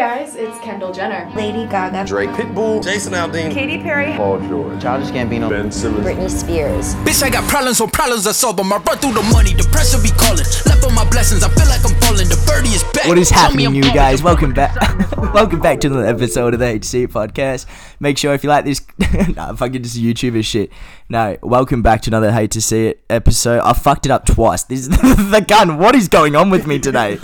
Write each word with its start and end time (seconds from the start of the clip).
guys, 0.00 0.34
it's 0.34 0.58
Kendall 0.60 0.90
Jenner. 0.94 1.30
Lady 1.36 1.66
Gaga, 1.66 2.06
Drake, 2.06 2.30
Pitbull, 2.30 2.82
Jason 2.82 3.12
Aldean, 3.12 3.52
Katy 3.52 3.82
Perry. 3.82 4.16
Paul 4.16 4.40
George, 4.48 4.80
Childish 4.80 5.10
Gambino, 5.10 5.50
Ben 5.50 5.70
Simmons, 5.70 6.06
Britney 6.06 6.30
Spears. 6.30 6.94
Bitch, 7.04 7.22
I 7.22 7.28
got 7.28 7.46
problems, 7.50 7.76
so 7.76 7.86
problems 7.86 8.26
I 8.26 8.32
solve 8.32 8.56
them. 8.56 8.72
I 8.72 8.78
run 8.78 8.96
through 8.96 9.12
the 9.12 9.22
money, 9.24 9.52
the 9.52 9.68
pressure 9.70 10.00
be 10.02 10.08
calling. 10.08 10.46
Left 10.64 10.84
on 10.84 10.94
my 10.94 11.04
blessings, 11.10 11.42
I 11.42 11.50
feel 11.50 11.68
like 11.68 11.84
I'm 11.84 11.94
falling. 12.00 12.30
The 12.30 12.42
birdie 12.46 12.70
is 12.70 12.82
back. 12.94 13.08
What 13.08 13.18
is 13.18 13.28
happening, 13.28 13.74
you 13.74 13.82
guys? 13.82 14.22
Welcome 14.22 14.54
back. 14.54 14.74
Welcome 15.34 15.60
back 15.60 15.80
to 15.80 15.88
another 15.88 16.06
episode 16.06 16.54
of 16.54 16.60
the 16.60 16.66
HC 16.66 17.12
podcast. 17.12 17.66
Make 18.00 18.16
sure 18.16 18.32
if 18.32 18.42
you 18.42 18.48
like 18.48 18.64
this, 18.64 18.80
nah, 19.36 19.54
fucking 19.54 19.82
just 19.82 19.98
YouTuber 19.98 20.42
shit. 20.42 20.72
No, 21.10 21.36
welcome 21.42 21.82
back 21.82 22.02
to 22.02 22.10
another 22.10 22.30
Hate 22.30 22.52
to 22.52 22.60
See 22.60 22.86
It 22.86 23.04
episode. 23.10 23.60
I 23.60 23.72
fucked 23.72 24.06
it 24.06 24.12
up 24.12 24.24
twice. 24.26 24.62
This 24.62 24.86
is 24.86 24.88
the 25.30 25.44
gun. 25.46 25.76
What 25.76 25.94
is 25.94 26.08
going 26.08 26.36
on 26.36 26.50
with 26.50 26.66
me 26.66 26.78
today? 26.78 27.16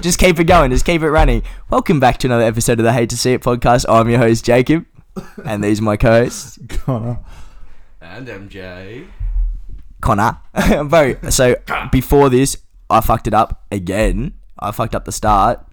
just 0.00 0.18
keep 0.18 0.38
it 0.38 0.44
going. 0.44 0.70
Just 0.70 0.84
keep 0.84 1.00
it 1.02 1.10
running. 1.10 1.42
Welcome 1.70 2.00
back 2.00 2.18
to 2.20 2.26
another 2.26 2.44
episode 2.44 2.78
of 2.78 2.84
the 2.84 2.92
Hate 2.92 3.10
to 3.10 3.16
See 3.16 3.32
It 3.32 3.42
podcast. 3.42 3.86
I'm 3.88 4.08
your 4.08 4.18
host 4.18 4.44
Jacob, 4.44 4.84
and 5.44 5.62
these 5.64 5.80
are 5.80 5.84
my 5.84 5.96
co-hosts 5.96 6.58
Connor. 6.68 7.18
And 8.00 8.26
MJ. 8.26 9.06
Connor. 10.00 10.38
Bro, 10.84 11.16
so 11.30 11.56
before 11.90 12.28
this, 12.28 12.56
I 12.90 13.00
fucked 13.00 13.26
it 13.26 13.34
up 13.34 13.64
again. 13.72 14.34
I 14.58 14.70
fucked 14.72 14.94
up 14.94 15.04
the 15.06 15.12
start, 15.12 15.66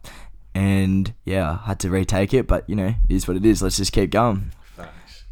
and 0.55 1.13
yeah, 1.25 1.59
I 1.63 1.67
had 1.67 1.79
to 1.81 1.89
retake 1.89 2.33
it. 2.33 2.47
But 2.47 2.69
you 2.69 2.75
know, 2.75 2.93
it 3.09 3.13
is 3.13 3.27
what 3.27 3.35
it 3.37 3.45
is. 3.45 3.61
Let's 3.61 3.77
just 3.77 3.91
keep 3.91 4.09
going. 4.11 4.51
Facts. 4.75 5.25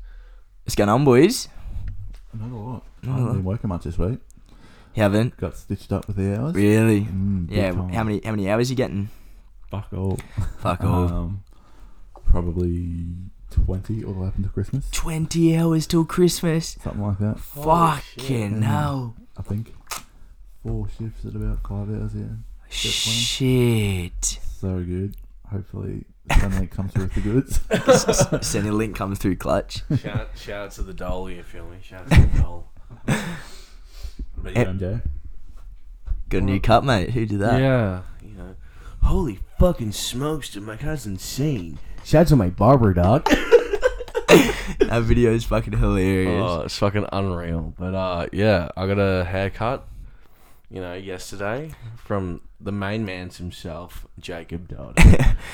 What's 0.63 0.75
going 0.75 0.89
on, 0.89 1.05
boys? 1.05 1.47
Not 2.33 2.51
a 2.51 2.55
lot. 2.55 2.83
I 3.03 3.07
haven't 3.07 3.33
been 3.33 3.43
working 3.43 3.69
much 3.69 3.83
this 3.83 3.97
week. 3.97 4.19
You 4.95 5.03
haven't 5.03 5.35
Got 5.37 5.55
stitched 5.57 5.91
up 5.91 6.07
with 6.07 6.15
the 6.17 6.39
hours. 6.39 6.55
really? 6.55 7.01
Mm, 7.01 7.47
yeah. 7.51 7.71
time. 7.71 7.89
How 7.89 8.03
many? 8.03 8.21
How 8.23 8.31
many 8.31 8.49
hours 8.49 8.69
you 8.69 8.75
getting? 8.75 9.09
Fuck 9.81 9.93
all. 9.93 10.19
Fuck 10.59 10.83
all. 10.83 11.07
Um, 11.07 11.43
probably 12.25 13.05
20 13.51 14.03
all 14.03 14.13
the 14.13 14.19
way 14.19 14.27
up 14.27 14.35
until 14.37 14.51
Christmas. 14.51 14.89
Twenty 14.91 15.55
hours 15.55 15.87
till 15.87 16.05
Christmas. 16.05 16.77
Something 16.83 17.03
like 17.03 17.19
that, 17.19 17.39
Fucking 17.39 18.61
hell. 18.61 19.15
I 19.37 19.41
think. 19.41 19.73
Four 20.63 20.87
shifts 20.97 21.25
at 21.25 21.35
about 21.35 21.59
five 21.67 21.89
hours, 21.89 22.13
yeah. 22.15 22.25
Shit. 22.69 24.39
So 24.59 24.79
good. 24.83 25.15
Hopefully, 25.51 26.05
Sunlight 26.39 26.71
comes 26.71 26.91
through 26.91 27.03
with 27.03 27.13
the 27.13 27.21
goods. 27.21 27.59
Centrelink 27.69 28.95
comes 28.95 29.19
through 29.19 29.35
clutch. 29.35 29.83
Shout, 29.99 30.29
shout 30.35 30.65
out 30.65 30.71
to 30.71 30.81
the 30.83 30.93
doll, 30.93 31.29
you 31.29 31.43
feel 31.43 31.65
me? 31.67 31.77
Shout 31.83 32.01
out 32.01 32.09
to 32.09 32.21
the 32.27 32.37
doll. 32.41 32.71
But 33.05 34.53
Yeah, 34.53 34.59
yeah, 34.59 34.65
MJ. 34.65 35.01
Got 36.29 36.37
a 36.39 36.41
new 36.41 36.59
cup, 36.59 36.83
mate. 36.83 37.11
Who 37.11 37.25
did 37.27 37.39
that? 37.39 37.59
yeah, 37.59 37.59
you 37.59 37.61
know. 37.61 38.03
Holy 39.05 39.39
fucking 39.59 39.91
smokes, 39.91 40.49
dude. 40.49 40.63
My 40.63 40.75
guy's 40.75 41.05
insane. 41.05 41.77
Shout 42.03 42.21
out 42.21 42.27
to 42.29 42.35
my 42.35 42.49
barber, 42.49 42.93
dog. 42.93 43.29
That 44.79 45.03
video 45.03 45.31
is 45.31 45.45
fucking 45.45 45.77
hilarious. 45.77 46.43
Oh, 46.43 46.61
it's 46.61 46.77
fucking 46.77 47.05
unreal. 47.11 47.73
But 47.77 47.95
uh, 47.95 48.27
yeah, 48.31 48.69
I 48.75 48.87
got 48.87 48.99
a 48.99 49.23
haircut, 49.23 49.87
you 50.69 50.81
know, 50.81 50.93
yesterday 50.93 51.71
from 51.95 52.41
the 52.59 52.71
main 52.71 53.05
man's 53.05 53.37
himself, 53.37 54.05
Jacob 54.19 54.67
Dodd. 54.67 54.97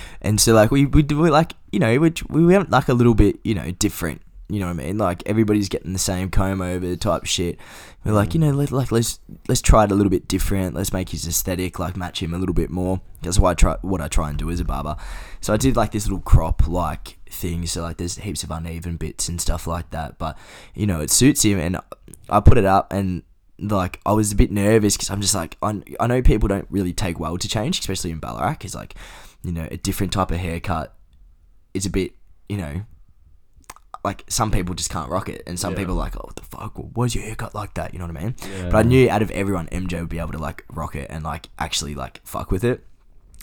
and 0.22 0.40
so 0.40 0.54
like 0.54 0.72
we 0.72 0.86
we 0.86 1.04
do 1.04 1.28
like 1.28 1.54
you 1.72 1.80
know 1.80 2.00
we 2.00 2.14
we 2.30 2.46
went 2.46 2.72
like 2.72 2.88
a 2.88 2.94
little 2.94 3.14
bit 3.14 3.40
you 3.44 3.54
know 3.54 3.72
different 3.72 4.22
you 4.52 4.60
know 4.60 4.66
what 4.66 4.82
I 4.82 4.84
mean? 4.84 4.98
Like 4.98 5.24
everybody's 5.26 5.70
getting 5.70 5.94
the 5.94 6.00
same 6.00 6.30
comb 6.30 6.62
over 6.62 6.98
type 6.98 7.26
shit. 7.26 7.58
We're 8.04 8.12
like 8.12 8.34
you 8.34 8.40
know 8.42 8.52
let, 8.52 8.70
like 8.72 8.92
let's 8.92 9.20
let's 9.48 9.62
try 9.62 9.86
it 9.86 9.92
a 9.92 9.96
little 9.96 10.10
bit 10.10 10.28
different. 10.28 10.76
Let's 10.76 10.92
make 10.92 11.10
his 11.10 11.26
aesthetic 11.26 11.80
like 11.80 11.96
match 11.96 12.22
him 12.22 12.34
a 12.34 12.38
little 12.38 12.54
bit 12.54 12.70
more. 12.70 13.00
That's 13.22 13.40
why 13.40 13.52
I 13.52 13.54
try 13.54 13.78
what 13.82 14.02
I 14.02 14.10
try 14.10 14.30
and 14.30 14.38
do 14.38 14.52
as 14.52 14.60
a 14.60 14.66
barber. 14.66 14.98
So 15.40 15.54
I 15.54 15.58
did 15.58 15.78
like 15.78 15.92
this 15.92 16.06
little 16.06 16.20
crop 16.20 16.68
like 16.68 17.18
thing. 17.30 17.66
So 17.66 17.82
like 17.82 17.96
there's 17.96 18.18
heaps 18.18 18.44
of 18.44 18.52
uneven 18.52 18.98
bits 18.98 19.30
and 19.30 19.40
stuff 19.40 19.68
like 19.68 19.92
that. 19.92 20.18
But 20.18 20.38
you 20.76 20.86
know 20.86 21.00
it 21.00 21.12
suits 21.12 21.44
him. 21.44 21.58
And 21.58 21.80
I 22.30 22.42
put 22.42 22.58
it 22.58 22.66
up 22.66 22.92
and 22.92 23.24
like 23.58 24.02
I 24.06 24.12
was 24.12 24.34
a 24.34 24.36
bit 24.36 24.52
nervous 24.52 24.98
because 24.98 25.10
I'm 25.10 25.22
just 25.22 25.36
like 25.36 25.56
I, 25.62 25.82
I 25.98 26.08
know 26.08 26.22
people 26.22 26.50
don't 26.50 26.68
really 26.70 26.92
take 26.92 27.20
well 27.20 27.38
to 27.38 27.48
change, 27.48 27.80
especially 27.80 28.12
in 28.12 28.20
Ballarat, 28.20 28.52
because 28.54 28.76
like 28.76 28.96
you 29.44 29.54
know 29.54 29.68
a 29.72 29.78
different 29.78 30.12
type 30.12 30.32
of 30.32 30.38
haircut 30.38 30.94
is 31.74 31.86
a 31.86 31.90
bit 31.90 32.16
you 32.50 32.58
know 32.58 32.82
like 34.04 34.24
some 34.28 34.50
people 34.52 34.74
just 34.76 34.90
can't 34.90 35.10
rock 35.10 35.30
it, 35.30 35.44
and 35.46 35.60
some 35.60 35.74
Yeah. 35.74 35.80
people 35.80 35.94
are 35.96 35.98
like 36.00 36.16
oh 36.18 36.22
what 36.26 36.36
the 36.36 36.42
fuck 36.44 36.74
why's 36.96 37.14
your 37.16 37.24
haircut 37.24 37.54
like 37.54 37.74
that 37.76 37.94
you 37.94 38.00
know 38.00 38.08
what 38.08 38.18
I 38.18 38.24
mean? 38.24 38.36
Yeah. 38.58 38.70
But 38.70 38.78
I 38.86 38.90
knew 38.90 39.10
out 39.10 39.22
of 39.22 39.30
everyone 39.32 39.68
MJ 39.68 40.00
would 40.00 40.10
be 40.10 40.20
able 40.20 40.32
to 40.32 40.38
like 40.40 40.66
rock 40.72 40.96
it 40.96 41.08
and 41.10 41.24
like 41.24 41.50
actually 41.60 41.94
like 41.96 42.20
fuck 42.24 42.52
with 42.52 42.64
it. 42.64 42.84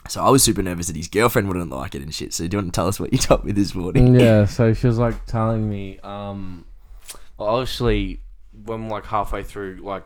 So 0.09 0.23
I 0.25 0.31
was 0.31 0.43
super 0.43 0.63
nervous 0.63 0.87
that 0.87 0.97
his 0.97 1.09
girlfriend 1.09 1.49
wouldn't 1.49 1.71
like 1.71 1.95
it 1.95 2.03
and 2.03 2.15
shit. 2.15 2.33
So 2.33 2.47
do 2.49 2.57
you 2.57 2.63
want 2.63 2.73
to 2.73 2.77
tell 2.79 2.89
us 2.89 2.99
what 2.99 3.13
you 3.13 3.19
told 3.19 3.45
me 3.45 3.53
this 3.53 3.75
morning? 3.75 4.19
yeah, 4.19 4.45
so 4.57 4.73
she 4.73 4.87
was 4.87 4.97
like 4.99 5.27
telling 5.27 5.69
me, 5.69 5.99
um, 6.03 6.65
well, 7.37 7.51
obviously, 7.51 8.21
when 8.65 8.89
like 8.89 9.05
halfway 9.05 9.43
through, 9.43 9.81
like, 9.83 10.05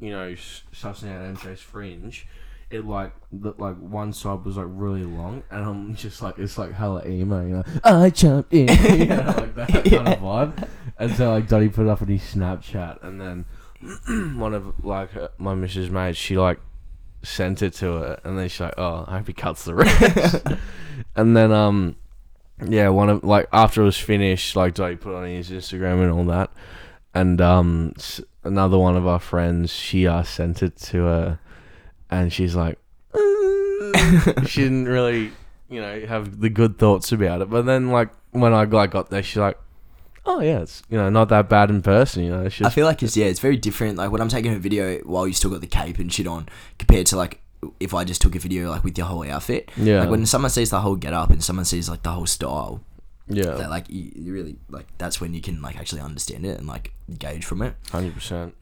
you 0.00 0.10
know, 0.10 0.32
sussing 0.72 1.12
out 1.14 1.36
MJ's 1.36 1.60
fringe, 1.60 2.26
it 2.72 2.84
like, 2.86 3.12
the, 3.30 3.54
like 3.58 3.76
one 3.76 4.12
side 4.12 4.44
was 4.44 4.56
like 4.56 4.66
really 4.68 5.04
long, 5.04 5.42
and 5.50 5.64
I'm 5.64 5.94
just 6.04 6.22
like, 6.22 6.38
it's 6.38 6.58
like 6.58 6.72
hella 6.72 7.06
emo, 7.06 7.42
you 7.46 7.54
know, 7.56 7.64
I 7.84 8.10
jumped 8.10 8.52
in, 8.52 8.68
you 8.98 9.06
know, 9.06 9.34
like 9.36 9.54
that 9.54 9.68
kind 9.68 10.08
of 10.08 10.18
vibe. 10.18 10.68
And 10.98 11.14
so 11.14 11.30
like 11.30 11.48
Dottie 11.48 11.68
put 11.68 11.86
it 11.86 11.88
up 11.90 12.02
on 12.02 12.08
his 12.08 12.22
Snapchat, 12.22 13.02
and 13.02 13.20
then 13.20 13.44
one 14.38 14.54
of 14.54 14.84
like 14.84 15.10
her, 15.12 15.30
my 15.38 15.54
missus 15.54 15.90
mate, 15.90 16.16
she 16.16 16.36
like 16.38 16.60
sent 17.22 17.62
it 17.62 17.74
to 17.74 17.86
her, 17.92 18.20
and 18.24 18.38
then 18.38 18.48
she's 18.48 18.60
like, 18.60 18.74
oh, 18.78 19.04
I 19.06 19.18
hope 19.18 19.26
he 19.28 19.32
cuts 19.32 19.64
the 19.64 19.74
rest. 19.74 20.42
and 21.16 21.36
then 21.36 21.52
um. 21.52 21.96
Yeah, 22.64 22.90
one 22.90 23.08
of 23.10 23.24
like 23.24 23.48
after 23.52 23.82
it 23.82 23.86
was 23.86 23.98
finished, 23.98 24.54
like 24.54 24.74
Dottie 24.74 24.94
put 24.94 25.12
it 25.14 25.16
on 25.16 25.26
his 25.26 25.50
Instagram 25.50 26.00
and 26.02 26.12
all 26.12 26.24
that, 26.26 26.52
and 27.12 27.40
um, 27.40 27.92
s- 27.96 28.20
another 28.44 28.78
one 28.78 28.94
of 28.96 29.04
our 29.04 29.18
friends, 29.18 29.72
she 29.72 30.06
uh 30.06 30.22
sent 30.22 30.62
it 30.62 30.76
to 30.76 31.02
her, 31.02 31.40
and 32.12 32.32
she's 32.32 32.54
like, 32.54 32.78
"Uh," 33.14 34.44
she 34.46 34.62
didn't 34.62 34.86
really, 34.86 35.32
you 35.68 35.80
know, 35.80 36.06
have 36.06 36.40
the 36.40 36.50
good 36.50 36.78
thoughts 36.78 37.10
about 37.10 37.40
it. 37.40 37.50
But 37.50 37.62
then 37.66 37.88
like 37.90 38.10
when 38.30 38.52
I 38.52 38.64
like 38.64 38.90
got 38.90 39.10
there, 39.10 39.22
she's 39.22 39.38
like, 39.38 39.58
oh 40.26 40.40
yeah, 40.40 40.60
it's 40.60 40.82
you 40.88 40.98
know 40.98 41.08
not 41.10 41.30
that 41.30 41.48
bad 41.48 41.70
in 41.70 41.82
person, 41.82 42.24
you 42.24 42.30
know. 42.30 42.42
It's 42.44 42.60
I 42.60 42.68
feel 42.70 42.86
like 42.86 43.02
it's 43.02 43.16
yeah, 43.16 43.26
it's 43.26 43.40
very 43.40 43.56
different. 43.56 43.96
Like 43.96 44.10
when 44.10 44.20
I'm 44.20 44.28
taking 44.28 44.52
a 44.52 44.58
video 44.58 44.98
while 44.98 45.26
you 45.26 45.32
still 45.32 45.50
got 45.50 45.62
the 45.62 45.66
cape 45.66 45.98
and 45.98 46.12
shit 46.12 46.26
on, 46.26 46.48
compared 46.78 47.06
to 47.08 47.16
like 47.16 47.40
if 47.80 47.94
I 47.94 48.04
just 48.04 48.20
took 48.20 48.34
a 48.34 48.38
video 48.38 48.70
like 48.70 48.84
with 48.84 48.98
your 48.98 49.06
whole 49.06 49.24
outfit. 49.24 49.70
Yeah. 49.76 50.00
Like 50.00 50.10
when 50.10 50.26
someone 50.26 50.50
sees 50.50 50.70
the 50.70 50.80
whole 50.80 50.96
get 50.96 51.12
up 51.14 51.30
and 51.30 51.42
someone 51.42 51.64
sees 51.64 51.88
like 51.88 52.02
the 52.02 52.10
whole 52.10 52.26
style, 52.26 52.82
yeah, 53.28 53.52
that 53.52 53.70
like 53.70 53.88
you, 53.88 54.12
you 54.14 54.32
really 54.32 54.56
like 54.68 54.86
that's 54.98 55.20
when 55.20 55.32
you 55.32 55.40
can 55.40 55.62
like 55.62 55.78
actually 55.78 56.02
understand 56.02 56.44
it 56.44 56.58
and 56.58 56.66
like 56.66 56.92
gauge 57.18 57.44
from 57.44 57.62
it. 57.62 57.74
hundred 57.90 58.14
percent. 58.14 58.54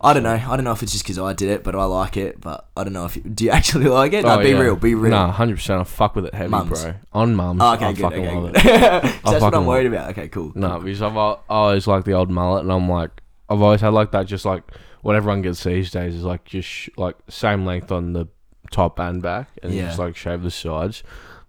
I 0.00 0.12
don't 0.12 0.22
know. 0.22 0.30
I 0.34 0.56
don't 0.56 0.64
know 0.64 0.72
if 0.72 0.82
it's 0.82 0.92
just 0.92 1.04
because 1.04 1.18
I 1.18 1.32
did 1.32 1.48
it, 1.50 1.64
but 1.64 1.74
I 1.74 1.84
like 1.84 2.16
it. 2.16 2.40
But 2.40 2.66
I 2.76 2.84
don't 2.84 2.92
know 2.92 3.04
if 3.04 3.16
you, 3.16 3.22
do 3.22 3.44
you 3.44 3.50
actually 3.58 3.86
like 3.86 4.12
it? 4.12 4.24
No, 4.24 4.38
Oh, 4.38 4.42
be 4.42 4.50
yeah. 4.50 4.58
real. 4.58 4.76
Be 4.76 4.94
real. 4.94 5.10
Nah, 5.10 5.30
hundred 5.32 5.56
percent. 5.56 5.80
I 5.80 5.84
fuck 5.84 6.14
with 6.16 6.26
it 6.26 6.34
heavy, 6.34 6.50
Mums. 6.50 6.82
bro. 6.82 6.94
On 7.12 7.34
mums. 7.34 7.60
Oh, 7.62 7.74
okay, 7.74 7.86
I 7.86 7.92
good. 7.92 8.02
fucking 8.02 8.26
Okay, 8.26 8.34
love 8.36 8.52
good. 8.52 8.56
it. 8.56 8.62
'Cause 9.02 9.02
that's 9.02 9.24
what 9.24 9.40
fucking 9.40 9.58
I'm 9.58 9.66
worried 9.66 9.86
about. 9.86 10.10
Okay, 10.10 10.28
cool. 10.28 10.52
No, 10.54 10.70
cool, 10.72 10.80
because 10.80 11.02
I've 11.02 11.16
al- 11.16 11.42
always 11.48 11.86
liked 11.86 12.06
the 12.06 12.12
old 12.12 12.30
mullet, 12.30 12.62
and 12.64 12.72
I'm 12.72 12.88
like, 12.88 13.10
I've 13.48 13.60
always 13.62 13.80
had 13.80 13.92
like 13.92 14.12
that. 14.12 14.26
Just 14.26 14.44
like 14.44 14.62
what 15.02 15.16
everyone 15.16 15.42
gets 15.42 15.62
these 15.64 15.90
days 15.90 16.14
is 16.14 16.24
like 16.24 16.44
just 16.44 16.68
sh- 16.68 16.88
like 16.96 17.16
same 17.28 17.64
length 17.64 17.90
on 17.92 18.12
the 18.12 18.28
top 18.70 18.98
and 18.98 19.22
back, 19.22 19.48
and 19.62 19.72
Yeah. 19.72 19.86
just 19.86 19.98
like 19.98 20.16
shave 20.16 20.42
the 20.42 20.50
sides. 20.50 21.02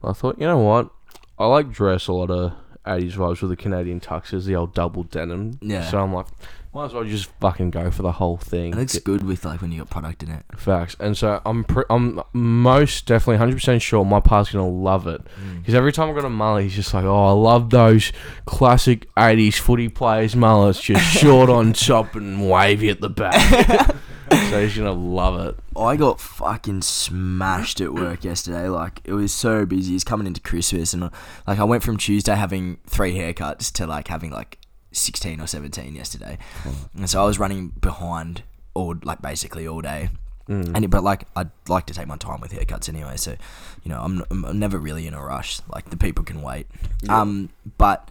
I 0.04 0.14
thought, 0.14 0.40
you 0.40 0.48
know 0.48 0.60
what, 0.60 0.90
I 1.38 1.46
like 1.48 1.72
dress 1.72 2.08
a 2.08 2.14
lot 2.14 2.32
of 2.32 2.54
80s 2.86 3.14
vibes 3.16 3.42
with 3.42 3.50
the 3.52 3.58
Canadian 3.58 4.00
tuxes, 4.00 4.46
the 4.46 4.56
old 4.56 4.74
double 4.74 5.04
denim. 5.04 5.60
Yeah. 5.62 5.84
So 5.90 6.00
I'm 6.00 6.14
like, 6.14 6.28
might 6.74 6.86
as 6.86 6.94
well 6.94 7.04
just 7.04 7.30
fucking 7.40 7.72
go 7.72 7.90
for 7.90 8.04
the 8.04 8.12
whole 8.12 8.38
thing. 8.38 8.74
It 8.74 8.78
looks 8.78 9.00
good 9.00 9.24
with 9.24 9.44
like 9.44 9.62
when 9.62 9.72
you 9.72 9.80
got 9.80 9.90
product 9.90 10.22
in 10.22 10.30
it. 10.30 10.46
facts, 10.56 10.96
and 11.00 11.18
so 11.18 11.42
I'm 11.46 11.64
pre- 11.64 11.86
I'm 11.90 12.22
most 12.34 13.08
definitely 13.08 13.36
100 13.36 13.54
percent 13.56 13.82
sure 13.82 14.06
my 14.06 14.20
pa's 14.20 14.52
gonna 14.52 14.68
love 14.68 15.08
it. 15.08 15.22
Mm. 15.24 15.60
Because 15.60 15.74
every 15.74 15.92
time 15.92 16.10
I 16.10 16.14
got 16.14 16.26
a 16.26 16.30
mullet, 16.30 16.64
he's 16.64 16.76
just 16.76 16.94
like, 16.94 17.06
"Oh, 17.06 17.26
I 17.26 17.32
love 17.32 17.72
those 17.72 18.12
classic 18.46 19.14
'80s 19.16 19.56
footy 19.56 19.90
players 19.90 20.36
mullets, 20.36 20.80
just 20.80 21.06
short 21.18 21.50
on 21.50 21.74
top 21.74 22.16
and 22.16 22.50
wavy 22.50 22.90
at 22.90 23.02
the 23.02 23.10
back." 23.10 23.96
so 24.32 24.62
he's 24.62 24.78
gonna 24.78 24.92
love 24.92 25.40
it. 25.48 25.56
I 25.76 25.96
got 25.96 26.20
fucking 26.22 26.84
smashed 26.84 27.82
at 27.82 27.94
work 27.94 28.24
yesterday. 28.24 28.68
Like 28.68 29.02
it 29.06 29.14
was 29.14 29.34
so 29.34 29.66
busy. 29.66 29.96
It's 29.96 30.04
coming 30.04 30.28
into 30.28 30.42
Christmas, 30.42 30.94
and 30.94 31.10
like 31.48 31.58
I 31.58 31.64
went 31.64 31.82
from 31.82 31.98
Tuesday 31.98 32.36
having 32.36 32.78
three 32.86 33.16
haircuts 33.16 33.72
to 33.74 33.88
like 33.88 34.08
having 34.08 34.30
like 34.30 34.60
sixteen 34.92 35.40
or 35.42 35.48
seventeen 35.48 35.96
yesterday, 35.96 36.38
and 36.96 37.10
so 37.10 37.22
I 37.22 37.26
was 37.26 37.40
running 37.40 37.70
behind 37.70 38.44
all 38.74 38.96
like 39.04 39.22
basically 39.22 39.68
all 39.68 39.82
day. 39.82 40.10
And 40.76 40.84
it, 40.84 40.88
but 40.90 41.04
like 41.04 41.26
I'd 41.36 41.52
like 41.68 41.86
to 41.88 41.94
take 41.94 42.08
my 42.08 42.18
time 42.18 42.42
with 42.42 42.52
haircuts 42.52 42.90
anyway, 42.90 43.18
so 43.18 43.36
you 43.84 43.90
know 43.90 44.02
I'm, 44.02 44.24
I'm 44.32 44.58
never 44.58 44.80
really 44.80 45.06
in 45.06 45.14
a 45.14 45.24
rush. 45.24 45.62
Like 45.72 45.92
the 45.92 45.98
people 45.98 46.24
can 46.26 46.42
wait. 46.42 46.66
Um, 47.08 47.50
but 47.78 48.10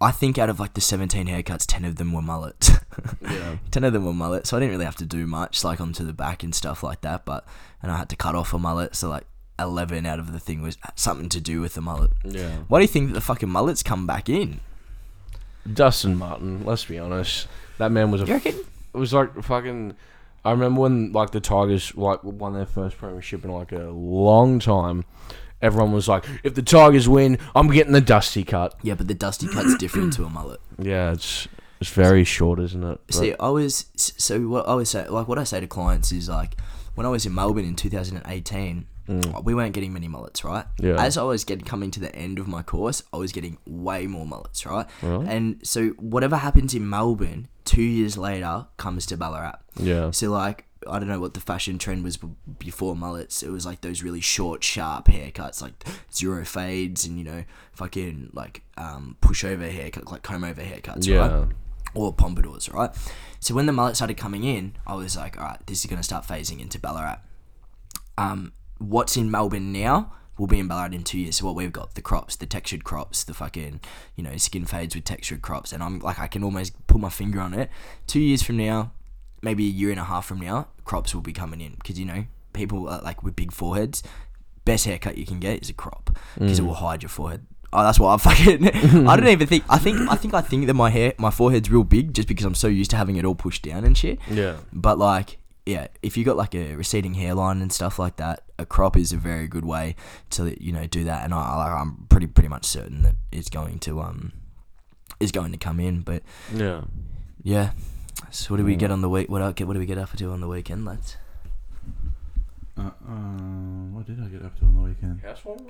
I 0.00 0.10
think 0.12 0.38
out 0.38 0.48
of 0.48 0.58
like 0.60 0.72
the 0.74 0.80
17 0.80 1.26
haircuts, 1.26 1.64
10 1.66 1.84
of 1.84 1.96
them 1.96 2.12
were 2.12 2.22
mullets. 2.22 2.70
Yeah. 3.20 3.58
10 3.70 3.84
of 3.84 3.92
them 3.92 4.06
were 4.06 4.12
mullets, 4.14 4.48
so 4.50 4.56
I 4.56 4.60
didn't 4.60 4.72
really 4.72 4.84
have 4.86 4.96
to 4.96 5.06
do 5.06 5.26
much, 5.26 5.62
like 5.62 5.80
onto 5.80 6.04
the 6.04 6.12
back 6.12 6.42
and 6.42 6.52
stuff 6.54 6.82
like 6.82 7.02
that. 7.02 7.24
But 7.24 7.46
and 7.82 7.92
I 7.92 7.96
had 7.98 8.08
to 8.08 8.16
cut 8.16 8.34
off 8.34 8.52
a 8.54 8.58
mullet, 8.58 8.96
so 8.96 9.08
like 9.08 9.24
eleven 9.58 10.06
out 10.06 10.18
of 10.18 10.32
the 10.32 10.40
thing 10.40 10.62
was 10.62 10.78
something 10.96 11.28
to 11.28 11.40
do 11.40 11.60
with 11.60 11.74
the 11.74 11.80
mullet. 11.80 12.10
Yeah. 12.24 12.56
Why 12.68 12.78
do 12.78 12.82
you 12.82 12.88
think 12.88 13.08
that 13.08 13.14
the 13.14 13.20
fucking 13.20 13.48
mullets 13.48 13.82
come 13.82 14.06
back 14.06 14.28
in? 14.28 14.60
Dustin 15.72 16.16
Martin. 16.16 16.64
Let's 16.64 16.84
be 16.84 16.98
honest. 16.98 17.48
That 17.78 17.92
man 17.92 18.10
was 18.10 18.22
a. 18.22 18.26
You 18.26 18.34
reckon? 18.34 18.54
It 18.94 18.96
was 18.98 19.12
like 19.12 19.42
fucking. 19.42 19.94
I 20.44 20.50
remember 20.52 20.80
when 20.82 21.12
like 21.12 21.30
the 21.30 21.40
Tigers 21.40 21.94
like 21.96 22.22
won 22.24 22.54
their 22.54 22.66
first 22.66 22.96
premiership 22.98 23.44
in 23.44 23.50
like 23.52 23.72
a 23.72 23.90
long 23.90 24.58
time. 24.60 25.04
Everyone 25.60 25.92
was 25.92 26.06
like, 26.08 26.24
"If 26.44 26.54
the 26.54 26.62
Tigers 26.62 27.08
win, 27.08 27.38
I'm 27.54 27.68
getting 27.68 27.92
the 27.92 28.00
Dusty 28.00 28.44
cut." 28.44 28.74
Yeah, 28.82 28.94
but 28.94 29.08
the 29.08 29.14
dusty 29.14 29.48
cut's 29.48 29.76
different 29.76 30.12
to 30.14 30.24
a 30.24 30.30
mullet. 30.30 30.60
Yeah, 30.80 31.10
it's 31.12 31.48
it's 31.80 31.90
very 31.90 32.22
short, 32.24 32.60
isn't 32.60 32.84
it? 32.84 33.00
But- 33.06 33.14
See, 33.14 33.34
I 33.40 33.48
was 33.48 33.86
so 33.96 34.40
what 34.48 34.66
I 34.66 34.70
always 34.70 34.88
say, 34.90 35.08
like 35.08 35.26
what 35.26 35.38
I 35.38 35.44
say 35.44 35.58
to 35.60 35.66
clients 35.66 36.12
is 36.12 36.28
like, 36.28 36.56
when 36.94 37.04
I 37.06 37.10
was 37.10 37.26
in 37.26 37.34
Melbourne 37.34 37.64
in 37.64 37.74
2018, 37.74 38.86
we 39.42 39.54
weren't 39.54 39.72
getting 39.72 39.92
many 39.92 40.08
mullets, 40.08 40.44
right? 40.44 40.66
Mm. 40.80 40.96
Yeah. 40.96 41.02
As 41.02 41.16
I 41.16 41.22
was 41.22 41.44
getting 41.44 41.64
coming 41.64 41.90
to 41.92 42.00
the 42.00 42.14
end 42.14 42.38
of 42.38 42.46
my 42.46 42.62
course, 42.62 43.02
I 43.12 43.16
was 43.16 43.32
getting 43.32 43.58
way 43.66 44.06
more 44.06 44.26
mullets, 44.26 44.66
right? 44.66 44.86
Really? 45.02 45.26
And 45.26 45.66
so 45.66 45.88
whatever 45.98 46.36
happens 46.36 46.74
in 46.74 46.88
Melbourne, 46.88 47.48
two 47.64 47.82
years 47.82 48.16
later 48.18 48.66
comes 48.76 49.06
to 49.06 49.16
Ballarat. 49.16 49.58
yeah, 49.76 50.10
So 50.10 50.30
like 50.30 50.64
I 50.88 50.98
don't 50.98 51.08
know 51.08 51.20
what 51.20 51.34
the 51.34 51.40
fashion 51.40 51.76
trend 51.78 52.04
was 52.04 52.18
before 52.58 52.94
mullets. 52.94 53.42
It 53.42 53.50
was 53.50 53.66
like 53.66 53.80
those 53.80 54.02
really 54.02 54.20
short, 54.20 54.62
sharp 54.62 55.06
haircuts, 55.06 55.60
like 55.60 55.72
zero 56.12 56.44
fades, 56.44 57.04
and 57.04 57.18
you 57.18 57.24
know, 57.24 57.44
fucking 57.72 58.30
like 58.32 58.62
um, 58.76 59.16
pushover 59.20 59.70
haircut, 59.70 60.10
like 60.10 60.22
comb 60.22 60.44
over 60.44 60.62
haircuts, 60.62 61.06
yeah, 61.06 61.16
right? 61.40 61.48
Or 61.94 62.12
pompadours, 62.12 62.68
right? 62.68 62.90
So 63.40 63.54
when 63.54 63.66
the 63.66 63.72
mullet 63.72 63.96
started 63.96 64.16
coming 64.16 64.44
in, 64.44 64.76
I 64.86 64.94
was 64.94 65.16
like, 65.16 65.36
all 65.36 65.44
right, 65.44 65.58
this 65.66 65.80
is 65.80 65.90
gonna 65.90 66.02
start 66.02 66.24
phasing 66.24 66.60
into 66.60 66.78
Ballarat. 66.78 67.18
Um, 68.16 68.52
what's 68.78 69.16
in 69.16 69.30
Melbourne 69.30 69.72
now 69.72 70.12
will 70.38 70.46
be 70.46 70.58
in 70.58 70.68
Ballarat 70.68 70.94
in 70.94 71.02
two 71.02 71.18
years. 71.18 71.36
So 71.36 71.46
what 71.46 71.56
we've 71.56 71.72
got, 71.72 71.94
the 71.94 72.02
crops, 72.02 72.36
the 72.36 72.46
textured 72.46 72.84
crops, 72.84 73.24
the 73.24 73.34
fucking, 73.34 73.80
you 74.14 74.22
know, 74.22 74.36
skin 74.36 74.64
fades 74.64 74.94
with 74.94 75.04
textured 75.04 75.42
crops, 75.42 75.72
and 75.72 75.82
I'm 75.82 75.98
like, 75.98 76.18
I 76.18 76.28
can 76.28 76.44
almost 76.44 76.86
put 76.86 77.00
my 77.00 77.10
finger 77.10 77.40
on 77.40 77.54
it. 77.54 77.70
Two 78.06 78.20
years 78.20 78.42
from 78.42 78.56
now, 78.56 78.92
maybe 79.42 79.64
a 79.64 79.70
year 79.70 79.90
and 79.90 80.00
a 80.00 80.04
half 80.04 80.26
from 80.26 80.40
now, 80.40 80.68
crops 80.84 81.14
will 81.14 81.22
be 81.22 81.32
coming 81.32 81.60
in 81.60 81.74
because 81.74 81.98
you 81.98 82.06
know 82.06 82.24
people 82.52 82.88
are, 82.88 83.02
like 83.02 83.22
with 83.22 83.36
big 83.36 83.52
foreheads. 83.52 84.02
Best 84.64 84.84
haircut 84.84 85.16
you 85.16 85.24
can 85.24 85.40
get 85.40 85.62
is 85.62 85.70
a 85.70 85.72
crop 85.72 86.16
because 86.34 86.58
it 86.58 86.62
will 86.62 86.74
mm. 86.74 86.76
hide 86.76 87.02
your 87.02 87.08
forehead. 87.08 87.46
Oh, 87.72 87.82
that's 87.82 87.98
why 87.98 88.14
I 88.14 88.16
fucking. 88.18 88.68
I 89.08 89.16
don't 89.16 89.28
even 89.28 89.46
think. 89.46 89.64
I 89.68 89.78
think. 89.78 90.10
I 90.10 90.14
think. 90.14 90.34
I 90.34 90.40
think 90.42 90.66
that 90.66 90.74
my 90.74 90.90
hair, 90.90 91.14
my 91.18 91.30
forehead's 91.30 91.70
real 91.70 91.84
big 91.84 92.14
just 92.14 92.28
because 92.28 92.44
I'm 92.44 92.54
so 92.54 92.68
used 92.68 92.90
to 92.90 92.96
having 92.96 93.16
it 93.16 93.24
all 93.24 93.34
pushed 93.34 93.62
down 93.62 93.84
and 93.84 93.96
shit. 93.96 94.18
yeah. 94.30 94.58
But 94.72 94.98
like, 94.98 95.38
yeah, 95.64 95.88
if 96.02 96.16
you 96.16 96.24
got 96.24 96.36
like 96.36 96.54
a 96.54 96.74
receding 96.74 97.14
hairline 97.14 97.62
and 97.62 97.72
stuff 97.72 97.98
like 97.98 98.16
that, 98.16 98.42
a 98.58 98.66
crop 98.66 98.96
is 98.96 99.12
a 99.12 99.16
very 99.16 99.46
good 99.48 99.64
way 99.64 99.94
to 100.30 100.62
you 100.62 100.72
know 100.72 100.86
do 100.86 101.04
that. 101.04 101.24
And 101.24 101.32
I, 101.34 101.38
I 101.38 101.80
I'm 101.80 102.06
pretty 102.08 102.26
pretty 102.26 102.48
much 102.48 102.64
certain 102.64 103.02
that 103.02 103.14
it's 103.32 103.48
going 103.48 103.78
to 103.80 104.00
um 104.00 104.32
is 105.20 105.32
going 105.32 105.52
to 105.52 105.58
come 105.58 105.80
in. 105.80 106.00
But 106.02 106.22
Yeah. 106.54 106.82
yeah. 107.42 107.70
So 108.30 108.52
what 108.54 108.58
do 108.58 108.64
we 108.64 108.74
get 108.76 108.90
on 108.90 109.00
the 109.00 109.08
week? 109.08 109.28
What 109.28 109.42
el- 109.42 109.66
what 109.66 109.74
do 109.74 109.78
we 109.78 109.86
get 109.86 109.98
up 109.98 110.10
to 110.16 110.30
on 110.32 110.40
the 110.40 110.48
weekend, 110.48 110.84
lads? 110.84 111.16
Uh, 112.76 112.82
uh, 112.82 113.12
what 113.92 114.06
did 114.06 114.20
I 114.22 114.26
get 114.28 114.44
up 114.44 114.56
to 114.60 114.64
on 114.64 114.74
the 114.74 114.80
weekend? 114.82 115.20
Housewarming. 115.22 115.66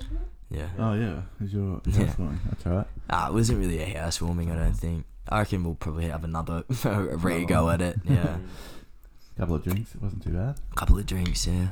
Yeah. 0.50 0.68
Oh 0.78 0.92
yeah, 0.94 1.22
is 1.42 1.52
your 1.52 1.80
Yeah. 1.86 2.12
That's 2.48 2.66
alright. 2.66 2.86
Ah, 3.08 3.28
it 3.28 3.34
wasn't 3.34 3.58
really 3.60 3.80
a 3.80 3.98
housewarming, 3.98 4.50
I 4.50 4.56
don't 4.56 4.72
think. 4.76 5.04
I 5.28 5.38
reckon 5.40 5.62
we'll 5.64 5.74
probably 5.74 6.06
have 6.08 6.24
another 6.24 6.64
re 6.84 7.44
go 7.46 7.70
at 7.70 7.80
it. 7.80 7.98
Yeah. 8.04 8.38
Couple 9.38 9.54
of 9.56 9.62
drinks. 9.64 9.94
It 9.94 10.02
wasn't 10.02 10.22
too 10.24 10.30
bad. 10.30 10.58
couple 10.74 10.98
of 10.98 11.06
drinks, 11.06 11.46
yeah. 11.46 11.68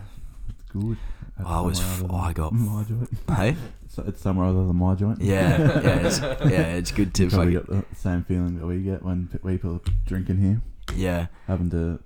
It's 0.76 0.84
good. 0.84 0.96
Oh, 1.44 1.44
I 1.46 1.61
was. 1.61 1.78
somewhere 1.78 1.94
F- 1.94 1.99
other 2.05 2.08
than 2.08 2.20
I 2.20 2.32
got. 2.32 2.52
my 2.55 2.82
joint. 2.84 3.08
hey. 3.37 3.56
So 3.88 4.05
it's 4.06 4.20
somewhere 4.20 4.46
other 4.46 4.67
than 4.67 4.76
my 4.76 4.94
joint. 4.94 5.20
Yeah, 5.20 5.58
yeah, 5.82 6.06
it's, 6.06 6.20
yeah. 6.20 6.75
It's 6.76 6.90
good 6.93 7.14
to 7.14 7.25
You 7.25 7.31
probably 7.31 7.55
fucking. 7.55 7.75
got 7.81 7.88
the 7.90 7.96
same 7.96 8.25
feeling 8.25 8.58
that 8.58 8.67
we 8.67 8.78
get 8.82 9.02
when 9.02 9.28
p- 9.28 9.38
people 9.38 9.75
are 9.76 9.81
drinking 10.06 10.38
here, 10.38 10.61
Yeah, 10.94 11.26
having 11.46 11.70
to 11.70 12.00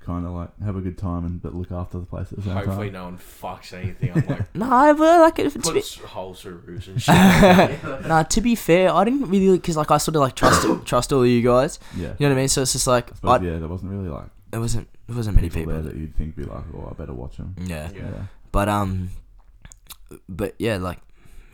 kind 0.00 0.24
of 0.26 0.32
like 0.32 0.48
have 0.64 0.76
a 0.76 0.80
good 0.80 0.96
time 0.96 1.26
and 1.26 1.42
but 1.42 1.54
look 1.54 1.70
after 1.70 1.98
the 1.98 2.06
place 2.06 2.32
at 2.32 2.38
the 2.38 2.42
same 2.44 2.54
Hopefully, 2.54 2.86
time. 2.86 2.92
no 2.94 3.04
one 3.04 3.18
fucks 3.18 3.72
anything. 3.74 4.10
I'm 4.14 4.26
like 4.26 4.54
no, 4.54 4.94
but 4.96 5.20
like 5.20 5.38
if 5.38 5.54
it's 5.54 5.68
a 5.68 5.72
bit, 5.72 5.82
puts 5.82 5.94
holes 5.96 6.40
through 6.40 6.62
roofs 6.66 6.86
and 6.88 7.00
shit. 7.02 7.14
nah. 8.08 8.22
To 8.24 8.40
be 8.40 8.54
fair, 8.54 8.92
I 8.92 9.04
didn't 9.04 9.28
really 9.30 9.58
because 9.58 9.76
like 9.76 9.90
I 9.90 9.98
sort 9.98 10.16
of 10.16 10.22
like 10.22 10.34
trust 10.34 10.66
trust 10.86 11.12
all 11.12 11.22
of 11.22 11.28
you 11.28 11.42
guys. 11.42 11.78
Yeah. 11.94 12.14
You 12.18 12.26
know 12.26 12.28
what 12.28 12.32
I 12.32 12.34
mean? 12.36 12.48
So 12.48 12.62
it's 12.62 12.72
just 12.72 12.86
like 12.86 13.10
But 13.20 13.42
I, 13.42 13.44
yeah, 13.44 13.58
there 13.58 13.68
wasn't 13.68 13.90
really 13.92 14.08
like 14.08 14.26
there 14.50 14.60
wasn't 14.60 14.88
there 15.10 15.16
wasn't 15.16 15.36
many 15.36 15.48
people, 15.48 15.72
people. 15.72 15.82
there 15.82 15.92
that 15.92 15.96
you'd 15.98 16.16
think 16.16 16.36
be 16.36 16.44
like, 16.44 16.64
oh, 16.74 16.88
I 16.90 16.94
better 16.94 17.12
watch 17.12 17.36
them. 17.36 17.54
Yeah. 17.58 17.90
Yeah. 17.94 18.02
Yeah. 18.02 18.22
But 18.52 18.68
um, 18.68 19.10
but 20.28 20.54
yeah, 20.58 20.76
like 20.76 20.98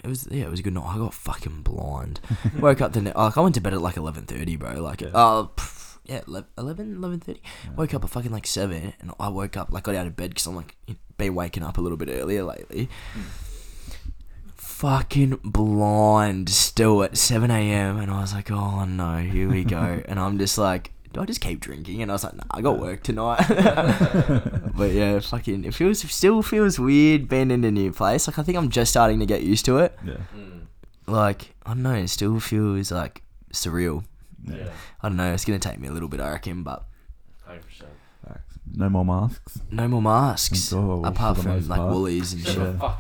it 0.05 0.09
was 0.09 0.29
yeah, 0.31 0.45
it 0.45 0.51
was 0.51 0.61
a 0.61 0.63
good 0.63 0.75
night. 0.75 0.85
I 0.87 0.99
got 0.99 1.15
fucking 1.15 1.63
blind. 1.63 2.21
Woke 2.61 2.81
up 2.81 2.93
the 2.93 3.01
ne- 3.03 3.13
like 3.15 3.37
I 3.37 3.41
went 3.41 3.55
to 3.57 3.61
bed 3.61 3.75
at 3.75 3.81
like 3.81 3.97
eleven 3.97 4.25
thirty, 4.25 4.57
bro. 4.57 4.75
Like 4.75 5.01
Yeah. 5.01 5.09
uh, 5.15 5.45
pff, 5.57 5.99
yeah, 6.05 6.21
11, 6.27 6.99
11.30. 6.99 7.39
Woke 7.77 7.95
up 7.95 8.05
at 8.05 8.11
fucking 8.11 8.31
like 8.31 8.47
seven, 8.47 8.93
and 9.01 9.11
I 9.19 9.29
woke 9.29 9.57
up 9.57 9.73
like 9.73 9.83
got 9.85 9.95
out 9.97 10.07
of 10.07 10.15
bed 10.17 10.31
because 10.31 10.47
I'm 10.47 10.55
like 10.55 10.77
been 11.17 11.35
waking 11.35 11.63
up 11.63 11.79
a 11.79 11.81
little 11.81 11.97
bit 11.99 12.09
earlier 12.11 12.45
lately. 12.45 12.89
Fucking 14.57 15.41
blind 15.43 16.49
still 16.51 17.03
at 17.03 17.17
seven 17.17 17.51
a.m. 17.51 17.99
and 17.99 18.11
I 18.11 18.21
was 18.21 18.35
like, 18.35 18.51
oh 18.51 18.85
no, 18.85 19.17
here 19.19 19.49
we 19.49 19.65
go. 19.65 20.03
and 20.09 20.21
I'm 20.21 20.39
just 20.39 20.59
like. 20.59 20.93
Do 21.17 21.23
I 21.23 21.25
just 21.25 21.41
keep 21.41 21.61
drinking? 21.61 22.03
And 22.03 22.11
I 22.11 22.15
was 22.15 22.25
like, 22.25 22.35
nah, 22.35 22.43
I 22.51 22.61
got 22.61 22.79
work 22.79 23.03
tonight. 23.03 23.43
but 24.77 24.91
yeah, 24.91 25.19
fucking, 25.21 25.65
it 25.65 25.73
feels, 25.73 26.01
still 26.13 26.43
feels 26.43 26.79
weird 26.79 27.27
being 27.27 27.51
in 27.51 27.65
a 27.65 27.71
new 27.71 27.91
place. 27.91 28.29
Like, 28.29 28.39
I 28.39 28.43
think 28.43 28.59
I'm 28.59 28.69
just 28.69 28.91
starting 28.91 29.19
to 29.21 29.25
get 29.25 29.43
used 29.43 29.65
to 29.65 29.79
it. 29.79 29.99
Yeah. 30.05 30.17
Hmm. 30.19 30.59
Like, 31.07 31.55
I 31.65 31.71
don't 31.71 31.83
know, 31.85 31.95
it 31.95 32.09
still 32.09 32.39
feels 32.39 32.93
like 32.93 33.23
surreal. 33.51 34.05
Yeah. 34.45 34.69
I 35.01 35.09
don't 35.09 35.17
know, 35.17 35.33
it's 35.33 35.47
gonna 35.47 35.59
take 35.59 35.81
me 35.81 35.89
a 35.89 35.91
little 35.91 36.09
bit, 36.11 36.21
I 36.21 36.33
reckon, 36.33 36.63
but 36.63 36.85
Hundred 37.47 37.65
percent. 37.67 37.91
No 38.75 38.91
more 38.91 39.05
masks. 39.07 39.61
no 39.71 39.89
more 39.89 40.03
masks 40.03 40.69
Thank 40.69 40.85
God, 40.87 41.07
apart 41.07 41.39
from 41.39 41.67
like 41.67 41.79
part. 41.79 41.93
woolies 41.95 42.35
and 42.35 42.45
shit. 42.45 42.59
Yeah. 42.59 42.97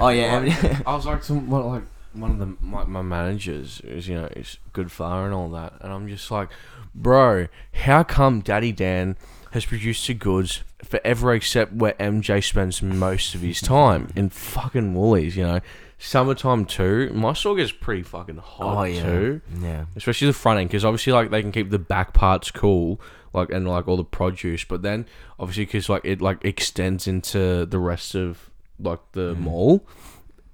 Oh, 0.00 0.08
yeah, 0.08 0.38
Like, 0.40 0.86
I 0.88 0.96
was 0.96 1.06
like 1.06 1.22
some 1.22 1.48
what, 1.48 1.66
like 1.66 1.82
one 2.14 2.32
of 2.32 2.38
the 2.40 2.56
my, 2.60 2.84
my 2.84 3.02
managers 3.02 3.80
is 3.82 4.08
you 4.08 4.16
know 4.16 4.26
is 4.34 4.58
good 4.72 4.90
far 4.90 5.26
and 5.26 5.34
all 5.34 5.48
that, 5.50 5.74
and 5.82 5.92
I'm 5.92 6.08
just 6.08 6.28
like, 6.30 6.48
bro, 6.94 7.48
how 7.72 8.02
come 8.02 8.40
Daddy 8.40 8.72
Dan 8.72 9.16
has 9.52 9.64
produced 9.64 10.06
the 10.06 10.14
goods 10.14 10.62
forever 10.84 11.34
except 11.34 11.72
where 11.72 11.94
MJ 11.94 12.42
spends 12.42 12.82
most 12.82 13.34
of 13.34 13.40
his 13.40 13.60
time 13.60 14.10
in 14.16 14.30
fucking 14.30 14.94
Woolies, 14.94 15.36
you 15.36 15.44
know. 15.44 15.60
Summertime 16.02 16.64
too. 16.64 17.10
My 17.12 17.34
store 17.34 17.56
gets 17.56 17.72
pretty 17.72 18.02
fucking 18.02 18.38
hot 18.38 18.78
Oh 18.78 18.82
yeah, 18.84 19.02
too 19.02 19.40
yeah, 19.60 19.84
especially 19.96 20.28
the 20.28 20.32
front 20.32 20.58
end 20.58 20.70
because 20.70 20.82
obviously 20.82 21.12
like 21.12 21.30
they 21.30 21.42
can 21.42 21.52
keep 21.52 21.68
the 21.68 21.78
back 21.78 22.14
parts 22.14 22.50
cool 22.50 22.98
like 23.34 23.50
and 23.50 23.68
like 23.68 23.86
all 23.86 23.98
the 23.98 24.04
produce 24.04 24.64
but 24.64 24.80
then 24.80 25.04
obviously 25.38 25.66
because 25.66 25.90
like 25.90 26.02
it 26.04 26.22
like 26.22 26.42
extends 26.42 27.06
into 27.06 27.66
the 27.66 27.78
rest 27.78 28.14
of 28.14 28.48
like 28.78 29.00
the 29.12 29.34
mm. 29.34 29.40
mall 29.40 29.86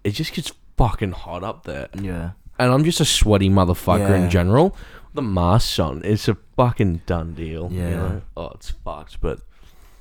it 0.02 0.10
just 0.10 0.34
gets 0.34 0.52
fucking 0.76 1.12
hot 1.12 1.44
up 1.44 1.62
there 1.62 1.88
yeah. 1.94 2.32
And 2.58 2.72
i'm 2.72 2.84
just 2.84 3.00
a 3.00 3.04
sweaty 3.04 3.48
motherfucker 3.48 4.08
Yeah. 4.10 4.25
in 4.25 4.30
general 4.30 4.76
the 5.14 5.22
mask 5.22 5.78
on 5.80 6.02
it's 6.04 6.28
a 6.28 6.36
fucking 6.56 7.02
done 7.06 7.34
deal 7.34 7.70
you 7.72 7.80
Yeah. 7.80 7.90
know? 7.96 8.22
oh 8.36 8.50
it's 8.54 8.70
fucked 8.70 9.20
but 9.20 9.40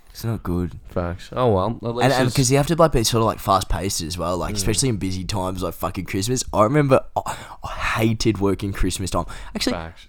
It's 0.09 0.24
not 0.24 0.43
good. 0.43 0.79
facts 0.89 1.29
oh 1.33 1.53
well 1.53 1.79
at 1.83 1.95
least 1.95 2.03
And 2.03 2.12
it's- 2.13 2.31
because 2.33 2.51
you 2.51 2.57
have 2.57 2.67
to 2.67 2.75
like 2.75 2.91
be 2.91 3.03
sort 3.03 3.21
of 3.21 3.27
like 3.27 3.39
fast 3.39 3.67
paced 3.69 4.01
as 4.01 4.17
well, 4.17 4.38
like 4.38 4.51
hmm. 4.51 4.55
especially 4.57 4.89
in 4.89 4.97
busy 4.97 5.24
times 5.25 5.62
like 5.63 5.74
fucking 5.74 6.05
Christmas. 6.05 6.43
I 6.53 6.63
remember 6.63 7.01
I, 7.17 7.35
I 7.63 7.69
hated 8.00 8.39
working 8.39 8.71
Christmas 8.74 9.09
time. 9.09 9.25
Actually, 9.53 9.74
facts 9.74 10.07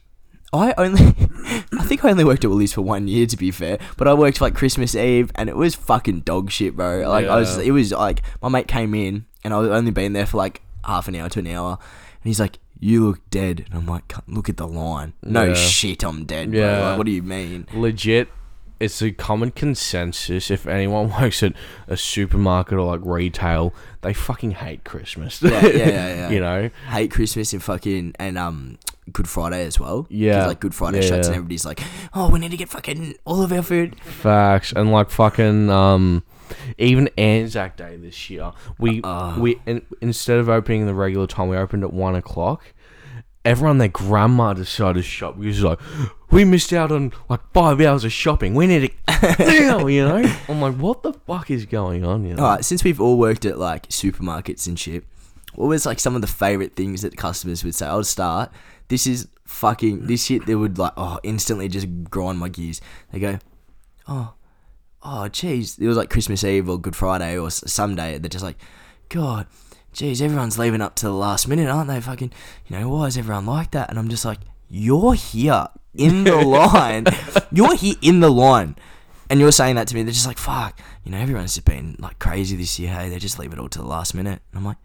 I 0.52 0.72
only, 0.78 1.02
I 1.78 1.84
think 1.84 2.04
I 2.04 2.10
only 2.10 2.22
worked 2.24 2.44
at 2.44 2.50
Woolies 2.50 2.72
for 2.72 2.82
one 2.82 3.08
year 3.08 3.26
to 3.26 3.36
be 3.36 3.50
fair, 3.50 3.78
but 3.96 4.06
I 4.06 4.14
worked 4.14 4.40
like 4.40 4.54
Christmas 4.54 4.94
Eve 4.94 5.30
and 5.34 5.48
it 5.48 5.56
was 5.56 5.74
fucking 5.74 6.20
dog 6.20 6.50
shit, 6.52 6.76
bro. 6.76 7.08
Like 7.08 7.26
I 7.26 7.36
was, 7.36 7.56
Yeah. 7.58 7.64
it 7.64 7.70
was 7.72 7.90
like 7.92 8.22
my 8.40 8.48
mate 8.48 8.68
came 8.68 8.94
in 8.94 9.26
and 9.42 9.52
I 9.52 9.58
was 9.58 9.70
only 9.70 9.90
been 9.90 10.12
there 10.12 10.24
for 10.26 10.36
like 10.36 10.62
half 10.84 11.08
an 11.08 11.16
hour 11.16 11.28
to 11.30 11.40
an 11.40 11.48
hour, 11.48 11.78
and 12.26 12.28
he's 12.28 12.40
like, 12.40 12.58
"You 12.80 13.06
look 13.06 13.20
dead," 13.30 13.66
and 13.70 13.74
I'm 13.78 13.86
like, 13.86 14.12
"Look 14.26 14.48
at 14.48 14.56
the 14.56 14.66
line." 14.66 15.12
No 15.22 15.44
Yeah. 15.44 15.54
shit, 15.54 16.02
I'm 16.02 16.24
dead. 16.24 16.50
Bro. 16.50 16.58
Yeah. 16.58 16.88
Like, 16.88 16.98
what 16.98 17.06
do 17.06 17.12
you 17.12 17.22
mean? 17.22 17.66
legit 17.72 18.28
it's 18.80 19.00
a 19.00 19.10
common 19.12 19.50
consensus 19.52 20.50
if 20.50 20.66
anyone 20.66 21.08
works 21.20 21.42
at 21.44 21.52
a 21.88 21.96
supermarket 21.96 22.74
or 22.76 22.84
like 22.94 23.00
retail 23.04 23.72
they 24.02 24.12
fucking 24.12 24.50
hate 24.50 24.84
christmas 24.84 25.40
Yeah, 25.40 25.64
yeah, 25.66 25.68
yeah, 25.78 26.28
you 26.30 26.40
know 26.40 26.68
Hate 26.88 27.10
Christmas 27.12 27.52
and 27.54 27.62
fucking 27.62 28.14
and 28.18 28.36
um 28.36 28.76
Good 29.12 29.28
Friday 29.28 29.64
as 29.64 29.78
well. 29.78 30.02
'Cause, 30.02 30.10
Yeah. 30.10 30.46
like 30.48 30.58
Good 30.60 30.74
Friday 30.74 31.00
Yeah, 31.00 31.08
shuts 31.10 31.28
and 31.28 31.34
yeah. 31.34 31.38
everybody's 31.38 31.64
like, 31.64 31.80
"Oh, 32.12 32.28
we 32.28 32.40
need 32.40 32.50
to 32.50 32.56
get 32.56 32.68
fucking 32.68 33.14
all 33.24 33.40
of 33.42 33.52
our 33.52 33.62
food." 33.62 33.94
facts 34.02 34.72
and 34.72 34.90
like 34.90 35.10
fucking 35.10 35.70
um 35.70 36.24
even 36.78 37.08
anzac 37.18 37.76
day 37.76 37.96
this 37.96 38.30
year 38.30 38.52
we 38.78 39.00
Uh. 39.02 39.38
we 39.38 39.60
in, 39.66 39.84
instead 40.00 40.38
of 40.38 40.48
opening 40.48 40.86
the 40.86 40.94
regular 40.94 41.26
time 41.26 41.48
we 41.48 41.56
opened 41.56 41.82
at 41.84 41.92
one 41.92 42.14
o'clock 42.14 42.72
everyone, 43.46 43.78
their 43.78 43.88
grandma 43.88 44.52
decided 44.52 44.96
to 44.96 45.02
shop 45.02 45.38
because 45.38 45.62
like 45.62 45.78
we 46.30 46.44
missed 46.44 46.72
out 46.72 46.90
on 46.90 47.12
like 47.28 47.40
five 47.54 47.80
hours 47.80 48.04
of 48.04 48.12
shopping. 48.12 48.54
We 48.54 48.66
need 48.66 48.92
to 49.08 49.36
now, 49.38 49.86
you 49.86 50.06
know. 50.06 50.24
I'm 50.48 50.60
like, 50.60 50.74
what 50.74 51.02
the 51.02 51.12
fuck 51.12 51.50
is 51.50 51.64
going 51.64 52.04
on? 52.04 52.26
You 52.26 52.34
know? 52.34 52.42
All 52.42 52.50
right, 52.56 52.64
since 52.64 52.82
we've 52.84 53.00
all 53.00 53.16
worked 53.16 53.44
at 53.44 53.58
like 53.58 53.88
supermarkets 53.88 54.66
and 54.66 54.78
shit, 54.78 55.04
what 55.54 55.66
was 55.66 55.86
like 55.86 56.00
some 56.00 56.14
of 56.16 56.20
the 56.20 56.26
favorite 56.26 56.74
things 56.74 57.02
that 57.02 57.16
customers 57.16 57.64
would 57.64 57.74
say? 57.74 57.86
I'll 57.86 58.04
start. 58.04 58.50
This 58.88 59.06
is 59.06 59.28
fucking 59.44 60.06
this 60.06 60.26
shit. 60.26 60.44
They 60.46 60.56
would 60.56 60.78
like 60.78 60.92
oh 60.96 61.20
instantly 61.22 61.68
just 61.68 61.86
grind 62.10 62.38
my 62.38 62.48
gears. 62.48 62.80
They 63.12 63.20
go, 63.20 63.38
oh, 64.08 64.34
oh, 65.02 65.28
jeez. 65.30 65.78
It 65.78 65.86
was 65.88 65.96
like 65.96 66.10
Christmas 66.10 66.44
Eve 66.44 66.68
or 66.68 66.78
Good 66.78 66.96
Friday 66.96 67.38
or 67.38 67.50
Sunday. 67.50 68.18
They're 68.18 68.28
just 68.28 68.44
like, 68.44 68.58
God, 69.08 69.46
jeez, 69.94 70.20
everyone's 70.20 70.58
leaving 70.58 70.80
up 70.80 70.94
to 70.96 71.06
the 71.06 71.12
last 71.12 71.48
minute, 71.48 71.68
aren't 71.68 71.88
they? 71.88 72.00
Fucking, 72.00 72.32
you 72.66 72.78
know, 72.78 72.88
why 72.88 73.06
is 73.06 73.16
everyone 73.16 73.46
like 73.46 73.70
that? 73.72 73.90
And 73.90 73.98
I'm 73.98 74.08
just 74.08 74.24
like, 74.24 74.40
you're 74.68 75.14
here 75.14 75.68
in 75.94 76.24
the 76.24 76.36
line. 76.44 77.06
You're 77.52 77.76
here 77.76 77.96
in 78.02 78.20
the 78.20 78.30
line. 78.30 78.76
And 79.28 79.40
you're 79.40 79.52
saying 79.52 79.76
that 79.76 79.88
to 79.88 79.94
me. 79.94 80.02
They're 80.02 80.12
just 80.12 80.26
like, 80.26 80.38
fuck, 80.38 80.78
you 81.04 81.10
know, 81.10 81.18
everyone's 81.18 81.54
just 81.54 81.66
been 81.66 81.96
like 81.98 82.18
crazy 82.18 82.56
this 82.56 82.78
year. 82.78 82.90
Hey, 82.90 83.08
they 83.08 83.18
just 83.18 83.38
leave 83.38 83.52
it 83.52 83.58
all 83.58 83.68
to 83.68 83.78
the 83.78 83.86
last 83.86 84.14
minute. 84.14 84.40
And 84.52 84.58
I'm 84.58 84.64
like, 84.64 84.76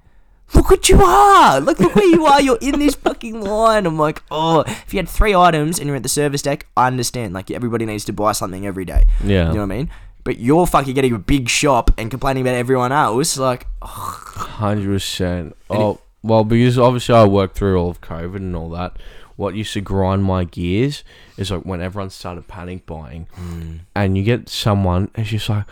look 0.53 0.69
what 0.69 0.89
you 0.89 1.01
are. 1.01 1.59
Look, 1.59 1.79
look 1.79 1.95
where 1.95 2.05
you 2.05 2.25
are. 2.25 2.41
You're 2.41 2.57
in 2.61 2.79
this 2.79 2.95
fucking 2.95 3.41
line. 3.41 3.85
I'm 3.85 3.97
like, 3.97 4.21
oh, 4.31 4.61
if 4.61 4.93
you 4.93 4.97
had 4.99 5.09
three 5.09 5.35
items 5.35 5.79
and 5.79 5.87
you're 5.87 5.95
at 5.95 6.03
the 6.03 6.09
service 6.09 6.41
deck, 6.41 6.67
I 6.75 6.87
understand. 6.87 7.33
Like, 7.33 7.51
everybody 7.51 7.85
needs 7.85 8.05
to 8.05 8.13
buy 8.13 8.31
something 8.33 8.65
every 8.65 8.85
day. 8.85 9.05
Yeah. 9.23 9.47
You 9.47 9.53
know 9.55 9.65
what 9.65 9.73
I 9.73 9.77
mean? 9.77 9.89
But 10.23 10.39
you're 10.39 10.67
fucking 10.67 10.93
getting 10.93 11.13
a 11.13 11.19
big 11.19 11.49
shop 11.49 11.91
and 11.97 12.11
complaining 12.11 12.41
about 12.41 12.55
everyone 12.55 12.91
else. 12.91 13.37
Like, 13.37 13.67
Hundred 13.81 14.87
percent. 14.87 15.55
Oh 15.69 15.99
well, 16.23 16.43
because 16.43 16.77
obviously 16.77 17.15
I 17.15 17.25
worked 17.25 17.55
through 17.55 17.77
all 17.77 17.89
of 17.89 18.01
COVID 18.01 18.35
and 18.35 18.55
all 18.55 18.69
that. 18.71 18.97
What 19.35 19.55
used 19.55 19.73
to 19.73 19.81
grind 19.81 20.23
my 20.23 20.43
gears 20.43 21.03
is 21.37 21.49
like 21.49 21.63
when 21.63 21.81
everyone 21.81 22.11
started 22.11 22.47
panic 22.47 22.85
buying, 22.85 23.27
hmm. 23.33 23.77
and 23.95 24.15
you 24.15 24.23
get 24.23 24.49
someone, 24.49 25.09
and 25.15 25.25
she's 25.25 25.49
like, 25.49 25.65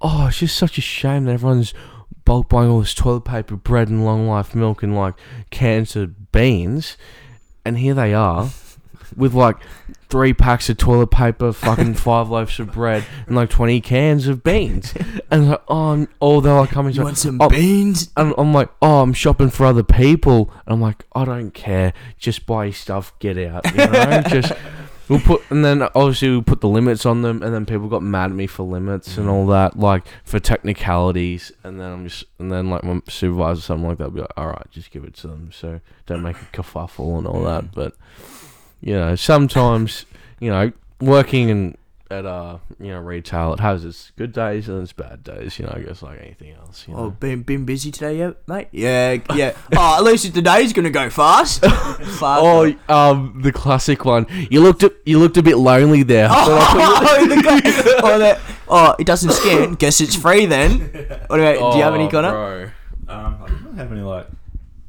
oh, 0.00 0.28
it's 0.28 0.38
just 0.38 0.56
such 0.56 0.78
a 0.78 0.80
shame 0.80 1.24
that 1.24 1.32
everyone's 1.32 1.74
bulk 2.26 2.50
buying 2.50 2.68
all 2.68 2.80
this 2.80 2.92
toilet 2.92 3.22
paper, 3.22 3.56
bread, 3.56 3.88
and 3.88 4.04
long 4.04 4.28
life 4.28 4.54
milk, 4.54 4.82
and 4.82 4.94
like 4.94 5.14
cans 5.48 5.96
of 5.96 6.30
beans, 6.32 6.98
and 7.64 7.78
here 7.78 7.94
they 7.94 8.12
are. 8.12 8.50
With 9.16 9.32
like 9.32 9.56
three 10.10 10.34
packs 10.34 10.68
of 10.68 10.76
toilet 10.76 11.06
paper, 11.10 11.52
fucking 11.52 11.94
five 11.94 12.28
loaves 12.28 12.58
of 12.58 12.72
bread, 12.72 13.04
and 13.26 13.36
like 13.36 13.48
twenty 13.48 13.80
cans 13.80 14.26
of 14.26 14.42
beans, 14.42 14.92
and 15.30 15.50
like, 15.50 15.62
oh, 15.68 16.06
oh, 16.20 16.40
they're 16.40 16.52
like 16.52 16.70
coming. 16.70 16.92
you 16.92 16.98
to 16.98 17.04
want 17.04 17.16
some 17.16 17.40
oh, 17.40 17.48
beans? 17.48 18.10
and 18.16 18.34
I'm 18.36 18.52
like, 18.52 18.68
oh, 18.82 19.00
I'm 19.00 19.12
shopping 19.14 19.48
for 19.48 19.64
other 19.64 19.84
people. 19.84 20.50
And 20.66 20.74
I'm 20.74 20.80
like, 20.80 21.06
I 21.14 21.24
don't 21.24 21.52
care. 21.52 21.94
Just 22.18 22.44
buy 22.44 22.70
stuff, 22.70 23.16
get 23.20 23.38
out. 23.38 23.64
You 23.70 23.86
know, 23.86 24.22
just 24.28 24.52
we'll 25.08 25.20
put, 25.20 25.42
and 25.50 25.64
then 25.64 25.82
obviously 25.82 26.30
we'll 26.30 26.42
put 26.42 26.60
the 26.60 26.68
limits 26.68 27.06
on 27.06 27.22
them, 27.22 27.42
and 27.42 27.54
then 27.54 27.66
people 27.66 27.88
got 27.88 28.02
mad 28.02 28.30
at 28.30 28.36
me 28.36 28.46
for 28.46 28.62
limits 28.62 29.18
and 29.18 29.28
all 29.28 29.46
mm. 29.46 29.50
that, 29.50 29.78
like 29.78 30.04
for 30.24 30.38
technicalities. 30.38 31.52
And 31.64 31.80
then 31.80 31.92
I'm 31.92 32.08
just, 32.08 32.24
and 32.38 32.50
then 32.50 32.70
like 32.70 32.84
my 32.84 33.00
supervisor, 33.08 33.58
or 33.58 33.62
something 33.62 33.88
like 33.88 33.98
that, 33.98 34.04
will 34.04 34.10
be 34.10 34.20
like, 34.20 34.32
all 34.36 34.48
right, 34.48 34.70
just 34.70 34.90
give 34.90 35.04
it 35.04 35.14
to 35.16 35.28
them, 35.28 35.50
so 35.52 35.80
don't 36.06 36.22
make 36.22 36.36
a 36.36 36.56
kerfuffle 36.56 37.18
and 37.18 37.26
all 37.26 37.42
that. 37.44 37.64
Mm. 37.64 37.70
But 37.74 37.94
you 38.80 38.94
know, 38.94 39.14
sometimes 39.16 40.06
you 40.40 40.50
know, 40.50 40.72
working 41.00 41.48
in 41.48 41.76
at 42.10 42.24
uh 42.24 42.58
you 42.78 42.88
know 42.88 43.00
retail, 43.00 43.54
it 43.54 43.60
has 43.60 43.84
its 43.84 44.12
good 44.16 44.32
days 44.32 44.68
and 44.68 44.82
its 44.82 44.92
bad 44.92 45.24
days. 45.24 45.58
You 45.58 45.66
know, 45.66 45.72
I 45.74 45.80
guess 45.80 46.02
like 46.02 46.20
anything 46.20 46.52
else. 46.52 46.86
You 46.86 46.94
know? 46.94 47.00
Oh, 47.00 47.10
been 47.10 47.42
been 47.42 47.64
busy 47.64 47.90
today, 47.90 48.18
yeah, 48.18 48.32
mate. 48.46 48.68
Yeah, 48.72 49.18
yeah. 49.34 49.56
oh, 49.76 49.96
at 49.96 50.04
least 50.04 50.32
today's 50.34 50.72
gonna 50.72 50.90
go 50.90 51.10
fast. 51.10 51.60
Fuck. 51.64 52.38
Oh, 52.42 52.74
um, 52.88 53.40
the 53.42 53.52
classic 53.52 54.04
one. 54.04 54.26
You 54.50 54.60
looked 54.62 54.82
at, 54.82 54.92
you 55.04 55.18
looked 55.18 55.36
a 55.36 55.42
bit 55.42 55.56
lonely 55.56 56.02
there. 56.02 56.28
oh, 56.30 57.26
the 57.28 57.42
guy, 57.42 57.60
oh, 58.02 58.18
that, 58.18 58.40
oh, 58.68 58.94
it 58.98 59.06
doesn't 59.06 59.32
scan. 59.32 59.74
Guess 59.74 60.00
it's 60.00 60.14
free 60.16 60.46
then. 60.46 60.80
What 61.26 61.40
about, 61.40 61.72
do 61.72 61.78
you 61.78 61.84
have 61.84 61.94
any, 61.94 62.04
Oh, 62.04 62.10
Connor? 62.10 62.30
bro. 62.30 62.70
Um, 63.08 63.38
I 63.44 63.48
don't 63.48 63.76
have 63.76 63.92
any 63.92 64.00
like 64.00 64.26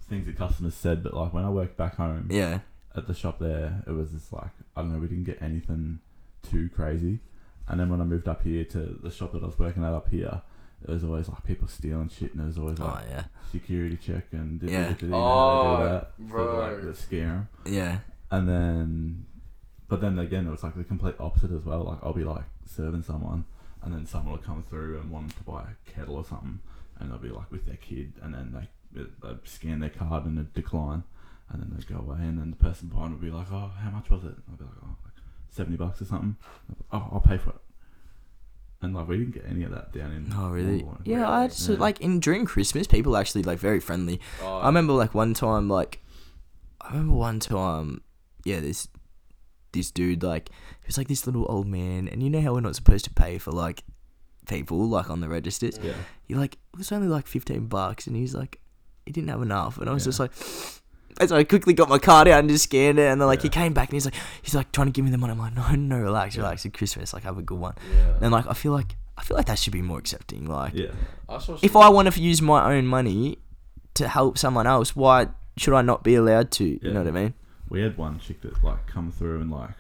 things 0.10 0.26
that 0.26 0.38
customers 0.38 0.74
said, 0.76 1.04
but 1.04 1.14
like 1.14 1.34
when 1.34 1.44
I 1.46 1.50
worked 1.50 1.78
back 1.78 1.96
home 1.98 2.28
Yeah. 2.32 2.60
at 2.96 3.08
the 3.08 3.14
shop 3.14 3.40
there, 3.40 3.84
it 3.88 3.92
was 3.92 4.12
just 4.12 4.32
like 4.34 4.50
I 4.76 4.82
don't 4.82 4.94
know, 4.94 5.00
we 5.00 5.08
didn't 5.08 5.24
get 5.26 5.42
anything 5.42 6.00
too 6.50 6.70
crazy. 6.70 7.20
And 7.68 7.80
then 7.80 7.90
when 7.90 8.00
I 8.02 8.06
moved 8.06 8.28
up 8.28 8.44
here 8.44 8.64
to 8.66 9.00
the 9.04 9.12
shop 9.12 9.34
that 9.34 9.44
I 9.44 9.46
was 9.48 9.60
working 9.60 9.84
at 9.84 9.94
up 9.94 10.10
here, 10.10 10.42
it 10.84 10.90
was 10.90 11.04
always 11.04 11.28
like 11.28 11.44
people 11.44 11.68
stealing 11.68 12.10
shit, 12.10 12.34
and 12.34 12.42
it 12.42 12.46
was 12.46 12.58
always 12.58 12.80
Oh 12.80 12.86
like 12.86 13.06
yeah. 13.10 13.24
security 13.52 13.98
check 13.98 14.26
and 14.32 14.60
did 14.60 14.70
Yeah. 14.70 14.94
did 14.94 15.12
Oh, 15.14 15.78
that 15.84 16.12
for 16.30 16.44
like 16.60 16.82
bro. 16.82 16.92
to 16.92 16.94
scare 16.96 17.28
'em. 17.30 17.50
Yeah. 17.66 18.00
And 18.32 18.48
then, 18.48 19.26
but 19.88 20.02
then 20.02 20.18
again, 20.20 20.48
it 20.48 20.52
was 20.52 20.64
like 20.64 20.76
the 20.76 20.84
complete 20.84 21.16
opposite 21.20 21.52
as 21.52 21.66
well. 21.66 21.84
Like 21.84 22.00
I'll 22.04 22.14
be 22.14 22.24
like 22.24 22.46
serving 22.66 23.04
someone, 23.04 23.46
and 23.82 23.94
then 23.94 24.06
someone 24.06 24.34
will 24.34 24.44
come 24.44 24.64
through 24.70 25.00
and 25.00 25.10
want 25.12 25.36
to 25.36 25.44
buy 25.44 25.64
a 25.64 25.90
kettle 25.92 26.16
or 26.16 26.26
something, 26.26 26.60
and 27.00 27.10
they'll 27.12 27.18
be 27.18 27.30
like 27.30 27.52
with 27.52 27.66
their 27.66 27.78
kid, 27.78 28.14
and 28.22 28.34
then 28.34 28.54
they 28.54 28.70
they 28.94 29.36
scan 29.44 29.80
their 29.80 29.90
card 29.90 30.26
and 30.26 30.38
they 30.38 30.46
decline, 30.54 31.04
and 31.50 31.62
then 31.62 31.74
they 31.76 31.84
go 31.94 32.00
away, 32.00 32.20
and 32.22 32.40
then 32.40 32.50
the 32.52 32.56
person 32.56 32.88
behind 32.88 33.14
will 33.14 33.20
be 33.22 33.32
like, 33.32 33.52
"Oh, 33.52 33.72
how 33.78 33.90
much 33.90 34.10
was 34.10 34.24
it?" 34.24 34.36
I'll 34.50 34.58
be 34.58 34.64
like, 34.64 34.74
"Oh, 34.84 34.96
like 35.48 35.56
seventy 35.56 35.78
bucks 35.78 36.02
or 36.02 36.06
something." 36.06 36.36
Oh, 36.92 37.10
I'll 37.14 37.20
pay 37.22 37.38
for 37.38 37.52
it. 37.52 37.56
And 38.82 38.94
like 38.94 39.08
we 39.08 39.18
didn't 39.18 39.34
get 39.34 39.46
any 39.50 39.64
of 39.64 39.72
that 39.72 39.92
down 39.92 40.12
in. 40.12 40.32
Oh 40.36 40.50
really? 40.50 40.86
Yeah, 41.04 41.28
I 41.30 41.48
just 41.48 41.68
Yeah. 41.68 41.78
like 41.78 42.00
in 42.02 42.20
during 42.20 42.46
Christmas, 42.46 42.86
people 42.88 43.18
actually 43.18 43.44
like 43.44 43.58
very 43.60 43.80
friendly. 43.80 44.20
Oh, 44.44 44.58
I 44.60 44.68
remember 44.68 44.94
like 44.94 45.14
one 45.16 45.34
time, 45.34 45.68
like 45.68 46.00
I 46.82 46.90
remember 46.92 47.14
one 47.16 47.40
time, 47.40 48.02
yeah, 48.44 48.60
this 48.60 48.88
this 49.72 49.90
dude 49.92 50.24
like 50.24 50.50
he 50.50 50.88
was 50.88 50.98
like 50.98 51.08
this 51.08 51.26
little 51.26 51.46
old 51.50 51.68
man, 51.68 52.08
and 52.08 52.22
you 52.22 52.30
know 52.30 52.42
how 52.42 52.54
we're 52.54 52.62
not 52.62 52.76
supposed 52.76 53.06
to 53.06 53.12
pay 53.14 53.38
for 53.40 53.52
like 53.52 53.84
people 54.48 54.88
like 54.88 55.10
on 55.10 55.22
the 55.22 55.28
registers. 55.28 55.80
Yeah. 55.82 55.94
He 56.26 56.36
like 56.36 56.54
it 56.54 56.78
was 56.78 56.92
only 56.92 57.08
like 57.08 57.26
fifteen 57.26 57.66
bucks, 57.66 58.06
and 58.06 58.16
he's 58.16 58.36
like 58.36 58.60
he 59.08 59.12
didn't 59.12 59.30
have 59.30 59.42
enough, 59.42 59.80
and 59.80 59.90
I 59.90 59.94
was 59.94 60.04
Yeah. 60.04 60.10
just 60.10 60.20
like. 60.20 60.32
So 61.26 61.36
I 61.36 61.44
quickly 61.44 61.74
got 61.74 61.90
my 61.90 61.98
card 61.98 62.28
out 62.28 62.40
and 62.40 62.50
just 62.50 62.66
scanned 62.66 63.00
it, 63.00 63.10
and 63.12 63.20
then 63.20 63.28
like 63.28 63.42
he 63.42 63.50
came 63.50 63.74
back 63.74 63.90
and 63.90 63.94
he's 63.94 64.06
like, 64.06 64.16
he's 64.42 64.56
like 64.56 64.72
trying 64.72 64.88
to 64.88 64.92
give 64.92 65.06
me 65.06 65.12
the 65.12 65.18
money. 65.18 65.32
I'm 65.32 65.40
like, 65.40 65.56
no, 65.56 65.70
no, 65.76 66.00
relax, 66.00 66.38
relax. 66.38 66.66
It's 66.66 66.78
Christmas, 66.78 67.14
like 67.14 67.24
have 67.24 67.38
a 67.38 67.42
good 67.42 67.60
one. 67.60 67.76
And 68.22 68.32
like 68.32 68.48
I 68.48 68.54
feel 68.54 68.72
like 68.72 68.96
I 69.18 69.24
feel 69.24 69.38
like 69.38 69.48
that 69.48 69.60
should 69.60 69.74
be 69.74 69.82
more 69.82 70.00
accepting. 70.00 70.46
Like. 70.46 70.74
I 71.30 71.40
if 71.62 71.76
I 71.76 71.90
want 71.90 72.12
to 72.12 72.22
use 72.22 72.42
my 72.42 72.74
own 72.74 72.86
money 72.86 73.40
to 73.96 74.08
help 74.08 74.38
someone 74.38 74.68
else, 74.68 74.96
why 74.96 75.28
should 75.58 75.74
I 75.74 75.82
not 75.82 76.04
be 76.04 76.16
allowed 76.16 76.52
to? 76.52 76.66
You 76.66 76.94
know 76.94 77.00
what 77.00 77.08
I 77.08 77.12
mean? 77.12 77.34
We 77.70 77.82
had 77.82 77.98
one 77.98 78.20
chick 78.20 78.42
that 78.42 78.64
like 78.64 78.88
come 78.88 79.12
through 79.12 79.42
and 79.42 79.52
like 79.52 79.72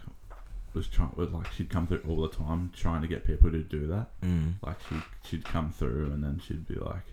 was 0.74 0.88
trying 0.88 1.12
was 1.16 1.32
like 1.32 1.52
she'd 1.52 1.70
come 1.70 1.88
through 1.88 2.02
all 2.08 2.22
the 2.22 2.30
time 2.30 2.72
trying 2.76 3.02
to 3.02 3.08
get 3.08 3.26
people 3.26 3.52
to 3.52 3.64
do 3.64 3.88
that. 3.88 4.08
Mm. 4.22 4.54
Like 4.62 4.78
she 4.88 4.96
she'd 5.24 5.46
come 5.46 5.72
through 5.72 6.12
and 6.12 6.24
then 6.24 6.42
she'd 6.46 6.68
be 6.68 6.76
like 6.76 7.06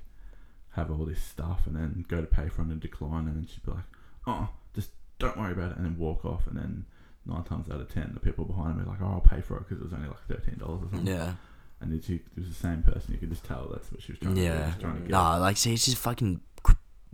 have 0.72 0.90
all 0.90 1.04
this 1.04 1.22
stuff 1.22 1.66
and 1.66 1.76
then 1.76 2.04
go 2.08 2.20
to 2.20 2.26
pay 2.26 2.48
for 2.48 2.62
it 2.62 2.68
and 2.68 2.80
decline 2.80 3.26
and 3.26 3.36
then 3.36 3.46
she'd 3.46 3.64
be 3.64 3.70
like, 3.72 3.84
Oh, 4.26 4.48
just 4.74 4.90
don't 5.18 5.36
worry 5.38 5.52
about 5.52 5.72
it 5.72 5.76
and 5.76 5.84
then 5.86 5.98
walk 5.98 6.24
off 6.24 6.46
and 6.46 6.56
then 6.56 6.84
nine 7.26 7.42
times 7.44 7.70
out 7.70 7.80
of 7.80 7.92
ten 7.92 8.10
the 8.14 8.20
people 8.20 8.44
behind 8.44 8.76
me 8.76 8.82
are 8.82 8.86
like, 8.86 9.00
Oh, 9.02 9.06
I'll 9.06 9.20
pay 9.20 9.40
for 9.40 9.56
it 9.56 9.60
because 9.68 9.78
it 9.78 9.84
was 9.84 9.92
only 9.92 10.08
like 10.08 10.20
thirteen 10.28 10.58
dollars 10.58 10.82
or 10.82 10.88
something. 10.90 11.06
Yeah. 11.06 11.34
And 11.80 11.92
then 11.92 12.00
she, 12.00 12.14
it 12.14 12.22
was 12.38 12.48
the 12.48 12.54
same 12.54 12.82
person. 12.82 13.12
You 13.12 13.18
could 13.18 13.30
just 13.30 13.44
tell 13.44 13.68
that's 13.72 13.90
what 13.92 14.00
she 14.02 14.12
was 14.12 14.18
trying 14.18 14.34
to 14.36 14.40
do. 14.40 14.46
Yeah. 14.46 14.64
She 14.70 14.74
was 14.76 14.82
trying 14.82 14.94
to 14.94 15.00
get. 15.00 15.10
Nah, 15.10 15.36
like 15.38 15.56
see, 15.56 15.74
it's 15.74 15.84
just 15.84 15.98
fucking. 15.98 16.40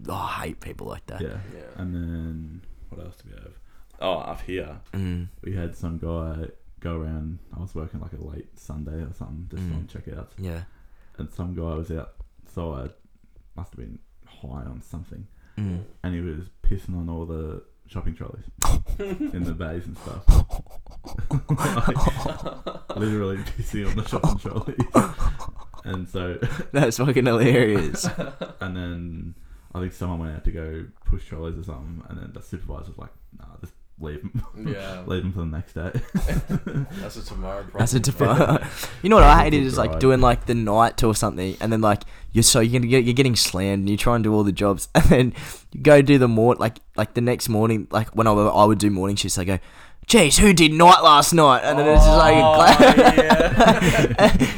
Oh, 0.09 0.15
I 0.15 0.45
hate 0.47 0.61
people 0.61 0.87
like 0.87 1.05
that. 1.07 1.21
Yeah. 1.21 1.39
Yeah. 1.55 1.63
And 1.77 1.95
then 1.95 2.61
what 2.89 3.05
else 3.05 3.17
do 3.23 3.31
we 3.31 3.37
have? 3.37 3.53
Oh, 4.01 4.13
up 4.19 4.41
here 4.43 4.81
Mm. 4.95 5.29
we 5.43 5.55
had 5.55 5.77
some 5.77 5.99
guy 5.99 6.47
go 6.81 6.97
around. 7.01 7.39
I 7.55 7.61
was 7.61 7.75
working 7.75 8.01
like 8.01 8.13
a 8.15 8.25
late 8.25 8.59
Sunday 8.59 9.03
or 9.03 9.13
something, 9.13 9.47
just 9.51 9.63
Mm. 9.63 9.75
on 9.77 9.85
checkouts, 9.89 10.31
Yeah. 10.39 10.63
and 11.19 11.31
some 11.31 11.55
guy 11.55 11.75
was 11.75 11.91
outside. 11.91 12.93
Must 13.57 13.73
have 13.73 13.77
been 13.79 13.99
high 14.27 14.63
on 14.65 14.81
something, 14.83 15.27
Mm. 15.59 15.83
and 16.03 16.15
he 16.15 16.21
was 16.21 16.47
pissing 16.63 16.97
on 16.97 17.09
all 17.09 17.27
the 17.27 17.63
shopping 17.87 18.15
trolleys 18.15 18.45
in 19.35 19.45
the 19.45 19.53
bays 19.53 19.85
and 19.87 19.97
stuff. 19.99 20.25
Like, 21.51 22.97
literally 22.97 23.37
pissing 23.39 23.89
on 23.89 23.97
the 23.97 24.07
shopping 24.07 24.39
trolleys. 24.39 25.15
And 25.85 26.09
so, 26.09 26.39
That's 26.73 26.99
fucking 26.99 27.25
hilarious. 27.27 28.05
and 28.61 28.77
then 28.77 29.35
I 29.75 29.81
think 29.81 29.93
someone 29.93 30.19
went 30.21 30.37
out 30.37 30.45
to 30.45 30.51
go 30.51 30.87
push 31.07 31.25
trolleys 31.27 31.59
or 31.59 31.65
something, 31.65 32.03
and 32.09 32.19
then 32.21 32.33
the 32.35 32.43
supervisor 32.43 32.89
was 32.89 32.99
like, 32.99 33.11
"Nah, 33.39 33.47
just 33.61 33.73
leave 34.01 34.23
them, 34.23 34.43
Yeah. 34.69 35.03
leave 35.07 35.23
them 35.23 35.33
for 35.33 35.41
the 35.41 35.47
next 35.47 35.75
day." 35.75 35.93
That's 37.01 37.17
a 37.17 37.25
tomorrow 37.25 37.63
problem. 37.63 37.79
That's 37.79 37.95
a 37.95 38.01
defi- 38.01 38.65
You 39.03 39.09
know 39.11 39.17
what 39.17 39.25
I 39.25 39.43
hated 39.45 39.63
is 39.63 39.77
like 39.79 39.99
doing 40.01 40.21
like 40.21 40.47
the 40.47 40.55
night 40.55 41.03
or 41.05 41.15
something, 41.15 41.57
and 41.61 41.73
then 41.73 41.81
like 41.81 42.03
you're 42.33 42.43
so 42.43 42.61
you're, 42.61 42.81
gonna 42.81 42.89
get, 42.91 43.05
you're 43.05 43.15
getting 43.15 43.37
slammed, 43.37 43.81
and 43.81 43.91
you 43.91 43.97
try 43.97 44.15
and 44.15 44.25
do 44.25 44.33
all 44.35 44.45
the 44.45 44.53
jobs, 44.53 44.89
and 44.95 45.05
then 45.05 45.35
you 45.73 45.81
go 45.81 46.01
do 46.03 46.19
the 46.19 46.29
more 46.29 46.55
like 46.57 46.79
like 46.97 47.15
the 47.15 47.21
next 47.21 47.49
morning, 47.49 47.87
like 47.91 48.09
when 48.17 48.27
I, 48.27 48.33
would- 48.33 48.49
I 48.51 48.65
would 48.65 48.79
do 48.79 48.91
morning 48.91 49.17
shifts, 49.17 49.39
I 49.39 49.45
go, 49.45 49.59
"Jeez, 50.11 50.39
who 50.39 50.53
did 50.53 50.73
night 50.73 51.03
last 51.05 51.33
night?" 51.33 51.61
And 51.63 51.79
then 51.79 51.87
it's 51.87 52.05
just 52.05 52.19
like, 52.19 52.37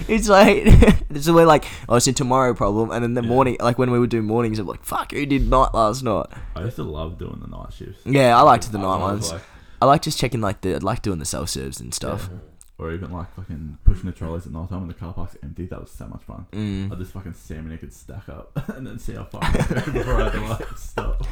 it's 0.09 0.29
like, 0.29 0.63
it's 1.11 1.29
we're 1.29 1.45
like, 1.45 1.67
"Oh, 1.89 1.97
it's 1.97 2.07
a 2.07 2.13
tomorrow 2.15 2.55
problem." 2.55 2.91
And 2.91 3.03
then 3.05 3.13
the 3.15 3.23
morning, 3.23 3.59
like 3.61 3.77
when 3.79 3.91
we 3.91 3.99
would 3.99 4.09
do 4.11 4.23
mornings, 4.23 4.59
I'm 4.59 4.67
like, 4.67 4.83
"Fuck, 4.83 5.13
who 5.13 5.27
did 5.27 5.49
night 5.51 5.75
last 5.75 6.03
night?" 6.03 6.27
I 6.57 6.65
used 6.65 6.77
to 6.77 6.85
love 6.85 7.19
doing 7.19 7.41
the 7.43 7.49
night 7.49 7.73
shifts. 7.73 8.01
Yeah, 8.07 8.37
I 8.39 8.41
liked 8.43 8.73
the 8.73 8.79
I 8.79 8.83
night 8.83 8.99
ones. 9.01 9.31
like- 9.33 9.43
I 9.83 9.85
like 9.85 10.01
just 10.03 10.19
checking 10.19 10.41
like 10.41 10.61
the, 10.61 10.77
I 10.77 10.79
like 10.79 11.03
doing 11.03 11.19
the 11.19 11.25
self 11.25 11.51
serves 11.51 11.81
and 11.81 11.93
stuff. 11.93 12.31
Or 12.79 12.93
even 12.93 13.11
like 13.13 13.35
fucking 13.35 13.79
pushing 13.85 14.07
the 14.07 14.13
trolleys 14.13 14.47
at 14.47 14.53
night 14.53 14.69
time 14.71 14.79
when 14.81 14.89
the 14.89 14.95
car 14.95 15.13
park's 15.13 15.37
empty. 15.43 15.67
That 15.67 15.81
was 15.81 15.91
so 15.91 16.07
much 16.07 16.23
fun. 16.23 16.47
Mm. 16.53 16.93
I 16.93 16.95
just 16.95 17.13
fucking 17.13 17.35
see 17.35 17.55
how 17.57 17.61
many 17.63 17.77
could 17.77 17.93
stack 17.93 18.29
up 18.29 18.53
and 18.77 18.87
then 18.87 18.99
see 18.99 19.15
how 19.15 19.25
far 19.25 19.41
I 19.43 19.51
could 19.53 19.93
before 19.93 20.15
I 20.21 20.25
had 20.25 20.33
to 20.33 20.41
like 20.41 20.79
stop. 20.79 21.27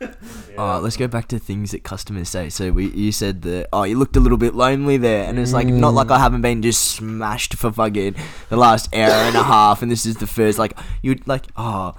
Alright, 0.58 0.82
let's 0.82 0.96
go 0.96 1.08
back 1.08 1.28
to 1.28 1.38
things 1.38 1.72
that 1.72 1.82
customers 1.82 2.28
say. 2.28 2.50
So 2.50 2.70
we, 2.70 2.90
you 2.90 3.12
said 3.12 3.42
that 3.42 3.68
oh, 3.72 3.84
you 3.84 3.98
looked 3.98 4.16
a 4.16 4.20
little 4.20 4.38
bit 4.38 4.54
lonely 4.54 4.96
there, 4.96 5.24
and 5.24 5.38
it's 5.38 5.52
like 5.52 5.66
not 5.66 5.94
like 5.94 6.10
I 6.10 6.18
haven't 6.18 6.42
been 6.42 6.62
just 6.62 6.82
smashed 6.82 7.54
for 7.54 7.72
fucking 7.72 8.14
the 8.48 8.56
last 8.56 8.94
hour 8.94 9.10
and 9.10 9.36
a 9.36 9.42
half, 9.42 9.82
and 9.82 9.90
this 9.90 10.06
is 10.06 10.16
the 10.16 10.26
first 10.26 10.58
like 10.58 10.78
you 11.02 11.18
like 11.26 11.46
oh, 11.56 11.94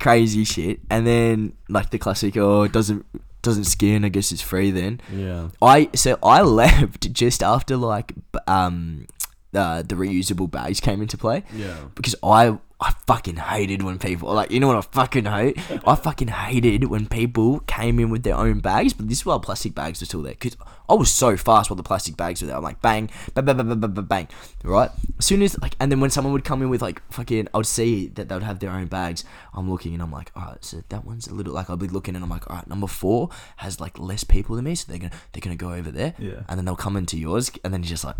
crazy 0.00 0.44
shit, 0.44 0.80
and 0.90 1.06
then 1.06 1.52
like 1.68 1.90
the 1.90 1.98
classic 1.98 2.36
oh 2.36 2.62
it 2.62 2.72
doesn't 2.72 3.04
doesn't 3.42 3.64
skin, 3.64 4.04
I 4.04 4.08
guess 4.08 4.32
it's 4.32 4.42
free 4.42 4.70
then. 4.70 5.00
Yeah. 5.12 5.48
I 5.62 5.90
so 5.94 6.18
I 6.22 6.42
left 6.62 7.12
just 7.12 7.42
after 7.42 7.76
like 7.76 8.12
um 8.46 9.06
uh, 9.56 9.82
the 9.82 9.94
reusable 9.94 10.50
bags 10.50 10.78
came 10.80 11.00
into 11.02 11.16
play 11.18 11.42
Yeah. 11.54 11.76
because 11.94 12.14
I 12.22 12.58
I 12.78 12.92
fucking 13.06 13.36
hated 13.36 13.82
when 13.82 13.98
people 13.98 14.34
like 14.34 14.50
you 14.50 14.60
know 14.60 14.66
what 14.68 14.76
I 14.76 14.82
fucking 14.82 15.24
hate 15.24 15.58
I 15.86 15.94
fucking 15.94 16.28
hated 16.28 16.84
when 16.84 17.06
people 17.06 17.60
came 17.60 17.98
in 17.98 18.10
with 18.10 18.22
their 18.22 18.34
own 18.36 18.60
bags 18.60 18.92
but 18.92 19.08
this 19.08 19.18
is 19.20 19.24
while 19.26 19.40
plastic 19.40 19.74
bags 19.74 20.00
were 20.00 20.04
still 20.04 20.20
there 20.20 20.34
because 20.34 20.58
I 20.86 20.92
was 20.92 21.10
so 21.10 21.38
fast 21.38 21.70
while 21.70 21.76
the 21.78 21.82
plastic 21.82 22.18
bags 22.18 22.42
were 22.42 22.48
there 22.48 22.56
I'm 22.58 22.62
like 22.62 22.82
bang 22.82 23.08
bang 23.32 23.46
bang 23.46 23.56
bang 23.56 23.68
bang, 23.68 23.80
bang, 23.80 23.92
bang, 23.94 24.04
bang 24.04 24.28
right 24.62 24.90
as 25.18 25.24
soon 25.24 25.40
as 25.42 25.58
like 25.62 25.74
and 25.80 25.90
then 25.90 26.00
when 26.00 26.10
someone 26.10 26.34
would 26.34 26.44
come 26.44 26.60
in 26.60 26.68
with 26.68 26.82
like 26.82 27.00
fucking 27.10 27.48
I 27.54 27.56
would 27.56 27.64
see 27.66 28.08
that 28.08 28.28
they 28.28 28.34
would 28.34 28.42
have 28.50 28.58
their 28.58 28.72
own 28.72 28.88
bags 28.88 29.24
I'm 29.54 29.70
looking 29.70 29.94
and 29.94 30.02
I'm 30.02 30.12
like 30.12 30.30
alright 30.36 30.62
so 30.62 30.82
that 30.90 31.06
one's 31.06 31.28
a 31.28 31.34
little 31.34 31.54
like 31.54 31.70
I'll 31.70 31.78
be 31.78 31.88
looking 31.88 32.14
and 32.14 32.22
I'm 32.22 32.28
like 32.30 32.46
alright 32.50 32.68
number 32.68 32.88
four 32.88 33.30
has 33.56 33.80
like 33.80 33.98
less 33.98 34.22
people 34.22 34.54
than 34.54 34.66
me 34.66 34.74
so 34.74 34.84
they're 34.92 34.98
gonna 35.00 35.12
they're 35.32 35.40
gonna 35.40 35.56
go 35.56 35.72
over 35.72 35.90
there 35.90 36.12
Yeah. 36.18 36.42
and 36.46 36.58
then 36.58 36.66
they'll 36.66 36.76
come 36.76 36.98
into 36.98 37.16
yours 37.18 37.50
and 37.64 37.72
then 37.72 37.82
you're 37.82 37.88
just 37.88 38.04
like 38.04 38.16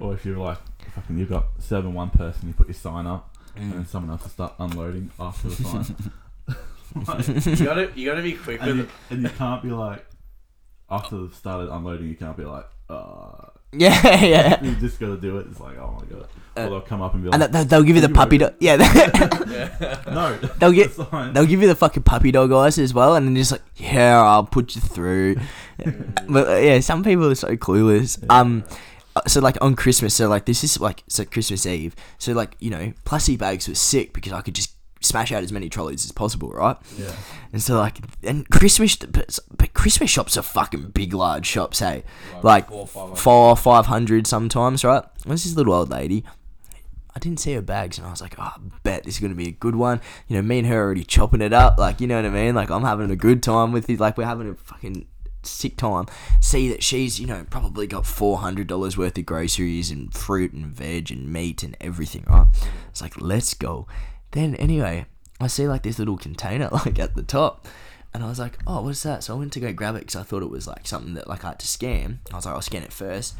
Or 0.00 0.14
if 0.14 0.24
you're 0.24 0.36
like 0.38 0.58
fucking 0.94 1.18
you've 1.18 1.28
got 1.30 1.46
seven 1.58 1.94
one 1.94 2.10
person, 2.10 2.48
you 2.48 2.54
put 2.54 2.66
your 2.68 2.74
sign 2.74 3.06
up 3.06 3.34
and 3.56 3.72
Mm. 3.72 3.76
then 3.76 3.86
someone 3.86 4.10
else 4.12 4.22
will 4.22 4.30
start 4.30 4.54
unloading 4.58 5.10
after 5.18 5.48
the 5.48 5.54
sign. 5.56 5.96
Like, 6.94 7.26
You 7.58 7.64
gotta 7.66 7.90
you 7.96 8.08
gotta 8.08 8.22
be 8.22 8.32
quick 8.34 8.60
and, 8.62 8.78
with 8.78 8.90
you, 9.10 9.16
and 9.16 9.22
you 9.24 9.28
can't 9.30 9.62
be 9.62 9.70
like 9.70 10.06
after 10.90 11.18
they've 11.20 11.34
started 11.34 11.68
unloading 11.72 12.08
you 12.08 12.14
can't 12.16 12.36
be 12.36 12.44
like 12.44 12.66
uh 12.88 13.46
yeah 13.72 14.24
yeah 14.24 14.62
you 14.64 14.74
just 14.76 14.98
gotta 14.98 15.16
do 15.16 15.38
it. 15.38 15.46
It's 15.50 15.60
like 15.60 15.76
oh 15.78 15.98
my 16.00 16.06
god. 16.06 16.28
or 16.56 16.70
they'll 16.70 16.80
come 16.80 17.02
up 17.02 17.12
and 17.14 17.22
be 17.24 17.30
and 17.30 17.40
like 17.40 17.50
they- 17.52 17.64
they'll 17.64 17.82
give 17.82 17.96
you 17.96 18.02
the 18.02 18.08
puppy 18.08 18.38
dog 18.38 18.54
yeah 18.60 18.76
No 20.06 20.36
They'll 20.58 20.72
get-. 20.72 20.96
They'll 21.34 21.46
give 21.46 21.60
you 21.60 21.68
the 21.68 21.74
fucking 21.74 22.02
puppy 22.02 22.30
dog 22.32 22.50
eyes 22.52 22.78
as 22.78 22.94
well, 22.94 23.14
and 23.14 23.26
then 23.26 23.36
just 23.36 23.52
like, 23.52 23.62
yeah, 23.76 24.20
I'll 24.20 24.44
put 24.44 24.74
you 24.74 24.80
through. 24.80 25.36
but 26.28 26.48
uh, 26.48 26.56
yeah, 26.56 26.80
some 26.80 27.04
people 27.04 27.26
are 27.30 27.34
so 27.34 27.56
clueless. 27.56 28.22
Um, 28.30 28.64
uh, 29.14 29.20
so 29.26 29.40
like 29.40 29.56
on 29.60 29.76
Christmas, 29.76 30.14
so 30.14 30.28
like 30.28 30.46
this 30.46 30.64
is 30.64 30.80
like 30.80 31.04
so 31.08 31.24
Christmas 31.24 31.66
Eve. 31.66 31.94
So 32.18 32.32
like 32.32 32.56
you 32.60 32.70
know, 32.70 32.92
plastic 33.04 33.38
bags 33.38 33.68
were 33.68 33.74
sick 33.74 34.12
because 34.12 34.32
I 34.32 34.40
could 34.40 34.54
just 34.54 34.74
smash 35.00 35.32
out 35.32 35.42
as 35.42 35.52
many 35.52 35.68
trolleys 35.68 36.04
as 36.04 36.12
possible, 36.12 36.50
right? 36.50 36.76
Yeah. 36.96 37.12
And 37.52 37.62
so 37.62 37.78
like, 37.78 37.98
and 38.22 38.48
Christmas, 38.50 38.96
but, 38.96 39.38
but 39.56 39.74
Christmas 39.74 40.10
shops 40.10 40.36
are 40.36 40.42
fucking 40.42 40.90
big, 40.90 41.14
large 41.14 41.46
shops, 41.46 41.78
hey, 41.80 42.04
like 42.42 42.68
four, 42.68 42.86
five 42.86 43.02
hundred. 43.02 43.16
four, 43.18 43.56
five 43.56 43.86
hundred 43.86 44.26
sometimes, 44.26 44.84
right? 44.84 45.04
There's 45.26 45.44
this 45.44 45.56
little 45.56 45.74
old 45.74 45.90
lady. 45.90 46.24
I 47.14 47.18
didn't 47.20 47.40
see 47.40 47.54
her 47.54 47.62
bags, 47.62 47.98
and 47.98 48.06
I 48.06 48.10
was 48.10 48.20
like, 48.20 48.38
oh, 48.38 48.42
I 48.42 48.58
bet 48.84 49.04
this 49.04 49.14
is 49.14 49.20
gonna 49.20 49.34
be 49.34 49.48
a 49.48 49.52
good 49.52 49.74
one. 49.74 50.00
You 50.28 50.36
know, 50.36 50.42
me 50.42 50.58
and 50.58 50.68
her 50.68 50.80
are 50.80 50.84
already 50.84 51.04
chopping 51.04 51.40
it 51.40 51.52
up, 51.52 51.78
like 51.78 52.00
you 52.00 52.06
know 52.06 52.16
what 52.16 52.26
I 52.26 52.30
mean. 52.30 52.54
Like 52.54 52.70
I'm 52.70 52.84
having 52.84 53.10
a 53.10 53.16
good 53.16 53.42
time 53.42 53.72
with 53.72 53.90
it, 53.90 53.98
like 53.98 54.16
we're 54.16 54.24
having 54.24 54.50
a 54.50 54.54
fucking 54.54 55.06
sick 55.42 55.76
time. 55.76 56.06
See 56.40 56.68
that 56.68 56.82
she's, 56.82 57.18
you 57.18 57.26
know, 57.26 57.44
probably 57.50 57.86
got 57.86 58.06
four 58.06 58.38
hundred 58.38 58.66
dollars 58.66 58.96
worth 58.96 59.18
of 59.18 59.26
groceries 59.26 59.90
and 59.90 60.12
fruit 60.12 60.52
and 60.52 60.66
veg 60.66 61.10
and 61.10 61.32
meat 61.32 61.62
and 61.62 61.76
everything, 61.80 62.24
right? 62.28 62.46
It's 62.90 63.00
like, 63.00 63.20
let's 63.20 63.54
go. 63.54 63.86
Then 64.32 64.54
anyway, 64.56 65.06
I 65.40 65.46
see 65.46 65.68
like 65.68 65.82
this 65.82 65.98
little 65.98 66.16
container 66.18 66.68
like 66.72 66.98
at 66.98 67.14
the 67.14 67.22
top. 67.22 67.66
And 68.14 68.24
I 68.24 68.28
was 68.28 68.38
like, 68.38 68.58
oh, 68.66 68.82
what's 68.82 69.02
that? 69.02 69.22
So 69.22 69.34
I 69.34 69.38
went 69.38 69.52
to 69.52 69.60
go 69.60 69.72
grab 69.72 69.94
it 69.94 70.00
because 70.00 70.16
I 70.16 70.22
thought 70.22 70.42
it 70.42 70.50
was 70.50 70.66
like 70.66 70.86
something 70.86 71.14
that 71.14 71.28
like 71.28 71.44
I 71.44 71.48
had 71.48 71.58
to 71.60 71.66
scan. 71.66 72.20
I 72.32 72.36
was 72.36 72.46
like, 72.46 72.54
I'll 72.54 72.62
scan 72.62 72.82
it 72.82 72.92
first. 72.92 73.34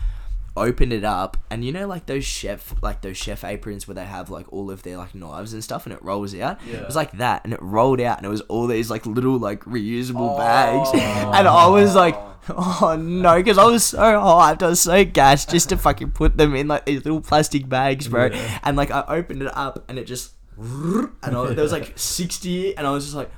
Opened 0.57 0.93
it 0.93 1.05
up, 1.05 1.37
and 1.51 1.65
you 1.65 1.71
know, 1.71 1.87
like 1.87 2.07
those 2.07 2.25
chef, 2.25 2.75
like 2.83 3.01
those 3.01 3.17
chef 3.17 3.45
aprons 3.45 3.87
where 3.87 3.95
they 3.95 4.05
have 4.05 4.29
like 4.29 4.53
all 4.53 4.73
of 4.73 4.83
their 4.83 4.97
like 4.97 5.15
knives 5.15 5.53
and 5.53 5.63
stuff, 5.63 5.87
and 5.87 5.93
it 5.93 6.03
rolls 6.03 6.35
out. 6.35 6.59
Yeah. 6.67 6.79
It 6.79 6.87
was 6.87 6.97
like 6.97 7.13
that, 7.19 7.45
and 7.45 7.53
it 7.53 7.63
rolled 7.63 8.01
out, 8.01 8.17
and 8.17 8.27
it 8.27 8.29
was 8.29 8.41
all 8.43 8.67
these 8.67 8.91
like 8.91 9.07
little 9.07 9.39
like 9.39 9.63
reusable 9.65 10.37
bags, 10.37 10.91
and 10.95 11.47
I 11.47 11.69
was 11.69 11.95
like, 11.95 12.17
oh 12.49 12.97
no, 13.01 13.37
because 13.37 13.57
I 13.57 13.67
was 13.67 13.85
so 13.85 13.99
hyped, 13.99 14.63
I 14.65 14.69
was 14.69 14.81
so 14.81 15.05
gassed 15.05 15.51
just 15.51 15.69
to 15.69 15.77
fucking 15.77 16.11
put 16.11 16.37
them 16.37 16.57
in 16.57 16.67
like 16.67 16.87
these 16.87 17.05
little 17.05 17.21
plastic 17.21 17.69
bags, 17.69 18.09
bro. 18.09 18.31
And 18.65 18.77
like 18.77 18.91
I 18.91 19.05
opened 19.07 19.43
it 19.43 19.57
up, 19.57 19.85
and 19.89 19.97
it 19.97 20.07
just, 20.07 20.33
and 21.23 21.37
I, 21.37 21.55
there 21.55 21.63
was 21.63 21.73
like 21.73 21.93
sixty, 21.97 22.77
and 22.77 22.87
I 22.87 22.91
was 22.91 23.05
just 23.05 23.17
like. 23.17 23.31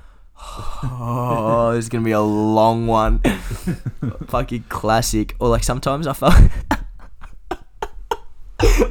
Oh, 0.83 1.73
this 1.75 1.85
is 1.85 1.89
gonna 1.91 2.05
be 2.05 2.13
a 2.13 2.21
long 2.21 2.87
one. 2.87 3.19
Fucking 4.29 4.65
classic. 4.71 5.37
Or 5.39 5.49
like 5.49 5.63
sometimes 5.63 6.07
I 6.07 6.15
felt. 6.15 6.35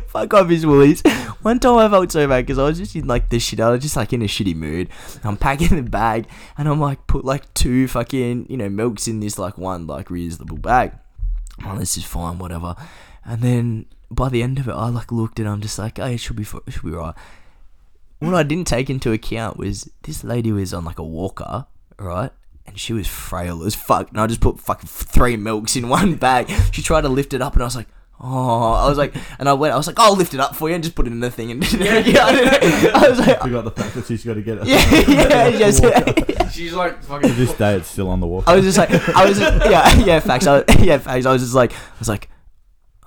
Fuck 0.08 0.34
off 0.34 0.50
his 0.50 0.66
woolies. 0.66 1.02
One 1.42 1.60
time 1.60 1.78
I 1.78 1.90
felt 1.90 2.12
so 2.12 2.28
bad 2.28 2.46
because 2.46 2.60
I 2.60 2.66
was 2.66 2.78
just 2.78 2.96
in 2.96 3.08
like 3.08 3.30
this 3.30 3.44
shit. 3.44 3.60
I 3.60 3.72
was 3.72 3.82
just 3.82 3.96
like 3.96 4.14
in 4.14 4.22
a 4.22 4.26
shitty 4.26 4.56
mood. 4.56 4.90
I'm 5.24 5.38
packing 5.38 5.76
the 5.76 5.90
bag 5.90 6.28
and 6.58 6.68
I'm 6.68 6.80
like 6.80 7.08
put 7.08 7.26
like 7.26 7.52
two 7.54 7.88
fucking 7.88 8.48
you 8.50 8.58
know 8.58 8.70
milks 8.70 9.08
in 9.08 9.20
this 9.20 9.40
like 9.40 9.58
one 9.58 9.88
like 9.88 10.10
reusable 10.10 10.62
bag. 10.62 10.94
Oh, 11.66 11.78
this 11.78 11.98
is 11.98 12.04
fine, 12.04 12.38
whatever. 12.38 12.76
And 13.26 13.42
then 13.42 13.86
by 14.12 14.30
the 14.30 14.44
end 14.44 14.60
of 14.60 14.68
it, 14.68 14.74
I 14.74 14.90
like 14.90 15.12
looked 15.12 15.40
and 15.40 15.48
I'm 15.48 15.62
just 15.62 15.80
like, 15.80 16.00
oh, 16.00 16.06
it 16.06 16.18
should 16.18 16.36
be 16.36 16.44
it 16.44 16.74
should 16.74 16.84
be 16.84 16.92
right. 16.92 17.16
What 18.20 18.34
I 18.36 18.44
didn't 18.44 18.68
take 18.68 18.90
into 18.90 19.12
account 19.12 19.58
was 19.58 19.90
this 20.04 20.24
lady 20.24 20.52
was 20.52 20.74
on 20.74 20.84
like 20.86 21.00
a 21.00 21.04
walker, 21.04 21.66
right? 21.98 22.32
And 22.66 22.78
she 22.78 22.94
was 22.94 23.08
frail 23.08 23.64
as 23.64 23.74
fuck. 23.76 24.10
And 24.12 24.20
I 24.20 24.28
just 24.28 24.42
put 24.42 24.60
fucking 24.60 24.88
three 24.88 25.38
milks 25.38 25.76
in 25.76 25.88
one 25.98 26.16
bag. 26.16 26.50
She 26.72 26.82
tried 26.82 27.02
to 27.02 27.10
lift 27.10 27.34
it 27.34 27.42
up, 27.42 27.54
and 27.54 27.64
I 27.64 27.66
was 27.66 27.76
like, 27.76 27.88
oh, 28.22 28.74
I 28.74 28.90
was 28.90 28.98
like, 28.98 29.16
and 29.40 29.48
I 29.48 29.54
went, 29.54 29.74
I 29.74 29.78
was 29.78 29.88
like, 29.88 29.98
I'll 29.98 30.16
lift 30.18 30.34
it 30.34 30.42
up 30.42 30.54
for 30.54 30.68
you 30.68 30.76
and 30.76 30.84
just 30.84 30.96
put 30.96 31.08
it 31.08 31.14
in 31.14 31.22
the 31.22 31.32
thing. 31.32 31.52
And 31.52 31.74
yeah, 31.80 32.26
I, 32.26 32.32
didn't- 32.34 32.94
I 32.96 33.10
was 33.10 33.20
like, 33.20 33.44
We 33.44 33.52
got 33.52 33.64
the 33.64 33.72
fact 33.72 33.96
that 33.96 34.06
she's 34.06 34.26
got 34.26 34.34
to 34.34 34.42
get 34.42 34.58
it. 34.58 34.68
yeah, 34.68 35.48
yeah, 35.48 35.72
just, 35.72 36.54
She's 36.54 36.74
like 36.74 37.00
To 37.00 37.08
fucking. 37.08 37.36
this 37.36 37.54
day, 37.54 37.76
it's 37.76 37.88
still 37.88 38.10
on 38.10 38.20
the 38.20 38.28
walk. 38.28 38.44
I 38.48 38.56
was 38.58 38.66
just 38.66 38.78
like, 38.78 38.92
I 38.92 39.26
was, 39.26 39.40
just, 39.40 39.66
yeah, 39.72 39.96
yeah, 40.04 40.20
facts. 40.20 40.46
I 40.46 40.58
was, 40.60 40.64
yeah, 40.80 40.98
facts. 40.98 41.26
I 41.26 41.32
was 41.32 41.42
just 41.42 41.54
like, 41.56 41.72
I 41.74 42.00
was 42.00 42.10
like, 42.10 42.30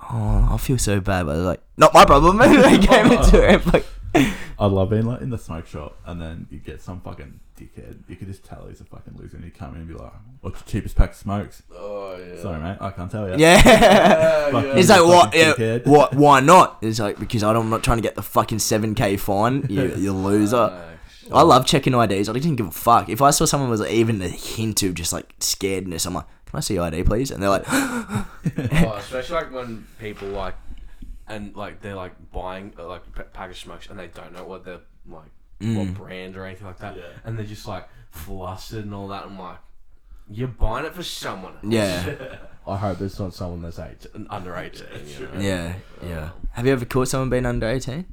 oh, 0.01 0.49
I 0.53 0.57
feel 0.57 0.79
so 0.79 1.01
bad, 1.01 1.27
but 1.27 1.33
I 1.35 1.37
was 1.39 1.47
like, 1.47 1.61
not 1.77 1.93
my 1.95 2.05
problem. 2.07 2.41
And 2.41 2.59
I 2.59 2.77
gave 2.79 3.13
it 3.13 3.23
to 3.31 3.37
her. 3.37 3.47
and, 3.49 3.73
Like, 3.73 3.85
I 4.15 4.67
love 4.67 4.91
being 4.91 5.07
like 5.07 5.21
in 5.23 5.31
the 5.31 5.39
smoke 5.39 5.67
shop 5.67 5.99
and 6.07 6.21
then 6.21 6.47
you 6.51 6.59
get 6.59 6.81
some 6.81 7.01
fucking 7.01 7.41
dickhead. 7.59 7.99
You 8.09 8.17
could 8.17 8.29
just 8.29 8.45
tell 8.45 8.67
he's 8.69 8.81
a 8.81 8.85
fucking 8.85 9.17
loser 9.17 9.37
and 9.37 9.45
you 9.45 9.51
come 9.51 9.75
in 9.75 9.81
and 9.81 9.89
be 9.89 9.95
like, 9.95 10.13
oh, 10.15 10.19
"What's 10.43 10.63
the 10.63 10.71
cheapest 10.71 10.97
pack 10.97 11.11
of 11.11 11.17
smokes?" 11.17 11.63
Oh 11.75 12.17
yeah. 12.17 12.41
Sorry, 12.41 12.61
mate, 12.61 12.77
I 12.81 12.91
can't 12.91 13.11
tell 13.11 13.29
you. 13.29 13.37
yeah. 13.39 14.51
Fuck 14.51 14.53
yeah. 14.65 14.73
you, 14.73 14.79
It's 14.79 14.89
like 14.89 14.99
fucking 14.99 15.09
what? 15.11 15.35
Yeah, 15.35 15.53
dickhead. 15.55 15.87
what? 15.87 16.15
Why 16.15 16.41
not? 16.41 16.79
It's 16.83 16.99
like 17.01 17.19
because 17.19 17.43
I 17.43 17.53
don't, 17.53 17.65
I'm 17.65 17.71
not 17.71 17.83
trying 17.83 17.99
to 17.99 18.03
get 18.03 18.15
the 18.15 18.23
fucking 18.23 18.59
seven 18.59 18.95
k 18.95 19.17
fine. 19.17 19.67
You, 19.69 19.95
you 19.97 20.13
loser. 20.13 20.57
Oh, 20.57 20.89
no. 21.31 21.37
I 21.37 21.43
love 21.43 21.67
checking 21.67 21.95
IDs. 21.95 22.29
I 22.29 22.33
didn't 22.33 22.57
give 22.57 22.67
a 22.67 22.71
fuck. 22.73 23.09
If 23.09 23.23
I 23.23 23.31
saw 23.31 23.47
someone 23.47 23.71
was 23.71 23.81
like, 23.81 23.93
even 23.93 24.21
a 24.21 24.29
hint 24.29 24.83
of 24.83 24.95
just 24.95 25.13
like 25.13 25.39
scaredness, 25.39 26.05
I'm 26.07 26.15
like, 26.15 26.27
"Can 26.47 26.59
I 26.59 26.61
see 26.61 26.75
your 26.75 26.83
ID, 26.85 27.05
please?" 27.05 27.31
And 27.31 27.43
they're 27.43 27.49
like, 27.49 27.65
oh, 27.69 28.27
especially 28.99 29.35
like 29.37 29.53
when 29.53 29.87
people 29.99 30.29
like, 30.29 30.55
and 31.29 31.55
like 31.57 31.81
they're 31.81 31.95
like 31.95 32.15
buying 32.33 32.73
uh, 32.79 32.87
like 32.87 33.03
a 33.17 33.23
pack 33.23 33.51
of 33.51 33.57
smokes 33.57 33.89
and 33.89 33.99
they 33.99 34.09
don't 34.09 34.33
know 34.33 34.45
what 34.45 34.65
they're 34.65 34.81
like, 35.09 35.31
what 35.61 35.95
brand 35.95 36.37
or 36.37 36.45
anything 36.45 36.67
like 36.67 36.79
that, 36.79 36.97
Yeah. 36.97 37.03
and 37.25 37.39
they're 37.39 37.47
just 37.47 37.67
like 37.69 37.89
flustered 38.11 38.85
and 38.85 38.95
all 38.95 39.09
that. 39.09 39.25
I'm 39.25 39.39
like, 39.39 39.59
you're 40.31 40.49
buying 40.49 40.85
it 40.87 40.95
for 40.95 41.03
someone. 41.03 41.53
else. 41.55 41.63
"Yeah, 41.65 42.37
I 42.67 42.77
hope 42.77 43.01
it's 43.01 43.19
not 43.19 43.35
someone 43.35 43.63
that's 43.63 43.79
eight, 43.79 44.07
under 44.31 44.57
eighteen. 44.57 44.87
You 45.07 45.27
know? 45.29 45.41
yeah, 45.41 45.75
yeah." 46.03 46.31
Have 46.53 46.67
you 46.67 46.73
ever 46.73 46.85
caught 46.85 47.09
someone 47.09 47.31
being 47.31 47.47
under 47.47 47.69
eighteen? 47.69 48.07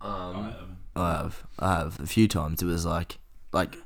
Um, 0.00 0.54
I 0.96 1.12
have. 1.12 1.46
I 1.58 1.72
have 1.78 2.00
a 2.00 2.06
few 2.06 2.28
times. 2.28 2.62
It 2.62 2.66
was 2.66 2.86
like, 2.86 3.18
like 3.52 3.76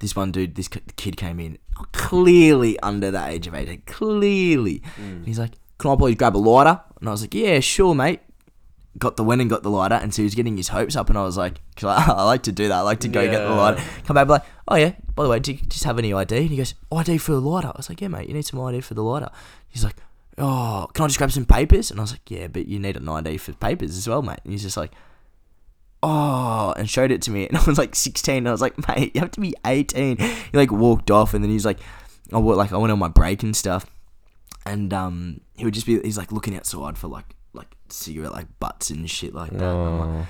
this 0.00 0.14
one 0.14 0.32
dude, 0.32 0.54
this 0.54 0.68
ki- 0.68 0.80
kid 0.96 1.16
came 1.16 1.40
in 1.40 1.58
clearly 1.92 2.78
under 2.80 3.10
the 3.10 3.24
age 3.26 3.46
of 3.46 3.54
eighteen. 3.54 3.82
Clearly, 3.86 4.82
he's 5.24 5.38
like, 5.38 5.52
"Can 5.78 5.90
I 5.90 5.96
please 5.96 6.14
grab 6.16 6.36
a 6.36 6.38
lighter?" 6.38 6.80
And 7.00 7.08
I 7.08 7.12
was 7.12 7.22
like, 7.22 7.34
"Yeah, 7.34 7.60
sure, 7.60 7.94
mate." 7.94 8.20
Got 8.98 9.18
the 9.18 9.24
win 9.24 9.40
and 9.42 9.50
got 9.50 9.62
the 9.62 9.68
lighter, 9.70 9.96
and 9.96 10.14
so 10.14 10.22
he 10.22 10.24
was 10.24 10.34
getting 10.34 10.56
his 10.56 10.68
hopes 10.68 10.96
up, 10.96 11.10
and 11.10 11.18
I 11.18 11.22
was 11.22 11.36
like, 11.36 11.60
'cause 11.76 11.84
I, 11.84 12.12
I 12.12 12.22
like 12.24 12.44
to 12.44 12.52
do 12.52 12.68
that. 12.68 12.76
I 12.78 12.80
like 12.80 13.00
to 13.00 13.08
go 13.08 13.22
get 13.30 13.46
the 13.46 13.54
lighter, 13.54 13.82
come 14.04 14.14
back, 14.14 14.26
be 14.26 14.32
like, 14.32 14.44
"Oh 14.68 14.76
yeah, 14.76 14.92
by 15.14 15.22
the 15.24 15.28
way, 15.28 15.38
do 15.38 15.52
you 15.52 15.58
just 15.68 15.84
have 15.84 15.98
any 15.98 16.14
ID? 16.14 16.36
And 16.36 16.48
he 16.50 16.56
goes, 16.56 16.74
ID 16.90 17.18
for 17.18 17.32
the 17.32 17.40
lighter. 17.40 17.68
I 17.68 17.72
was 17.76 17.88
like, 17.90 18.00
yeah, 18.00 18.08
mate, 18.08 18.26
you 18.28 18.34
need 18.34 18.46
some 18.46 18.60
ID 18.60 18.80
for 18.80 18.94
the 18.94 19.02
lighter. 19.02 19.28
He's 19.68 19.84
like, 19.84 19.96
oh, 20.38 20.88
can 20.94 21.04
I 21.04 21.08
just 21.08 21.18
grab 21.18 21.30
some 21.32 21.44
papers? 21.46 21.90
And 21.90 22.00
I 22.00 22.04
was 22.04 22.12
like, 22.12 22.30
yeah, 22.30 22.46
but 22.48 22.66
you 22.68 22.78
need 22.78 22.96
an 22.96 23.08
ID 23.08 23.36
for 23.38 23.52
papers 23.54 23.96
as 23.96 24.06
well, 24.08 24.22
mate. 24.22 24.40
And 24.44 24.52
he's 24.52 24.62
just 24.62 24.76
like, 24.78 24.92
oh, 26.02 26.74
and 26.76 26.88
showed 26.88 27.10
it 27.10 27.22
to 27.22 27.30
me. 27.30 27.46
And 27.48 27.56
I 27.56 27.64
was 27.64 27.78
like 27.78 27.94
16. 27.94 28.36
And 28.38 28.48
I 28.48 28.52
was 28.52 28.60
like, 28.60 28.76
mate, 28.88 29.12
you 29.14 29.20
have 29.20 29.30
to 29.32 29.40
be 29.40 29.54
18. 29.64 30.18
He 30.18 30.34
like 30.52 30.70
walked 30.72 31.10
off, 31.10 31.34
and 31.34 31.42
then 31.42 31.50
he's 31.50 31.64
like, 31.66 31.80
I 32.32 32.38
went 32.38 32.58
like 32.58 32.72
I 32.72 32.76
went 32.76 32.92
on 32.92 32.98
my 32.98 33.08
break 33.08 33.42
and 33.42 33.56
stuff, 33.56 33.86
and 34.66 34.92
um, 34.92 35.40
he 35.56 35.64
would 35.64 35.74
just 35.74 35.86
be 35.86 36.00
he's 36.02 36.18
like 36.18 36.32
looking 36.32 36.56
outside 36.56 36.98
for 36.98 37.08
like 37.08 37.34
like 37.52 37.74
cigarette 37.88 38.32
like 38.32 38.46
butts 38.60 38.90
and 38.90 39.08
shit 39.10 39.34
like 39.34 39.50
that. 39.52 39.72
Like, 39.72 40.08
Oh. 40.08 40.26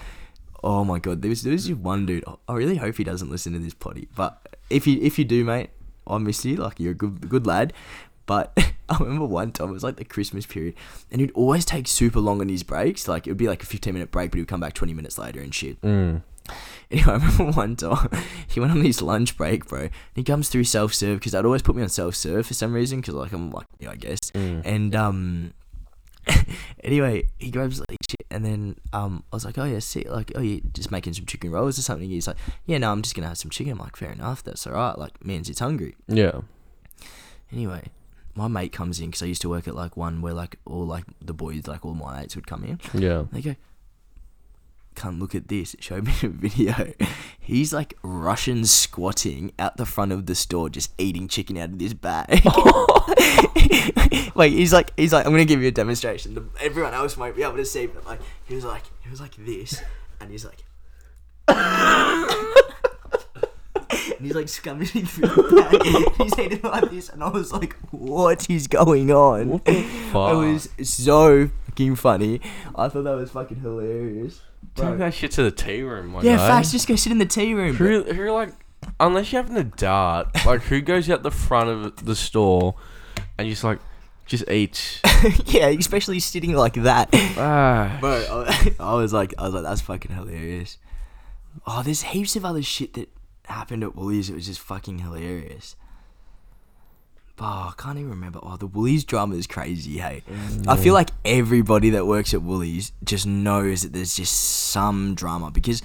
Oh 0.64 0.84
my 0.84 0.98
god, 0.98 1.22
there 1.22 1.28
was 1.28 1.42
there 1.42 1.52
was 1.52 1.70
one 1.72 2.06
dude. 2.06 2.24
I 2.48 2.54
really 2.54 2.76
hope 2.76 2.96
he 2.96 3.04
doesn't 3.04 3.30
listen 3.30 3.52
to 3.52 3.58
this 3.58 3.74
potty. 3.74 4.08
But 4.16 4.56
if 4.70 4.86
you 4.86 4.98
if 5.00 5.18
you 5.18 5.24
do, 5.24 5.44
mate, 5.44 5.70
I 6.06 6.18
miss 6.18 6.44
you. 6.44 6.56
Like 6.56 6.80
you're 6.80 6.92
a 6.92 6.94
good 6.94 7.28
good 7.28 7.46
lad. 7.46 7.72
But 8.24 8.52
I 8.88 8.96
remember 8.98 9.26
one 9.26 9.52
time 9.52 9.68
it 9.70 9.72
was 9.72 9.84
like 9.84 9.96
the 9.96 10.04
Christmas 10.04 10.46
period, 10.46 10.74
and 11.10 11.20
he'd 11.20 11.30
always 11.32 11.64
take 11.64 11.86
super 11.86 12.18
long 12.20 12.40
on 12.40 12.48
his 12.48 12.62
breaks. 12.64 13.06
Like 13.06 13.26
it 13.26 13.30
would 13.30 13.36
be 13.36 13.46
like 13.48 13.62
a 13.62 13.66
15 13.66 13.92
minute 13.92 14.10
break, 14.10 14.30
but 14.30 14.36
he 14.38 14.40
would 14.42 14.48
come 14.48 14.60
back 14.60 14.72
20 14.74 14.94
minutes 14.94 15.18
later 15.18 15.40
and 15.40 15.54
shit. 15.54 15.80
Mm. 15.82 16.22
Anyway, 16.88 17.08
I 17.08 17.14
remember 17.14 17.44
one 17.56 17.74
time 17.74 18.08
he 18.46 18.60
went 18.60 18.70
on 18.70 18.80
his 18.80 19.02
lunch 19.02 19.36
break, 19.36 19.66
bro. 19.66 19.80
And 19.80 19.90
he 20.14 20.22
comes 20.22 20.48
through 20.48 20.62
self 20.62 20.94
serve 20.94 21.18
because 21.18 21.32
they'd 21.32 21.44
always 21.44 21.62
put 21.62 21.74
me 21.74 21.82
on 21.82 21.88
self 21.88 22.14
serve 22.14 22.46
for 22.46 22.54
some 22.54 22.72
reason 22.72 23.00
because 23.00 23.14
like 23.14 23.32
I'm 23.32 23.50
like 23.50 23.66
yeah 23.80 23.90
I 23.90 23.96
guess. 23.96 24.30
And 24.34 24.94
um, 24.94 25.52
anyway, 26.84 27.28
he 27.38 27.50
grabs 27.50 27.80
like 27.80 27.98
shit, 28.08 28.26
and 28.30 28.44
then 28.44 28.76
um, 28.92 29.24
I 29.32 29.36
was 29.36 29.44
like, 29.44 29.58
oh 29.58 29.64
yeah, 29.64 29.78
see, 29.80 30.04
like 30.08 30.32
oh 30.34 30.40
you 30.40 30.60
just 30.72 30.90
making 30.90 31.14
some 31.14 31.26
chicken 31.26 31.50
rolls 31.50 31.78
or 31.78 31.82
something. 31.82 32.08
He's 32.08 32.26
like, 32.26 32.36
yeah, 32.66 32.78
no, 32.78 32.92
I'm 32.92 33.02
just 33.02 33.14
gonna 33.14 33.28
have 33.28 33.38
some 33.38 33.50
chicken. 33.50 33.72
I'm 33.72 33.78
like, 33.78 33.96
fair 33.96 34.12
enough, 34.12 34.42
that's 34.42 34.66
alright. 34.66 34.98
Like, 34.98 35.24
man's 35.24 35.48
it's 35.48 35.60
hungry. 35.60 35.96
Yeah. 36.08 36.40
Anyway, 37.52 37.90
my 38.34 38.48
mate 38.48 38.72
comes 38.72 39.00
in 39.00 39.06
because 39.06 39.22
I 39.22 39.26
used 39.26 39.42
to 39.42 39.48
work 39.48 39.66
at 39.68 39.74
like 39.74 39.96
one 39.96 40.20
where 40.20 40.34
like 40.34 40.58
all 40.66 40.84
like 40.84 41.04
the 41.20 41.34
boys, 41.34 41.66
like 41.66 41.84
all 41.84 41.94
my 41.94 42.20
mates 42.20 42.36
would 42.36 42.46
come 42.46 42.64
in. 42.64 42.80
Yeah. 42.94 43.24
They 43.32 43.40
go, 43.40 43.56
can't 44.96 45.18
look 45.18 45.34
at 45.34 45.48
this. 45.48 45.76
Show 45.78 46.00
me 46.00 46.12
a 46.22 46.28
video. 46.28 46.92
He's 47.38 47.72
like 47.72 47.96
Russian 48.02 48.64
squatting 48.64 49.52
out 49.58 49.76
the 49.76 49.86
front 49.86 50.10
of 50.10 50.26
the 50.26 50.34
store, 50.34 50.68
just 50.68 50.92
eating 50.98 51.28
chicken 51.28 51.56
out 51.58 51.70
of 51.70 51.78
this 51.78 51.92
bag. 51.92 52.42
Wait, 54.34 54.52
he's 54.52 54.72
like, 54.72 54.92
he's 54.96 55.12
like, 55.12 55.24
I'm 55.24 55.32
gonna 55.32 55.44
give 55.44 55.62
you 55.62 55.68
a 55.68 55.72
demonstration. 55.72 56.50
Everyone 56.60 56.92
else 56.92 57.16
won't 57.16 57.36
be 57.36 57.42
able 57.42 57.56
to 57.56 57.64
see, 57.64 57.86
but 57.86 58.04
like, 58.04 58.20
he 58.44 58.54
was 58.54 58.64
like, 58.64 58.82
he 59.02 59.08
was 59.08 59.20
like 59.20 59.36
this, 59.36 59.80
and 60.20 60.30
he's 60.30 60.44
like. 60.44 60.64
And 64.18 64.26
he's 64.26 64.34
like 64.34 64.46
scumming 64.46 65.06
through 65.08 65.28
the 65.28 65.62
bag. 65.62 66.14
He's 66.16 66.38
eating 66.38 66.60
like 66.62 66.90
this, 66.90 67.08
and 67.08 67.22
I 67.22 67.28
was 67.28 67.52
like, 67.52 67.76
"What 67.90 68.48
is 68.48 68.66
going 68.66 69.10
on?" 69.10 69.48
What 69.50 69.64
the 69.64 69.72
It 69.72 70.12
was 70.14 70.68
so 70.82 71.50
fucking 71.66 71.96
funny. 71.96 72.40
I 72.74 72.88
thought 72.88 73.04
that 73.04 73.16
was 73.16 73.30
fucking 73.30 73.60
hilarious. 73.60 74.40
Take 74.76 74.98
that 74.98 75.14
shit 75.14 75.30
to 75.32 75.42
the 75.42 75.50
tea 75.50 75.82
room, 75.82 76.08
my 76.08 76.22
Yeah, 76.22 76.36
guy. 76.36 76.48
facts. 76.48 76.72
Just 76.72 76.86
go 76.88 76.96
sit 76.96 77.10
in 77.12 77.18
the 77.18 77.26
tea 77.26 77.54
room. 77.54 77.76
bro. 77.76 78.02
Who, 78.02 78.12
who 78.12 78.30
like, 78.30 78.52
unless 79.00 79.32
you're 79.32 79.42
having 79.42 79.56
a 79.56 79.64
dart, 79.64 80.28
like 80.46 80.62
who 80.62 80.80
goes 80.80 81.08
out 81.10 81.22
the 81.22 81.30
front 81.30 81.68
of 81.70 82.04
the 82.04 82.14
store 82.16 82.74
and 83.38 83.48
just 83.48 83.64
like, 83.64 83.78
just 84.26 84.48
eats? 84.50 85.00
yeah, 85.46 85.68
especially 85.68 86.18
sitting 86.20 86.52
like 86.52 86.74
that. 86.74 87.08
ah, 87.38 87.96
Bro, 88.00 88.46
I, 88.48 88.74
I 88.80 88.94
was 88.94 89.12
like, 89.12 89.34
I 89.38 89.44
was 89.44 89.54
like, 89.54 89.62
that's 89.62 89.80
fucking 89.82 90.12
hilarious. 90.14 90.78
Oh, 91.66 91.82
there's 91.82 92.02
heaps 92.02 92.36
of 92.36 92.44
other 92.44 92.62
shit 92.62 92.94
that 92.94 93.08
happened 93.46 93.82
at 93.84 93.94
Woolies. 93.96 94.28
It 94.28 94.34
was 94.34 94.46
just 94.46 94.60
fucking 94.60 94.98
hilarious. 94.98 95.76
Oh, 97.38 97.70
I 97.70 97.72
can't 97.76 97.98
even 97.98 98.10
remember. 98.10 98.40
Oh, 98.42 98.56
the 98.56 98.66
Woolies 98.66 99.04
drama 99.04 99.34
is 99.36 99.46
crazy, 99.46 99.98
hey. 99.98 100.22
I 100.66 100.76
feel 100.76 100.94
like 100.94 101.10
everybody 101.24 101.90
that 101.90 102.06
works 102.06 102.32
at 102.32 102.40
Woolies 102.40 102.92
just 103.04 103.26
knows 103.26 103.82
that 103.82 103.92
there's 103.92 104.16
just 104.16 104.34
some 104.34 105.14
drama 105.14 105.50
because 105.50 105.82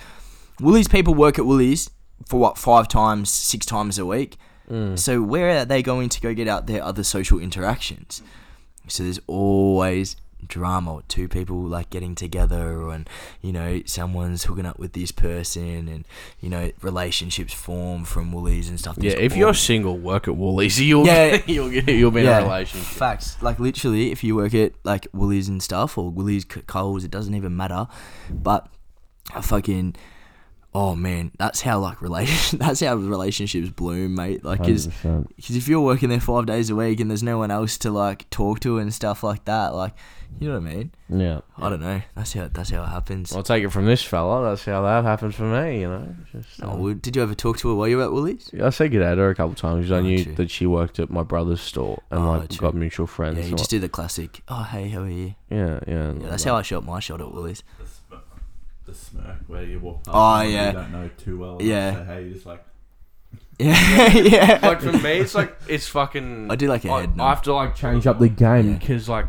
Woolies 0.61 0.87
people 0.87 1.13
work 1.13 1.37
at 1.37 1.45
Woolies 1.45 1.89
for 2.25 2.39
what 2.39 2.57
five 2.57 2.87
times, 2.87 3.29
six 3.29 3.65
times 3.65 3.99
a 3.99 4.05
week. 4.05 4.37
Mm. 4.69 4.97
So 4.97 5.21
where 5.21 5.49
are 5.49 5.65
they 5.65 5.83
going 5.83 6.07
to 6.09 6.21
go 6.21 6.33
get 6.33 6.47
out 6.47 6.67
their 6.67 6.83
other 6.83 7.03
social 7.03 7.37
interactions? 7.39 8.21
So 8.87 9.03
there's 9.03 9.19
always 9.27 10.15
drama. 10.47 11.01
Two 11.08 11.27
people 11.27 11.62
like 11.62 11.89
getting 11.89 12.15
together, 12.15 12.89
and 12.89 13.10
you 13.41 13.51
know 13.51 13.82
someone's 13.86 14.43
hooking 14.45 14.65
up 14.65 14.80
with 14.80 14.93
this 14.93 15.12
person, 15.12 15.88
and 15.88 16.06
you 16.39 16.49
know 16.49 16.71
relationships 16.82 17.54
form 17.54 18.06
from 18.06 18.32
Woolies 18.32 18.69
and 18.69 18.80
stuff. 18.80 18.97
yeah. 18.99 19.12
If 19.12 19.36
you're 19.36 19.54
single, 19.54 19.97
work 19.97 20.27
at 20.27 20.36
Woolies. 20.36 20.80
You'll 20.82 21.06
Yeah. 21.06 21.41
you'll 21.47 21.69
get 21.69 21.88
you'll 21.89 22.12
be 22.12 22.21
in 22.21 22.27
a 22.27 22.41
relationship. 22.43 22.88
Facts. 22.88 23.41
Like 23.41 23.60
literally, 23.60 24.12
if 24.12 24.23
you 24.23 24.36
work 24.36 24.54
at 24.54 24.73
like 24.84 25.08
Woolies 25.13 25.47
and 25.49 25.62
stuff 25.62 25.97
or 25.97 26.10
Woolies, 26.10 26.45
Coles, 26.45 27.04
it 27.04 27.12
doesn't 27.12 27.34
even 27.36 27.56
matter. 27.56 27.88
But 28.30 28.67
I 29.34 29.41
fucking, 29.41 29.95
oh 30.73 30.95
man, 30.95 31.31
that's 31.38 31.62
how 31.62 31.79
like 31.79 32.01
relation. 32.01 32.60
That's 32.60 32.79
how 32.81 32.95
relationships 32.95 33.69
bloom, 33.69 34.15
mate. 34.15 34.43
Like, 34.45 34.60
cause, 34.60 34.88
100%. 34.88 35.27
'cause 35.45 35.55
if 35.55 35.67
you're 35.67 35.81
working 35.81 36.10
there 36.10 36.19
five 36.19 36.45
days 36.45 36.69
a 36.69 36.75
week 36.75 36.99
and 36.99 37.10
there's 37.10 37.23
no 37.23 37.38
one 37.38 37.51
else 37.51 37.77
to 37.79 37.91
like 37.91 38.29
talk 38.29 38.60
to 38.62 38.77
and 38.77 38.93
stuff 38.93 39.23
like 39.23 39.45
that, 39.45 39.73
like, 39.75 39.93
you 40.39 40.47
know 40.47 40.60
what 40.60 40.69
I 40.69 40.73
mean? 40.75 40.91
Yeah. 41.10 41.41
I 41.57 41.69
don't 41.69 41.81
know. 41.81 42.01
That's 42.15 42.31
how 42.34 42.49
that's 42.53 42.69
how 42.69 42.84
it 42.84 42.88
happens. 42.88 43.36
I'll 43.36 43.43
take 43.43 43.63
it 43.65 43.69
from 43.69 43.86
this 43.86 44.01
fella. 44.01 44.49
That's 44.49 44.63
how 44.63 44.81
that 44.84 45.03
happened 45.03 45.36
for 45.36 45.43
me. 45.43 45.81
You 45.81 45.89
know. 45.89 46.15
Just, 46.31 46.63
Oh, 46.63 46.69
um, 46.71 46.79
well, 46.79 46.93
did 46.93 47.15
you 47.17 47.21
ever 47.21 47.36
talk 47.36 47.57
to 47.60 47.69
her 47.69 47.75
while 47.75 47.88
you 47.89 47.97
were 47.97 48.03
at 48.03 48.12
Woolies? 48.13 48.49
I 48.62 48.69
said 48.69 48.91
good 48.91 48.99
to 48.99 49.05
her 49.17 49.29
a 49.29 49.36
couple 49.36 49.55
times 49.55 49.88
because 49.88 49.91
I 49.91 49.97
Oh, 49.97 50.01
knew 50.01 50.23
true. 50.23 50.36
that 50.36 50.49
she 50.49 50.65
worked 50.65 50.99
at 50.99 51.10
my 51.10 51.23
brother's 51.23 51.60
store 51.62 52.01
and 52.12 52.21
Oh, 52.23 52.31
like 52.31 52.49
true. 52.49 52.60
got 52.67 52.75
mutual 52.75 53.07
friends. 53.07 53.39
Yeah, 53.39 53.45
you 53.45 53.55
just 53.57 53.69
do 53.69 53.79
the 53.79 53.89
classic. 53.89 54.41
Oh, 54.47 54.63
hey, 54.63 54.88
how 54.89 55.01
are 55.01 55.10
you? 55.10 55.36
yeah, 55.49 55.79
yeah. 55.86 56.13
Yeah, 56.13 56.29
that's 56.29 56.45
how 56.45 56.55
I 56.55 56.62
shot 56.62 56.86
my 56.86 56.99
shot 57.01 57.19
at 57.19 57.34
Woolies. 57.34 57.62
The, 58.85 58.93
smirk, 58.95 59.37
where 59.47 59.63
you 59.63 59.79
walk 59.79 60.03
past 60.03 60.09
Oh, 60.09 60.37
someone 60.39 60.51
yeah. 60.51 60.67
you 60.67 60.73
don't 60.73 60.91
know 60.91 61.09
too 61.17 61.37
well. 61.37 61.57
and 61.59 61.61
Yeah. 61.67 61.95
Say, 61.95 62.05
hey, 62.05 62.23
you 62.25 62.33
just 62.33 62.45
like 62.45 62.65
Yeah, 63.59 64.11
yeah. 64.17 64.59
like 64.63 64.81
for 64.81 64.91
me, 64.91 65.19
it's 65.19 65.35
like 65.35 65.55
it's 65.67 65.87
fucking. 65.87 66.49
I 66.49 66.55
do 66.55 66.67
like 66.67 66.83
a 66.85 66.91
I, 66.91 67.01
head 67.01 67.15
nod. 67.15 67.25
I 67.25 67.29
have 67.29 67.41
to 67.43 67.53
like 67.53 67.75
change 67.75 68.07
up 68.07 68.17
the 68.19 68.27
game 68.29 68.71
Yeah. 68.71 68.77
because 68.77 69.07
like 69.07 69.27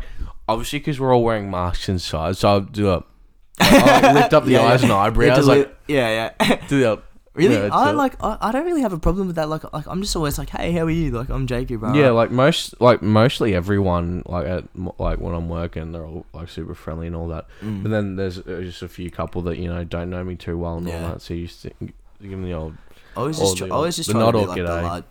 obviously 0.49 0.79
because 0.79 0.99
we're 0.99 1.13
all 1.13 1.23
wearing 1.23 1.51
masks 1.51 1.87
inside, 1.87 2.35
so 2.37 2.49
I'll 2.49 2.61
do 2.61 2.89
a. 2.89 3.03
I 3.59 4.01
like, 4.01 4.13
lift 4.15 4.33
up 4.33 4.45
the 4.45 4.51
Yeah, 4.53 4.61
eyes 4.63 4.81
yeah. 4.81 4.85
and 4.85 4.89
You 4.89 4.95
eyebrows, 4.95 5.29
have 5.37 5.45
to 5.45 5.45
like 5.45 5.67
li- 5.67 5.95
yeah, 5.95 6.33
yeah. 6.39 6.67
do 6.67 6.79
the. 6.79 7.01
Really, 7.33 7.55
Yeah, 7.55 7.69
I 7.71 7.89
it. 7.91 7.93
like. 7.93 8.21
I, 8.23 8.37
I 8.41 8.51
don't 8.51 8.65
really 8.65 8.81
have 8.81 8.93
a 8.93 8.99
problem 8.99 9.27
with 9.27 9.35
that. 9.37 9.49
Like, 9.49 9.71
like 9.73 9.85
I'm 9.87 10.01
just 10.01 10.15
always 10.15 10.37
like, 10.37 10.49
hey, 10.49 10.71
how 10.71 10.81
are 10.85 10.89
you? 10.89 11.11
Like, 11.11 11.29
I'm 11.29 11.47
Jacob, 11.47 11.79
bro. 11.81 11.93
Yeah, 11.93 12.09
like 12.11 12.31
most, 12.31 12.79
like 12.81 13.01
mostly 13.01 13.55
everyone, 13.55 14.23
like 14.25 14.45
at 14.45 14.63
m- 14.75 14.91
like 14.99 15.19
when 15.19 15.33
I'm 15.33 15.49
working, 15.49 15.91
they're 15.91 16.05
all 16.05 16.25
like 16.33 16.49
super 16.49 16.75
friendly 16.75 17.07
and 17.07 17.15
all 17.15 17.27
that. 17.29 17.47
Mm. 17.61 17.83
But 17.83 17.89
then 17.89 18.15
there's 18.15 18.39
uh, 18.39 18.61
just 18.63 18.81
a 18.81 18.87
few 18.87 19.09
couple 19.11 19.41
that 19.43 19.57
you 19.57 19.67
know 19.67 19.83
don't 19.83 20.09
know 20.09 20.23
me 20.23 20.35
too 20.35 20.57
well 20.57 20.77
and 20.77 20.87
Yeah. 20.87 21.03
all 21.03 21.09
that, 21.13 21.21
so 21.21 21.33
you 21.33 21.47
just 21.47 21.63
give 21.79 22.31
them 22.31 22.43
the 22.43 22.53
old. 22.53 22.75
I 23.15 23.21
was 23.23 23.37
just, 23.37 23.57
try, 23.57 23.67
I 23.67 23.77
was 23.79 23.95
just 23.95 24.09
trying 24.09 24.25
to 24.25 24.31
nod 24.31 24.39
be 24.41 24.45
like 24.47 24.57
the 24.57 24.63
g'day. 24.63 24.83
large, 24.83 25.03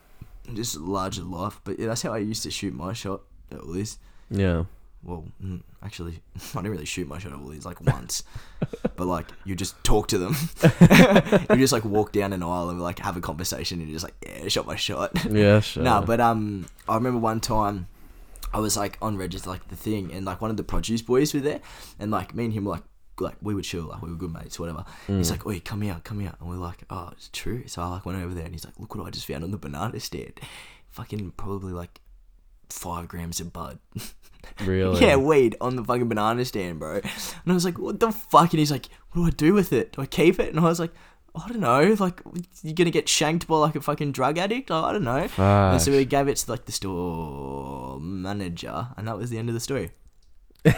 just 0.55 0.77
larger 0.79 1.23
life. 1.23 1.61
But 1.65 1.79
yeah, 1.79 1.87
that's 1.87 2.03
how 2.03 2.13
I 2.13 2.19
used 2.19 2.43
to 2.43 2.51
shoot 2.51 2.75
my 2.75 2.93
shot 2.93 3.21
at 3.53 3.69
least 3.69 4.01
Yeah, 4.31 4.65
Well, 5.05 5.25
mm, 5.43 5.62
actually, 5.83 6.21
I 6.37 6.57
didn't 6.57 6.71
really 6.71 6.85
shoot 6.85 7.09
my 7.09 7.19
shot 7.19 7.33
at 7.33 7.41
Woolies 7.41 7.65
like 7.65 7.81
once, 7.81 8.23
but 8.97 9.07
like 9.07 9.27
you 9.45 9.55
just 9.55 9.83
talk 9.83 10.09
to 10.09 10.19
them. 10.19 10.37
you 11.51 11.57
just 11.57 11.73
like 11.73 11.85
walk 11.85 12.12
down 12.12 12.33
an 12.33 12.43
aisle 12.43 12.71
and 12.71 12.81
like 12.81 13.01
have 13.01 13.17
a 13.17 13.21
conversation, 13.21 13.81
and 13.81 13.88
you're 13.88 13.97
just 13.99 14.05
like, 14.05 14.15
yeah, 14.25 14.49
shot 14.49 14.67
my 14.67 14.77
shot. 14.77 15.12
yeah, 15.31 15.61
sure. 15.61 15.83
No, 15.83 16.03
but 16.03 16.21
um, 16.21 16.67
I 16.88 16.95
remember 16.95 17.19
one 17.19 17.41
time 17.41 17.88
I 18.55 18.61
was 18.61 18.77
like 18.77 18.99
on 19.03 19.17
register 19.17 19.51
like 19.51 19.69
the 19.69 19.77
thing, 19.77 20.12
and 20.12 20.25
like 20.25 20.41
one 20.41 20.51
of 20.51 20.57
the 20.57 20.62
produce 20.65 21.03
boys 21.03 21.35
were 21.35 21.41
there, 21.41 21.61
and 21.99 22.11
like 22.11 22.35
me 22.35 22.45
and 22.45 22.53
him 22.53 22.65
were 22.65 22.73
like 22.73 22.85
like 23.21 23.37
we 23.43 23.55
would 23.55 23.65
chill, 23.65 23.85
like 23.85 24.03
we 24.03 24.11
were 24.11 24.17
good 24.17 24.33
mates, 24.33 24.59
whatever. 24.59 24.85
He's 25.07 25.31
like, 25.31 25.47
"Oi, 25.47 25.61
come 25.61 25.83
here, 25.83 26.01
come 26.05 26.21
here," 26.21 26.33
and 26.41 26.49
we're 26.49 26.57
like, 26.57 26.85
"Oh, 26.91 27.11
it's 27.12 27.29
true." 27.33 27.65
So 27.67 27.83
I 27.83 27.88
like 27.88 28.07
went 28.07 28.23
over 28.23 28.35
there, 28.35 28.45
and 28.45 28.55
he's 28.55 28.65
like, 28.65 28.79
"Look 28.79 28.95
what 28.95 29.07
I 29.07 29.11
just 29.11 29.27
found 29.27 29.45
on 29.45 29.51
the 29.51 29.59
banana 29.59 30.01
stand, 30.01 30.41
fucking 30.91 31.33
probably 31.37 31.73
like 31.73 32.01
five 32.69 33.09
grams 33.09 33.41
of 33.41 33.53
bud." 33.53 33.79
Really, 34.64 35.00
Yeah, 35.00 35.16
weed 35.16 35.57
on 35.61 35.76
the 35.76 35.85
fucking 35.85 36.09
banana 36.09 36.44
stand, 36.44 36.78
bro. 36.78 36.96
And 36.96 37.05
I 37.46 37.52
was 37.52 37.64
like, 37.64 37.78
what 37.78 38.00
the 38.00 38.11
fuck? 38.12 38.52
And 38.52 38.59
he's 38.59 38.70
like, 38.70 38.88
what 39.11 39.22
do 39.22 39.26
I 39.26 39.31
do 39.31 39.55
with 39.55 39.72
it? 39.72 39.92
Do 39.92 40.02
I 40.02 40.07
keep 40.07 40.38
it? 40.40 40.50
And 40.50 40.59
I 40.61 40.64
was 40.64 40.81
like, 40.81 40.92
I 41.35 41.48
don't 41.48 41.61
know. 41.61 41.96
Like, 41.98 42.20
you're 42.62 42.74
gonna 42.74 42.90
get 42.90 43.09
shanked 43.09 43.46
by 43.46 43.57
like 43.57 43.74
a 43.74 43.81
fucking 43.81 44.12
drug 44.12 44.37
addict? 44.38 44.68
Like, 44.70 44.85
I 44.85 44.92
don't 44.92 45.05
know. 45.05 45.28
And 45.72 45.81
so 45.83 45.90
we 45.90 46.05
gave 46.05 46.28
it 46.28 46.37
to 46.37 46.50
like 46.50 46.66
the 46.66 46.72
store 46.72 47.98
manager, 48.00 48.88
and 48.96 49.09
that 49.09 49.16
was 49.16 49.31
the 49.31 49.38
end 49.38 49.48
of 49.48 49.55
the 49.55 49.61
story. 49.61 49.92
and 50.64 50.75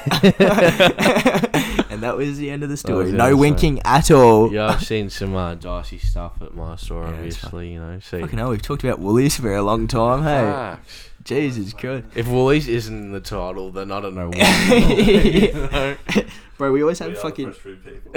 that 2.02 2.14
was 2.16 2.38
the 2.38 2.48
end 2.50 2.62
of 2.62 2.68
the 2.70 2.76
story. 2.76 3.12
No 3.12 3.26
insane. 3.26 3.38
winking 3.38 3.80
at 3.84 4.10
all. 4.10 4.50
Yeah, 4.52 4.68
I've 4.68 4.82
seen 4.84 5.10
some 5.10 5.36
uh, 5.36 5.54
dicey 5.56 5.98
stuff 5.98 6.40
at 6.40 6.54
my 6.54 6.76
store, 6.76 7.04
Yeah, 7.04 7.10
obviously. 7.10 7.72
You 7.74 7.80
know, 7.80 7.98
see. 8.00 8.20
Fucking 8.20 8.38
hell, 8.38 8.48
we've 8.50 8.62
talked 8.62 8.82
about 8.82 8.98
Woolies 9.00 9.36
for 9.38 9.54
a 9.54 9.62
long 9.62 9.86
time. 9.86 10.22
Hey, 10.22 10.40
Facts. 10.40 11.10
Jesus 11.24 11.72
Christ, 11.74 12.04
If 12.14 12.26
Woolies 12.28 12.66
isn't 12.68 12.96
in 12.96 13.12
the 13.12 13.20
title, 13.20 13.70
then 13.70 13.92
I 13.92 14.00
don't 14.00 14.14
know 14.14 14.28
what. 14.28 14.38
bro. 16.58 16.72
We 16.72 16.80
always 16.82 16.98
have 17.00 17.10
we 17.10 17.16
are 17.16 17.20
fucking. 17.20 17.52
fresh 17.52 17.62
food 17.62 17.84
people. 17.84 18.12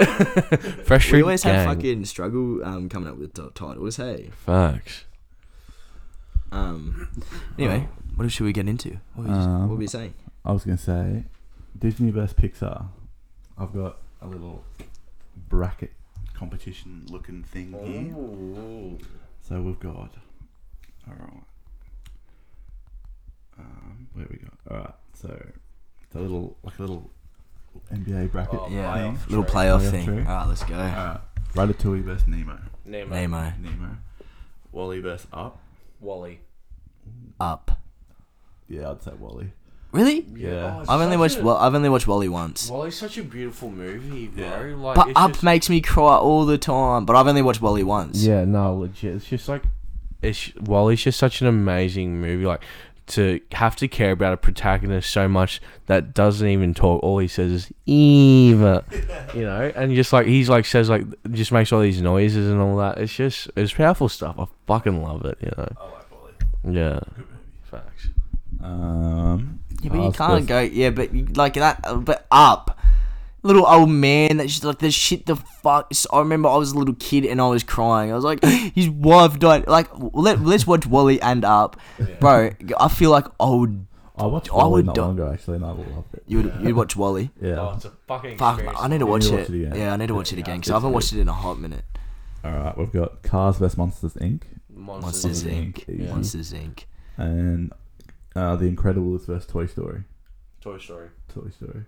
Fresh 0.84 1.12
We 1.12 1.20
always 1.22 1.42
gang. 1.42 1.54
have 1.54 1.66
fucking 1.76 2.04
struggle 2.06 2.64
um, 2.64 2.88
coming 2.88 3.10
up 3.10 3.18
with 3.18 3.34
t- 3.34 3.42
titles. 3.54 3.96
Hey, 3.96 4.30
Facts. 4.46 5.04
Um. 6.50 7.08
Anyway, 7.58 7.88
what 8.16 8.30
should 8.32 8.44
we 8.46 8.52
get 8.54 8.66
into? 8.68 8.98
What 9.14 9.26
were, 9.28 9.34
you, 9.34 9.38
Um, 9.40 9.60
what 9.62 9.68
were 9.70 9.76
we 9.76 9.86
saying? 9.86 10.14
I 10.46 10.52
was 10.52 10.64
gonna 10.64 10.78
say 10.78 11.24
Disney 11.78 12.10
versus 12.10 12.34
Pixar. 12.34 12.86
I've 13.56 13.72
got 13.72 13.98
a 14.22 14.26
little 14.26 14.64
bracket 15.48 15.92
competition 16.34 17.06
looking 17.10 17.42
thing 17.42 17.72
here. 17.84 18.98
So 19.42 19.60
we've 19.60 19.78
got. 19.80 19.94
All 21.06 21.14
right. 21.18 21.42
Um, 23.58 24.08
where 24.14 24.26
we 24.30 24.36
go? 24.38 24.48
All 24.70 24.76
right. 24.78 24.94
So 25.14 25.28
it's 26.02 26.14
a 26.14 26.18
little 26.20 26.56
like 26.62 26.78
a 26.78 26.82
little 26.82 27.10
NBA 27.92 28.30
bracket 28.30 28.60
Oh, 28.62 28.68
Yeah, 28.70 28.94
thing. 28.94 29.16
playoff 29.16 29.28
little 29.30 29.44
playoff 29.44 29.80
Playoff 29.80 29.90
thing. 29.90 30.04
true. 30.04 30.18
All 30.20 30.24
right, 30.36 30.48
let's 30.48 30.64
go. 30.64 30.74
All 30.74 30.80
right. 30.80 31.20
Ratatouille 31.54 32.02
versus 32.02 32.28
Nemo. 32.28 32.58
Nemo. 32.84 33.14
Nemo 33.14 33.52
Nemo. 33.60 33.96
WALL-E 34.72 35.00
versus 35.00 35.26
Up. 35.32 35.58
WALL-E. 36.00 36.38
up. 37.40 37.80
Yeah, 38.68 38.90
I'd 38.90 39.02
say 39.02 39.12
WALL-E. 39.18 39.50
Really? 39.92 40.26
Yeah. 40.34 40.82
Oh, 40.86 40.92
I've 40.94 41.00
only 41.00 41.16
watched. 41.16 41.38
a- 41.38 41.42
Well, 41.42 41.56
I've 41.56 41.74
only 41.74 41.88
watched 41.88 42.06
WALL-E 42.06 42.28
once. 42.28 42.68
WALL-E's 42.70 42.94
such 42.96 43.16
a 43.16 43.22
beautiful 43.22 43.70
movie, 43.70 44.26
bro. 44.26 44.44
Yeah. 44.44 44.74
Like, 44.76 44.94
But 44.96 45.08
it's 45.08 45.18
Up 45.18 45.30
just- 45.32 45.42
makes 45.42 45.70
me 45.70 45.80
cry 45.80 46.16
all 46.16 46.44
the 46.44 46.58
time. 46.58 47.06
But 47.06 47.16
I've 47.16 47.26
only 47.26 47.40
watched 47.42 47.62
WALL-E 47.62 47.82
once. 47.84 48.22
Yeah, 48.22 48.44
no, 48.44 48.74
legit. 48.76 49.14
It's 49.16 49.24
just 49.26 49.48
like, 49.48 49.62
it's 50.20 50.52
WALL-E's 50.60 51.02
just 51.04 51.18
such 51.18 51.40
an 51.40 51.46
amazing 51.46 52.20
movie. 52.20 52.44
Like 52.44 52.62
to 53.06 53.40
have 53.52 53.74
to 53.76 53.88
care 53.88 54.10
about 54.10 54.34
a 54.34 54.36
protagonist 54.36 55.08
so 55.08 55.26
much 55.26 55.62
that 55.86 56.12
doesn't 56.12 56.46
even 56.46 56.74
talk. 56.74 57.02
All 57.02 57.18
he 57.18 57.26
says 57.28 57.50
is 57.50 57.72
Eva, 57.86 58.84
you 59.34 59.44
know, 59.44 59.72
and 59.74 59.94
just 59.94 60.12
like 60.12 60.26
he's 60.26 60.50
like 60.50 60.66
says 60.66 60.90
like 60.90 61.04
just 61.30 61.50
makes 61.50 61.72
all 61.72 61.80
these 61.80 62.02
noises 62.02 62.50
and 62.50 62.60
all 62.60 62.76
that. 62.76 62.98
It's 62.98 63.14
just 63.14 63.48
it's 63.56 63.72
powerful 63.72 64.10
stuff. 64.10 64.36
I 64.38 64.44
fucking 64.66 65.02
love 65.02 65.24
it. 65.24 65.38
You 65.40 65.50
know. 65.56 65.68
I 65.80 65.84
like 65.84 66.10
WALL-E. 66.10 66.74
Yeah. 66.76 67.00
Facts. 67.70 68.08
Um. 68.62 69.60
Yeah, 69.82 69.90
but 69.90 70.02
you 70.02 70.12
can't 70.12 70.46
go. 70.46 70.60
Yeah, 70.60 70.90
but 70.90 71.14
you- 71.14 71.26
like 71.34 71.54
that. 71.54 71.80
uh, 71.84 71.96
But 71.96 72.26
up, 72.30 72.78
little 73.42 73.66
old 73.66 73.90
man. 73.90 74.38
That's 74.38 74.50
just 74.50 74.64
like 74.64 74.78
the 74.80 74.90
shit. 74.90 75.26
The 75.26 75.36
fuck. 75.36 75.94
So 75.94 76.08
I 76.12 76.18
remember 76.20 76.48
I 76.48 76.56
was 76.56 76.72
a 76.72 76.78
little 76.78 76.94
kid 76.94 77.24
and 77.24 77.40
I 77.40 77.48
was 77.48 77.62
crying. 77.62 78.10
I 78.10 78.14
was 78.14 78.24
like, 78.24 78.42
his 78.74 78.88
wife 78.88 79.38
died. 79.38 79.66
Like, 79.68 79.88
let 79.94 80.40
let's 80.42 80.66
watch 80.66 80.86
WALL-E 80.86 81.20
and 81.20 81.44
Up, 81.44 81.76
bro. 82.20 82.50
I 82.78 82.88
feel 82.88 83.10
like 83.10 83.26
I 83.38 83.50
would. 83.50 83.86
I 84.16 84.26
watched 84.26 84.50
I 84.50 84.56
WALL-E 84.56 84.72
would 84.72 84.86
not 84.86 84.94
do- 84.96 85.00
long 85.02 85.12
ago 85.14 85.30
actually, 85.32 85.56
and 85.56 85.64
I 85.64 85.68
loved 85.68 86.12
it. 86.14 86.24
You 86.26 86.42
would 86.42 86.54
you'd 86.60 86.74
watch 86.74 86.96
WALL-E. 86.96 87.30
Yeah. 87.40 87.60
Oh, 87.60 87.74
it's 87.76 87.84
a 87.84 87.90
fucking 88.08 88.36
Fuck, 88.36 88.54
experience. 88.54 88.78
I 88.82 88.88
need 88.88 88.98
to 88.98 89.04
You 89.04 89.10
watch 89.12 89.22
need 89.22 89.28
to 89.30 89.34
it. 89.34 89.38
watch 89.42 89.50
it 89.50 89.54
again. 89.66 89.76
Yeah, 89.76 89.92
I 89.92 89.96
need 89.96 90.06
to 90.08 90.14
watch 90.14 90.32
it 90.32 90.38
again 90.40 90.56
because 90.58 90.70
I 90.70 90.74
haven't 90.74 90.90
good. 90.90 90.94
watched 90.94 91.12
it 91.12 91.20
in 91.20 91.28
a 91.28 91.32
hot 91.32 91.60
minute. 91.60 91.84
All 92.44 92.50
right, 92.50 92.76
we've 92.76 92.92
got 92.92 93.22
Cars 93.22 93.58
vs 93.58 93.76
Monsters 93.78 94.14
Inc. 94.14 94.42
Monsters, 94.74 95.24
Monsters 95.24 95.44
Inc. 95.44 95.74
Inc. 95.86 95.88
Easy. 96.00 96.08
Monsters 96.10 96.52
Inc. 96.52 96.84
and 97.16 97.72
uh, 98.38 98.56
The 98.56 98.70
Incredibles 98.70 99.26
vs 99.26 99.46
Toy 99.46 99.66
Story. 99.66 100.04
Toy 100.60 100.78
Story. 100.78 101.08
Toy 101.28 101.48
Story. 101.50 101.84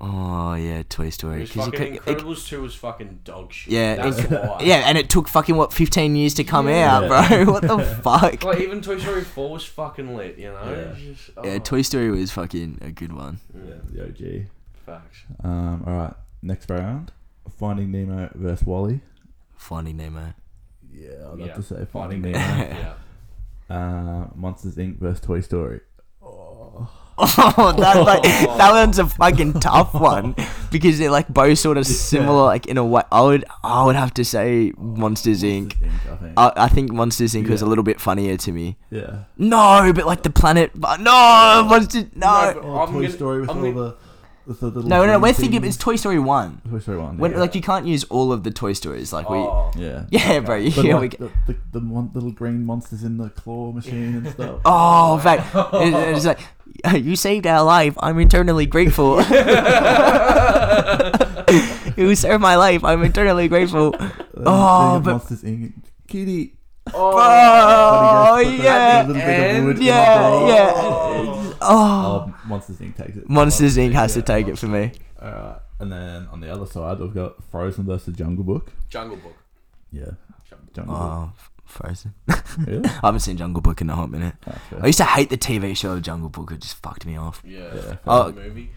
Oh 0.00 0.54
yeah, 0.54 0.82
Toy 0.88 1.08
Story. 1.10 1.36
It 1.36 1.40
was 1.42 1.50
'Cause 1.52 1.66
you 1.66 1.72
fucking 1.72 1.98
could- 1.98 2.08
it- 2.12 2.18
Incredibles 2.18 2.46
two 2.48 2.60
was 2.62 2.74
fucking 2.74 3.20
dog 3.24 3.52
shit. 3.52 3.72
Yeah, 3.72 3.94
that's 3.96 4.18
it- 4.18 4.30
why. 4.30 4.58
yeah, 4.60 4.82
and 4.88 4.98
it 4.98 5.08
took 5.08 5.28
fucking 5.28 5.54
what 5.56 5.72
fifteen 5.72 6.16
years 6.16 6.34
to 6.34 6.44
come 6.44 6.68
Yeah. 6.68 6.96
out, 6.98 7.28
bro. 7.28 7.44
What 7.52 7.62
the 7.62 7.78
fuck? 8.02 8.42
Like 8.42 8.60
even 8.60 8.80
Toy 8.82 8.98
Story 8.98 9.22
four 9.22 9.50
was 9.52 9.64
fucking 9.64 10.16
lit. 10.16 10.36
You 10.36 10.50
know. 10.52 10.62
Yeah. 10.64 10.70
It's 10.98 11.00
just, 11.00 11.30
Yeah, 11.44 11.52
oh, 11.52 11.58
Toy 11.60 11.82
Story 11.82 12.10
was 12.10 12.32
fucking 12.32 12.78
a 12.82 12.90
good 12.90 13.12
one. 13.12 13.38
Yeah, 13.54 13.74
the 13.90 14.04
OG. 14.06 14.46
Facts. 14.84 15.18
Um, 15.42 15.84
all 15.86 15.92
right, 15.96 16.14
next 16.42 16.68
round. 16.70 17.12
Finding 17.58 17.92
Nemo 17.92 18.30
versus 18.34 18.66
WALL-E. 18.66 19.00
Finding 19.56 19.96
Nemo. 19.98 20.34
Yeah, 20.92 21.08
I'd 21.32 21.38
Yeah, 21.38 21.46
have 21.46 21.56
to 21.56 21.62
say 21.62 21.86
Finding 21.90 22.22
Finding 22.22 22.32
Nemo. 22.32 22.38
yeah. 22.78 22.94
Uh, 23.74 24.28
Monsters 24.34 24.76
Inc. 24.76 24.98
versus 24.98 25.20
Toy 25.20 25.40
Story. 25.40 25.80
Oh, 27.16 27.72
that 27.78 27.94
like 28.04 28.22
that 28.24 28.72
one's 28.72 28.98
a 28.98 29.06
fucking 29.06 29.60
tough 29.60 29.94
one 29.94 30.34
because 30.72 30.98
they're 30.98 31.12
like 31.12 31.28
both 31.28 31.60
sort 31.60 31.78
of 31.78 31.86
similar, 31.86 32.42
like 32.42 32.66
in 32.66 32.76
a 32.76 32.84
way. 32.84 33.02
I 33.12 33.20
would 33.22 33.44
I 33.62 33.84
would 33.84 33.94
have 33.94 34.12
to 34.14 34.24
say 34.24 34.72
Monsters 34.76 35.44
Inc. 35.44 35.74
Inc. 35.74 35.92
I 36.12 36.16
think. 36.16 36.32
I, 36.36 36.52
I 36.56 36.68
think 36.68 36.90
Monsters 36.92 37.34
Inc. 37.34 37.48
was 37.48 37.62
a 37.62 37.66
little 37.66 37.84
bit 37.84 38.00
funnier 38.00 38.36
to 38.38 38.50
me. 38.50 38.78
yeah. 38.90 39.24
No, 39.38 39.92
but 39.94 40.06
like 40.06 40.24
the 40.24 40.30
planet, 40.30 40.72
but 40.74 40.98
no, 41.00 41.64
Monsters, 41.68 42.06
No, 42.16 42.26
no, 42.26 42.52
but- 42.54 42.64
Oh, 42.64 42.78
I'm 42.80 42.88
Toy 42.88 43.02
gonna- 43.02 43.10
Story 43.10 43.40
with 43.42 43.50
I'm 43.50 43.58
all 43.58 43.62
gonna- 43.72 43.74
the, 43.90 43.96
with 44.46 44.60
the 44.60 44.66
little. 44.66 44.88
no, 44.88 45.04
no. 45.06 45.12
green 45.12 45.20
We're 45.22 45.32
thinking 45.32 45.64
it's 45.64 45.76
Toy 45.76 45.96
Story 45.96 46.18
one. 46.18 46.60
Toy 46.70 46.78
Story 46.78 46.98
one. 46.98 47.18
When 47.18 47.32
yeah. 47.32 47.38
like 47.38 47.54
you 47.54 47.60
can't 47.62 47.86
use 47.86 48.04
all 48.04 48.32
of 48.32 48.42
the 48.44 48.50
Toy 48.50 48.72
Stories, 48.74 49.12
like 49.12 49.26
Oh. 49.28 49.70
yeah. 49.76 50.04
we. 50.10 50.18
Yeah, 50.18 50.40
bro. 50.40 50.64
But 50.70 50.84
Yeah, 50.84 50.96
like 50.96 51.16
we. 51.18 51.26
the, 51.26 51.32
the, 51.46 51.56
the 51.72 51.80
one 51.80 52.10
little 52.14 52.30
green 52.32 52.64
monsters 52.66 53.02
in 53.04 53.16
the 53.18 53.28
claw 53.30 53.72
machine 53.72 54.16
and 54.16 54.28
stuff. 54.30 54.60
Oh, 54.64 55.14
in 55.16 55.20
fact, 55.20 55.54
it- 55.74 55.94
it's 56.16 56.26
like 56.26 56.40
you 57.04 57.16
saved 57.16 57.46
our 57.46 57.62
life. 57.64 57.94
I'm 58.00 58.18
eternally 58.20 58.66
grateful. 58.66 59.16
you 61.96 62.14
saved 62.14 62.40
my 62.40 62.56
life. 62.56 62.84
I'm 62.84 63.02
eternally 63.04 63.48
grateful. 63.48 63.94
Uh, 63.98 64.10
Oh, 64.46 64.92
think 64.94 65.04
but- 65.04 65.10
Monsters 65.12 65.42
Inc. 65.42 65.72
Kitty. 66.08 66.54
Oh, 66.92 68.34
When 68.36 68.44
he 68.44 68.50
goes 68.56 68.56
to 68.56 68.58
put 68.58 68.58
the- 68.58 68.64
yeah. 68.64 69.02
the 69.02 69.08
little 69.08 69.14
bit 69.14 69.22
of 69.22 69.28
And- 69.56 69.68
in 69.70 69.76
the 69.76 69.84
Yeah, 69.84 70.46
yeah. 70.48 70.72
Oh. 71.64 72.26
Oh, 72.28 72.34
Monsters 72.46 72.78
Inc. 72.78 72.96
takes 72.96 73.16
it. 73.16 73.28
Monsters 73.28 73.76
Inc. 73.76 73.92
has 73.92 74.12
to 74.14 74.20
Yeah. 74.20 74.24
take 74.24 74.48
it 74.48 74.58
for 74.58 74.66
me. 74.66 74.92
Alright, 75.22 75.58
and 75.80 75.90
then 75.92 76.28
on 76.32 76.40
the 76.40 76.52
other 76.52 76.66
side, 76.66 76.98
we've 77.00 77.14
got 77.14 77.42
Frozen 77.50 77.84
versus 77.86 78.14
Jungle 78.16 78.44
Book. 78.44 78.72
Jungle 78.88 79.16
Book. 79.16 79.36
Yeah, 79.90 80.10
Jungle 80.74 80.94
Oh, 80.94 81.32
Frozen. 81.64 82.14
Really? 82.66 82.84
I 82.88 83.06
haven't 83.06 83.20
seen 83.20 83.36
Jungle 83.36 83.60
Book 83.62 83.80
in 83.80 83.90
a 83.90 83.96
hot 83.96 84.10
minute. 84.10 84.34
Ah, 84.46 84.58
That's. 84.70 84.82
I 84.82 84.86
used 84.86 84.98
to 84.98 85.04
hate 85.04 85.30
the 85.30 85.36
TV 85.38 85.76
show 85.76 85.98
Jungle 86.00 86.28
Book. 86.28 86.52
It 86.52 86.60
just 86.60 86.76
fucked 86.82 87.04
me 87.06 87.16
off. 87.16 87.42
Yeah. 87.44 87.60
Yeah, 87.74 87.80
fair. 87.80 88.00
Oh, 88.06 88.32
movie. 88.32 88.70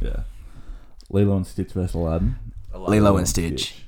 Yeah. 0.00 0.20
Lilo 1.10 1.36
and 1.36 1.46
Stitch 1.46 1.72
versus 1.72 1.94
Aladdin. 1.94 2.36
Aladdin. 2.72 2.92
Lilo 3.02 3.16
and 3.16 3.28
Stitch. 3.28 3.85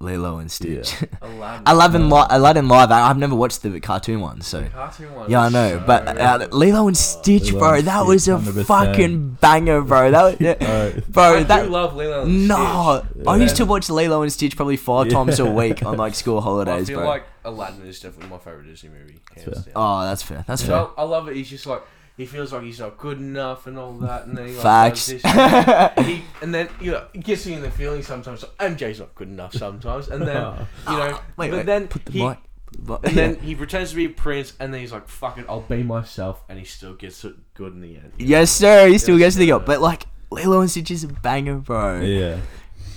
Lilo 0.00 0.38
and 0.38 0.48
Stitch. 0.50 0.94
Aladdin. 1.20 1.62
Aladdin, 1.66 2.10
li- 2.10 2.26
Aladdin 2.30 2.68
live. 2.68 2.92
I- 2.92 3.10
I've 3.10 3.18
never 3.18 3.34
watched 3.34 3.62
the 3.62 3.80
cartoon 3.80 4.20
one, 4.20 4.40
so. 4.42 4.64
Cartoon 4.68 5.12
one 5.12 5.28
Yeah, 5.28 5.40
I 5.40 5.48
know, 5.48 5.78
so 5.80 5.84
but 5.86 6.06
uh. 6.20 6.48
Lilo 6.52 6.86
and 6.86 6.96
Stitch, 6.96 7.46
Lilo 7.52 7.58
bro, 7.58 7.74
and 7.74 7.86
that 7.88 7.96
Stitch, 8.02 8.08
was 8.08 8.28
a 8.28 8.32
100%. 8.36 8.64
fucking 8.66 9.30
banger, 9.40 9.82
bro. 9.82 10.10
That 10.12 10.22
was, 10.22 10.36
yeah, 10.40 11.00
bro, 11.08 11.38
I 11.38 11.42
that 11.42 11.64
do 11.64 11.70
love 11.70 11.96
Lilo 11.96 12.22
and 12.22 12.46
no. 12.46 13.02
Stitch. 13.10 13.26
I 13.26 13.36
used 13.38 13.56
to 13.56 13.64
watch 13.64 13.90
Lilo 13.90 14.22
and 14.22 14.32
Stitch 14.32 14.54
probably 14.54 14.76
five 14.76 15.06
Yeah. 15.08 15.14
times 15.14 15.40
a 15.40 15.46
week 15.50 15.84
on 15.84 15.96
like 15.96 16.14
school 16.14 16.38
I 16.38 16.42
holidays, 16.42 16.86
feel 16.88 16.98
bro. 17.00 17.08
like 17.08 17.24
Aladdin 17.44 17.84
is 17.86 17.98
definitely 17.98 18.30
my 18.30 18.38
favorite 18.38 18.66
Disney 18.66 18.90
movie. 18.90 19.18
Hands 19.34 19.44
fair. 19.46 19.54
down. 19.54 19.72
oh, 19.74 20.02
that's 20.04 20.22
fair. 20.22 20.44
That's 20.46 20.62
fair. 20.62 20.70
So 20.70 20.92
I 20.96 21.02
love 21.02 21.28
it. 21.28 21.34
He's 21.34 21.50
just 21.50 21.66
like 21.66 21.82
he 22.18 22.26
feels 22.26 22.52
like 22.52 22.64
he's 22.64 22.80
not 22.80 22.98
good 22.98 23.16
enough 23.18 23.66
and 23.66 23.78
all 23.78 23.94
that, 23.94 24.26
and 24.26 24.36
then 24.36 24.48
he 24.48 24.52
like, 24.54 24.62
Facts. 24.62 25.06
this, 25.06 25.24
and, 25.24 26.06
he, 26.06 26.22
and 26.42 26.52
then 26.54 26.68
you 26.80 26.90
know 26.90 27.06
it 27.14 27.24
gets 27.24 27.46
you 27.46 27.54
in 27.56 27.62
the 27.62 27.70
feeling 27.70 28.02
sometimes. 28.02 28.42
Like, 28.42 28.56
MJ's 28.76 28.98
not 29.00 29.14
good 29.14 29.28
enough 29.28 29.54
sometimes, 29.54 30.08
and 30.08 30.22
then 30.26 30.36
you 30.36 30.96
know, 30.98 31.12
ah, 31.14 31.22
Wait, 31.38 31.50
but 31.50 31.56
wait, 31.58 31.66
then 31.66 31.88
put 31.88 32.04
the 32.04 32.12
he, 32.12 32.26
mic. 32.28 32.38
but- 32.80 33.06
and 33.08 33.16
then 33.16 33.34
he 33.36 33.54
pretends 33.54 33.90
to 33.90 33.96
be 33.96 34.04
a 34.04 34.10
prince, 34.10 34.52
and 34.60 34.74
then 34.74 34.80
he's 34.82 34.92
like, 34.92 35.08
"Fuck 35.08 35.38
it, 35.38 35.46
I'll 35.48 35.62
be 35.62 35.82
myself," 35.82 36.42
and 36.50 36.58
he 36.58 36.64
still 36.66 36.94
gets 36.94 37.24
it 37.24 37.34
good 37.54 37.72
in 37.72 37.80
the 37.80 37.96
end. 37.96 38.12
yes, 38.18 38.50
sir. 38.50 38.88
He 38.88 38.98
still 38.98 39.18
Yes, 39.18 39.34
gets 39.34 39.36
the 39.36 39.46
go, 39.46 39.58
but 39.60 39.80
like 39.80 40.04
Lilo 40.30 40.60
and 40.60 40.70
Stitch 40.70 40.90
is 40.90 41.04
a 41.04 41.08
banger, 41.08 41.54
bro. 41.56 42.00
yeah. 42.02 42.38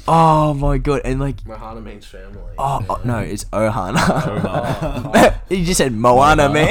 Oh 0.07 0.53
my 0.53 0.77
god, 0.77 1.01
and 1.05 1.19
like. 1.19 1.43
Mahana 1.43 1.83
means 1.83 2.05
family. 2.05 2.39
Oh, 2.57 2.83
oh, 2.89 2.99
no, 3.03 3.19
it's 3.19 3.43
Ohana. 3.45 3.97
Oh, 3.99 5.41
you 5.55 5.63
just 5.65 5.77
said 5.77 5.93
Moana, 5.93 6.49
man. 6.49 6.67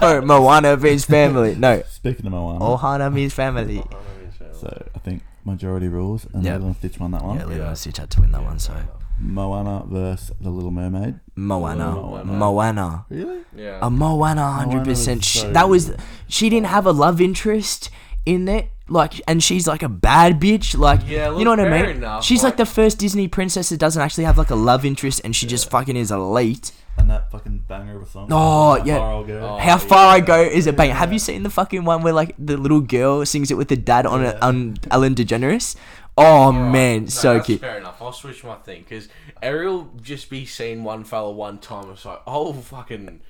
Bro, 0.00 0.08
oh, 0.08 0.20
Moana 0.22 0.76
means 0.76 1.04
family. 1.04 1.54
No, 1.54 1.82
Speaking 1.88 2.26
of 2.26 2.32
Moana, 2.32 2.60
Ohana 2.60 3.12
means 3.12 3.32
family. 3.32 3.78
Mahana 3.78 4.20
means 4.20 4.34
family. 4.36 4.54
so 4.60 4.88
I 4.94 4.98
think 5.00 5.22
majority 5.44 5.88
rules, 5.88 6.26
and 6.32 6.42
Yeah. 6.44 6.54
Lilo 6.56 6.66
and 6.66 6.76
Stitch 6.76 6.98
won 6.98 7.10
that 7.12 7.22
one. 7.24 7.38
Yeah, 7.38 7.44
Lilo 7.46 7.68
and 7.68 7.78
Stitch 7.78 7.96
had 7.98 8.10
to 8.10 8.20
win 8.20 8.32
that 8.32 8.42
one, 8.42 8.58
so. 8.58 8.74
Moana 9.18 9.84
versus 9.86 10.32
The 10.40 10.50
Little 10.50 10.70
Mermaid. 10.70 11.20
Moana. 11.36 11.92
Moana. 11.92 12.24
Moana. 12.24 13.06
Really? 13.08 13.38
yeah. 13.56 13.78
A 13.80 13.88
Moana, 13.90 14.50
hundred 14.50 14.78
Moana 14.78 14.88
was 14.90 14.98
percent. 14.98 15.24
so 15.24 15.52
That 15.52 15.68
was 15.70 15.92
she 16.28 16.50
didn't 16.50 16.66
have 16.66 16.84
a 16.86 16.92
love 16.92 17.18
interest 17.20 17.88
in 18.26 18.46
it, 18.48 18.68
like, 18.88 19.20
and 19.26 19.42
she's 19.42 19.66
like 19.66 19.82
a 19.82 19.88
bad 19.88 20.40
bitch, 20.40 20.76
like, 20.78 21.00
Yeah, 21.06 21.36
you 21.36 21.44
know 21.44 21.50
look, 21.54 21.58
what 21.58 21.72
I 21.72 21.82
mean? 21.86 21.96
enough, 21.96 22.24
she's 22.24 22.42
like, 22.42 22.52
like- 22.52 22.56
the 22.58 22.66
first 22.66 22.98
Disney 22.98 23.28
princess 23.28 23.68
that 23.70 23.78
doesn't 23.78 24.00
actually 24.00 24.24
have 24.24 24.38
like 24.38 24.50
a 24.50 24.54
love 24.54 24.84
interest, 24.84 25.20
and 25.24 25.34
she 25.34 25.46
just 25.46 25.70
fucking 25.70 25.96
is 25.96 26.10
elite. 26.10 26.72
And 26.98 27.10
that 27.10 27.30
fucking 27.30 27.64
banger 27.68 27.96
of 27.96 28.02
a 28.04 28.06
song. 28.06 28.28
Oh, 28.32 28.78
How 28.78 28.84
yeah. 28.84 28.96
Far 28.96 29.12
I'll 29.12 29.24
Go. 29.24 29.38
Oh, 29.40 29.58
How 29.58 29.76
far 29.76 30.14
I 30.16 30.20
go 30.20 30.40
is 30.40 30.66
a 30.66 30.72
bang. 30.72 30.90
Have 30.92 31.12
you 31.12 31.18
seen 31.18 31.42
the 31.42 31.50
fucking 31.50 31.84
one 31.84 32.02
where 32.02 32.14
like 32.14 32.34
the 32.38 32.56
little 32.56 32.80
girl 32.80 33.26
sings 33.26 33.50
it 33.50 33.54
with 33.58 33.68
the 33.68 33.76
dad 33.76 34.06
on 34.06 34.24
it 34.24 34.42
on 34.42 34.78
Ellen 34.90 35.14
DeGeneres? 35.14 35.76
Oh 36.16 36.50
man, 36.52 37.02
No, 37.02 37.08
so 37.10 37.40
cute. 37.40 37.60
Fair 37.60 37.76
enough. 37.76 38.00
I'll 38.00 38.12
switch 38.12 38.42
my 38.42 38.54
thing 38.56 38.80
because 38.88 39.10
Ariel 39.42 39.90
just 40.00 40.30
be 40.30 40.46
seen 40.46 40.84
one 40.84 41.04
fella 41.04 41.30
one 41.32 41.58
time. 41.58 41.90
It's 41.90 42.06
like, 42.06 42.22
I'll 42.26 42.54
fucking 42.54 43.20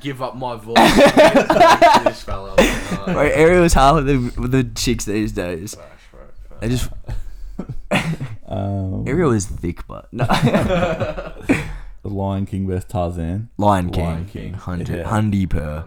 give 0.00 0.22
up 0.22 0.36
my 0.36 0.56
voice 0.56 0.76
to 0.76 2.02
this 2.04 2.22
fella. 2.22 2.54
Like, 2.98 3.06
no. 3.06 3.12
Bro, 3.14 3.22
Ariel's 3.22 3.72
half 3.74 3.96
of 3.96 4.06
the 4.06 4.16
the 4.48 4.64
chicks 4.74 5.04
these 5.06 5.32
days. 5.32 5.74
Facts, 5.74 6.02
right, 6.12 6.28
facts. 6.48 6.60
They 6.60 6.68
just 6.68 6.90
Um, 8.46 9.06
Ariel 9.06 9.32
is 9.32 9.46
thick, 9.46 9.86
but 9.86 10.12
no. 10.12 10.24
The 12.02 12.08
Lion 12.14 12.46
King 12.46 12.66
versus 12.66 12.84
Tarzan. 12.86 13.50
Lion 13.58 13.90
King. 13.90 14.04
Lion 14.04 14.24
King. 14.26 14.54
Hundred. 14.54 14.88
Yeah. 14.98 15.04
Hundy 15.04 15.48
per. 15.48 15.84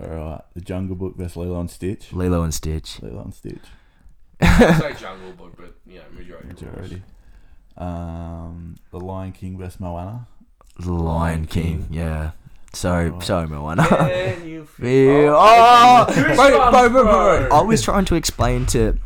All 0.00 0.06
right. 0.08 0.40
The 0.54 0.60
Jungle 0.60 0.96
Book 0.96 1.16
versus 1.16 1.36
Lilo 1.36 1.58
and 1.60 1.70
Stitch. 1.70 2.12
Lilo 2.12 2.42
and 2.42 2.54
Stitch. 2.54 3.00
Lilo 3.02 3.22
and 3.22 3.34
Stitch. 3.34 3.62
say 4.42 4.94
Jungle 4.98 5.32
Book, 5.32 5.54
but 5.56 5.74
yeah, 5.86 6.02
majority. 6.12 6.48
Majority. 6.48 7.02
Um, 7.76 8.76
The 8.90 9.00
Lion 9.00 9.32
King 9.32 9.58
versus 9.58 9.80
Moana. 9.80 10.26
The 10.78 10.92
Lion 10.92 11.46
King. 11.46 11.86
Yeah. 11.90 12.32
So 12.72 13.12
Oh. 13.16 13.20
so 13.20 13.46
Moana. 13.46 13.84
Can 13.86 14.46
you 14.48 14.66
Yeah. 14.80 15.30
Oh, 15.34 16.06
Oh, 16.08 16.70
bro, 16.70 16.88
bro, 16.88 17.02
bro. 17.04 17.48
I 17.52 17.62
was 17.62 17.82
trying 17.82 18.04
to 18.06 18.14
explain 18.14 18.66
to 18.66 18.98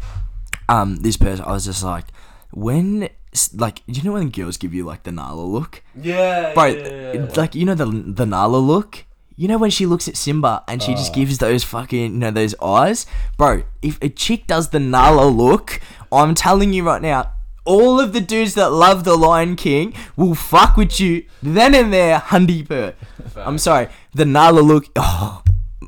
um 0.68 0.96
this 0.96 1.16
person. 1.16 1.44
I 1.44 1.53
was 1.53 1.64
just 1.64 1.83
like, 1.83 2.05
when 2.53 3.09
like 3.55 3.83
you 3.87 4.03
know 4.03 4.12
when 4.12 4.31
girls 4.31 4.57
give 4.57 4.72
you 4.74 4.85
like 4.85 5.03
the 5.03 5.12
Nala 5.12 5.42
look, 5.42 5.83
Yeah, 6.00 6.53
bro. 6.55 6.66
yeah. 6.66 7.27
Like 7.37 7.55
you 7.55 7.64
know 7.64 7.74
the 7.74 7.87
the 7.87 8.27
Nala 8.27 8.59
look. 8.59 9.05
You 9.37 9.48
know 9.48 9.59
when 9.59 9.70
she 9.70 9.85
looks 9.87 10.07
at 10.07 10.16
Simba 10.16 10.62
and 10.68 10.81
she 10.81 10.94
just 10.94 11.12
gives 11.12 11.38
those 11.38 11.64
fucking 11.64 12.12
you 12.12 12.18
know 12.18 12.31
those 12.31 12.55
eyes, 12.62 13.05
bro. 13.37 13.64
If 13.83 13.98
a 14.00 14.09
chick 14.09 14.46
does 14.46 14.68
the 14.70 14.79
Nala 14.79 15.27
look, 15.27 15.81
I'm 16.12 16.37
telling 16.37 16.72
you 16.72 16.85
right 16.87 17.03
now. 17.03 17.33
All 17.64 17.98
of 18.00 18.12
the 18.12 18.20
dudes 18.20 18.55
that 18.55 18.70
love 18.72 19.05
the 19.05 19.16
Lion 19.16 19.57
King 19.57 19.94
will 20.16 20.35
fuck 20.35 20.77
with 20.77 21.00
you 21.00 21.24
then 21.42 21.74
and 21.74 21.92
there, 21.92 22.18
hundy 22.18 22.66
per. 22.68 22.94
I'm 23.37 23.59
sorry, 23.59 23.88
the 24.12 24.24
Nala 24.27 24.61
look. 24.61 24.87
Oh 24.96 25.42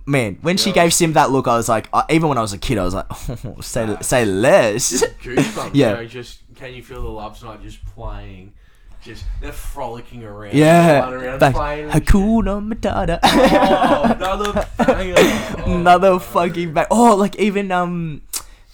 man, 0.07 0.39
when 0.43 0.57
she 0.57 0.73
gave 0.73 0.95
Sim 0.95 1.13
that 1.15 1.31
look, 1.31 1.47
I 1.47 1.57
was 1.57 1.69
like, 1.69 1.89
I, 1.93 2.05
even 2.11 2.29
when 2.29 2.39
I 2.39 2.41
was 2.41 2.53
a 2.55 2.59
kid, 2.59 2.79
I 2.79 2.85
was 2.85 2.95
like, 2.95 3.07
oh, 3.45 3.61
say 3.61 3.95
say 4.01 4.25
less. 4.25 5.05
Goosebumps. 5.23 5.71
Yeah. 5.75 5.91
You 5.91 5.97
know, 5.97 6.07
just 6.07 6.41
can 6.55 6.73
you 6.75 6.83
feel 6.83 7.03
the 7.03 7.09
love 7.09 7.39
tonight 7.39 7.63
just 7.63 7.85
playing? 7.85 8.55
Just 9.03 9.25
they're 9.41 9.53
frolicking 9.53 10.25
around. 10.25 10.55
yeah, 10.57 11.09
around 11.11 11.41
like 11.41 11.55
playing. 11.55 11.91
shit. 11.93 12.05
Hakuna 12.07 12.73
Matata. 12.73 13.21
Oh, 13.23 14.13
another 14.17 14.67
banger. 14.79 15.15
Oh, 15.19 15.63
Another 15.67 16.19
fucking 16.19 16.73
back. 16.73 16.89
Oh, 16.91 17.15
like 17.15 17.37
even 17.37 17.71
um, 17.71 18.23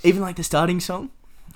even 0.04 0.22
like 0.22 0.36
the 0.36 0.44
starting 0.44 0.78
song. 0.80 1.10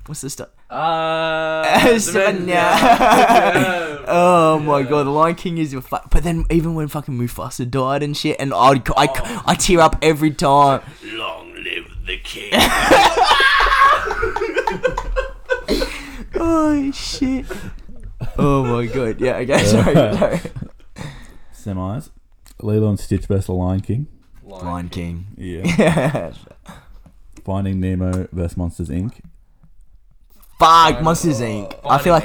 What's 0.07 0.21
this 0.23 0.33
start? 0.35 0.53
Uh, 0.71 1.89
Savannah. 1.99 2.47
yeah. 2.47 3.93
Oh 4.13 4.61
my 4.61 4.85
god, 4.85 5.03
the 5.05 5.11
Lion 5.11 5.35
King 5.35 5.59
is 5.59 5.73
your. 5.73 5.83
fuck. 5.83 6.11
But 6.11 6.23
then 6.23 6.45
even 6.49 6.77
when 6.77 6.87
fucking 6.87 7.19
Mufasa 7.19 7.69
died 7.69 8.05
and 8.05 8.17
shit, 8.17 8.37
and 8.39 8.55
I 8.55 8.81
I, 8.97 9.43
I 9.47 9.55
tear 9.57 9.81
up 9.81 9.99
every 10.01 10.31
time. 10.31 10.81
Long 11.05 11.53
live 11.55 11.91
the 12.07 12.17
king. 12.19 12.53
Oh 16.39 16.91
shit. 16.93 17.47
Oh 18.39 18.63
my 18.65 18.87
god. 18.87 19.21
Yeah. 19.21 19.37
Okay. 19.39 19.65
Sorry. 19.65 19.95
sorry. 19.95 20.41
Semis. 21.55 22.11
Lilo 22.63 22.89
and 22.91 23.01
Stitch 23.01 23.27
versus 23.27 23.47
The 23.47 23.53
Lion 23.53 23.81
King. 23.81 24.07
Lion 24.45 24.89
King. 24.89 25.27
Yeah. 25.37 25.63
Yeah. 25.79 26.33
Finding 27.45 27.81
Nemo 27.81 28.29
versus 28.33 28.57
Monsters 28.57 28.89
Inc. 28.91 29.21
Fuck, 30.59 31.03
Monsters 31.03 31.41
Inc. 31.41 31.79
I 31.85 31.99
feel 31.99 32.13
like 32.15 32.25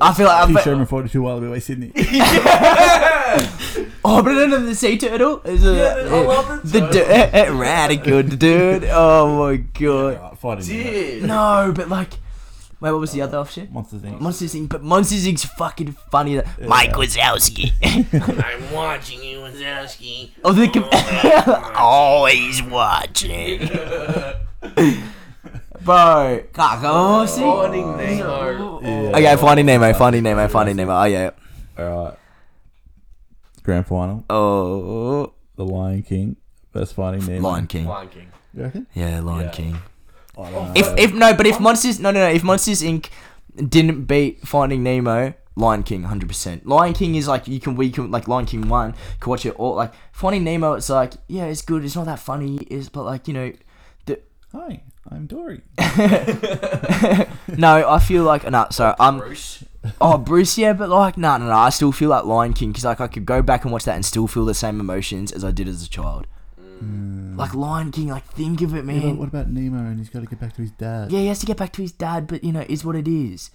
I 0.00 0.12
feel 0.12 0.26
like 0.26 0.42
I 0.42 0.46
T. 0.46 0.52
feel, 0.54 0.62
Sherman 0.62 0.86
42 0.86 1.22
Wallaby 1.22 1.60
Sydney. 1.60 1.92
oh, 4.04 4.22
but 4.24 4.34
then 4.34 4.50
the 4.66 4.74
sea 4.74 4.98
turtle 4.98 5.40
is 5.44 5.64
a 5.64 5.72
Yeah, 5.74 5.94
I 6.16 6.20
love 6.24 6.62
the 6.64 6.80
the 6.80 6.88
d- 6.90 6.98
eh, 7.00 7.48
radical 7.50 8.22
dude. 8.24 8.84
Oh 8.90 9.38
my 9.46 9.56
god. 9.56 10.16
Alright, 10.16 10.38
Finding 10.38 10.68
Nemo. 10.68 10.90
Dude. 10.90 11.22
No, 11.24 11.72
but 11.76 11.88
like, 11.88 12.10
wait, 12.80 12.90
what 12.90 12.98
was 13.00 13.12
the 13.12 13.22
other 13.22 13.38
option? 13.38 13.68
Monsters 13.70 14.02
Inc. 14.02 14.20
Monsters 14.20 14.54
Inc. 14.54 14.68
But 14.68 14.82
Monsters 14.82 15.26
Inc.'s 15.28 15.44
fucking 15.44 15.92
funny. 16.10 16.40
Mike 16.66 16.94
Wazowski. 16.94 17.72
I'm 18.44 18.72
watching 18.72 19.22
you, 19.22 19.38
Wazowski. 19.38 20.30
oh, 20.42 20.52
the 20.52 20.68
com- 20.68 20.88
always 21.76 22.62
watching. 22.64 23.68
Bro, 25.84 26.44
God, 26.52 26.80
oh, 26.84 27.26
see? 27.26 27.42
Finding 27.42 27.96
Nemo. 27.96 28.80
Yeah. 28.80 29.16
Okay, 29.16 29.36
Finding 29.36 29.66
Nemo, 29.66 29.92
Finding 29.92 30.22
Nemo, 30.22 30.48
Finding 30.48 30.76
Nemo. 30.76 30.92
Oh 30.92 31.04
yeah. 31.04 31.30
Alright. 31.78 32.18
Grand 33.62 33.86
final. 33.86 34.24
Oh, 34.30 35.32
The 35.56 35.64
Lion 35.64 36.02
King 36.02 36.36
Best 36.72 36.94
Finding 36.94 37.26
Nemo. 37.26 37.48
Lion 37.48 37.66
King. 37.66 37.86
Lion 37.86 38.08
King. 38.08 38.28
You 38.54 38.62
reckon? 38.62 38.86
Yeah, 38.94 39.20
Lion 39.20 39.46
Yeah. 39.46 39.50
King. 39.50 39.78
Oh, 40.36 40.44
oh, 40.44 40.60
I. 40.60 40.72
If 40.76 40.98
if 40.98 41.14
no, 41.14 41.34
but 41.34 41.46
if 41.46 41.60
Monsters 41.60 42.00
no 42.00 42.10
no 42.10 42.20
no 42.20 42.32
if 42.32 42.42
Monsters 42.42 42.82
Inc. 42.82 43.08
didn't 43.56 44.04
beat 44.04 44.46
Finding 44.46 44.82
Nemo, 44.82 45.34
Lion 45.56 45.82
King, 45.82 46.04
hundred 46.04 46.28
percent. 46.28 46.66
Lion 46.66 46.94
King 46.94 47.14
is 47.14 47.28
like 47.28 47.48
you 47.48 47.60
can 47.60 47.76
we 47.76 47.90
can 47.90 48.10
like 48.10 48.28
Lion 48.28 48.46
King 48.46 48.68
one 48.68 48.94
can 49.20 49.30
watch 49.30 49.44
it 49.44 49.54
all 49.56 49.74
like 49.74 49.92
Finding 50.12 50.44
Nemo. 50.44 50.74
It's 50.74 50.88
like 50.90 51.14
yeah, 51.26 51.44
it's 51.46 51.62
good. 51.62 51.84
It's 51.84 51.96
not 51.96 52.06
that 52.06 52.18
funny. 52.20 52.58
Is 52.70 52.88
but 52.88 53.04
like 53.04 53.28
you 53.28 53.34
know, 53.34 53.52
the 54.06 54.20
Hi, 54.52 54.82
I'm 55.10 55.26
Dory. 55.26 55.62
no, 57.56 57.88
I 57.88 57.98
feel 57.98 58.24
like 58.24 58.48
no. 58.50 58.66
Sorry, 58.70 58.94
I'm 59.00 59.18
Bruce. 59.18 59.64
oh 60.00 60.18
Bruce. 60.18 60.58
Yeah, 60.58 60.72
but 60.72 60.88
like 60.88 61.16
no 61.16 61.36
no 61.38 61.46
no. 61.46 61.52
I 61.52 61.70
still 61.70 61.92
feel 61.92 62.10
like 62.10 62.24
Lion 62.24 62.52
King 62.52 62.70
because 62.72 62.84
like 62.84 63.00
I 63.00 63.08
could 63.08 63.26
go 63.26 63.42
back 63.42 63.64
and 63.64 63.72
watch 63.72 63.84
that 63.84 63.94
and 63.94 64.04
still 64.04 64.26
feel 64.26 64.44
the 64.44 64.54
same 64.54 64.80
emotions 64.80 65.32
as 65.32 65.44
I 65.44 65.50
did 65.50 65.68
as 65.68 65.82
a 65.84 65.88
child. 65.88 66.26
Mm. 66.82 67.36
Like 67.36 67.54
Lion 67.54 67.90
King, 67.90 68.08
like 68.08 68.24
think 68.26 68.60
of 68.60 68.74
it, 68.74 68.84
Yeah, 68.84 68.92
but 68.92 69.04
man. 69.04 69.16
what 69.18 69.28
about 69.28 69.48
Nemo 69.48 69.78
and 69.78 69.98
he's 69.98 70.08
got 70.10 70.20
to 70.20 70.26
get 70.26 70.40
back 70.40 70.54
to 70.56 70.62
his 70.62 70.70
dad? 70.72 71.10
Yeah, 71.10 71.20
he 71.20 71.26
has 71.26 71.38
to 71.40 71.46
get 71.46 71.56
back 71.56 71.72
to 71.74 71.82
his 71.82 71.92
dad, 71.92 72.26
but 72.26 72.44
you 72.44 72.52
know, 72.52 72.64
is 72.68 72.84
what 72.84 72.96
it 72.96 73.08
is. 73.08 73.50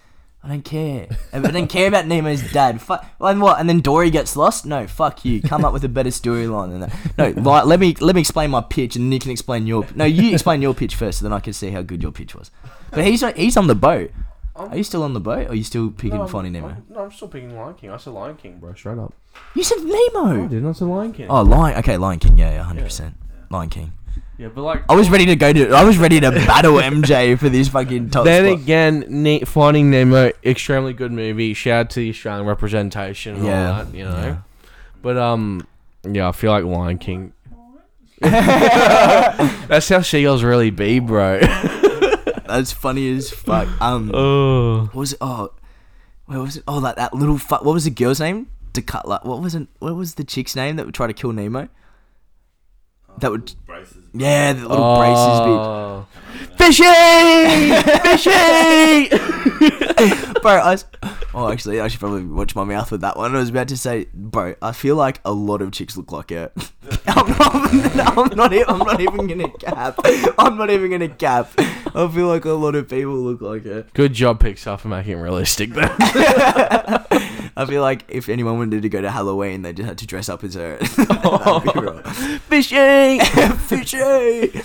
I 0.45 0.49
don't 0.49 0.61
care. 0.65 1.07
I 1.31 1.39
don't 1.39 1.67
care 1.67 1.87
about 1.87 2.05
Nemo's 2.05 2.51
dad. 2.51 2.81
Fuck. 2.81 3.05
And 3.21 3.41
what? 3.41 3.59
And 3.61 3.69
then 3.69 3.79
Dory 3.79 4.09
gets 4.09 4.35
lost? 4.35 4.65
No, 4.65 4.87
fuck 4.87 5.23
you. 5.23 5.41
Come 5.41 5.63
up 5.63 5.71
with 5.71 5.85
a 5.85 5.89
better 5.89 6.09
storyline 6.09 6.71
than 6.71 6.81
that. 6.81 6.93
No, 7.17 7.29
like, 7.49 7.65
let 7.65 7.79
me 7.79 7.95
let 8.01 8.13
me 8.13 8.19
explain 8.21 8.51
my 8.51 8.59
pitch, 8.59 8.97
and 8.97 9.05
then 9.05 9.11
you 9.13 9.19
can 9.19 9.31
explain 9.31 9.65
your. 9.67 9.87
No, 9.95 10.03
you 10.03 10.33
explain 10.33 10.61
your 10.61 10.73
pitch 10.73 10.95
first, 10.95 11.19
so 11.19 11.23
then 11.23 11.31
I 11.31 11.39
can 11.39 11.53
see 11.53 11.69
how 11.71 11.81
good 11.81 12.03
your 12.03 12.11
pitch 12.11 12.35
was. 12.35 12.51
But 12.91 13.05
he's 13.05 13.23
on- 13.23 13.35
he's 13.35 13.55
on 13.55 13.67
the 13.67 13.75
boat. 13.75 14.11
Are 14.55 14.75
you 14.77 14.83
still 14.83 15.01
on 15.03 15.13
the 15.13 15.19
boat? 15.19 15.47
Or 15.47 15.51
are 15.51 15.55
you 15.55 15.63
still 15.63 15.89
picking 15.89 16.19
No, 16.19 16.27
Finding 16.27 16.53
Nemo? 16.53 16.67
I'm, 16.67 16.85
no, 16.89 16.99
I'm 17.05 17.11
still 17.11 17.27
picking 17.27 17.55
Lion 17.55 17.73
King. 17.73 17.89
I 17.89 17.97
said 17.97 18.13
Lion 18.13 18.35
King, 18.35 18.59
bro. 18.59 18.73
Straight 18.75 18.99
up. 18.99 19.13
You 19.55 19.63
said 19.63 19.79
Nemo. 19.79 20.43
I 20.43 20.47
did 20.47 20.61
not 20.61 20.75
say 20.77 20.85
Lion 20.85 21.11
King. 21.13 21.27
Oh, 21.29 21.41
Lion. 21.41 21.77
Okay, 21.79 21.97
Lion 21.97 22.19
King. 22.19 22.37
Yeah, 22.37 22.51
yeah, 22.51 22.63
hundred 22.63 22.83
percent. 22.83 23.15
Lion 23.49 23.69
King. 23.69 23.93
Yeah, 24.37 24.47
but 24.47 24.61
like. 24.63 24.83
I 24.89 24.95
was 24.95 25.09
ready 25.09 25.25
to 25.27 25.35
go 25.35 25.53
to. 25.53 25.71
I 25.73 25.83
was 25.83 25.97
ready 25.97 26.19
to 26.19 26.31
battle 26.47 26.73
MJ 26.75 27.37
for 27.37 27.49
this 27.49 27.67
fucking 27.67 28.09
top 28.09 28.25
Then 28.25 28.45
spot. 28.45 28.59
again, 28.61 29.05
Ne- 29.07 29.41
Finding 29.45 29.91
Nemo, 29.91 30.31
extremely 30.43 30.93
good 30.93 31.11
movie. 31.11 31.53
Shout 31.53 31.79
out 31.85 31.89
to 31.91 31.99
the 31.99 32.09
Australian 32.09 32.45
representation 32.47 33.35
and 33.35 33.45
Yeah, 33.45 33.71
all 33.77 33.85
that, 33.85 33.93
you 33.95 34.03
know. 34.05 34.17
yeah. 34.17 34.37
But 35.03 35.17
um, 35.17 35.67
yeah, 36.09 36.29
I 36.29 36.31
feel 36.31 36.51
like 36.51 36.63
Lion 36.63 36.97
King. 36.97 37.33
That's 38.21 39.89
how 39.89 40.01
she 40.01 40.17
seagulls 40.17 40.43
really 40.43 40.69
be, 40.71 40.99
bro. 40.99 41.39
That's 42.45 42.71
funny 42.71 43.11
as 43.15 43.29
fuck. 43.31 43.67
Um. 43.81 44.11
oh, 44.13 44.85
What 44.85 44.95
was 44.95 45.13
it? 45.13 45.17
Oh, 45.21 45.51
where 46.25 46.39
was 46.39 46.57
it? 46.57 46.63
Oh, 46.67 46.79
that 46.81 46.95
that 46.95 47.13
little 47.13 47.37
fuck. 47.37 47.63
What 47.65 47.73
was 47.73 47.83
the 47.83 47.89
girl's 47.91 48.19
name? 48.19 48.47
Decutla. 48.73 49.25
What 49.25 49.41
was 49.41 49.55
it? 49.55 49.67
What 49.79 49.95
was 49.95 50.15
the 50.15 50.23
chick's 50.23 50.55
name 50.55 50.77
that 50.77 50.85
would 50.85 50.95
try 50.95 51.07
to 51.07 51.13
kill 51.13 51.31
Nemo? 51.33 51.67
That 53.19 53.31
would. 53.31 53.53
Yeah, 54.13 54.53
the 54.53 54.67
little 54.67 54.97
braces 54.97 55.17
Oh. 55.17 56.05
bitch. 56.09 56.17
Fishy, 56.57 56.83
bro. 60.41 60.51
I 60.61 60.77
oh, 61.33 61.51
actually, 61.51 61.81
I 61.81 61.87
should 61.87 61.99
probably 61.99 62.23
watch 62.25 62.55
my 62.55 62.63
mouth 62.63 62.91
with 62.91 63.01
that 63.01 63.17
one. 63.17 63.35
I 63.35 63.39
was 63.39 63.49
about 63.49 63.67
to 63.69 63.77
say, 63.77 64.07
bro. 64.13 64.55
I 64.61 64.71
feel 64.71 64.95
like 64.95 65.19
a 65.25 65.31
lot 65.31 65.61
of 65.61 65.71
chicks 65.71 65.97
look 65.97 66.11
like 66.11 66.29
her. 66.29 66.51
I'm 67.07 67.29
not. 67.29 68.17
I'm 68.17 68.37
not. 68.37 68.53
I'm 68.69 68.79
not 68.79 69.01
even 69.01 69.27
gonna 69.27 69.49
cap. 69.57 69.99
I'm 70.37 70.57
not 70.57 70.69
even 70.69 70.91
gonna 70.91 71.09
cap. 71.09 71.51
I 71.57 72.07
feel 72.13 72.27
like 72.27 72.45
a 72.45 72.51
lot 72.51 72.75
of 72.75 72.89
people 72.89 73.13
look 73.15 73.41
like 73.41 73.63
her. 73.65 73.85
Good 73.93 74.13
job, 74.13 74.39
Pixar, 74.39 74.79
for 74.79 74.87
making 74.89 75.13
it 75.13 75.21
realistic. 75.21 75.71
Then. 75.71 75.89
I 77.57 77.65
feel 77.65 77.81
like 77.81 78.05
if 78.09 78.29
anyone 78.29 78.57
wanted 78.57 78.81
to 78.81 78.89
go 78.89 79.01
to 79.01 79.11
Halloween, 79.11 79.61
they 79.61 79.73
just 79.73 79.87
had 79.87 79.97
to 79.99 80.07
dress 80.07 80.29
up 80.29 80.43
as 80.43 80.55
her. 80.55 80.77
That'd. 80.77 82.05
Fishy, 82.49 83.19
fishy. 83.19 84.61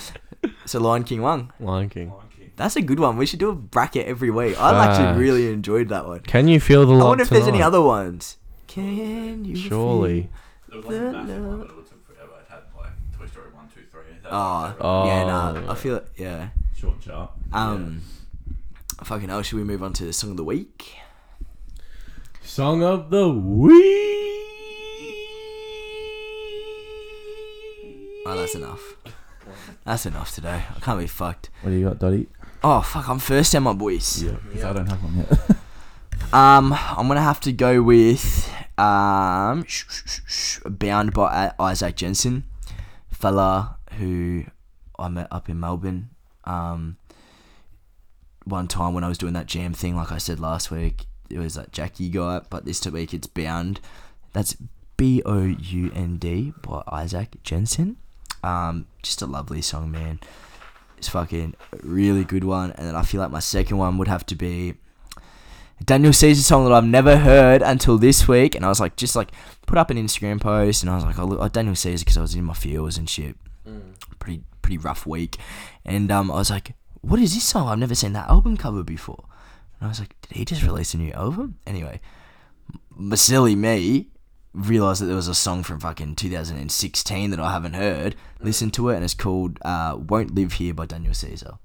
So 0.65 0.79
Lion 0.79 1.03
King 1.03 1.21
won. 1.21 1.51
Lion 1.59 1.89
King. 1.89 2.11
That's 2.55 2.75
a 2.75 2.81
good 2.81 2.99
one. 2.99 3.17
We 3.17 3.25
should 3.25 3.39
do 3.39 3.49
a 3.49 3.55
bracket 3.55 4.05
every 4.07 4.29
week. 4.31 4.59
I 4.59 4.71
Facts. 4.71 4.99
actually 4.99 5.19
really 5.21 5.51
enjoyed 5.53 5.89
that 5.89 6.05
one. 6.05 6.19
Can 6.21 6.47
you 6.47 6.59
feel 6.59 6.85
the 6.85 6.91
love? 6.93 7.01
I 7.01 7.07
wonder 7.09 7.23
if 7.23 7.29
there's 7.29 7.47
any 7.47 7.61
other 7.61 7.81
ones. 7.81 8.37
Can 8.67 9.45
you? 9.45 9.55
Surely. 9.55 10.29
There 10.67 10.77
was 10.77 10.85
like 10.85 10.95
a 10.97 11.11
massive 11.11 11.45
one, 11.45 11.57
but 11.59 11.67
it 11.69 11.87
took 11.89 12.05
forever. 12.05 12.31
It 12.41 12.51
had 12.51 12.59
like 12.77 13.17
Toy 13.17 13.25
Story 13.27 13.45
1, 13.53 13.67
2, 13.73 13.81
3. 13.89 14.01
That 14.23 14.29
Oh, 14.33 14.75
Oh. 14.81 15.05
yeah, 15.05 15.23
nah. 15.23 15.71
I 15.71 15.75
feel 15.75 15.95
it. 15.95 16.07
Yeah. 16.17 16.49
Short 16.77 16.95
and 16.95 17.03
sharp. 17.03 17.31
Um. 17.53 18.01
Fucking 19.03 19.29
hell. 19.29 19.41
Should 19.41 19.57
we 19.57 19.63
move 19.63 19.81
on 19.81 19.93
to 19.93 20.05
the 20.05 20.13
song 20.13 20.31
of 20.31 20.37
the 20.37 20.43
week? 20.43 20.97
Song 22.49 22.81
of 22.81 23.11
the 23.11 23.29
week. 23.29 23.75
Oh, 28.25 28.35
that's 28.35 28.55
enough. 28.55 28.97
That's 29.85 30.07
enough 30.07 30.33
today. 30.33 30.63
I 30.75 30.79
can't 30.79 30.99
be 30.99 31.05
fucked. 31.05 31.51
What 31.61 31.69
do 31.69 31.77
you 31.77 31.87
got, 31.87 31.99
Dotty? 31.99 32.27
Oh 32.63 32.81
fuck! 32.81 33.07
I'm 33.07 33.19
first, 33.19 33.53
am 33.53 33.63
my 33.63 33.73
boys. 33.73 34.23
Yeah, 34.23 34.37
because 34.47 34.63
I 34.63 34.73
don't 34.73 34.87
have 34.87 35.03
one 35.03 35.17
yet. 35.17 35.39
Um, 36.33 36.73
I'm 36.73 37.07
gonna 37.07 37.21
have 37.21 37.39
to 37.41 37.51
go 37.51 37.83
with 37.83 38.51
um, 38.79 39.63
Bound 40.65 41.13
by 41.13 41.51
Isaac 41.59 41.95
Jensen, 41.95 42.45
fella 43.11 43.77
who 43.99 44.45
I 44.97 45.07
met 45.07 45.27
up 45.29 45.49
in 45.49 45.59
Melbourne. 45.59 46.09
Um, 46.45 46.97
one 48.43 48.67
time 48.67 48.95
when 48.95 49.03
I 49.03 49.07
was 49.07 49.19
doing 49.19 49.33
that 49.33 49.45
jam 49.45 49.73
thing, 49.73 49.95
like 49.95 50.11
I 50.11 50.17
said 50.17 50.39
last 50.39 50.71
week, 50.71 51.05
it 51.29 51.39
was 51.39 51.55
that 51.55 51.71
Jackie 51.71 52.09
guy, 52.09 52.41
but 52.49 52.65
this 52.65 52.85
week 52.85 53.13
it's 53.13 53.27
Bound. 53.27 53.79
That's 54.33 54.55
B 54.97 55.21
O 55.25 55.45
U 55.45 55.91
N 55.95 56.17
D 56.17 56.53
by 56.61 56.83
Isaac 56.87 57.41
Jensen. 57.43 57.97
Um, 58.43 58.87
just 59.01 59.21
a 59.21 59.25
lovely 59.25 59.61
song, 59.61 59.91
man. 59.91 60.19
It's 60.97 61.09
fucking 61.09 61.55
a 61.71 61.77
really 61.85 62.23
good 62.23 62.43
one. 62.43 62.71
And 62.71 62.87
then 62.87 62.95
I 62.95 63.03
feel 63.03 63.21
like 63.21 63.31
my 63.31 63.39
second 63.39 63.77
one 63.77 63.97
would 63.97 64.07
have 64.07 64.25
to 64.27 64.35
be 64.35 64.75
Daniel 65.83 66.11
Caesar 66.11 66.41
song 66.41 66.65
that 66.65 66.73
I've 66.73 66.83
never 66.83 67.17
heard 67.17 67.61
until 67.61 67.97
this 67.97 68.27
week. 68.27 68.55
And 68.55 68.65
I 68.65 68.69
was 68.69 68.79
like, 68.79 68.97
just 68.97 69.15
like 69.15 69.31
put 69.65 69.77
up 69.77 69.89
an 69.89 69.97
Instagram 69.97 70.41
post, 70.41 70.83
and 70.83 70.89
I 70.89 70.95
was 70.95 71.05
like, 71.05 71.17
oh, 71.17 71.25
look, 71.25 71.39
oh, 71.41 71.47
Daniel 71.47 71.75
Caesar 71.75 72.03
because 72.03 72.17
I 72.17 72.21
was 72.21 72.35
in 72.35 72.43
my 72.43 72.53
feels 72.53 72.97
and 72.97 73.09
shit. 73.09 73.35
Pretty 74.19 74.43
pretty 74.61 74.77
rough 74.77 75.05
week, 75.05 75.37
and 75.85 76.11
um, 76.11 76.29
I 76.29 76.35
was 76.35 76.49
like, 76.49 76.73
what 77.01 77.19
is 77.19 77.33
this 77.33 77.45
song? 77.45 77.69
I've 77.69 77.79
never 77.79 77.95
seen 77.95 78.13
that 78.13 78.27
album 78.27 78.57
cover 78.57 78.83
before. 78.83 79.23
And 79.79 79.87
I 79.87 79.89
was 79.89 79.99
like, 79.99 80.15
did 80.21 80.37
he 80.37 80.45
just 80.45 80.63
release 80.63 80.93
a 80.93 80.97
new 80.97 81.11
album? 81.11 81.57
Anyway, 81.65 82.01
silly 83.15 83.55
me 83.55 84.09
realized 84.53 85.01
that 85.01 85.05
there 85.05 85.15
was 85.15 85.27
a 85.27 85.35
song 85.35 85.63
from 85.63 85.79
fucking 85.79 86.15
2016 86.15 87.29
that 87.29 87.39
I 87.39 87.51
haven't 87.51 87.73
heard. 87.73 88.15
Listen 88.41 88.71
to 88.71 88.89
it, 88.89 88.95
and 88.95 89.03
it's 89.03 89.13
called 89.13 89.59
uh, 89.61 89.97
"Won't 89.97 90.35
Live 90.35 90.53
Here" 90.53 90.73
by 90.73 90.85
Daniel 90.85 91.13
Caesar. 91.13 91.59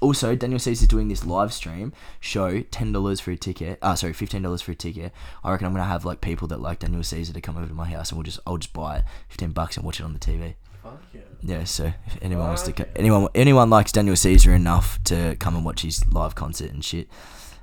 Also, 0.00 0.36
Daniel 0.36 0.58
Caesar's 0.58 0.88
doing 0.88 1.08
this 1.08 1.24
live 1.24 1.52
stream 1.52 1.92
show, 2.20 2.60
ten 2.60 2.92
dollars 2.92 3.18
for 3.20 3.30
a 3.30 3.36
ticket. 3.36 3.78
Uh 3.80 3.94
sorry, 3.94 4.12
fifteen 4.12 4.42
dollars 4.42 4.60
for 4.60 4.72
a 4.72 4.74
ticket. 4.74 5.12
I 5.42 5.50
reckon 5.50 5.66
I'm 5.66 5.72
gonna 5.72 5.84
have 5.84 6.04
like 6.04 6.20
people 6.20 6.48
that 6.48 6.60
like 6.60 6.80
Daniel 6.80 7.02
Caesar 7.02 7.32
to 7.32 7.40
come 7.40 7.56
over 7.56 7.66
to 7.66 7.74
my 7.74 7.88
house, 7.88 8.10
and 8.10 8.18
we'll 8.18 8.24
just 8.24 8.40
I'll 8.46 8.58
just 8.58 8.74
buy 8.74 8.98
it, 8.98 9.04
fifteen 9.28 9.52
bucks, 9.52 9.76
and 9.76 9.86
watch 9.86 10.00
it 10.00 10.04
on 10.04 10.12
the 10.12 10.18
TV. 10.18 10.54
Fuck 10.90 11.02
yeah. 11.12 11.20
Yeah, 11.42 11.64
so 11.64 11.92
if 12.06 12.18
anyone 12.22 12.46
wants 12.46 12.62
to, 12.62 12.72
co- 12.72 12.84
anyone 12.96 13.28
anyone 13.34 13.70
likes 13.70 13.92
Daniel 13.92 14.16
Caesar 14.16 14.54
enough 14.54 15.02
to 15.04 15.36
come 15.36 15.56
and 15.56 15.64
watch 15.64 15.82
his 15.82 16.06
live 16.08 16.34
concert 16.34 16.72
and 16.72 16.84
shit, 16.84 17.08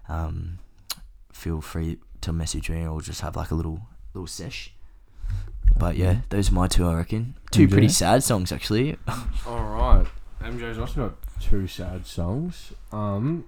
um, 0.09 0.59
feel 1.31 1.61
free 1.61 1.99
to 2.21 2.31
message 2.33 2.69
me 2.69 2.85
or 2.85 3.01
just 3.01 3.21
have 3.21 3.35
like 3.35 3.51
a 3.51 3.55
little 3.55 3.81
little 4.13 4.27
sesh. 4.27 4.73
But 5.77 5.95
yeah, 5.95 6.17
those 6.29 6.51
are 6.51 6.53
my 6.53 6.67
two. 6.67 6.85
I 6.85 6.95
reckon 6.95 7.35
two 7.51 7.67
pretty 7.67 7.89
sad 7.89 8.23
songs 8.23 8.51
actually. 8.51 8.97
All 9.47 9.63
right. 9.63 10.05
MJ's 10.41 10.77
also 10.77 11.09
got 11.09 11.15
two 11.41 11.67
sad 11.67 12.05
songs. 12.05 12.73
Um, 12.91 13.45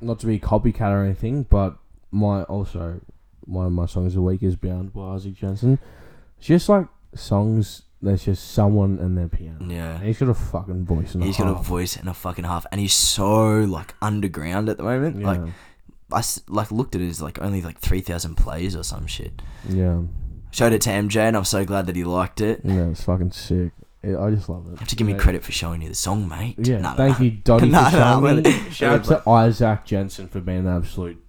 not 0.00 0.20
to 0.20 0.26
be 0.26 0.38
copycat 0.38 0.92
or 0.92 1.04
anything, 1.04 1.44
but 1.44 1.76
my 2.10 2.42
also 2.44 3.00
one 3.46 3.66
of 3.66 3.72
my 3.72 3.86
songs 3.86 4.08
of 4.08 4.16
the 4.16 4.22
week 4.22 4.42
is 4.42 4.56
"Bound" 4.56 4.92
by 4.92 5.14
Isaac 5.14 5.34
Jensen. 5.34 5.78
It's 6.38 6.46
just 6.46 6.68
like 6.68 6.86
songs. 7.14 7.82
There's 8.02 8.24
just 8.24 8.52
someone 8.52 8.98
and 8.98 9.16
their 9.18 9.28
piano. 9.28 9.58
Yeah. 9.68 9.96
And 9.96 10.04
he's 10.06 10.18
got 10.18 10.28
a 10.30 10.34
fucking 10.34 10.84
voice. 10.86 11.14
And 11.14 11.22
He's 11.22 11.36
a 11.38 11.42
got 11.42 11.50
a 11.50 11.54
half. 11.56 11.66
voice 11.66 11.96
and 11.96 12.08
a 12.08 12.14
fucking 12.14 12.44
half, 12.44 12.64
and 12.72 12.80
he's 12.80 12.94
so 12.94 13.58
like 13.60 13.94
underground 14.00 14.68
at 14.68 14.78
the 14.78 14.82
moment. 14.84 15.20
Yeah. 15.20 15.26
Like 15.26 15.40
I 16.12 16.18
s- 16.20 16.40
like 16.48 16.72
looked 16.72 16.94
at 16.94 17.02
it 17.02 17.08
as 17.08 17.20
like 17.20 17.40
only 17.42 17.60
like 17.62 17.78
three 17.78 18.00
thousand 18.00 18.36
plays 18.36 18.74
or 18.74 18.82
some 18.82 19.06
shit. 19.06 19.42
yeah, 19.68 20.00
Showed 20.50 20.72
it 20.72 20.80
to 20.82 20.90
MJ, 20.90 21.16
and 21.16 21.36
I'm 21.36 21.44
so 21.44 21.64
glad 21.64 21.86
that 21.86 21.94
he 21.96 22.02
liked 22.04 22.40
it. 22.40 22.62
yeah, 22.64 22.88
it's 22.88 23.02
fucking 23.04 23.32
sick. 23.32 23.72
It, 24.02 24.16
I 24.16 24.30
just 24.30 24.48
love 24.48 24.64
it. 24.66 24.70
You 24.70 24.76
have 24.78 24.88
to 24.88 24.96
give 24.96 25.06
me 25.06 25.12
credit 25.14 25.44
for 25.44 25.52
showing 25.52 25.82
you 25.82 25.88
the 25.90 25.94
song, 25.94 26.26
mate. 26.26 26.56
Yeah, 26.58 26.94
thank 26.94 27.20
you, 27.20 27.30
Dottie, 27.32 27.66
Nah, 27.70 27.90
for 27.90 27.96
showing 27.98 28.42
me. 28.42 28.70
Shout 28.70 29.10
out 29.10 29.22
to 29.24 29.30
Isaac 29.30 29.84
Jensen 29.84 30.26
for 30.26 30.40
being 30.40 30.60
an 30.60 30.68
absolute 30.68 31.22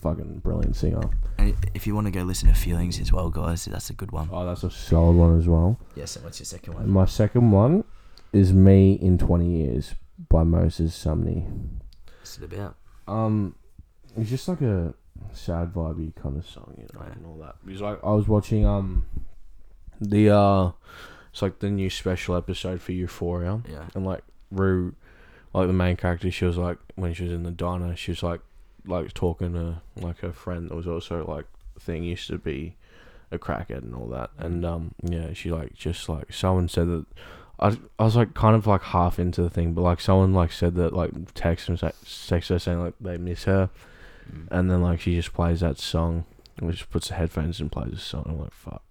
fucking 0.00 0.38
brilliant 0.40 0.76
singer. 0.76 1.02
And 1.38 1.54
if 1.74 1.86
you 1.86 1.94
want 1.94 2.06
to 2.06 2.10
go 2.10 2.22
listen 2.22 2.48
to 2.48 2.54
Feelings 2.54 2.98
as 3.00 3.12
well, 3.12 3.30
guys, 3.30 3.64
that's 3.66 3.90
a 3.90 3.92
good 3.94 4.10
one. 4.12 4.28
Oh, 4.32 4.44
that's 4.46 4.62
a 4.64 4.70
solid 4.70 5.16
one 5.16 5.38
as 5.38 5.46
well. 5.48 5.78
Yes, 5.96 6.16
and 6.16 6.24
what's 6.24 6.38
your 6.40 6.46
second 6.46 6.74
one? 6.74 6.88
my 6.88 7.04
second 7.06 7.50
one 7.50 7.84
is 8.32 8.52
"Me 8.52 8.92
in 8.94 9.18
Twenty 9.18 9.56
Years" 9.62 9.94
by 10.28 10.42
Moses 10.44 10.96
Sumney. 10.96 11.44
What's 12.20 12.38
it 12.38 12.44
about? 12.52 12.76
Um, 13.08 13.54
it's 14.16 14.30
just 14.30 14.46
like 14.48 14.60
a 14.60 14.94
sad 15.32 15.72
vibey 15.72 16.14
kind 16.14 16.36
of 16.36 16.46
song, 16.46 16.74
you 16.78 16.84
know, 16.94 17.00
Right. 17.00 17.16
and 17.16 17.26
all 17.26 17.38
that. 17.38 17.56
Because 17.64 17.80
like 17.80 17.98
I 18.04 18.10
was 18.12 18.28
watching 18.28 18.64
um 18.66 19.04
the 20.00 20.30
uh, 20.30 20.70
it's 21.32 21.42
like 21.42 21.58
the 21.58 21.70
new 21.70 21.90
special 21.90 22.36
episode 22.36 22.80
for 22.80 22.92
Euphoria, 22.92 23.62
Yeah. 23.70 23.84
and 23.94 24.04
like 24.06 24.22
Rue, 24.50 24.94
like 25.54 25.66
the 25.66 25.72
main 25.72 25.96
character, 25.96 26.30
she 26.30 26.44
was 26.44 26.56
like 26.56 26.78
when 26.96 27.12
she 27.14 27.24
was 27.24 27.32
in 27.32 27.42
the 27.42 27.50
diner, 27.50 27.94
she 27.96 28.10
was 28.12 28.22
like 28.22 28.40
like 28.86 29.12
talking 29.14 29.52
to 29.54 29.82
like 29.96 30.18
her 30.20 30.32
friend 30.32 30.68
that 30.70 30.74
was 30.74 30.86
also 30.86 31.24
like 31.26 31.46
thing 31.78 32.04
used 32.04 32.26
to 32.28 32.38
be 32.38 32.76
a 33.32 33.38
crackhead 33.38 33.82
and 33.82 33.94
all 33.94 34.08
that, 34.08 34.30
and 34.38 34.64
um 34.64 34.94
yeah, 35.02 35.32
she 35.32 35.50
like 35.50 35.74
just 35.74 36.08
like 36.08 36.32
someone 36.32 36.68
said 36.68 36.86
that. 36.88 37.06
I, 37.62 37.76
I 37.98 38.04
was 38.04 38.16
like 38.16 38.32
kind 38.32 38.56
of 38.56 38.66
like 38.66 38.80
half 38.82 39.18
into 39.18 39.42
the 39.42 39.50
thing, 39.50 39.74
but 39.74 39.82
like 39.82 40.00
someone 40.00 40.32
like 40.32 40.50
said 40.50 40.76
that 40.76 40.94
like 40.94 41.10
text 41.34 41.68
and 41.68 41.78
text 41.78 42.48
her 42.48 42.58
saying 42.58 42.80
like 42.82 42.94
they 43.00 43.18
miss 43.18 43.44
her, 43.44 43.70
Mm. 44.32 44.46
and 44.50 44.70
then 44.70 44.80
like 44.80 45.00
she 45.00 45.14
just 45.16 45.32
plays 45.34 45.60
that 45.60 45.78
song, 45.78 46.24
and 46.56 46.70
just 46.72 46.88
puts 46.90 47.08
the 47.08 47.14
headphones 47.14 47.60
and 47.60 47.70
plays 47.72 47.90
the 47.90 47.98
song. 47.98 48.24
I'm 48.28 48.38
like 48.40 48.52
fuck, 48.54 48.82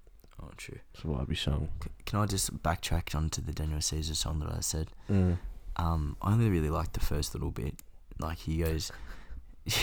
Oh, 0.42 0.50
true. 0.58 0.80
it's 0.94 1.04
a 1.04 1.08
vibey 1.08 1.38
song. 1.38 1.70
C- 1.84 1.90
Can 2.06 2.20
I 2.20 2.26
just 2.26 2.62
backtrack 2.62 3.16
onto 3.16 3.42
the 3.42 3.54
Daniel 3.54 3.80
Caesar 3.82 4.16
song 4.16 4.40
that 4.40 4.52
I 4.54 4.60
said? 4.60 4.90
Mm. 5.10 5.38
Um, 5.78 6.18
I 6.22 6.34
only 6.34 6.50
really 6.50 6.70
liked 6.70 6.94
the 6.94 7.00
first 7.00 7.34
little 7.34 7.52
bit. 7.52 7.76
Like 8.20 8.38
he 8.40 8.58
goes, 8.58 8.92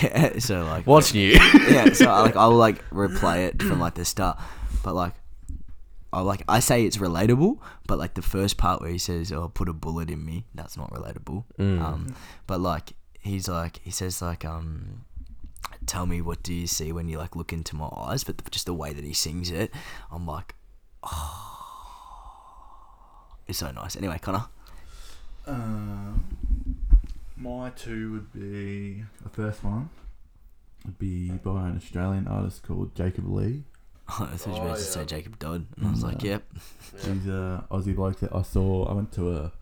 yeah. 0.03 0.39
So 0.39 0.65
like, 0.65 0.87
What's 0.87 1.15
new? 1.15 1.33
yeah. 1.69 1.93
So 1.93 2.11
I, 2.11 2.21
like 2.23 2.37
I'll 2.37 2.51
like 2.55 2.89
replay 2.91 3.47
it 3.49 3.63
from 3.63 3.81
like 3.81 3.95
the 3.95 4.05
start, 4.05 4.39
but 4.83 4.95
like. 4.95 5.15
I 6.13 6.21
like 6.21 6.43
I 6.49 6.61
say 6.61 6.87
it's 6.87 6.97
relatable, 6.97 7.59
but 7.87 7.99
like 7.99 8.15
the 8.15 8.23
first 8.23 8.57
part 8.57 8.81
where 8.81 8.89
he 8.91 8.97
says, 8.97 9.33
"Oh, 9.33 9.49
put 9.49 9.69
a 9.69 9.75
bullet 9.75 10.09
in 10.09 10.25
me," 10.25 10.45
that's 10.55 10.77
not 10.77 10.91
relatable. 10.91 11.45
Mm. 11.59 11.81
Um, 11.83 12.15
but 12.47 12.61
like 12.61 12.95
he's 13.19 13.49
like 13.49 13.81
he 13.83 13.91
says 13.91 14.23
like 14.23 14.45
um, 14.45 15.05
tell 15.85 16.07
me 16.07 16.23
what 16.23 16.43
do 16.43 16.55
you 16.55 16.67
see 16.69 16.91
when 16.93 17.09
you 17.09 17.19
like 17.19 17.37
look 17.37 17.53
into 17.53 17.77
my 17.77 17.89
eyes? 17.95 18.25
But 18.25 18.39
the, 18.39 18.49
just 18.51 18.65
the 18.67 18.73
way 18.73 18.95
that 18.95 19.05
he 19.05 19.13
sings 19.13 19.51
it, 19.51 19.71
I'm 20.11 20.27
like, 20.27 20.55
oh, 21.03 23.27
it's 23.49 23.59
so 23.59 23.71
nice. 23.73 23.97
Anyway, 23.97 24.19
Connor, 24.23 24.47
Um, 25.47 26.25
my 27.37 27.71
two 27.71 28.13
would 28.13 28.33
be 28.33 29.05
the 29.23 29.29
first 29.29 29.63
one 29.65 29.91
would 30.85 30.99
be 30.99 31.31
by 31.31 31.69
an 31.69 31.77
Australian 31.77 32.29
artist 32.29 32.63
called 32.63 32.95
Jacob 32.95 33.29
Lee. 33.29 33.65
I 34.09 34.27
thought 34.27 34.47
you 34.47 34.53
were 34.53 34.59
Oh, 34.61 34.65
about 34.67 34.77
to 34.77 34.83
say 34.85 35.05
Jacob 35.05 35.39
Dodd, 35.39 35.67
and 35.77 35.87
I 35.87 35.91
was 35.91 36.03
like, 36.05 36.23
No. 36.23 36.31
yep, 36.31 36.45
He's 37.01 37.27
a 37.27 37.65
Aussie 37.71 37.95
bloke 37.97 38.21
that 38.21 38.33
I 38.35 38.43
saw. 38.43 38.87
I 38.87 38.93
went 38.93 39.13
to 39.15 39.33
a, 39.37 39.53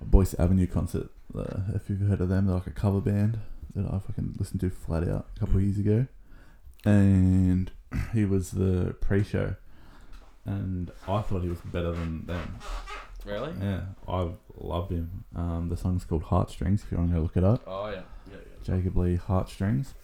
a 0.00 0.04
Boyce 0.04 0.34
Avenue 0.34 0.66
concert. 0.68 1.10
Uh, 1.36 1.62
if 1.74 1.90
you've 1.90 2.00
heard 2.08 2.20
of 2.20 2.28
them, 2.28 2.46
they're 2.46 2.54
like 2.54 2.68
a 2.68 2.70
cover 2.70 3.00
band 3.00 3.40
that 3.74 3.86
I 3.92 3.98
fucking 3.98 4.36
listened 4.38 4.60
to 4.60 4.70
flat 4.70 5.02
out 5.08 5.26
a 5.36 5.40
couple 5.40 5.56
of 5.56 5.62
years 5.64 5.78
ago. 5.78 6.06
And 6.84 7.72
he 8.14 8.24
was 8.24 8.52
the 8.52 8.94
pre-show, 9.00 9.56
and 10.44 10.92
I 11.08 11.20
thought 11.22 11.42
he 11.42 11.48
was 11.48 11.58
better 11.62 11.90
than 11.90 12.26
them. 12.26 12.58
Really? 13.26 13.52
Yeah, 13.60 13.80
I 14.08 14.30
loved 14.58 14.92
him. 14.92 15.24
Um, 15.34 15.68
the 15.68 15.76
song's 15.76 16.04
called 16.04 16.22
Heartstrings. 16.24 16.82
If 16.84 16.92
you 16.92 16.98
want 16.98 17.10
to 17.10 17.16
go 17.16 17.22
look 17.22 17.36
it 17.36 17.44
up, 17.44 17.62
Oh 17.66 17.88
yeah. 17.88 18.02
Yeah, 18.30 18.36
yeah. 18.38 18.62
Jacob 18.62 18.96
Lee 18.96 19.16
Heartstrings. 19.16 19.94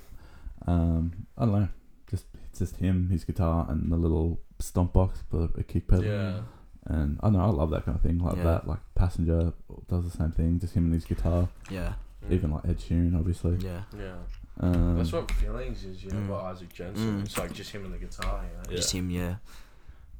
Um, 0.67 1.27
I 1.39 1.45
don't 1.47 1.55
know, 1.61 1.69
just 2.11 2.27
it's 2.51 2.59
just 2.61 2.77
him, 2.77 3.09
his 3.11 3.25
guitar, 3.25 3.67
and 3.69 3.91
the 3.91 3.97
little 3.97 4.41
stomp 4.59 4.93
box 4.93 5.23
for 5.31 5.49
a 5.57 5.63
kick 5.63 5.89
pedal. 5.89 6.05
yeah. 6.05 6.41
And 6.85 7.19
I 7.23 7.27
don't 7.27 7.35
know, 7.35 7.45
I 7.45 7.47
love 7.51 7.71
that 7.71 7.85
kind 7.85 7.97
of 7.97 8.03
thing, 8.03 8.19
like 8.19 8.37
Yeah. 8.39 8.43
that. 8.45 8.67
Like 8.67 8.81
Passenger 8.97 9.53
does 9.89 10.05
the 10.11 10.17
same 10.17 10.33
thing, 10.33 10.59
just 10.59 10.75
him 10.75 10.85
and 10.85 10.95
his 10.95 11.05
guitar. 11.05 11.49
yeah, 11.71 11.95
Even 12.29 12.51
like 12.51 12.65
Ed 12.67 12.79
Sheeran, 12.79 13.17
obviously. 13.17 13.57
yeah, 13.65 13.83
Yeah. 13.97 14.17
Um, 14.61 14.97
That's 14.99 15.13
what 15.13 15.31
feelings 15.31 15.85
is, 15.85 16.03
you 16.05 16.11
know, 16.11 16.19
Mm. 16.19 16.29
by 16.29 16.51
Isaac 16.51 16.73
Jensen. 16.73 17.21
Mm. 17.21 17.25
It's 17.25 17.39
like 17.39 17.53
just 17.53 17.71
him 17.71 17.85
and 17.85 17.95
the 17.95 17.99
guitar, 17.99 18.43
you 18.45 18.57
know. 18.57 18.63
Yeah. 18.69 18.77
just 18.77 18.93
him, 18.93 19.11
yeah. 19.11 19.37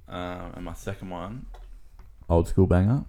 um, 0.09 0.53
and 0.55 0.65
my 0.65 0.73
second 0.75 1.11
one, 1.11 1.47
old 2.33 2.49
school 2.49 2.67
banger, 2.67 3.05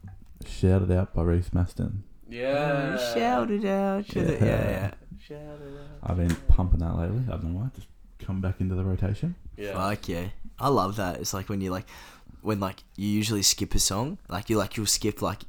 shouted 0.46 0.92
out 0.92 1.14
by 1.14 1.24
Reece 1.24 1.50
Mastin. 1.50 2.00
Yeah. 2.30 2.98
Oh, 3.00 3.14
shout 3.14 3.52
it 3.52 3.66
out, 3.66 4.08
to 4.10 4.22
the- 4.22 4.34
yeah, 4.34 4.70
yeah. 4.70 4.92
Shout 5.20 5.38
it 5.38 5.80
out. 5.80 6.10
I've 6.12 6.18
been 6.18 6.36
pumping 6.48 6.80
that 6.80 6.98
lately. 6.98 7.22
I 7.28 7.32
don't 7.32 7.46
know 7.54 7.60
why. 7.60 7.70
Just 7.76 7.88
come 8.20 8.42
back 8.42 8.60
into 8.60 8.76
the 8.76 8.84
rotation. 8.84 9.36
Yeah. 9.58 9.74
Fuck 9.74 10.10
yeah, 10.10 10.26
I 10.60 10.68
love 10.70 10.96
that. 10.98 11.20
It's 11.22 11.34
like 11.34 11.48
when 11.50 11.62
you 11.62 11.72
like, 11.72 11.86
when 12.42 12.60
like 12.60 12.84
you 12.98 13.08
usually 13.08 13.42
skip 13.44 13.74
a 13.76 13.80
song, 13.80 14.18
like 14.30 14.50
you 14.50 14.58
like 14.58 14.76
you'll 14.78 14.86
skip 14.86 15.22
like, 15.22 15.44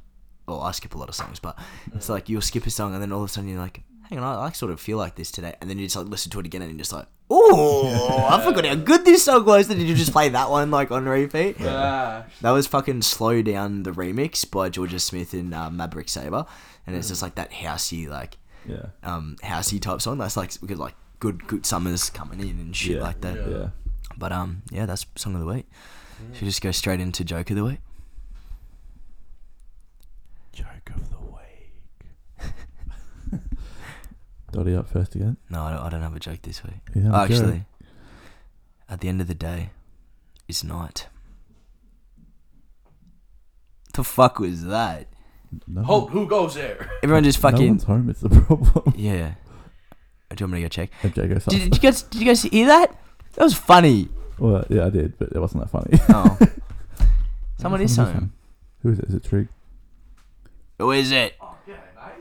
well 0.47 0.61
I 0.61 0.71
skip 0.71 0.95
a 0.95 0.97
lot 0.97 1.09
of 1.09 1.15
songs, 1.15 1.39
but 1.39 1.57
it's 1.93 2.07
like 2.07 2.29
you'll 2.29 2.41
skip 2.41 2.65
a 2.65 2.69
song 2.69 2.93
and 2.93 3.01
then 3.01 3.11
all 3.11 3.23
of 3.23 3.29
a 3.29 3.33
sudden 3.33 3.49
you're 3.49 3.59
like, 3.59 3.81
hang 4.09 4.19
on, 4.19 4.23
I, 4.23 4.45
I 4.47 4.51
sort 4.51 4.71
of 4.71 4.79
feel 4.79 4.97
like 4.97 5.15
this 5.15 5.31
today, 5.31 5.55
and 5.61 5.69
then 5.69 5.77
you 5.79 5.85
just 5.85 5.95
like 5.95 6.07
listen 6.07 6.31
to 6.31 6.39
it 6.39 6.45
again 6.45 6.61
and 6.61 6.71
you're 6.71 6.77
just 6.79 6.93
like, 6.93 7.07
oh, 7.29 8.27
I 8.29 8.43
forgot 8.43 8.65
how 8.65 8.75
good 8.75 9.05
this 9.05 9.25
song 9.25 9.45
was. 9.45 9.67
Then 9.67 9.79
you 9.79 9.95
just 9.95 10.11
play 10.11 10.29
that 10.29 10.49
one 10.49 10.71
like 10.71 10.91
on 10.91 11.05
repeat. 11.05 11.57
Ah. 11.61 12.25
That 12.41 12.51
was 12.51 12.67
fucking 12.67 13.01
slow 13.01 13.41
down 13.41 13.83
the 13.83 13.91
remix 13.91 14.49
by 14.49 14.69
Jorja 14.69 14.99
Smith 15.01 15.33
and 15.33 15.53
uh, 15.53 15.69
Maverick 15.69 16.09
Sabre, 16.09 16.45
and 16.85 16.95
it's 16.95 17.09
just 17.09 17.21
like 17.21 17.35
that 17.35 17.51
housey 17.51 18.07
like 18.07 18.37
Yeah. 18.67 18.87
um 19.03 19.37
housey 19.43 19.81
type 19.81 20.01
song. 20.01 20.17
That's 20.19 20.37
like 20.37 20.59
because 20.61 20.79
like 20.79 20.95
good 21.19 21.47
good 21.47 21.65
summers 21.65 22.09
coming 22.09 22.39
in 22.39 22.59
and 22.59 22.75
shit 22.75 22.97
Yeah. 22.97 23.01
like 23.03 23.21
that. 23.21 23.35
Yeah. 23.49 23.69
But 24.17 24.31
um, 24.31 24.61
yeah, 24.71 24.85
that's 24.85 25.05
song 25.15 25.33
of 25.33 25.41
the 25.41 25.47
week. 25.47 25.65
Should 26.33 26.43
we 26.43 26.47
just 26.47 26.61
go 26.61 26.71
straight 26.71 27.01
into 27.01 27.25
joke 27.25 27.49
of 27.49 27.57
the 27.57 27.65
week? 27.65 27.79
Joke 30.53 30.91
of 30.95 31.09
the 31.09 31.17
week. 31.17 33.41
Dotty 34.55 34.75
up 34.75 34.89
first 34.89 35.15
again. 35.15 35.37
No, 35.49 35.61
I 35.63 35.71
don't, 35.71 35.79
I 35.81 35.89
don't 35.89 36.01
have 36.01 36.15
a 36.15 36.19
joke 36.19 36.41
this 36.43 36.63
week. 36.63 36.73
Yeah, 36.95 37.11
Oh, 37.13 37.23
actually, 37.23 37.65
at 38.89 39.01
the 39.01 39.09
end 39.09 39.21
of 39.21 39.27
the 39.27 39.35
day, 39.35 39.69
it's 40.47 40.63
night. 40.63 41.07
The 43.93 44.03
fuck 44.03 44.39
was 44.39 44.63
that? 44.65 45.07
No, 45.67 45.83
Hold, 45.83 46.11
who 46.11 46.27
goes 46.27 46.55
there? 46.55 46.89
Everyone 47.03 47.23
just 47.23 47.37
no 47.43 47.49
fucking 47.51 47.67
one's 47.67 47.83
home. 47.83 48.09
It's 48.09 48.19
the 48.21 48.29
problem. 48.29 48.93
yeah. 48.97 49.35
Do 50.29 50.41
you 50.43 50.45
want 50.47 50.53
me 50.53 50.59
to 50.59 50.63
go 50.63 50.67
check? 50.69 50.89
okay, 51.05 51.27
go. 51.27 51.35
Did, 51.35 51.45
did 51.49 51.75
you 51.75 51.79
guys 51.79 52.01
did 52.03 52.19
you 52.21 52.27
guys 52.27 52.41
hear 52.43 52.67
that? 52.67 52.93
That 53.35 53.43
was 53.43 53.53
funny. 53.53 54.09
Well, 54.37 54.65
yeah, 54.69 54.85
I 54.87 54.89
did, 54.89 55.17
but 55.17 55.29
it 55.31 55.39
wasn't 55.39 55.63
that 55.63 55.69
funny. 55.69 55.97
Oh, 56.09 56.37
someone 57.57 57.81
is 57.81 57.95
Someone 57.95 58.13
home. 58.13 58.33
Who 58.81 58.91
is 58.91 58.99
it? 58.99 59.05
Is 59.05 59.15
it 59.15 59.23
Trig? 59.23 59.47
Who 60.77 60.91
is 60.91 61.11
it? 61.13 61.35
Oh, 61.39 61.55
yeah, 61.65 61.75
nice. 61.95 62.11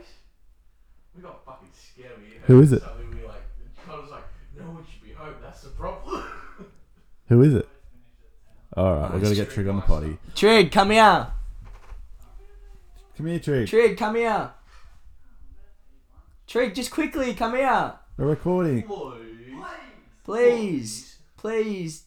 We 1.17 1.23
got 1.23 1.45
fucking 1.45 1.69
scared. 1.75 2.13
We 2.23 2.34
Who 2.47 2.61
is 2.61 2.73
it? 2.73 2.83
Something 2.83 3.11
we 3.11 3.27
like. 3.27 3.43
I 3.91 4.01
was 4.01 4.11
like, 4.11 4.25
no 4.59 4.65
one 4.65 4.85
should 4.91 5.03
be 5.03 5.13
home. 5.13 5.35
That's 5.43 5.63
the 5.63 5.71
problem. 5.71 6.23
Who 7.29 7.43
is 7.43 7.55
it? 7.55 7.69
All 8.77 8.97
right, 8.97 9.13
we're 9.13 9.21
gonna 9.21 9.35
get 9.35 9.51
Trig 9.51 9.69
on 9.69 9.77
the 9.77 9.83
potty. 9.83 10.19
Trig, 10.35 10.73
come 10.73 10.91
here. 10.91 11.29
Come 13.17 13.27
here, 13.27 13.39
Trig. 13.39 13.69
Trig, 13.69 13.97
come 13.97 14.17
here. 14.17 14.51
Trig, 16.47 16.75
just 16.75 16.91
quickly, 16.91 17.35
come 17.35 17.55
here. 17.55 17.95
We're 18.17 18.27
recording. 18.27 18.83
Please. 20.25 21.19
Please. 21.37 22.05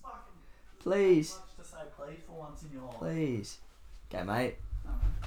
Please. 0.79 1.38
Please. 2.99 3.57
Okay, 4.13 4.23
mate. 4.23 4.55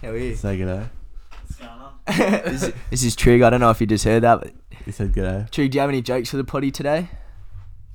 How 0.02 0.08
are 0.08 0.16
you? 0.16 0.34
Say 0.34 0.90
g'day. 1.56 2.44
this, 2.44 2.72
this 2.90 3.02
is 3.04 3.16
Trig. 3.16 3.42
I 3.42 3.50
don't 3.50 3.60
know 3.60 3.70
if 3.70 3.80
you 3.80 3.86
just 3.86 4.04
heard 4.04 4.22
that, 4.22 4.40
but 4.40 4.52
He 4.84 4.92
said 4.92 5.12
g'day. 5.12 5.50
Trig, 5.50 5.70
do 5.70 5.76
you 5.76 5.80
have 5.80 5.90
any 5.90 6.02
jokes 6.02 6.30
for 6.30 6.36
the 6.36 6.44
potty 6.44 6.70
today? 6.70 7.08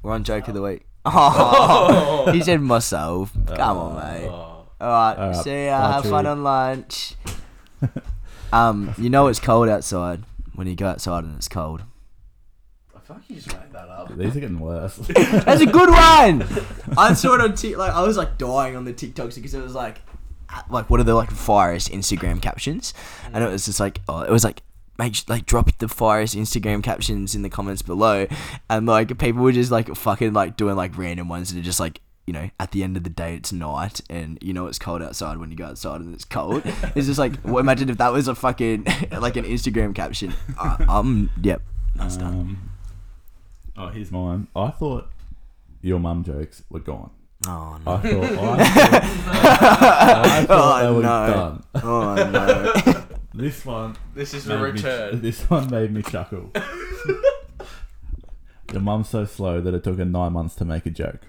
We're 0.04 0.14
on 0.14 0.24
joke 0.24 0.48
of 0.48 0.54
the 0.54 0.62
week. 0.62 0.86
Oh, 1.06 2.30
he 2.34 2.42
said 2.42 2.62
myself. 2.62 3.32
Come 3.48 3.78
on, 3.78 3.96
mate. 3.96 4.28
All 4.28 4.68
right, 4.82 5.16
All 5.18 5.28
right, 5.32 5.36
see 5.44 5.66
ya. 5.66 5.80
bye, 5.80 5.94
Have 5.94 6.04
fun 6.04 6.24
Trig. 6.24 6.32
on 6.32 6.44
lunch. 6.44 7.16
um, 8.54 8.94
you 8.98 9.10
know 9.10 9.28
it's 9.28 9.40
cold 9.40 9.70
outside 9.70 10.24
when 10.54 10.68
you 10.68 10.76
go 10.76 10.88
outside 10.88 11.24
and 11.24 11.36
it's 11.38 11.48
cold. 11.48 11.84
I 12.96 13.00
feel 13.00 13.18
like 13.18 13.30
you 13.30 13.36
just 13.36 13.48
made 13.54 13.72
that 13.74 13.88
up. 13.90 14.16
These 14.18 14.36
are 14.36 14.40
getting 14.40 14.60
worse. 14.60 14.96
That's 14.98 15.62
a 15.62 15.66
good 15.66 15.90
one. 15.90 16.44
I 16.98 17.14
saw 17.14 17.36
it 17.36 17.42
on 17.42 17.54
Tik. 17.56 17.78
Like 17.78 17.94
I 17.94 18.02
was 18.02 18.18
like 18.18 18.38
dying 18.38 18.76
on 18.76 18.84
the 18.86 18.94
TikToks 18.94 19.36
because 19.36 19.54
it 19.54 19.62
was 19.62 19.76
like, 19.76 20.02
like 20.70 20.90
what 20.90 21.00
are 21.00 21.04
the 21.04 21.16
like 21.16 21.32
firest 21.32 21.92
Instagram 21.92 22.42
captions? 22.42 22.94
And 23.34 23.44
it 23.44 23.50
was 23.50 23.66
just 23.66 23.80
like, 23.80 24.02
oh, 24.08 24.22
it 24.22 24.32
was 24.32 24.44
like. 24.44 24.62
Make 24.98 25.28
like 25.28 25.46
drop 25.46 25.78
the 25.80 25.90
firest 25.90 26.38
Instagram 26.38 26.82
captions 26.82 27.36
in 27.36 27.42
the 27.42 27.50
comments 27.50 27.82
below, 27.82 28.28
and 28.70 28.86
like 28.86 29.18
people 29.18 29.44
were 29.44 29.52
just 29.52 29.70
like 29.70 29.94
fucking 29.94 30.32
like 30.32 30.56
doing 30.56 30.78
like 30.78 30.98
random 30.98 31.28
ones 31.28 31.54
that 31.54 31.60
are 31.60 31.64
just 31.64 31.82
like 31.82 32.00
you 32.26 32.34
know 32.34 32.50
at 32.60 32.72
the 32.72 32.82
end 32.82 32.96
of 32.98 33.04
the 33.04 33.10
day 33.10 33.36
it's 33.36 33.52
night 33.52 34.00
and 34.10 34.38
you 34.42 34.54
know 34.54 34.68
it's 34.68 34.80
cold 34.80 35.02
outside 35.02 35.38
when 35.38 35.52
you 35.52 35.58
go 35.58 35.66
outside 35.66 36.00
and 36.00 36.14
it's 36.14 36.24
cold. 36.24 36.62
it's 36.96 37.08
just 37.08 37.20
like 37.20 37.34
well, 37.44 37.58
imagine 37.58 37.90
if 37.90 37.98
that 37.98 38.14
was 38.14 38.30
a 38.30 38.36
fucking 38.36 38.86
like 39.20 39.36
an 39.36 39.44
Instagram 39.44 39.94
caption. 39.94 40.34
I, 40.58 40.86
I'm 40.88 41.30
yep, 41.42 41.62
that's 41.96 42.16
done. 42.16 42.34
um, 42.34 42.70
oh, 43.78 43.88
here's 43.90 44.12
mine. 44.12 44.48
I 44.56 44.70
thought 44.70 45.10
your 45.82 46.00
mum 46.00 46.24
jokes 46.24 46.64
were 46.70 46.80
gone. 46.80 47.12
Oh 47.48 47.78
I 47.86 47.86
no! 47.86 47.98
thought, 47.98 48.60
I 48.60 48.66
thought, 48.66 50.26
I 50.26 50.46
thought 50.46 50.48
Oh, 50.50 50.80
they 50.82 50.92
were 50.96 51.04
no. 51.04 51.28
done. 51.34 51.64
Oh 51.84 52.16
no! 52.32 52.74
This 53.36 53.66
one, 53.66 53.98
This 54.14 54.34
is 54.34 54.46
the 54.46 54.54
made 54.56 54.62
me- 54.62 54.72
return. 54.72 55.22
this 55.26 55.42
one 55.50 55.70
made 55.70 55.92
me 55.92 56.02
chuckle. 56.02 56.52
Your 58.72 58.82
mum's 58.82 59.10
so 59.10 59.26
slow 59.26 59.60
that 59.60 59.74
it 59.74 59.84
took 59.84 59.98
her 59.98 60.06
nine 60.06 60.32
months 60.32 60.56
to 60.56 60.64
make 60.66 60.86
a 60.86 60.90
joke. 60.90 61.20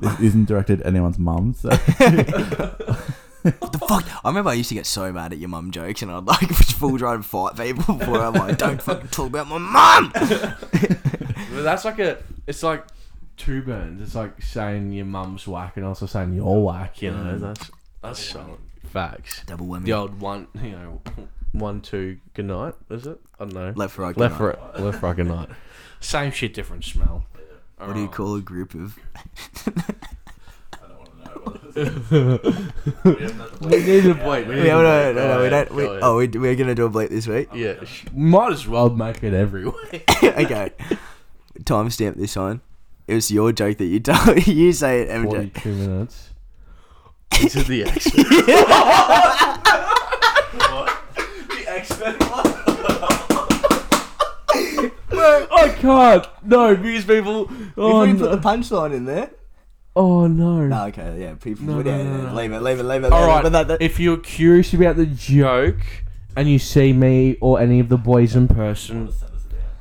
this 0.00 0.20
isn't 0.20 0.46
directed 0.46 0.80
at 0.80 0.86
anyone's 0.86 1.18
mum, 1.18 1.54
so 1.54 1.68
the 1.68 2.98
fuck? 3.88 4.04
I 4.24 4.28
remember 4.28 4.50
I 4.50 4.54
used 4.54 4.68
to 4.70 4.74
get 4.74 4.86
so 4.86 5.12
mad 5.12 5.32
at 5.32 5.38
your 5.38 5.48
mum 5.48 5.70
jokes, 5.70 6.02
and 6.02 6.10
I'd 6.10 6.24
like 6.24 6.48
full 6.50 6.98
try 6.98 7.14
and 7.14 7.24
fight 7.24 7.56
people 7.56 7.94
before 7.94 8.20
I'm 8.20 8.32
like, 8.34 8.58
don't 8.58 8.82
fucking 8.82 9.08
talk 9.08 9.28
about 9.28 9.46
my 9.46 9.58
mum. 9.58 10.12
That's 11.62 11.84
like 11.84 12.00
a. 12.00 12.18
It's 12.46 12.62
like 12.62 12.84
two 13.36 13.62
burns. 13.62 14.00
It's 14.00 14.14
like 14.14 14.42
saying 14.42 14.92
your 14.92 15.06
mum's 15.06 15.46
whack 15.46 15.76
and 15.76 15.84
also 15.84 16.06
saying 16.06 16.34
you're 16.34 16.60
whack. 16.60 17.02
You 17.02 17.12
know, 17.12 17.34
mm. 17.34 17.40
that's 17.40 17.70
that's 18.02 18.20
solid 18.20 18.58
facts. 18.84 19.42
Double 19.46 19.66
whammy. 19.66 19.84
The 19.84 19.92
old 19.92 20.20
one, 20.20 20.48
you 20.54 20.70
know, 20.70 21.00
one 21.52 21.80
two. 21.80 22.18
Good 22.34 22.46
night. 22.46 22.74
Is 22.90 23.06
it? 23.06 23.20
I 23.38 23.44
don't 23.44 23.54
know. 23.54 23.72
Left 23.74 23.98
right. 23.98 24.16
left 24.16 24.40
right. 24.40 24.58
right, 24.58 24.80
left 24.80 25.02
right. 25.02 25.16
Good 25.16 25.26
night. 25.26 25.48
Same 26.00 26.30
shit, 26.30 26.54
different 26.54 26.84
smell. 26.84 27.26
What 27.78 27.94
do 27.94 28.00
you 28.00 28.08
call 28.08 28.36
a 28.36 28.40
group 28.40 28.74
of? 28.74 28.98
We 31.76 31.82
need 31.82 31.92
to 34.04 34.22
wait. 34.26 34.46
We 34.46 34.64
Yeah, 34.64 34.76
no, 34.76 34.82
no, 34.82 35.12
no, 35.12 35.28
no, 35.28 35.42
we 35.42 35.50
don't. 35.50 35.70
We, 35.72 35.86
oh, 35.86 36.16
we, 36.16 36.28
we're 36.28 36.56
gonna 36.56 36.74
do 36.74 36.86
a 36.86 36.90
bleep 36.90 37.10
this 37.10 37.26
week. 37.26 37.50
yeah. 37.54 37.84
sh- 37.84 38.06
Might 38.14 38.52
as 38.52 38.66
well 38.66 38.88
make 38.88 39.22
it 39.22 39.34
every 39.34 39.66
week. 39.66 40.10
okay. 40.22 40.70
Timestamp 41.64 42.16
this 42.16 42.36
one. 42.36 42.60
It 43.06 43.14
was 43.14 43.30
your 43.30 43.52
joke 43.52 43.78
that 43.78 43.86
you 43.86 44.00
told. 44.00 44.46
You 44.46 44.72
say 44.72 45.02
it, 45.02 45.08
MJ. 45.10 45.24
Forty-two 45.30 45.74
minutes. 45.74 46.30
This 47.40 47.56
is 47.60 47.66
the 47.66 47.84
X. 47.88 48.04
the 48.04 48.46
X 51.68 52.00
Men 52.00 52.14
one. 52.18 52.46
I 55.18 55.74
can't. 55.78 56.26
No, 56.44 56.76
because 56.76 57.04
people. 57.04 57.50
Oh 57.76 58.02
If 58.02 58.12
we 58.14 58.18
put 58.18 58.30
no. 58.30 58.36
the 58.36 58.42
punchline 58.42 58.94
in 58.94 59.04
there. 59.04 59.30
Oh 59.94 60.26
no. 60.26 60.66
No, 60.66 60.84
okay, 60.86 61.20
yeah, 61.20 61.34
people. 61.34 61.64
No, 61.66 61.78
yeah, 61.80 62.02
no, 62.02 62.04
no, 62.04 62.26
no. 62.28 62.34
Leave 62.34 62.52
it, 62.52 62.60
leave 62.60 62.80
it, 62.80 62.82
leave 62.82 63.04
it. 63.04 63.12
All 63.12 63.28
leave 63.28 63.38
it. 63.38 63.42
But 63.44 63.52
that, 63.52 63.68
that, 63.68 63.82
If 63.82 63.98
you're 63.98 64.18
curious 64.18 64.74
about 64.74 64.96
the 64.96 65.06
joke 65.06 65.78
and 66.36 66.50
you 66.50 66.58
see 66.58 66.92
me 66.92 67.38
or 67.40 67.58
any 67.60 67.80
of 67.80 67.88
the 67.88 67.96
boys 67.96 68.36
in 68.36 68.46
person, 68.46 69.10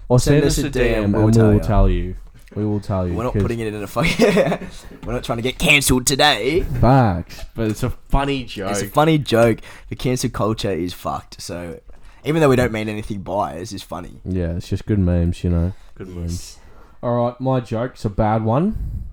or 0.10 0.20
send, 0.20 0.43
us 0.43 0.58
a 0.58 0.70
DM, 0.70 1.14
we'll 1.14 1.32
tell 1.32 1.49
we'll 1.49 1.60
tell 1.60 1.89
you. 1.89 2.16
We 2.56 2.66
will 2.66 2.80
tell 2.80 3.08
you. 3.08 3.16
we're 3.16 3.24
not 3.24 3.34
'cause- 3.34 3.41
putting 3.41 3.60
it 3.60 3.74
in 3.74 3.84
a 3.84 3.88
fucking. 3.88 4.70
we're 5.06 5.14
not 5.14 5.24
trying 5.24 5.38
to 5.39 5.41
get 5.41 5.58
cancelled 5.60 6.06
today. 6.08 6.62
facts, 6.80 7.43
but 7.53 7.70
it's 7.70 7.84
a 7.84 7.89
funny 7.89 8.45
joke. 8.45 8.72
It's 8.72 8.82
a 8.82 8.88
funny 8.88 9.18
joke. 9.18 9.60
The 9.89 9.95
cancel 9.95 10.30
culture 10.30 10.72
is 10.72 10.93
fucked. 10.93 11.41
So, 11.41 11.80
even 12.24 12.39
though 12.41 12.49
we 12.49 12.56
don't 12.56 12.72
mean 12.72 12.88
anything 12.88 13.22
by 13.24 13.53
it, 13.56 13.62
it's 13.62 13.72
just 13.72 13.86
funny. 13.86 14.22
yeah, 14.24 14.51
it's 14.56 14.70
just 14.70 14.86
good 14.86 14.99
memes, 14.99 15.43
you 15.43 15.49
know. 15.49 15.74
Good 15.95 16.08
memes. 16.08 16.58
All 17.03 17.26
right, 17.26 17.39
my 17.41 17.60
joke's 17.60 18.06
a 18.06 18.10
bad 18.10 18.43
one. 18.45 19.03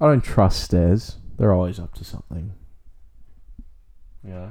I 0.00 0.06
don't 0.06 0.22
trust 0.24 0.62
stairs. 0.62 1.16
They're 1.38 1.52
always 1.52 1.78
up 1.78 1.94
to 1.94 2.04
something. 2.04 2.52
Yeah. 4.26 4.50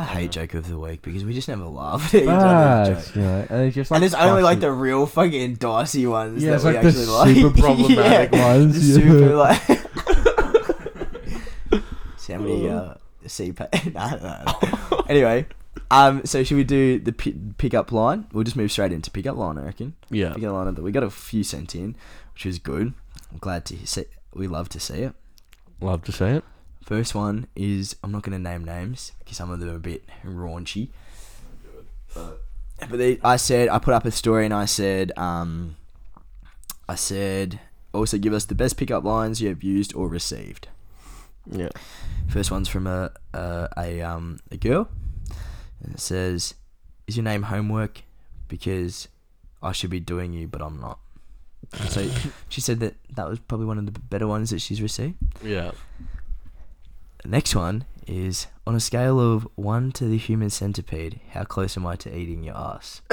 I 0.00 0.04
hate 0.04 0.30
joke 0.32 0.54
of 0.54 0.68
the 0.68 0.78
week 0.78 1.02
because 1.02 1.24
we 1.24 1.32
just 1.34 1.48
never 1.48 1.64
laugh 1.64 2.14
at 2.14 2.22
each 2.22 2.28
other's 2.28 2.88
Facts, 2.96 3.06
joke. 3.08 3.16
you 3.16 3.22
know, 3.22 3.46
and 3.50 3.60
it's 3.66 3.74
just 3.74 3.90
like 3.90 3.96
And 3.98 4.04
it's 4.04 4.14
only 4.14 4.42
like 4.42 4.60
the 4.60 4.72
real 4.72 5.06
fucking 5.06 5.54
dicey 5.56 6.06
ones 6.06 6.42
Yeah, 6.42 6.50
that 6.50 6.54
it's 6.56 6.64
we 6.64 6.72
like 6.72 6.82
the 6.82 6.88
actually 6.88 7.06
like. 7.06 7.34
super 7.36 7.60
problematic 7.60 8.32
Yeah, 8.32 8.46
ones, 8.56 8.94
the 8.94 9.00
yeah. 9.00 9.10
Super 9.10 9.36
like. 9.36 9.80
See 12.18 12.32
how 12.32 12.38
many 12.40 12.68
uh, 12.68 12.94
C 13.26 13.52
pa- 13.52 13.68
nah, 13.94 14.10
nah, 14.16 14.44
nah. 14.44 15.02
Anyway, 15.08 15.46
um, 15.90 16.24
so 16.24 16.42
should 16.44 16.56
we 16.56 16.64
do 16.64 16.98
the 16.98 17.12
pi- 17.12 17.34
pickup 17.58 17.92
line? 17.92 18.26
We'll 18.32 18.44
just 18.44 18.56
move 18.56 18.70
straight 18.70 18.92
into 18.92 19.10
pickup 19.10 19.36
line, 19.36 19.58
I 19.58 19.62
reckon. 19.64 19.94
yeah. 20.10 20.32
Pickup 20.34 20.52
line. 20.52 20.74
We 20.76 20.92
got 20.92 21.02
a 21.02 21.10
few 21.10 21.42
sent 21.42 21.74
in, 21.74 21.96
which 22.34 22.46
is 22.46 22.58
good. 22.58 22.92
I'm 23.32 23.38
glad 23.38 23.64
to 23.66 23.86
see. 23.86 24.04
We 24.34 24.46
love 24.46 24.68
to 24.70 24.80
see 24.80 25.02
it. 25.02 25.14
Love 25.80 26.04
to 26.04 26.12
see 26.12 26.24
it. 26.26 26.44
First 26.90 27.14
one 27.14 27.46
is 27.54 27.94
I'm 28.02 28.10
not 28.10 28.24
going 28.24 28.36
to 28.36 28.50
name 28.50 28.64
names 28.64 29.12
because 29.20 29.36
some 29.36 29.48
of 29.48 29.60
them 29.60 29.68
are 29.68 29.76
a 29.76 29.78
bit 29.78 30.02
raunchy. 30.24 30.88
But 32.12 32.98
they, 32.98 33.20
I 33.22 33.36
said 33.36 33.68
I 33.68 33.78
put 33.78 33.94
up 33.94 34.04
a 34.06 34.10
story 34.10 34.44
and 34.44 34.52
I 34.52 34.64
said 34.64 35.12
um, 35.16 35.76
I 36.88 36.96
said 36.96 37.60
also 37.94 38.18
give 38.18 38.32
us 38.32 38.44
the 38.44 38.56
best 38.56 38.76
pickup 38.76 39.04
lines 39.04 39.40
you 39.40 39.50
have 39.50 39.62
used 39.62 39.94
or 39.94 40.08
received. 40.08 40.66
Yeah. 41.48 41.68
First 42.28 42.50
one's 42.50 42.68
from 42.68 42.88
a 42.88 43.12
a, 43.32 43.68
a 43.78 44.00
um 44.02 44.40
a 44.50 44.56
girl. 44.56 44.88
And 45.84 45.94
it 45.94 46.00
says, 46.00 46.54
"Is 47.06 47.16
your 47.16 47.22
name 47.22 47.44
homework? 47.44 48.02
Because 48.48 49.06
I 49.62 49.70
should 49.70 49.90
be 49.90 50.00
doing 50.00 50.32
you, 50.32 50.48
but 50.48 50.60
I'm 50.60 50.80
not." 50.80 50.98
So 51.88 52.10
she 52.48 52.60
said 52.60 52.80
that 52.80 52.94
that 53.14 53.28
was 53.28 53.38
probably 53.38 53.66
one 53.66 53.78
of 53.78 53.86
the 53.86 53.92
better 53.92 54.26
ones 54.26 54.50
that 54.50 54.60
she's 54.60 54.82
received. 54.82 55.18
Yeah. 55.40 55.70
The 57.22 57.28
next 57.28 57.54
one 57.54 57.84
is 58.06 58.46
on 58.66 58.74
a 58.74 58.80
scale 58.80 59.20
of 59.20 59.46
one 59.54 59.92
to 59.92 60.04
the 60.04 60.16
human 60.16 60.50
centipede, 60.50 61.20
how 61.30 61.44
close 61.44 61.76
am 61.76 61.86
I 61.86 61.96
to 61.96 62.16
eating 62.16 62.42
your 62.44 62.56
ass? 62.56 63.02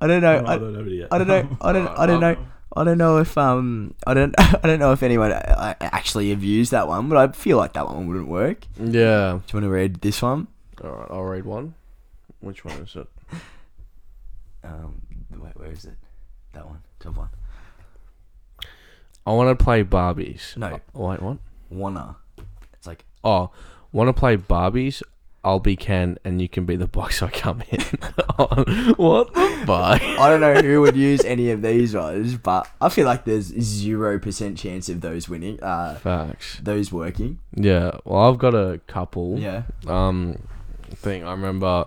I 0.00 0.06
don't 0.06 0.20
know. 0.20 0.44
I, 0.46 0.58
don't 0.58 0.72
know. 0.72 1.06
I 1.10 1.18
don't 1.18 1.28
know. 1.28 1.56
I 1.60 1.72
don't. 1.72 1.88
I 1.88 2.06
don't 2.06 2.20
know. 2.20 2.36
I 2.76 2.82
don't 2.82 2.98
know 2.98 3.18
if 3.18 3.38
um 3.38 3.94
I 4.06 4.14
don't 4.14 4.34
I 4.38 4.60
don't 4.64 4.78
know 4.78 4.92
if 4.92 5.02
anyone 5.02 5.32
uh, 5.32 5.36
uh, 5.56 5.74
actually 5.80 6.30
have 6.30 6.42
used 6.42 6.72
that 6.72 6.88
one, 6.88 7.08
but 7.08 7.16
I 7.16 7.32
feel 7.32 7.56
like 7.56 7.74
that 7.74 7.86
one 7.86 8.06
wouldn't 8.06 8.28
work. 8.28 8.66
Yeah. 8.78 9.38
Do 9.46 9.56
you 9.56 9.60
want 9.60 9.64
to 9.64 9.68
read 9.70 10.00
this 10.00 10.20
one? 10.20 10.48
All 10.82 10.90
right, 10.90 11.06
I'll 11.10 11.22
read 11.22 11.44
one. 11.44 11.74
Which 12.40 12.64
one 12.64 12.74
is 12.78 12.96
it? 12.96 13.06
Um, 14.64 15.02
wait, 15.38 15.56
where 15.56 15.70
is 15.70 15.84
it? 15.84 15.96
That 16.52 16.66
one 16.66 16.80
top 17.04 17.16
one. 17.16 17.28
I 19.26 19.32
want 19.32 19.56
to 19.58 19.64
play 19.64 19.84
Barbies. 19.84 20.56
No. 20.56 20.80
Oh, 20.94 21.08
wait, 21.08 21.22
what? 21.22 21.38
Wanna. 21.70 22.16
It's 22.74 22.86
like 22.86 23.04
Oh, 23.22 23.50
want 23.92 24.08
to 24.08 24.12
play 24.12 24.36
Barbies? 24.36 25.02
I'll 25.42 25.60
be 25.60 25.76
Ken, 25.76 26.16
and 26.24 26.40
you 26.40 26.48
can 26.48 26.64
be 26.64 26.74
the 26.76 26.86
box 26.86 27.22
I 27.22 27.28
come 27.28 27.62
in. 27.70 27.80
what 28.96 29.32
the 29.34 29.62
fuck? 29.66 30.00
I 30.02 30.28
don't 30.30 30.40
know 30.40 30.54
who 30.54 30.80
would 30.80 30.96
use 30.96 31.22
any 31.24 31.50
of 31.50 31.60
these 31.60 31.94
ones, 31.94 32.36
but 32.36 32.66
I 32.80 32.88
feel 32.88 33.04
like 33.04 33.24
there's 33.26 33.44
zero 33.60 34.18
percent 34.18 34.56
chance 34.56 34.88
of 34.88 35.02
those 35.02 35.28
winning. 35.28 35.62
Uh, 35.62 35.96
Facts. 35.96 36.60
those 36.62 36.90
working. 36.90 37.40
Yeah. 37.54 37.98
Well, 38.06 38.22
I've 38.22 38.38
got 38.38 38.54
a 38.54 38.80
couple. 38.86 39.38
Yeah. 39.38 39.64
um 39.86 40.38
thing. 40.94 41.24
I 41.24 41.32
remember 41.32 41.86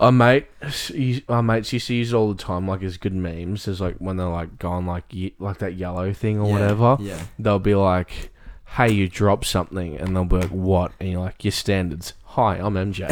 a 0.00 0.12
mate, 0.12 0.46
he- 0.70 1.24
our 1.28 1.42
mates 1.42 1.72
used 1.72 1.86
to 1.88 1.94
use 1.94 2.12
it 2.12 2.16
all 2.16 2.32
the 2.32 2.42
time, 2.42 2.68
like 2.68 2.82
as 2.82 2.96
good 2.96 3.14
memes. 3.14 3.66
As 3.68 3.80
like 3.80 3.96
when 3.96 4.16
they're 4.16 4.26
like 4.28 4.58
going 4.58 4.86
like 4.86 5.04
ye- 5.12 5.34
like 5.38 5.58
that 5.58 5.74
yellow 5.74 6.12
thing 6.12 6.38
or 6.38 6.46
Yeah, 6.46 6.52
whatever. 6.52 6.96
Yeah. 7.00 7.20
They'll 7.38 7.58
be 7.58 7.74
like, 7.74 8.30
"Hey, 8.76 8.92
you 8.92 9.08
dropped 9.08 9.46
something," 9.46 9.96
and 9.96 10.14
they'll 10.14 10.24
be 10.24 10.36
like, 10.36 10.50
"What?" 10.50 10.92
And 11.00 11.10
you're 11.10 11.20
like, 11.22 11.44
"Your 11.44 11.52
standards." 11.52 12.14
Hi, 12.24 12.56
I'm 12.56 12.74
MJ. 12.74 13.08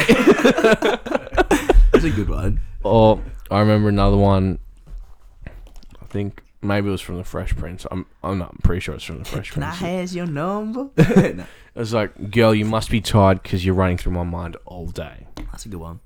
That's 1.93 2.05
a 2.05 2.11
good 2.11 2.28
one. 2.28 2.61
or 2.82 3.20
I 3.51 3.61
remember 3.61 3.89
another 3.89 4.16
one. 4.16 4.59
I 5.47 6.05
think 6.09 6.43
maybe 6.62 6.89
it 6.89 6.91
was 6.93 7.01
from 7.01 7.16
the 7.18 7.24
Fresh 7.24 7.57
Prince. 7.57 7.87
I'm 7.91 8.07
I'm 8.22 8.39
not 8.39 8.51
I'm 8.53 8.59
pretty 8.62 8.80
sure 8.80 8.95
it's 8.95 9.05
from 9.05 9.18
the 9.20 9.24
Fresh 9.24 9.51
Can 9.53 9.62
I 9.62 9.68
Prince. 9.70 9.80
has 9.80 10.14
your 10.14 10.26
number? 10.26 10.89
No, 10.97 11.45
It 11.74 11.78
was 11.80 11.93
like, 11.93 12.30
"Girl, 12.30 12.55
you 12.55 12.64
must 12.64 12.91
be 12.91 13.01
tired 13.01 13.43
because 13.43 13.64
you're 13.64 13.74
running 13.74 13.97
through 13.99 14.12
my 14.12 14.22
mind 14.24 14.57
all 14.66 14.87
day." 14.87 15.26
that's 15.51 15.66
a 15.66 15.68
good 15.68 15.80
one. 15.80 16.01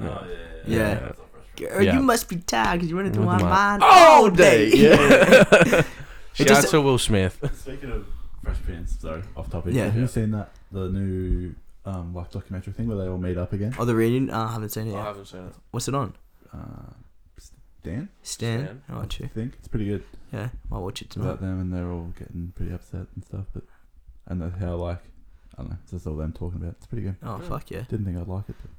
Oh, 0.00 0.26
yeah. 0.66 0.66
Yeah. 0.66 1.12
Girl, 1.56 1.82
Yeah. 1.82 1.94
you 1.96 2.02
must 2.02 2.28
be 2.28 2.36
tired 2.36 2.76
because 2.76 2.88
you're 2.90 2.98
running 2.98 3.12
through 3.12 3.24
my 3.24 3.32
Running 3.38 3.46
through 3.46 3.50
my- 3.50 3.78
mind 3.78 3.82
all 3.84 4.30
day. 4.30 4.70
Yeah. 4.74 5.82
Shout 6.34 6.46
just- 6.46 6.66
out 6.66 6.70
to 6.70 6.80
Will 6.80 6.98
Smith. 6.98 7.38
Speaking 7.60 7.90
of 7.90 8.06
Fresh 8.44 8.62
Prince, 8.62 8.98
sorry, 9.00 9.22
off 9.36 9.50
topic. 9.50 9.74
Yeah. 9.74 9.84
Have 9.86 9.96
you 9.96 10.02
Yeah. 10.02 10.06
seen 10.06 10.30
that 10.32 10.50
the 10.70 10.88
new 10.88 11.54
um 11.84 12.14
like 12.14 12.30
documentary 12.30 12.72
thing 12.74 12.86
where 12.86 12.96
they 12.98 13.08
all 13.08 13.18
meet 13.18 13.36
up 13.36 13.52
again? 13.52 13.74
Oh, 13.78 13.84
the 13.84 13.94
reunion? 13.94 14.30
Uh, 14.30 14.44
I 14.44 14.52
haven't 14.52 14.68
seen 14.70 14.86
it 14.88 14.92
yet. 14.92 15.00
I 15.00 15.04
haven't 15.04 15.26
seen 15.26 15.46
it. 15.46 15.54
What's 15.72 15.88
it 15.88 15.94
on? 15.94 16.14
Uh, 16.52 16.92
Dan, 17.82 18.08
Stan? 18.22 18.64
Stan. 18.64 18.82
Oh, 18.90 19.00
I 19.02 19.06
true. 19.06 19.28
think 19.34 19.54
it's 19.58 19.68
pretty 19.68 19.86
good. 19.86 20.02
Yeah, 20.32 20.48
might 20.70 20.78
watch 20.80 21.00
it 21.00 21.06
It's 21.06 21.14
tonight. 21.14 21.26
about 21.28 21.40
them 21.40 21.60
and 21.60 21.72
they're 21.72 21.90
all 21.90 22.12
getting 22.18 22.52
pretty 22.54 22.72
upset 22.72 23.06
and 23.14 23.24
stuff, 23.24 23.46
but 23.54 23.62
and 24.26 24.42
that's 24.42 24.58
how 24.60 24.74
like 24.76 25.00
I 25.56 25.62
don't 25.62 25.70
know, 25.70 25.76
it's 25.82 25.90
just 25.92 26.06
all 26.06 26.14
them 26.16 26.32
talking 26.32 26.58
about. 26.60 26.70
it. 26.70 26.76
It's 26.78 26.86
pretty 26.86 27.02
good. 27.02 27.16
Oh, 27.22 27.38
fuck 27.40 27.70
yeah. 27.70 27.82
Didn't 27.88 28.04
think 28.04 28.16
I'd 28.18 28.28
like 28.28 28.48
it. 28.48 28.56
But 28.62 28.70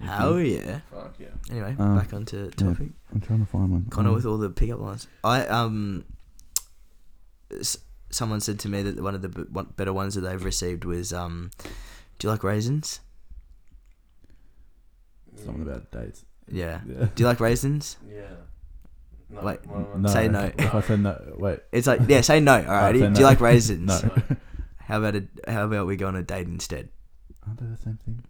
Hell 0.00 0.40
yeah. 0.40 0.80
Fuck 0.90 1.14
yeah. 1.18 1.28
Anyway, 1.50 1.76
Um, 1.78 1.98
back 1.98 2.12
onto 2.14 2.50
topic. 2.50 2.88
I'm 3.12 3.20
trying 3.20 3.40
to 3.40 3.46
find 3.46 3.70
one. 3.70 3.86
Connor 3.90 4.08
Um, 4.10 4.14
with 4.14 4.26
all 4.26 4.38
the 4.38 4.50
pickup 4.50 4.80
lines. 4.80 5.06
I 5.22 5.46
um, 5.46 6.04
s- 7.58 7.78
someone 8.10 8.40
said 8.40 8.58
to 8.60 8.68
me 8.68 8.82
that 8.82 9.00
one 9.02 9.14
of 9.14 9.22
the 9.22 9.28
b- 9.28 9.44
one, 9.52 9.66
better 9.76 9.92
ones 9.92 10.14
that 10.14 10.22
they've 10.22 10.42
received 10.44 10.84
was 10.84 11.12
um, 11.12 11.50
do 12.18 12.26
you 12.26 12.30
like 12.30 12.42
raisins? 12.44 13.00
something 15.44 15.62
about 15.62 15.90
dates. 15.90 16.24
Yeah. 16.48 16.80
Yeah. 16.86 17.06
Do 17.14 17.22
you 17.22 17.26
like 17.26 17.40
raisins? 17.40 17.96
Yeah. 18.10 18.22
No, 19.32 19.42
Wait, 19.42 19.60
No, 19.96 20.08
Say 20.08 20.26
no. 20.28 20.50
If 20.58 20.74
I 20.74 20.80
said 20.80 21.00
no, 21.00 21.34
wait. 21.38 21.60
It's 21.70 21.86
like 21.86 22.00
yeah, 22.08 22.20
say 22.20 22.40
no. 22.40 22.60
Alrighty. 22.62 22.92
say 22.94 23.06
Do 23.06 23.10
no. 23.10 23.18
you 23.20 23.24
like 23.26 23.40
raisins? 23.40 24.02
No. 24.02 24.36
How 24.78 24.98
about 24.98 25.14
a 25.14 25.24
how 25.48 25.66
about 25.66 25.86
we 25.86 25.94
go 25.94 26.08
on 26.08 26.16
a 26.16 26.22
date 26.24 26.48
instead? 26.48 26.88
Aren't 27.46 27.60
they 27.60 27.66
the 27.66 27.76
same 27.76 27.98
thing? 28.04 28.24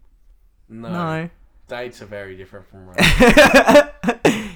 No. 0.69 1.27
Dates 1.71 2.01
are 2.01 2.05
very 2.05 2.35
different 2.35 2.67
from 2.67 2.85
raisins. 2.89 3.17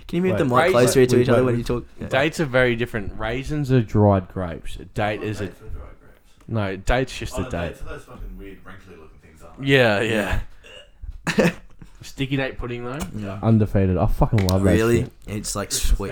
Can 0.05 0.17
you 0.17 0.21
move 0.21 0.31
Wait, 0.33 0.37
the 0.37 0.43
mic 0.43 0.51
raisins- 0.51 0.71
closer 0.71 1.05
to 1.05 1.19
each 1.21 1.29
other 1.29 1.45
wait, 1.45 1.45
when 1.45 1.57
you 1.57 1.63
talk? 1.63 1.85
Yeah. 1.97 2.07
Dates 2.07 2.41
are 2.41 2.45
very 2.45 2.75
different. 2.75 3.17
Raisins 3.17 3.71
are 3.71 3.79
dried 3.79 4.27
grapes. 4.27 4.75
A 4.75 4.83
date 4.83 5.23
is 5.23 5.39
a 5.39 5.49
no. 6.49 6.75
Date's 6.75 7.17
just 7.17 7.37
a 7.37 7.47
oh, 7.47 7.49
date. 7.49 7.77
those 7.85 8.03
fucking 8.03 8.37
weird, 8.37 8.57
wrinkly 8.65 8.97
looking 8.97 9.17
things, 9.19 9.41
aren't 9.41 9.61
they? 9.61 9.65
Yeah, 9.65 10.41
yeah. 11.37 11.51
Sticky 12.01 12.35
date 12.35 12.57
pudding 12.57 12.83
though. 12.83 12.99
Yeah. 13.15 13.39
Undefeated. 13.41 13.97
I 13.97 14.07
fucking 14.07 14.45
love 14.47 14.63
that. 14.63 14.69
Really? 14.69 15.03
shit. 15.03 15.11
It's 15.27 15.55
like 15.55 15.71
sweet. 15.71 16.11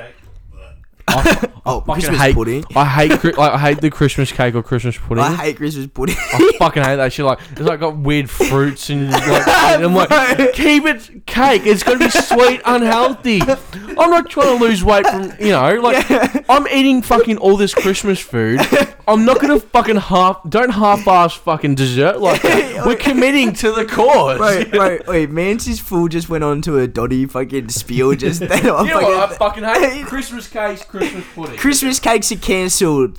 I, 1.08 1.50
Oh, 1.66 1.80
fucking 1.80 1.94
Christmas 2.02 2.20
hate- 2.22 2.36
pudding. 2.36 2.66
I 2.76 2.84
hate 2.86 3.12
cri- 3.20 3.32
like, 3.34 3.54
I 3.54 3.58
hate 3.58 3.80
the 3.80 3.90
Christmas 3.90 4.32
cake 4.34 4.54
or 4.56 4.62
Christmas 4.64 4.98
pudding. 4.98 5.24
I 5.24 5.34
hate 5.34 5.56
Christmas 5.58 5.88
pudding. 5.88 6.16
I 6.18 6.52
fucking 6.60 6.84
hate 6.84 6.98
that 6.98 7.14
shit. 7.14 7.26
Like 7.26 7.40
it's 7.52 7.62
like 7.62 7.80
got 7.80 7.98
weird 7.98 8.30
fruits 8.30 8.90
and 8.90 9.10
like. 9.12 9.24
shit. 9.24 9.48
I'm 9.48 9.94
like, 9.96 10.10
keep 10.54 10.84
it 10.86 11.26
cake. 11.26 11.66
It's 11.66 11.82
gonna 11.84 12.00
be 12.00 12.10
sweet, 12.10 12.62
unhealthy. 12.66 13.42
I'm 13.42 14.10
not 14.10 14.30
trying 14.30 14.58
to 14.58 14.64
lose 14.66 14.84
weight 14.84 15.08
from 15.08 15.32
you 15.40 15.52
know. 15.52 15.76
Like 15.76 16.06
I'm 16.50 16.68
eating 16.68 17.02
fucking 17.02 17.38
all 17.38 17.56
this 17.56 17.74
Christmas 17.74 18.20
food. 18.20 18.60
I'm 19.08 19.24
not 19.24 19.40
gonna 19.40 19.60
fucking 19.60 19.96
half. 19.98 20.42
Don't 20.50 20.70
half-ass 20.72 21.34
fucking 21.36 21.76
dessert 21.76 22.20
like 22.20 22.42
that. 22.42 22.86
We're 22.86 22.96
committing 22.98 23.54
to 23.54 23.72
the 23.72 23.86
cause. 23.86 24.38
Wait, 24.40 24.72
wait, 24.74 25.08
wait. 25.08 25.30
Mancy's 25.30 25.80
fool 25.80 26.10
just 26.10 26.28
went 26.30 26.44
on 26.44 26.62
to 26.64 26.80
a 26.80 26.88
doddy 26.88 27.26
fucking 27.26 27.70
spiel 27.70 28.16
just 28.16 28.42
then. 28.42 28.52
I'm 28.70 28.86
You 28.86 28.94
know 28.96 29.02
what 29.02 29.32
I 29.32 29.36
fucking- 29.36 29.64
fucking 29.64 29.82
hate? 29.92 30.06
Christmas 30.06 30.48
cakes, 30.48 30.84
Christmas 30.94 31.26
pudding. 31.34 31.58
Christmas 31.58 32.00
cakes 32.00 32.32
are 32.32 32.38
cancelled. 32.38 33.18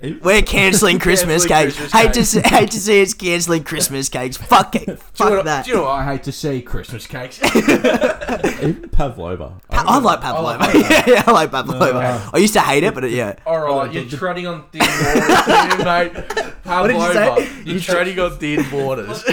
We're 0.00 0.42
cancelling 0.42 0.98
Christmas 1.00 1.44
cakes. 1.44 1.74
Christmas 1.76 1.92
hate 1.92 2.12
to 2.12 2.20
cakes. 2.20 2.28
see, 2.28 2.40
hate 2.42 2.70
to 2.70 2.78
see 2.78 3.02
us 3.02 3.14
cancelling 3.14 3.64
Christmas 3.64 4.08
cakes. 4.08 4.36
Fuck 4.52 4.76
it. 4.76 4.86
Do 4.86 4.92
you, 4.92 4.96
Fuck 4.96 5.30
know 5.30 5.36
what, 5.38 5.44
that. 5.46 5.64
do 5.64 5.70
you 5.72 5.76
know 5.78 5.82
what 5.82 5.90
I 5.90 6.04
hate 6.12 6.22
to 6.22 6.30
see? 6.32 6.62
Christmas 6.62 7.08
cakes. 7.08 7.40
even 7.56 8.88
Pavlova. 8.90 9.60
Pa- 9.68 9.84
I 9.88 9.98
like 9.98 10.20
pavlova. 10.20 10.70
yeah, 11.08 11.24
I 11.26 11.30
like 11.32 11.50
pavlova. 11.50 12.30
I 12.32 12.38
used 12.38 12.52
to 12.52 12.60
hate 12.60 12.84
it, 12.84 12.94
but 12.94 13.02
it, 13.04 13.10
yeah. 13.10 13.34
All 13.44 13.60
right, 13.60 13.92
you're 13.92 14.04
treading 14.04 14.46
on 14.46 14.68
thin 14.70 14.82
waters, 14.82 15.44
here, 15.46 15.84
mate. 15.84 16.14
did 16.14 16.22
you 16.24 16.30
say? 16.30 16.52
Pavlova, 16.62 17.64
You're 17.64 17.80
treading 17.80 18.20
on 18.20 18.38
thin 18.38 18.70
waters. 18.70 19.24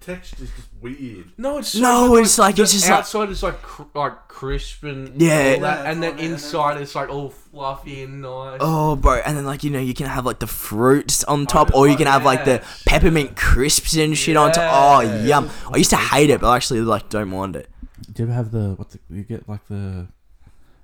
Texture's 0.00 0.50
just 0.50 0.71
weird. 0.82 1.32
No, 1.38 1.58
it's 1.58 1.68
so 1.68 1.80
No, 1.80 2.08
good, 2.08 2.24
it's 2.24 2.38
like- 2.38 2.56
the 2.56 2.62
it's 2.62 2.72
just 2.72 2.88
like- 2.88 2.98
outside 2.98 3.30
is 3.30 3.42
like 3.42 3.62
cr- 3.62 3.82
like 3.94 4.28
crisp 4.28 4.82
and 4.84 5.20
Yeah. 5.20 5.52
all 5.54 5.60
that, 5.60 5.86
and 5.86 6.02
then 6.02 6.18
inside 6.18 6.80
it's 6.80 6.94
like 6.94 7.08
all 7.08 7.30
fluffy 7.30 8.02
and 8.02 8.20
nice. 8.22 8.58
Oh, 8.60 8.96
bro, 8.96 9.14
and 9.24 9.36
then 9.36 9.44
like 9.46 9.62
you 9.64 9.70
know 9.70 9.78
you 9.78 9.94
can 9.94 10.06
have 10.06 10.26
like 10.26 10.40
the 10.40 10.46
fruits 10.46 11.22
on 11.24 11.42
oh, 11.42 11.44
top, 11.46 11.74
or 11.74 11.88
you 11.88 11.96
can 11.96 12.06
have 12.06 12.24
like 12.24 12.44
the 12.44 12.54
yes. 12.62 12.82
peppermint 12.86 13.36
crisps 13.36 13.94
and 13.96 14.16
shit 14.18 14.36
on 14.36 14.52
top. 14.52 14.70
Oh, 14.74 15.00
Yes. 15.00 15.26
yum! 15.28 15.50
I 15.72 15.76
used 15.76 15.90
to 15.90 15.96
hate 15.96 16.30
it, 16.30 16.40
but 16.40 16.48
I 16.48 16.56
actually 16.56 16.80
like 16.80 17.08
don't 17.08 17.28
mind 17.28 17.56
it. 17.56 17.68
Do 18.12 18.22
you 18.22 18.28
ever 18.28 18.34
have 18.34 18.50
the 18.50 18.74
what's 18.76 18.94
it, 18.96 19.00
you 19.08 19.22
get 19.22 19.48
like 19.48 19.66
the 19.68 20.08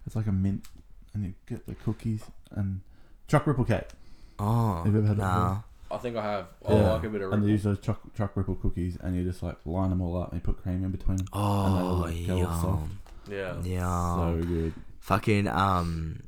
it's 0.06 0.14
like 0.16 0.26
a 0.26 0.32
mint 0.32 0.64
and 1.12 1.24
you 1.24 1.34
get 1.46 1.66
the 1.66 1.74
cookies 1.74 2.22
and 2.52 2.80
Choc 3.26 3.46
Ripple 3.46 3.64
cake. 3.64 3.88
Oh, 4.38 4.82
Have 4.84 4.92
you 4.92 4.98
ever 5.00 5.08
had 5.08 5.16
that 5.18 5.22
nah. 5.22 5.56
I 5.90 5.96
think 5.98 6.16
I 6.16 6.22
have. 6.22 6.46
I 6.68 6.72
Yeah. 6.74 6.92
like 6.92 7.04
a 7.04 7.08
bit 7.08 7.22
of. 7.22 7.32
and 7.32 7.42
they 7.44 7.48
use 7.48 7.62
those 7.62 7.80
truck 7.80 8.00
Choc 8.16 8.32
Ripple 8.36 8.56
cookies 8.56 8.96
and 9.00 9.16
you 9.16 9.24
just 9.24 9.42
like 9.42 9.56
line 9.64 9.90
them 9.90 10.00
all 10.02 10.20
up 10.22 10.32
and 10.32 10.40
you 10.40 10.44
put 10.44 10.62
cream 10.62 10.84
in 10.84 10.90
between 10.90 11.16
them. 11.18 11.26
oh, 11.32 11.64
and 11.64 11.76
they 11.76 11.80
all 11.80 11.88
Oh, 11.88 12.00
like, 12.00 12.26
go 12.26 12.46
all 12.50 12.60
soft. 12.62 12.92
yum, 13.30 13.62
Yeah. 13.64 14.16
So 14.16 14.42
good. 14.46 14.72
Fucking 15.00 15.48
um, 15.48 16.22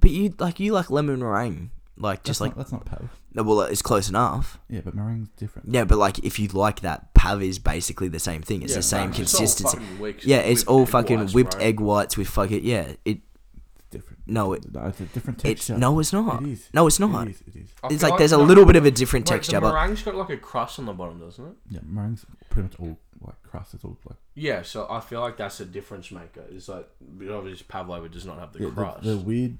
but 0.00 0.10
you 0.10 0.34
like 0.38 0.58
you 0.60 0.72
like 0.72 0.90
lemon 0.90 1.20
meringue, 1.20 1.70
like 1.96 2.24
just 2.24 2.40
That's 2.40 2.40
like 2.40 2.56
not, 2.56 2.58
that's 2.58 2.72
not 2.72 2.84
pav. 2.86 3.08
no, 3.34 3.42
well, 3.44 3.60
it's 3.62 3.82
close 3.82 4.08
enough. 4.08 4.58
Yeah, 4.68 4.80
but 4.84 4.94
meringue's 4.94 5.28
different. 5.36 5.72
Yeah, 5.72 5.84
but 5.84 5.98
like 5.98 6.18
if 6.20 6.38
you 6.40 6.48
like 6.48 6.80
that, 6.80 7.14
pav 7.14 7.42
is 7.42 7.58
basically 7.60 8.08
the 8.08 8.18
same 8.18 8.42
thing. 8.42 8.62
It's 8.62 8.72
Yeah, 8.72 8.78
the 8.78 8.82
same 8.82 9.08
facts. 9.12 9.20
It's 9.20 9.34
all 9.34 9.38
consistency. 9.40 9.78
fucking 9.78 9.98
whipped- 10.00 10.24
Yeah, 10.24 10.38
it's 10.38 10.62
whipped 10.62 10.70
all 10.70 10.82
egg 10.82 10.88
fucking 10.88 11.18
whites, 11.20 11.34
whipped 11.34 11.56
egg 11.60 11.80
whites 11.80 12.16
with 12.16 12.28
fucking 12.28 12.64
yeah. 12.64 12.80
It 12.80 12.96
It's 13.04 13.04
different. 13.04 13.22
No, 14.28 14.52
it 14.52 14.72
No, 14.72 14.86
it's 14.86 15.00
a 15.00 15.04
different 15.06 15.44
it's 15.44 15.66
texture. 15.66 15.78
no, 15.78 15.98
it's 15.98 16.12
not. 16.12 16.42
It 16.42 16.48
is. 16.50 16.68
No, 16.72 16.86
it's 16.86 17.00
not. 17.00 17.26
It 17.28 17.30
is. 17.32 17.40
It 17.46 17.56
is. 17.56 17.68
I 17.82 17.86
It's 17.88 18.00
feel 18.02 18.10
like 18.10 18.18
there's 18.18 18.32
a 18.32 18.36
the- 18.36 18.42
little 18.44 18.64
bit 18.66 18.76
of 18.76 18.84
a 18.84 18.90
different 18.90 19.28
wait, 19.28 19.36
texture, 19.36 19.52
The 19.56 19.60
but 19.62 19.72
meringue's 19.74 20.02
got 20.02 20.14
like 20.14 20.30
a 20.30 20.36
crust 20.36 20.78
on 20.78 20.86
the 20.86 20.92
bottom, 20.92 21.18
doesn't 21.20 21.44
it? 21.46 21.52
Yeah, 21.70 21.80
meringue's 21.84 22.24
pretty 22.50 22.68
much 22.68 22.78
all 22.80 22.98
like 23.20 23.42
crust. 23.42 23.74
It's 23.74 23.84
all 23.84 23.96
like 24.08 24.18
Yeah, 24.34 24.62
so 24.62 24.86
I 24.88 25.00
feel 25.00 25.20
like 25.20 25.36
that's 25.38 25.58
a 25.60 25.64
difference 25.64 26.10
maker. 26.12 26.44
It's 26.50 26.68
like 26.68 26.88
obviously 27.30 27.66
pavlova 27.68 28.08
does 28.08 28.24
not 28.26 28.38
have 28.38 28.52
the 28.52 28.64
yeah, 28.64 28.70
crust. 28.70 29.02
the, 29.02 29.10
the 29.12 29.18
weird 29.18 29.58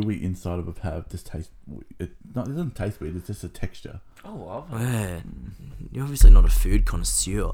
gooey 0.00 0.22
inside 0.22 0.58
of 0.58 0.68
a 0.68 0.72
pav 0.72 1.08
just 1.08 1.26
tastes. 1.26 1.50
It 1.98 2.12
not 2.34 2.46
it 2.48 2.50
doesn't 2.50 2.76
taste 2.76 3.00
weird. 3.00 3.16
It's 3.16 3.26
just 3.26 3.44
a 3.44 3.48
texture. 3.48 4.00
oh, 4.24 4.34
love 4.34 4.68
it. 4.72 4.84
Yeah. 4.84 5.20
You're 5.90 6.04
obviously 6.04 6.30
not 6.30 6.44
a 6.44 6.48
food 6.48 6.84
connoisseur. 6.84 7.52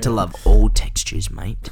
To 0.00 0.10
love 0.10 0.34
all 0.46 0.68
textures, 0.70 1.30
mate. 1.30 1.70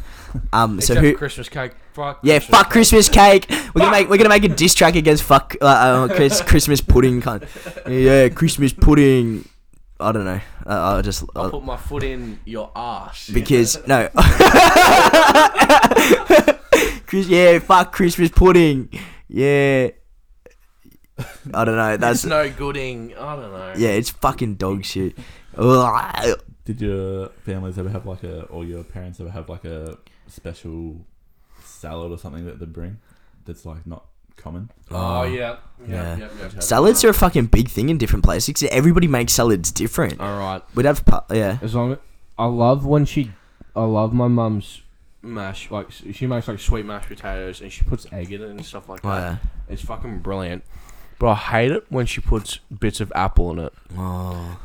Um, 0.53 0.81
so 0.81 0.93
Except 0.95 1.01
who? 1.01 1.17
Christmas 1.17 1.49
cake. 1.49 1.73
Fuck. 1.95 2.21
Yeah, 2.23 2.39
Christmas 2.39 2.59
fuck. 2.59 2.71
Christmas 2.71 3.09
cake. 3.09 3.47
We're 3.51 3.81
gonna 3.81 3.91
make 3.91 4.09
we're 4.09 4.19
gonna 4.19 4.29
make 4.29 4.45
a 4.45 4.49
diss 4.49 4.75
track 4.75 4.97
against 4.97 5.23
fuck 5.23 5.57
uh, 5.61 5.67
uh, 5.67 6.09
Chris, 6.15 6.41
Christmas 6.43 6.81
pudding. 6.81 7.21
Cunt. 7.23 7.49
Yeah, 7.89 8.29
Christmas 8.29 8.73
pudding. 8.73 9.49
I 9.99 10.13
don't 10.13 10.25
know. 10.25 10.41
Uh, 10.67 10.97
I 10.99 11.03
just 11.03 11.25
I'll 11.37 11.47
uh, 11.47 11.51
put 11.51 11.65
my 11.65 11.77
foot 11.77 12.03
in 12.03 12.41
your 12.45 12.71
ass. 12.75 13.31
because 13.31 13.87
no. 13.87 14.09
Christmas 17.07 17.07
Christmas. 17.07 17.29
Yeah, 17.29 17.59
fuck 17.61 17.93
Christmas 17.93 18.31
pudding. 18.31 18.89
Yeah. 19.29 19.91
I 21.55 21.65
don't 21.65 21.77
know. 21.77 21.97
That's 21.97 22.23
That's 22.23 22.25
no 22.25 22.51
gooding. 22.51 23.15
I 23.17 23.37
don't 23.37 23.53
know. 23.53 23.73
yeah. 23.77 23.91
It's 23.91 24.11
fucking 24.11 24.55
dog 24.57 24.85
shit. 24.85 25.17
Ugh. 25.57 26.41
Did 26.65 26.81
your 26.81 27.29
families 27.45 27.79
ever 27.79 27.89
have 27.91 28.07
like 28.07 28.23
a, 28.23 28.43
or 28.45 28.65
your 28.65 28.85
parents 28.85 29.21
ever 29.21 29.31
have 29.31 29.49
like 29.49 29.65
a 29.65 29.99
special 30.29 31.05
salad 31.65 32.13
or 32.13 32.19
something 32.19 32.45
that 32.47 32.59
they 32.61 32.67
bring 32.67 32.99
that's 33.45 33.67
like 33.67 33.87
not 33.87 34.05
common? 34.37 34.71
Oh 34.91 35.25
yeah. 35.25 35.57
Ah. 35.59 35.59
Yeah. 35.87 36.17
Yeah. 36.17 36.17
yeah, 36.19 36.29
yeah. 36.55 36.61
Salads 36.61 37.05
are 37.05 37.09
a 37.11 37.15
fucking 37.15 37.47
big 37.47 37.69
thing 37.69 37.89
in 37.89 37.99
different 37.99 38.25
places. 38.25 38.63
Everybody 38.71 39.09
makes 39.09 39.33
salads 39.33 39.71
different. 39.73 40.21
All 40.21 40.39
right. 40.39 40.63
We'd 40.75 40.87
have 40.87 41.05
pu- 41.05 41.35
yeah. 41.35 41.59
As 41.63 41.75
long 41.75 41.93
as 41.93 41.99
I 42.39 42.47
love 42.47 42.87
when 42.87 43.05
she, 43.05 43.33
I 43.77 43.83
love 43.85 44.13
my 44.15 44.29
mum's 44.29 44.83
mash. 45.21 45.71
Like 45.71 45.89
she 45.91 46.27
makes 46.27 46.47
like 46.49 46.61
sweet 46.61 46.87
mashed 46.87 47.09
potatoes 47.09 47.61
and 47.61 47.71
she 47.73 47.85
puts 47.85 48.07
egg 48.13 48.33
in 48.33 48.41
it 48.43 48.49
and 48.51 48.65
stuff 48.65 48.89
like 48.89 49.05
Oh, 49.05 49.09
that. 49.11 49.21
yeah. 49.21 49.37
It's 49.69 49.83
fucking 49.83 50.21
brilliant. 50.21 50.65
But 51.23 51.29
I 51.29 51.35
hate 51.37 51.71
it 51.71 51.85
when 51.89 52.05
she 52.05 52.21
puts 52.21 52.59
bits 52.81 53.01
of 53.01 53.13
apple 53.15 53.53
in 53.53 53.61
it. 53.61 53.73
Oh. 53.97 54.59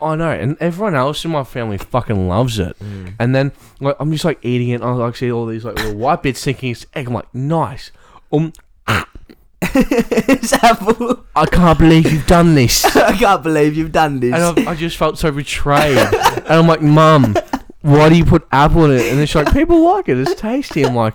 I 0.00 0.16
know, 0.16 0.32
and 0.32 0.56
everyone 0.58 0.96
else 0.96 1.24
in 1.24 1.30
my 1.30 1.44
family 1.44 1.78
fucking 1.78 2.26
loves 2.26 2.58
it. 2.58 2.76
Mm. 2.80 3.14
And 3.20 3.32
then 3.36 3.52
like 3.78 3.94
I'm 4.00 4.10
just 4.10 4.24
like 4.24 4.44
eating 4.44 4.70
it, 4.70 4.80
and 4.80 4.84
I 4.84 4.94
like 4.94 5.14
see 5.14 5.30
all 5.30 5.46
these 5.46 5.64
like 5.64 5.76
little 5.76 5.94
white 5.94 6.24
bits 6.24 6.42
thinking 6.42 6.72
it's 6.72 6.86
egg. 6.92 7.06
I'm 7.06 7.14
like, 7.14 7.32
nice. 7.32 7.92
Um, 8.32 8.52
it's 9.62 10.52
apple. 10.54 11.24
I 11.36 11.46
can't 11.46 11.78
believe 11.78 12.10
you've 12.10 12.26
done 12.26 12.56
this. 12.56 12.84
I 12.96 13.16
can't 13.16 13.44
believe 13.44 13.76
you've 13.76 13.92
done 13.92 14.18
this. 14.18 14.34
and 14.34 14.66
I, 14.66 14.72
I 14.72 14.74
just 14.74 14.96
felt 14.96 15.20
so 15.20 15.30
betrayed. 15.30 15.98
and 15.98 16.48
I'm 16.48 16.66
like, 16.66 16.82
Mum, 16.82 17.36
why 17.82 18.08
do 18.08 18.16
you 18.16 18.24
put 18.24 18.44
apple 18.50 18.86
in 18.86 18.98
it? 18.98 19.06
And 19.06 19.20
then 19.20 19.26
she's 19.28 19.36
like, 19.36 19.52
people 19.52 19.84
like 19.84 20.08
it. 20.08 20.18
It's 20.18 20.34
tasty. 20.34 20.84
I'm 20.84 20.96
like, 20.96 21.14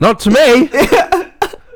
not 0.00 0.20
to 0.20 0.30
me. 0.30 0.70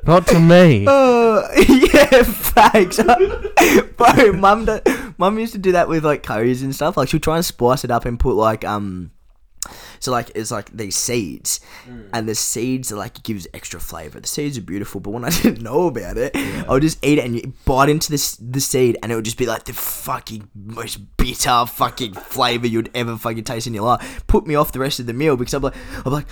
not 0.06 0.26
to 0.28 0.38
me. 0.38 0.84
Oh, 0.88 1.48
yeah, 1.68 2.22
facts. 2.22 3.00
Bro, 3.96 4.32
mum, 4.34 4.64
do, 4.64 4.80
mum 5.18 5.38
used 5.38 5.52
to 5.52 5.58
do 5.58 5.72
that 5.72 5.88
with 5.88 6.04
like 6.04 6.22
curries 6.22 6.62
and 6.62 6.74
stuff. 6.74 6.96
Like 6.96 7.08
she'll 7.08 7.20
try 7.20 7.36
and 7.36 7.44
spice 7.44 7.84
it 7.84 7.90
up 7.90 8.04
and 8.04 8.18
put 8.18 8.34
like 8.34 8.64
um, 8.64 9.10
so 10.00 10.12
like 10.12 10.30
it's 10.34 10.50
like 10.50 10.70
these 10.70 10.96
seeds, 10.96 11.60
and 12.12 12.28
the 12.28 12.34
seeds 12.34 12.92
are 12.92 12.96
like 12.96 13.18
it 13.18 13.24
gives 13.24 13.46
extra 13.54 13.80
flavor. 13.80 14.20
The 14.20 14.26
seeds 14.26 14.58
are 14.58 14.62
beautiful, 14.62 15.00
but 15.00 15.10
when 15.10 15.24
I 15.24 15.30
didn't 15.42 15.62
know 15.62 15.86
about 15.86 16.16
it, 16.16 16.36
I 16.36 16.66
would 16.68 16.82
just 16.82 17.04
eat 17.04 17.18
it 17.18 17.24
and 17.24 17.64
bite 17.64 17.88
into 17.88 18.10
this 18.10 18.36
the 18.36 18.60
seed, 18.60 18.96
and 19.02 19.12
it 19.12 19.14
would 19.14 19.24
just 19.24 19.38
be 19.38 19.46
like 19.46 19.64
the 19.64 19.72
fucking 19.72 20.48
most 20.54 21.16
bitter 21.16 21.66
fucking 21.66 22.14
flavor 22.14 22.66
you'd 22.66 22.90
ever 22.94 23.16
fucking 23.16 23.44
taste 23.44 23.66
in 23.66 23.74
your 23.74 23.84
life. 23.84 24.26
Put 24.26 24.46
me 24.46 24.54
off 24.54 24.72
the 24.72 24.78
rest 24.78 25.00
of 25.00 25.06
the 25.06 25.14
meal 25.14 25.36
because 25.36 25.54
I'm 25.54 25.62
like, 25.62 25.74
I'm 26.04 26.12
like. 26.12 26.26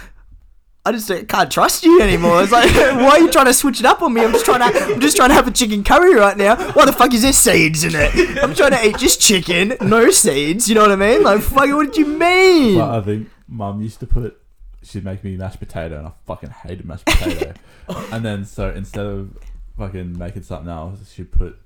I 0.86 0.92
just 0.92 1.10
can't 1.28 1.50
trust 1.50 1.82
you 1.82 2.02
anymore. 2.02 2.42
It's 2.42 2.52
like, 2.52 2.70
why 2.74 3.08
are 3.08 3.18
you 3.20 3.30
trying 3.30 3.46
to 3.46 3.54
switch 3.54 3.80
it 3.80 3.86
up 3.86 4.02
on 4.02 4.12
me? 4.12 4.22
I'm 4.22 4.32
just 4.32 4.44
trying 4.44 4.70
to, 4.70 4.78
I'm 4.94 5.00
just 5.00 5.16
trying 5.16 5.30
to 5.30 5.34
have 5.34 5.48
a 5.48 5.50
chicken 5.50 5.82
curry 5.82 6.14
right 6.14 6.36
now. 6.36 6.56
Why 6.72 6.84
the 6.84 6.92
fuck 6.92 7.14
is 7.14 7.22
there 7.22 7.32
seeds 7.32 7.84
in 7.84 7.92
it? 7.94 8.38
I'm 8.42 8.54
trying 8.54 8.72
to 8.72 8.86
eat 8.86 8.98
just 8.98 9.18
chicken, 9.18 9.78
no 9.80 10.10
seeds. 10.10 10.68
You 10.68 10.74
know 10.74 10.82
what 10.82 10.92
I 10.92 10.96
mean? 10.96 11.22
Like, 11.22 11.40
fuck, 11.40 11.70
what 11.70 11.86
did 11.86 11.96
you 11.96 12.06
mean? 12.06 12.78
But 12.78 12.98
I 12.98 13.00
think 13.00 13.30
mum 13.48 13.80
used 13.80 13.98
to 14.00 14.06
put, 14.06 14.38
she'd 14.82 15.06
make 15.06 15.24
me 15.24 15.38
mashed 15.38 15.58
potato, 15.58 15.96
and 15.96 16.08
I 16.08 16.12
fucking 16.26 16.50
hated 16.50 16.84
mashed 16.84 17.06
potato. 17.06 17.54
and 18.12 18.22
then 18.22 18.44
so 18.44 18.68
instead 18.68 19.06
of 19.06 19.38
fucking 19.78 20.18
making 20.18 20.42
something 20.42 20.70
else, 20.70 21.10
she'd 21.12 21.32
put 21.32 21.58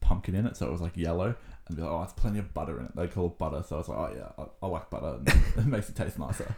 pumpkin 0.00 0.34
in 0.34 0.46
it, 0.46 0.56
so 0.56 0.66
it 0.66 0.72
was 0.72 0.80
like 0.80 0.96
yellow. 0.96 1.36
And 1.66 1.76
be 1.76 1.82
like, 1.82 1.92
oh, 1.92 2.02
it's 2.02 2.12
plenty 2.12 2.40
of 2.40 2.52
butter 2.52 2.78
in 2.78 2.86
it. 2.86 2.96
They 2.96 3.06
call 3.06 3.26
it 3.26 3.38
butter, 3.38 3.62
so 3.66 3.76
I 3.76 3.78
was 3.78 3.88
like, 3.88 3.98
oh 3.98 4.14
yeah, 4.14 4.44
I, 4.44 4.66
I 4.66 4.68
like 4.68 4.90
butter. 4.90 5.18
And 5.18 5.28
it 5.56 5.66
makes 5.66 5.88
it 5.88 5.96
taste 5.96 6.18
nicer. 6.18 6.54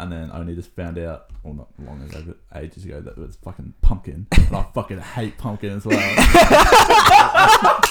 And 0.00 0.12
then 0.12 0.30
I 0.30 0.38
only 0.38 0.54
just 0.54 0.70
found 0.76 0.96
out, 0.98 1.30
well, 1.42 1.54
not 1.54 1.68
long 1.84 2.00
ago, 2.02 2.22
but 2.26 2.36
ages 2.62 2.84
ago, 2.84 3.00
that 3.00 3.10
it 3.12 3.18
was 3.18 3.36
fucking 3.36 3.74
pumpkin. 3.82 4.26
And 4.36 4.56
I 4.56 4.62
fucking 4.74 4.98
hate 4.98 5.36
pumpkin 5.38 5.72
as 5.76 5.84
well. 5.84 5.98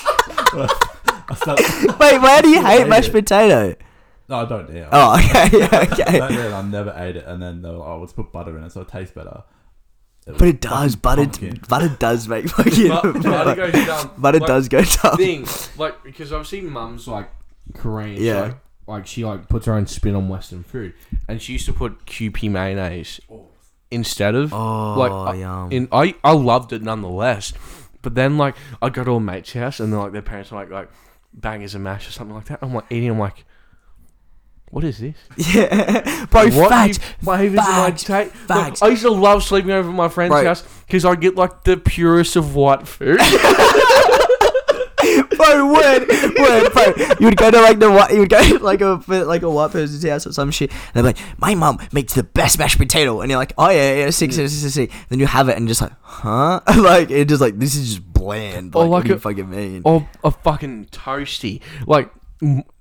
I 0.09 1.35
started, 1.35 1.65
Wait, 1.99 2.17
why 2.19 2.41
do 2.41 2.49
you 2.49 2.61
hate 2.65 2.79
Hate 2.79 2.87
mashed 2.87 3.09
it. 3.09 3.11
potato? 3.25 3.75
no, 4.29 4.35
I 4.37 4.45
don't 4.45 4.69
now. 4.73 4.89
Oh, 4.91 5.15
okay, 5.19 5.57
yeah, 5.59 5.85
okay. 5.91 6.19
Back 6.19 6.29
then, 6.31 6.53
I 6.53 6.61
never 6.61 6.93
ate 6.97 7.15
it, 7.17 7.25
and 7.25 7.41
then 7.41 7.61
they 7.61 7.69
were 7.69 7.77
like, 7.77 7.87
"Oh, 7.87 7.99
let's 8.01 8.13
put 8.13 8.31
butter 8.31 8.57
in 8.57 8.63
it, 8.63 8.71
so 8.71 8.81
it 8.81 8.87
tastes 8.89 9.13
better." 9.13 9.43
But 10.25 10.41
it 10.41 10.59
does. 10.59 10.95
Butter, 10.97 11.23
pumpkin. 11.23 11.61
butter 11.69 11.89
does 11.99 12.27
make 12.27 12.49
fucking. 12.49 12.89
But- 12.89 13.23
butter 13.23 13.55
goes 13.55 13.85
down. 13.85 14.11
butter 14.17 14.39
Like, 14.39 14.47
does 14.47 14.67
go 14.69 14.81
down. 14.83 15.17
thing, 15.17 15.47
like 15.77 16.03
because 16.03 16.33
I've 16.33 16.47
seen 16.47 16.69
mums 16.69 17.07
like 17.07 17.29
Korean, 17.73 18.21
Yeah. 18.21 18.41
like, 18.41 18.57
like 18.87 19.05
she 19.07 19.25
like 19.25 19.49
puts 19.49 19.65
her 19.65 19.73
own 19.73 19.85
spin 19.87 20.15
on 20.15 20.29
Western 20.29 20.63
food, 20.63 20.93
and 21.27 21.41
she 21.41 21.53
used 21.53 21.65
to 21.65 21.73
put 21.73 22.05
Kewpie 22.05 22.49
mayonnaise 22.49 23.19
instead 23.91 24.33
of 24.35 24.53
Oh, 24.53 24.95
like 24.97 25.11
uh, 25.35 25.37
yum. 25.37 25.71
in 25.71 25.87
I 25.91 26.15
I 26.23 26.31
loved 26.33 26.73
it 26.73 26.81
nonetheless, 26.81 27.53
but 28.01 28.15
then 28.15 28.37
like 28.37 28.55
I 28.81 28.89
go 28.89 29.03
to 29.03 29.11
a 29.15 29.19
mate's 29.19 29.53
house 29.53 29.79
and 29.79 29.91
then 29.93 29.99
like 29.99 30.11
their 30.13 30.21
parents 30.21 30.51
are 30.51 30.55
like 30.55 30.69
like 30.71 30.89
bangers 31.33 31.75
and 31.75 31.83
mash 31.83 32.07
or 32.07 32.11
something 32.11 32.35
like 32.35 32.45
that. 32.45 32.59
I'm 32.61 32.73
like 32.73 32.85
eating. 32.89 33.09
I'm 33.11 33.19
like, 33.19 33.45
what 34.71 34.83
is 34.83 34.99
this? 34.99 35.15
Yeah, 35.55 36.25
bro. 36.25 36.49
What 36.49 36.69
Facts. 36.69 36.99
new 36.99 37.05
flavors 37.23 37.59
am 37.59 37.65
I 37.65 37.91
facts, 37.91 38.03
ta- 38.03 38.27
Like. 38.49 38.81
I 38.81 38.87
used 38.89 39.03
to 39.03 39.11
love 39.11 39.43
sleeping 39.43 39.71
over 39.71 39.89
at 39.89 39.95
my 39.95 40.09
friend's 40.09 40.31
Bro. 40.33 40.43
house 40.45 40.63
because 40.87 41.05
I 41.05 41.15
get 41.15 41.35
like 41.35 41.63
the 41.63 41.77
purest 41.77 42.35
of 42.35 42.55
white 42.55 42.87
food. 42.87 43.19
bro, 45.37 45.71
word, 45.71 46.07
word, 46.09 46.73
bro. 46.73 46.93
You 47.19 47.27
would 47.27 47.37
go 47.37 47.51
to 47.51 47.61
like 47.61 47.79
the 47.79 48.07
you 48.11 48.19
would 48.19 48.29
go 48.29 48.41
to 48.57 48.59
like 48.63 48.81
a 48.81 49.01
like 49.07 49.43
a 49.43 49.49
white 49.49 49.71
person's 49.71 50.03
house 50.03 50.27
or 50.27 50.33
some 50.33 50.51
shit, 50.51 50.71
and 50.71 50.79
they're 50.93 51.03
like, 51.03 51.17
"My 51.39 51.55
mom 51.55 51.79
makes 51.93 52.13
the 52.13 52.23
best 52.23 52.59
mashed 52.59 52.77
potato," 52.77 53.21
and 53.21 53.29
you're 53.29 53.39
like, 53.39 53.53
"Oh 53.57 53.69
yeah, 53.69 53.95
yeah, 53.95 54.09
six, 54.09 54.35
six, 54.35 54.51
six, 54.51 54.73
six." 54.73 54.93
Then 55.09 55.19
you 55.19 55.27
have 55.27 55.47
it, 55.49 55.57
and 55.57 55.67
just 55.67 55.81
like, 55.81 55.93
huh? 56.01 56.59
like 56.77 57.09
it 57.11 57.29
just 57.29 57.41
like 57.41 57.57
this 57.59 57.75
is 57.75 57.95
just 57.95 58.13
bland. 58.13 58.75
Or 58.75 58.81
Like, 58.83 58.89
what 58.89 58.95
like 58.97 59.03
do 59.05 59.09
you 59.09 59.15
a- 59.15 59.19
fucking 59.19 59.49
mean? 59.49 59.81
or 59.85 60.07
a 60.23 60.31
fucking 60.31 60.85
toasty. 60.87 61.61
Like 61.85 62.11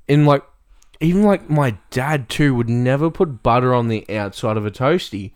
in 0.08 0.24
like 0.26 0.42
even 1.00 1.22
like 1.24 1.50
my 1.50 1.76
dad 1.90 2.28
too 2.28 2.54
would 2.54 2.68
never 2.70 3.10
put 3.10 3.42
butter 3.42 3.74
on 3.74 3.88
the 3.88 4.08
outside 4.16 4.56
of 4.56 4.64
a 4.64 4.70
toasty, 4.70 5.32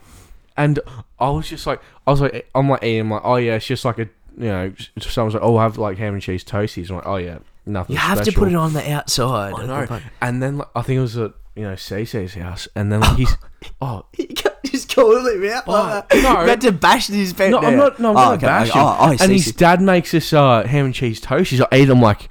and 0.57 0.79
I 1.19 1.29
was 1.31 1.49
just 1.49 1.67
like 1.67 1.81
I 2.07 2.11
was 2.11 2.21
like 2.21 2.49
I'm 2.55 2.69
like 2.69 2.83
eating 2.83 3.01
I'm 3.03 3.11
like 3.11 3.23
oh 3.25 3.37
yeah 3.37 3.57
it's 3.57 3.67
just 3.67 3.85
like 3.85 3.99
a 3.99 4.09
you 4.37 4.47
know 4.47 4.73
someone's 4.99 5.35
like 5.35 5.43
oh 5.43 5.57
I 5.57 5.65
have 5.65 5.79
like 5.79 5.99
ham 5.99 6.15
and 6.15 6.23
cheese 6.23 6.45
toasties 6.45 6.91
I'm 6.91 6.97
like 6.97 7.07
oh 7.07 7.17
yeah 7.17 7.39
nothing. 7.67 7.95
you 7.95 8.01
have 8.01 8.23
to 8.23 8.33
put 8.33 8.49
it 8.49 8.55
on 8.55 8.73
the 8.73 8.91
outside. 8.93 9.55
I 9.55 9.67
know. 9.67 10.01
And 10.21 10.43
then 10.43 10.59
like, 10.59 10.69
I 10.75 10.83
think 10.83 10.99
it 10.99 11.03
was 11.03 11.17
at 11.17 11.33
you 11.55 11.63
know 11.63 11.75
Cece's 11.75 12.35
house, 12.35 12.69
and 12.75 12.93
then 12.93 13.01
like 13.01 13.17
he's 13.17 13.37
oh 13.81 14.07
You 14.19 14.27
can't 14.27 14.55
just 14.65 14.95
call 14.95 15.27
him 15.27 15.45
out. 15.51 15.65
Oh, 15.67 15.73
like 15.73 16.09
that. 16.09 16.23
no. 16.23 16.43
you 16.43 16.49
had 16.49 16.61
to 16.63 16.73
bash 16.73 17.09
his 17.09 17.33
face. 17.33 17.51
no 17.51 17.59
I'm 17.59 17.77
not 17.77 17.99
no 17.99 18.11
I'm 18.11 18.17
oh, 18.17 18.21
not 18.21 18.33
okay, 18.35 18.47
bash 18.47 18.71
okay. 18.71 18.79
him. 18.79 18.87
Oh, 18.87 18.97
oh, 19.01 19.17
and 19.21 19.33
his 19.33 19.53
dad 19.53 19.81
makes 19.81 20.13
this 20.13 20.33
uh, 20.33 20.67
ham 20.67 20.87
and 20.87 20.95
cheese 20.95 21.21
toasties. 21.21 21.65
I 21.71 21.77
eat. 21.79 21.91
I'm 21.91 22.01
like, 22.01 22.29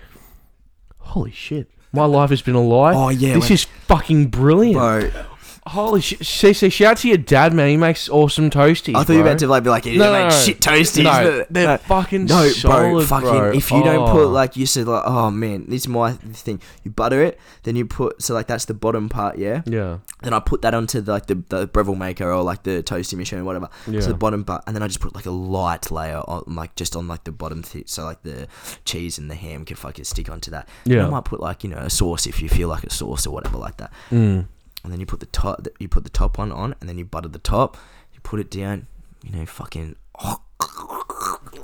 holy 0.97 1.32
shit. 1.32 1.70
My 1.91 2.06
life 2.06 2.30
has 2.30 2.43
been 2.43 2.54
a 2.56 2.62
lie. 2.62 2.93
Oh, 2.93 3.10
yeah, 3.10 3.34
this 3.34 3.45
when- 3.45 3.54
is 3.54 3.64
fucking 3.64 4.28
brilliant. 4.28 4.78
bro. 4.78 5.26
Holy 5.70 6.01
shit! 6.01 6.20
CC, 6.20 6.72
shout 6.72 6.91
out 6.91 6.97
to 6.97 7.07
your 7.07 7.17
dad, 7.17 7.53
man. 7.53 7.70
He 7.70 7.78
makes 7.78 8.09
awesome 8.09 8.49
toasties. 8.49 8.95
I 8.95 9.03
thought 9.03 9.13
you 9.13 9.20
were 9.20 9.24
bro. 9.24 9.32
about 9.32 9.39
to 9.39 9.47
like 9.47 9.63
be 9.63 9.70
like, 9.70 9.86
you 9.86 9.97
No, 9.99 10.11
make 10.11 10.24
no, 10.24 10.30
no. 10.30 10.36
shit 10.43 10.59
toasties. 10.59 11.03
No, 11.03 11.45
they're 11.49 11.78
fucking 11.78 12.26
no, 12.26 12.41
bro. 12.41 12.49
solid, 12.49 13.07
Fucking, 13.07 13.30
bro. 13.30 13.51
if 13.51 13.70
you 13.72 13.84
don't 13.84 14.09
put 14.11 14.24
Oh. 14.26 14.30
like 14.30 14.57
you 14.57 14.65
said, 14.65 14.88
like, 14.88 15.03
oh 15.05 15.30
man, 15.32 15.65
this 15.67 15.82
is 15.84 15.88
my 15.88 16.13
thing. 16.13 16.59
You 16.84 16.91
butter 16.91 17.22
it, 17.22 17.39
then 17.63 17.76
you 17.76 17.86
put 17.86 18.22
so 18.22 18.34
like 18.34 18.47
that's 18.47 18.65
the 18.65 18.74
bottom 18.74 19.09
part, 19.09 19.38
yeah. 19.38 19.61
Yeah. 19.65 19.99
Then 20.24 20.34
I 20.34 20.39
put 20.39 20.61
that 20.63 20.74
onto 20.74 21.01
the, 21.01 21.11
like 21.11 21.28
the 21.28 21.36
the 21.49 21.67
Breville 21.67 21.95
maker 21.95 22.32
or 22.32 22.41
like 22.41 22.63
the 22.63 22.82
toasting 22.84 23.20
machine 23.20 23.39
or 23.39 23.43
whatever. 23.43 23.70
Yeah. 23.88 23.99
So 24.01 24.07
the 24.07 24.13
bottom 24.15 24.43
part, 24.43 24.63
and 24.67 24.76
then 24.76 24.82
I 24.84 24.88
just 24.88 24.99
put 25.01 25.13
like 25.15 25.26
a 25.28 25.32
light 25.32 25.91
layer 25.91 26.17
on 26.28 26.43
like 26.47 26.76
just 26.76 26.95
on 26.95 27.07
like 27.07 27.24
the 27.26 27.32
bottom, 27.32 27.61
th- 27.63 27.88
so 27.89 28.03
like 28.05 28.24
the 28.24 28.47
cheese 28.86 29.17
and 29.17 29.30
the 29.30 29.36
ham 29.36 29.65
can 29.65 29.76
fucking 29.76 30.05
stick 30.05 30.30
onto 30.30 30.49
that. 30.51 30.67
And 30.86 30.93
Yeah. 30.95 31.05
I 31.05 31.09
might 31.09 31.26
put 31.26 31.39
like 31.39 31.63
you 31.63 31.70
know 31.70 31.78
a 31.78 31.89
sauce 31.89 32.26
if 32.26 32.41
you 32.41 32.49
feel 32.49 32.70
like 32.70 32.84
a 32.84 32.89
sauce 32.91 33.28
or 33.28 33.32
whatever 33.34 33.57
like 33.57 33.78
that. 33.78 33.93
Mm. 34.11 34.47
And 34.84 34.94
then 34.94 35.00
you 35.00 35.06
put 35.06 35.20
the 35.20 35.26
top, 35.28 35.68
you 35.80 35.88
put 35.88 36.04
the 36.04 36.10
top 36.10 36.38
one 36.38 36.52
on, 36.52 36.74
and 36.80 36.88
then 36.90 36.98
you 36.98 37.06
butter 37.06 37.28
the 37.28 37.40
top. 37.40 37.78
You 38.14 38.20
put 38.22 38.40
it 38.40 38.50
down. 38.50 38.88
You 39.24 39.32
know, 39.38 39.46
fucking. 39.46 39.96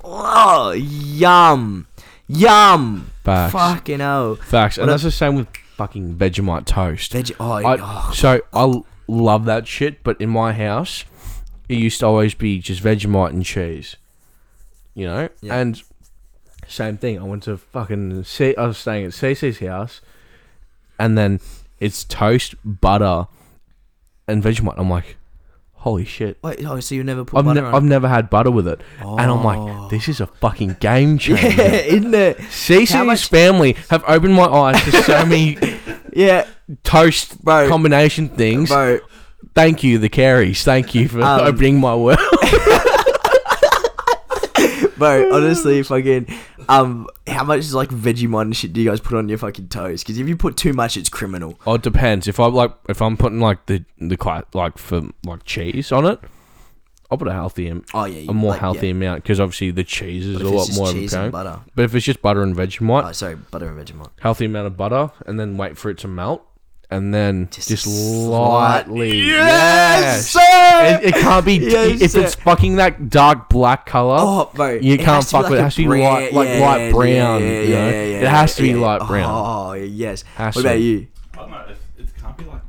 Oh, 0.04 0.72
yum, 0.78 1.88
yum. 2.28 3.12
Facts. 3.24 3.54
Fucking 3.54 4.02
oh. 4.02 4.36
Facts. 4.36 4.78
What 4.78 4.84
And 4.84 4.90
a- 4.90 4.94
that's 4.94 5.04
the 5.04 5.12
same 5.12 5.36
with 5.36 5.48
fucking 5.76 6.16
Vegemite 6.16 6.66
toast. 6.66 7.12
Veg. 7.14 7.36
Oh, 7.40 7.52
I, 7.52 7.78
oh. 7.80 8.12
So 8.14 8.42
I 8.54 8.82
love 9.08 9.46
that 9.46 9.68
shit, 9.68 10.04
but 10.04 10.20
in 10.22 10.30
my 10.30 10.54
house, 10.54 11.06
it 11.70 11.78
used 11.78 12.00
to 12.02 12.06
always 12.08 12.34
be 12.34 12.60
just 12.60 12.84
Vegemite 12.84 13.32
and 13.32 13.44
cheese. 13.46 13.96
You 14.94 15.06
know, 15.08 15.30
Yeah. 15.42 15.56
and 15.60 15.82
same 16.68 16.98
thing. 16.98 17.20
I 17.20 17.24
went 17.24 17.44
to 17.44 17.58
fucking. 17.58 18.24
C- 18.24 18.56
I 18.56 18.66
was 18.68 18.78
staying 18.78 19.06
at 19.06 19.12
CC's 19.14 19.60
house, 19.60 20.02
and 21.00 21.18
then 21.18 21.40
it's 21.86 22.04
toast, 22.04 22.56
butter, 22.66 23.28
and 24.28 24.44
Vegemite. 24.44 24.76
I'm 24.78 24.90
like, 24.90 25.18
holy 25.74 26.06
shit. 26.06 26.38
Wait, 26.44 26.66
oh, 26.66 26.80
so 26.80 26.96
you 26.96 27.04
never 27.04 27.24
put 27.24 27.38
I've, 27.40 27.46
butter 27.46 27.62
ne- 27.62 27.68
on? 27.68 27.76
I've 27.76 27.84
it? 27.84 27.88
never 27.88 28.08
had 28.08 28.30
butter 28.30 28.52
with 28.52 28.68
it, 28.68 28.82
and 29.00 29.22
I'm 29.22 29.46
Oh. 29.46 29.82
like, 29.82 29.90
this 29.92 30.08
is 30.10 30.20
a 30.20 30.28
fucking 30.28 30.78
game 30.80 31.18
changer. 31.24 31.48
yeah, 31.48 31.64
isn't 31.96 32.14
it? 32.14 32.38
CC's 32.40 32.92
How 32.92 33.04
much- 33.04 33.28
family 33.30 33.74
have 33.90 34.04
opened 34.08 34.34
my 34.34 34.46
eyes 34.46 34.84
to 34.86 34.92
so 35.04 35.26
many 35.26 35.58
Yeah, 36.14 36.48
toast 36.84 37.44
Bro. 37.44 37.68
combination 37.70 38.30
things. 38.30 38.70
bro. 38.70 39.00
Thank 39.54 39.84
you, 39.84 40.00
the 40.00 40.10
Careys. 40.10 40.64
Thank 40.64 40.96
you 40.96 41.08
for 41.08 41.22
Um, 41.22 41.42
opening 41.42 41.80
my 41.80 41.94
world. 41.96 42.20
Bro, 44.98 45.30
honestly, 45.34 45.84
fucking, 45.84 46.28
um, 46.70 47.08
how 47.28 47.44
much 47.44 47.60
is 47.60 47.74
like 47.74 47.90
Vegemite 47.90 48.42
and 48.44 48.56
shit 48.56 48.74
do 48.74 48.82
you 48.82 48.90
guys 48.90 49.00
put 49.02 49.18
on 49.18 49.28
your 49.30 49.38
fucking 49.38 49.68
toast? 49.70 50.06
Because 50.06 50.18
if 50.20 50.28
you 50.28 50.38
put 50.38 50.56
too 50.58 50.74
much, 50.74 50.96
it's 50.98 51.10
criminal. 51.10 51.60
oh, 51.68 51.74
it 51.76 51.82
depends. 51.82 52.28
If 52.28 52.40
I 52.40 52.46
like, 52.48 52.72
if 52.90 53.02
I'm 53.02 53.18
putting 53.18 53.40
like 53.40 53.66
the 53.66 53.84
the 54.00 54.18
cla- 54.18 54.46
like 54.54 54.78
for 54.78 55.02
like 55.26 55.44
cheese 55.44 55.92
on 55.92 56.06
it, 56.06 56.20
I'll 57.12 57.18
put 57.18 57.28
a 57.28 57.34
healthy, 57.34 57.68
am- 57.70 57.84
Oh 57.94 58.06
yeah, 58.06 58.20
you- 58.22 58.30
a 58.30 58.34
more 58.34 58.52
like, 58.52 58.60
healthy 58.62 58.88
yeah. 58.88 58.92
amount 58.94 59.24
because 59.24 59.40
obviously 59.40 59.72
the 59.72 59.84
cheese 59.84 60.26
is 60.26 60.38
But 60.38 60.46
a 60.46 60.48
if 60.48 60.54
it's 60.54 60.58
lot 60.60 60.66
just 60.68 60.80
more 60.80 60.90
of 60.90 60.96
a 60.96 61.00
and 61.00 61.10
pain. 61.12 61.32
butter. 61.32 61.60
But 61.76 61.86
if 61.86 61.96
it's 61.96 62.06
just 62.06 62.22
butter 62.22 62.42
and 62.42 62.56
Vegemite, 62.56 63.08
Oh, 63.08 63.12
sorry, 63.12 63.36
butter 63.36 63.68
and 63.70 63.78
Vegemite. 63.88 64.10
healthy 64.22 64.46
amount 64.46 64.68
of 64.68 64.76
butter, 64.78 65.12
and 65.28 65.40
then 65.40 65.56
wait 65.58 65.78
for 65.78 65.90
it 65.92 65.98
to 66.00 66.08
melt, 66.08 66.44
and 66.90 67.14
then 67.14 67.48
Just 67.52 67.70
just, 67.70 67.84
slight- 67.84 68.86
slightly. 68.86 69.20
Yes, 69.28 70.36
Yes! 70.36 71.04
It, 71.04 71.08
it 71.10 71.14
can't 71.16 71.46
be 71.46 71.54
Yes, 71.56 72.02
if 72.02 72.12
sir. 72.12 72.22
it's 72.22 72.36
fucking 72.36 72.76
that 72.78 73.10
dark 73.10 73.50
black 73.50 73.86
color. 73.86 74.18
Oh, 74.20 74.52
bro, 74.54 74.72
you 74.74 74.98
can't 74.98 75.26
fuck 75.26 75.50
with 75.50 75.54
it. 75.60 75.62
It 75.62 75.64
has 75.64 75.76
to 75.76 75.82
be 75.90 76.02
light, 76.04 76.34
like 76.34 76.48
yeah, 76.50 76.60
light 76.60 76.92
brown. 76.92 77.08
Yeah, 77.42 77.62
you 77.62 77.70
know? 77.70 77.90
yeah, 77.90 77.90
yeah, 78.04 78.22
it 78.22 78.28
has 78.28 78.56
to 78.56 78.62
be 78.62 78.74
light 78.76 79.06
brown. 79.08 79.32
Oh 79.34 79.74
yes. 79.74 80.24
Has 80.36 80.56
what 80.56 80.66
about 80.66 80.80
you? 80.80 81.08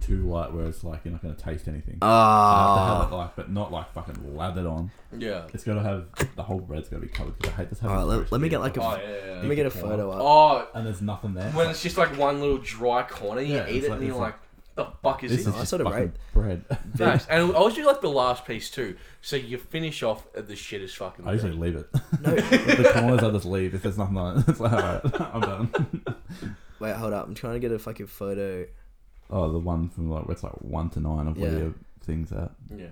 Too 0.06 0.22
light 0.28 0.52
where 0.52 0.66
it's 0.66 0.84
like 0.84 1.00
you're 1.04 1.12
not 1.12 1.22
going 1.22 1.34
to 1.34 1.42
taste 1.42 1.66
anything. 1.68 1.98
Oh, 2.02 2.06
I 2.06 2.66
have 2.68 2.76
to 2.76 2.82
have 3.04 3.12
it 3.12 3.14
ah. 3.14 3.16
like, 3.18 3.36
but 3.36 3.50
not 3.50 3.72
like 3.72 3.92
fucking 3.92 4.36
lathered 4.36 4.66
on. 4.66 4.90
Yeah. 5.16 5.46
It's 5.52 5.64
got 5.64 5.74
to 5.74 5.82
have 5.82 6.06
the 6.36 6.42
whole 6.42 6.60
bread's 6.60 6.88
got 6.88 6.96
to 7.00 7.02
be 7.02 7.08
covered. 7.08 7.36
Because 7.38 7.52
I 7.52 7.56
hate 7.56 7.70
this 7.70 7.80
having. 7.80 7.96
Alright, 7.96 8.08
let- 8.08 8.18
roast 8.20 8.32
let 8.32 8.40
me 8.40 8.46
beef 8.46 8.50
get, 8.52 8.60
like, 8.60 8.76
a 8.76 8.82
on 8.82 8.94
f- 8.94 9.00
it. 9.06 9.24
yeah, 9.26 9.32
let 9.34 9.44
me 9.46 9.54
get 9.56 9.66
a 9.66 9.70
photo 9.70 10.10
up. 10.10 10.20
Oh, 10.20 10.68
and 10.78 10.86
there's 10.86 11.02
nothing 11.02 11.34
there. 11.34 11.50
when 11.52 11.70
it's 11.70 11.82
just 11.82 11.96
like 11.98 12.16
one 12.16 12.40
little 12.40 12.58
dry 12.58 13.02
corner, 13.02 13.40
you 13.40 13.54
Yeah, 13.56 13.68
eat 13.68 13.76
it's 13.76 13.86
it 13.86 13.90
like- 13.90 13.98
and 13.98 14.06
you're 14.06 14.16
it's 14.16 14.20
like, 14.20 14.34
the 14.76 14.86
fuck 15.02 15.24
is 15.24 15.30
this 15.30 15.44
this? 15.44 15.46
is 15.48 15.54
oh, 15.54 15.56
I 15.56 15.60
just 15.60 15.70
sort 15.70 15.80
of 15.82 15.86
fucking 15.88 16.02
rate- 16.02 16.12
bread. 16.34 16.64
Nice. 16.98 17.26
And 17.28 17.50
I 17.50 17.54
always 17.54 17.74
do 17.74 17.86
like 17.86 18.02
the 18.02 18.10
last 18.10 18.44
piece 18.44 18.70
too. 18.70 18.96
So 19.22 19.36
you 19.36 19.56
finish 19.58 20.02
off 20.02 20.26
at 20.36 20.48
the 20.48 20.54
shittest 20.54 20.96
fucking. 20.96 21.26
I 21.26 21.32
usually 21.32 21.56
bread. 21.56 21.60
leave 21.60 21.76
it. 21.76 21.86
No. 22.20 22.34
the 22.84 22.90
corners 22.92 23.22
I 23.22 23.30
just 23.30 23.46
leave 23.46 23.74
if 23.74 23.82
there's 23.82 23.96
nothing 23.98 24.18
on 24.18 24.38
it. 24.38 24.44
It's 24.48 24.60
like 24.60 24.72
alright, 24.72 25.20
I'm 25.34 25.40
done. 25.40 26.04
Wait, 26.78 26.94
hold 26.94 27.14
up. 27.14 27.26
I'm 27.26 27.34
trying 27.34 27.54
to 27.54 27.58
get 27.58 27.72
a 27.72 27.78
fucking 27.78 28.06
photo. 28.06 28.66
Oh, 29.30 29.50
the 29.50 29.58
one 29.58 29.88
from 29.88 30.10
like 30.10 30.26
where 30.26 30.32
it's 30.34 30.42
like 30.42 30.52
one 30.60 30.88
to 30.90 31.00
nine 31.00 31.26
of 31.26 31.36
where 31.38 31.52
Yeah. 31.52 31.58
your 31.58 31.74
things 32.00 32.30
at, 32.32 32.52
Yeah. 32.70 32.86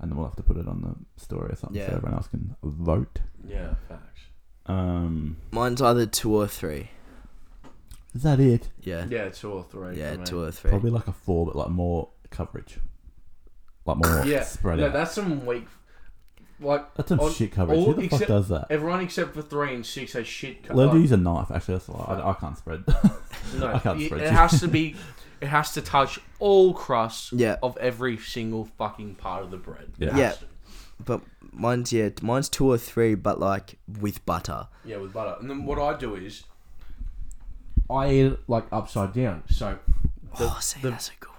and 0.00 0.10
then 0.10 0.16
we'll 0.16 0.26
have 0.26 0.36
to 0.36 0.42
put 0.42 0.56
it 0.58 0.68
on 0.68 0.82
the 0.82 1.20
story 1.22 1.50
or 1.52 1.56
something 1.56 1.78
Yeah. 1.80 1.88
so 1.90 1.96
everyone 1.96 2.14
else 2.16 2.28
can 2.28 2.54
vote. 2.62 3.20
Yeah. 3.46 3.74
Facts. 3.88 4.20
Um, 4.66 5.38
Mine's 5.50 5.80
either 5.82 6.06
two 6.06 6.34
or 6.34 6.46
three. 6.46 6.90
is 8.14 8.22
that 8.24 8.40
it? 8.40 8.68
Yeah. 8.82 9.06
Yeah, 9.08 9.28
two 9.30 9.50
or 9.50 9.62
three. 9.64 9.98
Yeah, 9.98 10.12
for 10.14 10.18
me. 10.18 10.24
two 10.26 10.42
or 10.42 10.50
three. 10.50 10.70
Probably 10.70 10.90
like 10.90 11.08
a 11.08 11.12
four, 11.12 11.46
but 11.46 11.56
like 11.56 11.70
more 11.70 12.10
coverage, 12.30 12.78
like 13.86 13.96
more 13.96 14.24
Yeah. 14.26 14.42
spread 14.44 14.78
No, 14.78 14.86
out. 14.86 14.92
that's 14.92 15.12
some 15.14 15.46
weak. 15.46 15.66
Like 16.62 16.94
That's 16.94 17.08
some 17.08 17.20
on- 17.20 17.32
shit 17.32 17.52
coverage. 17.52 17.78
all 17.78 17.86
Who 17.86 17.94
the 17.94 18.08
fuck 18.08 18.12
except- 18.20 18.28
does 18.28 18.48
that? 18.50 18.66
everyone 18.68 19.00
except 19.00 19.32
for 19.32 19.40
three 19.40 19.74
and 19.74 19.86
six 19.86 20.12
has 20.12 20.26
shit. 20.26 20.62
co- 20.64 20.74
Learn 20.74 20.88
to 20.88 20.94
like- 20.94 21.00
use 21.02 21.12
a 21.12 21.16
knife. 21.16 21.50
Actually, 21.50 21.74
that's 21.76 21.88
a 21.88 21.92
lie. 21.92 22.04
I, 22.20 22.30
I 22.30 22.34
can't 22.34 22.58
spread. 22.58 22.84
No, 23.58 23.66
I 23.74 23.78
can't 23.78 23.98
it, 24.02 24.06
spread 24.06 24.20
it 24.20 24.24
you. 24.24 24.30
has 24.36 24.60
to 24.60 24.68
be. 24.68 24.94
It 25.40 25.48
has 25.48 25.72
to 25.72 25.80
touch 25.82 26.18
all 26.38 26.74
crusts 26.74 27.32
Yeah. 27.32 27.56
of 27.62 27.76
every 27.78 28.16
single 28.18 28.66
fucking 28.76 29.14
part 29.16 29.42
of 29.42 29.50
the 29.50 29.56
bread. 29.56 29.92
It 29.98 30.06
Yeah. 30.06 30.10
has 30.12 30.18
Yeah. 30.18 30.30
to. 30.32 30.44
But 31.04 31.20
mine's 31.52 31.92
yeah, 31.92 32.10
mine's 32.20 32.48
two 32.48 32.66
or 32.70 32.76
three, 32.76 33.14
but 33.14 33.40
like 33.40 33.78
with 34.00 34.24
butter. 34.26 34.68
Yeah, 34.84 34.98
with 34.98 35.12
butter. 35.14 35.36
And 35.40 35.48
then 35.48 35.64
what 35.64 35.78
I 35.78 35.96
do 35.98 36.14
is, 36.14 36.44
I 37.88 38.10
eat 38.12 38.26
it 38.32 38.40
like 38.48 38.66
upside 38.70 39.12
down. 39.14 39.42
So, 39.48 39.78
oh, 40.34 40.38
the, 40.38 40.44
oh, 40.44 40.58
see, 40.60 40.80
the- 40.80 40.90
that's 40.90 41.08
a 41.08 41.12
good 41.18 41.30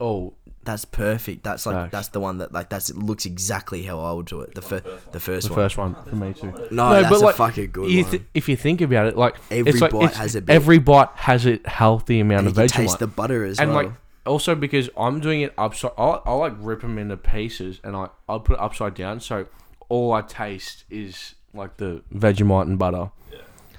oh, 0.00 0.34
That's 0.64 0.84
perfect. 0.84 1.44
That's 1.44 1.66
like 1.66 1.74
Facts. 1.76 1.92
that's 1.92 2.08
the 2.08 2.20
one 2.20 2.38
that 2.38 2.52
like 2.52 2.68
that's 2.70 2.90
it 2.90 2.96
looks 2.96 3.26
exactly 3.26 3.82
how 3.82 4.00
I 4.00 4.12
would 4.12 4.26
do 4.26 4.40
it. 4.40 4.54
The 4.54 4.62
first, 4.62 4.84
the 5.12 5.20
first 5.20 5.48
the 5.48 5.52
one. 5.54 5.62
first 5.64 5.76
one 5.78 5.94
for 6.08 6.16
me 6.16 6.32
too. 6.32 6.46
No, 6.70 6.90
No, 6.90 6.90
that's 7.02 7.08
but, 7.10 7.20
a 7.22 7.24
like, 7.26 7.34
fucking 7.36 7.70
good 7.72 7.90
You 7.90 8.04
one. 8.04 8.26
if 8.34 8.48
you 8.48 8.56
think 8.56 8.80
about 8.80 9.06
it, 9.06 9.16
like 9.16 9.36
Every 9.50 9.70
it's 9.72 9.80
like, 9.80 9.92
bite 9.92 10.04
it's- 10.04 10.16
has 10.16 10.34
a 10.36 10.42
bit. 10.42 10.52
every 10.54 10.78
bite 10.78 11.08
has 11.16 11.46
a 11.46 11.60
healthy 11.66 12.20
amount 12.20 12.46
and 12.46 12.48
of 12.48 12.62
you 12.62 12.68
can 12.68 12.82
taste 12.86 12.98
the 12.98 13.06
butter 13.06 13.44
as 13.44 13.58
and 13.58 13.70
well. 13.74 13.84
like 13.84 13.92
also 14.26 14.54
because 14.54 14.88
I'm 14.96 15.20
doing 15.20 15.42
it 15.42 15.52
upside, 15.58 15.92
I 15.98 16.20
I 16.24 16.32
like 16.32 16.54
rip 16.58 16.80
them 16.80 16.96
into 16.98 17.16
pieces, 17.16 17.80
and 17.84 17.94
I 17.94 18.08
I'll 18.28 18.40
put 18.40 18.54
it 18.54 18.60
upside 18.60 18.94
down, 18.94 19.20
so 19.20 19.46
all 19.90 20.12
I 20.12 20.22
taste 20.22 20.84
is 20.90 21.34
like 21.52 21.76
the 21.76 22.02
Vegemite 22.14 22.62
and 22.62 22.78
butter. 22.78 23.10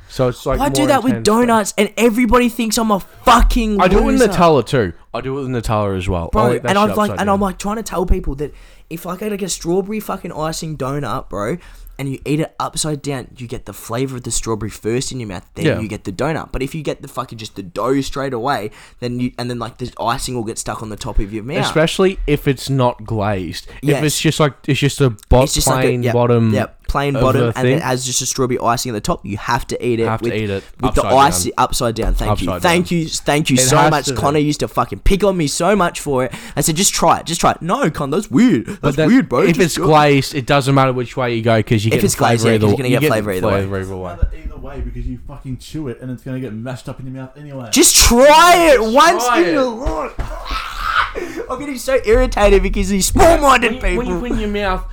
So 0.08 0.28
it's 0.28 0.46
like 0.46 0.60
I 0.60 0.70
do 0.70 0.86
that 0.86 1.04
with 1.04 1.14
intense, 1.14 1.28
like- 1.28 1.48
donuts, 1.48 1.74
and 1.80 1.92
everybody 1.98 2.48
thinks 2.48 2.78
I'm 2.78 2.92
a 2.92 3.00
fucking. 3.00 3.82
I 3.82 3.88
do 3.88 3.98
it 3.98 4.04
with 4.04 4.20
loser. 4.22 4.32
Nutella 4.32 4.66
too. 4.66 4.94
I 5.16 5.22
do 5.22 5.38
it 5.38 5.42
with 5.44 5.50
Nutella 5.52 5.98
as 5.98 6.08
well. 6.10 6.30
Bro. 6.32 6.60
that 6.60 6.70
And 6.70 6.78
I'm 6.78 6.96
like, 6.96 7.10
and 7.12 7.18
down. 7.20 7.30
I'm 7.30 7.40
like 7.42 7.58
trying 7.60 7.78
to 7.78 7.84
tell 7.84 8.06
people 8.06 8.36
that 8.36 8.54
if 8.90 9.06
like 9.06 9.22
I 9.22 9.26
get 9.26 9.32
like 9.32 9.42
a 9.42 9.50
strawberry 9.50 10.00
fucking 10.00 10.32
icing 10.32 10.78
donut, 10.78 11.30
bro, 11.30 11.58
and 11.98 12.10
you 12.12 12.20
eat 12.26 12.42
it 12.42 12.54
upside 12.60 13.02
down, 13.02 13.30
you 13.38 13.48
get 13.48 13.66
the 13.66 13.74
flavor 13.74 14.18
of 14.18 14.24
the 14.24 14.32
strawberry 14.32 14.70
first 14.70 15.12
in 15.14 15.20
your 15.20 15.30
mouth, 15.30 15.46
then 15.56 15.66
Yeah. 15.66 15.80
you 15.80 15.88
get 15.88 16.04
the 16.04 16.12
donut. 16.12 16.52
But 16.52 16.62
if 16.62 16.76
you 16.76 16.84
get 16.84 17.02
the 17.02 17.08
fucking 17.08 17.38
just 17.38 17.56
the 17.56 17.64
dough 17.64 18.02
straight 18.02 18.34
away, 18.34 18.70
then 19.00 19.20
you 19.20 19.32
and 19.38 19.50
then 19.50 19.58
like 19.60 19.78
the 19.78 19.92
icing 20.00 20.36
will 20.36 20.44
get 20.44 20.58
stuck 20.60 20.84
on 20.84 20.90
the 20.90 20.98
top 20.98 21.20
of 21.20 21.34
your 21.34 21.44
mouth. 21.44 21.66
Especially 21.66 22.20
if 22.28 22.48
it's 22.48 22.70
not 22.70 23.06
glazed. 23.06 23.68
Yes. 23.82 23.98
If 24.00 24.04
it's 24.04 24.20
just 24.22 24.40
like 24.40 24.54
it's 24.68 24.80
just 24.80 25.00
a 25.02 25.12
bo- 25.30 25.44
it's 25.44 25.54
just 25.54 25.68
plain 25.68 25.78
like 25.78 26.00
a, 26.02 26.04
yep, 26.04 26.14
bottom. 26.14 26.54
Yep, 26.54 26.88
plain 26.90 27.14
bottom, 27.14 27.54
and 27.56 27.68
it 27.68 27.82
has 27.82 28.06
just 28.06 28.22
a 28.22 28.26
strawberry 28.26 28.60
icing 28.60 28.90
at 28.92 28.94
the 28.94 29.02
top. 29.02 29.26
You 29.26 29.38
have 29.38 29.66
to 29.68 29.84
eat 29.86 30.00
it. 30.02 30.08
Have 30.08 30.20
to 30.22 30.26
with, 30.30 30.34
eat 30.38 30.50
it 30.50 30.64
with 30.82 30.96
the 30.96 31.02
upside 31.02 31.12
down. 31.12 31.20
ice 31.22 31.50
upside 31.58 31.96
down. 31.96 32.14
Thank 32.14 32.42
you, 32.42 32.50
Upside 32.52 32.62
thank 32.62 32.92
you, 32.92 33.08
thank 33.08 33.50
you 33.50 33.56
It 33.56 33.62
so 33.62 33.90
much. 33.90 34.06
to. 34.08 34.16
Connor 34.16 34.40
used 34.40 34.60
to 34.60 34.68
fucking 34.68 35.00
pick 35.06 35.24
on 35.24 35.38
me 35.38 35.48
so 35.48 35.76
much 35.76 36.02
for 36.02 36.26
it. 36.26 36.34
I 36.58 36.62
said, 36.62 36.76
just 36.76 36.94
try 36.94 37.20
it, 37.20 37.26
just 37.26 37.40
try 37.40 37.52
it. 37.52 37.62
No, 37.62 37.90
Con, 37.90 38.10
that's 38.10 38.30
weird. 38.30 38.66
That's 38.66 38.80
But 38.80 38.96
then 38.98 39.08
weird, 39.08 39.30
bro. 39.30 39.44
If 39.44 39.56
Just 39.56 39.60
it's 39.62 39.76
do 39.76 39.84
it." 39.84 39.86
glazed, 39.86 40.36
it 40.36 40.46
doesn't 40.46 40.76
matter 40.76 40.92
which 40.92 41.16
way 41.16 41.34
you 41.36 41.42
go 41.42 41.58
because 41.60 41.86
you 41.86 41.90
If 41.94 42.00
get 42.00 42.04
it's 42.04 42.16
glazed, 42.16 42.42
flavor 42.42 42.52
yeah, 42.52 42.58
'cause 42.58 42.64
either 42.64 42.68
you're 42.68 42.78
gonna 42.78 42.90
you 42.90 43.00
get 43.00 43.08
flavour 43.08 43.32
either 43.32 43.48
way. 43.48 43.60
either 43.82 43.96
way. 43.98 44.12
Either, 44.12 44.32
either 44.44 44.58
way, 44.58 44.82
because 44.82 45.06
you 45.08 45.20
fucking 45.28 45.58
chew 45.60 45.88
it 45.88 46.02
and 46.02 46.12
it's 46.12 46.24
gonna 46.24 46.40
get 46.42 46.52
mashed 46.54 46.90
up 46.90 47.00
in 47.00 47.06
your 47.06 47.16
mouth 47.16 47.38
anyway. 47.38 47.70
just 47.72 47.96
try 47.96 48.72
it 48.74 48.82
once 48.82 49.24
try 49.26 49.40
in 49.42 49.46
it. 49.48 49.54
your 49.54 49.64
life. 49.64 50.14
I'm 51.50 51.60
getting 51.60 51.78
so 51.78 51.98
irritated 52.06 52.62
because 52.64 52.90
these 52.90 53.06
small-minded 53.06 53.82
when, 53.82 53.92
you, 53.94 53.98
when 53.98 54.08
you 54.08 54.14
people. 54.16 54.20
put 54.20 54.32
in 54.32 54.40
your 54.40 54.50
mouth, 54.50 54.86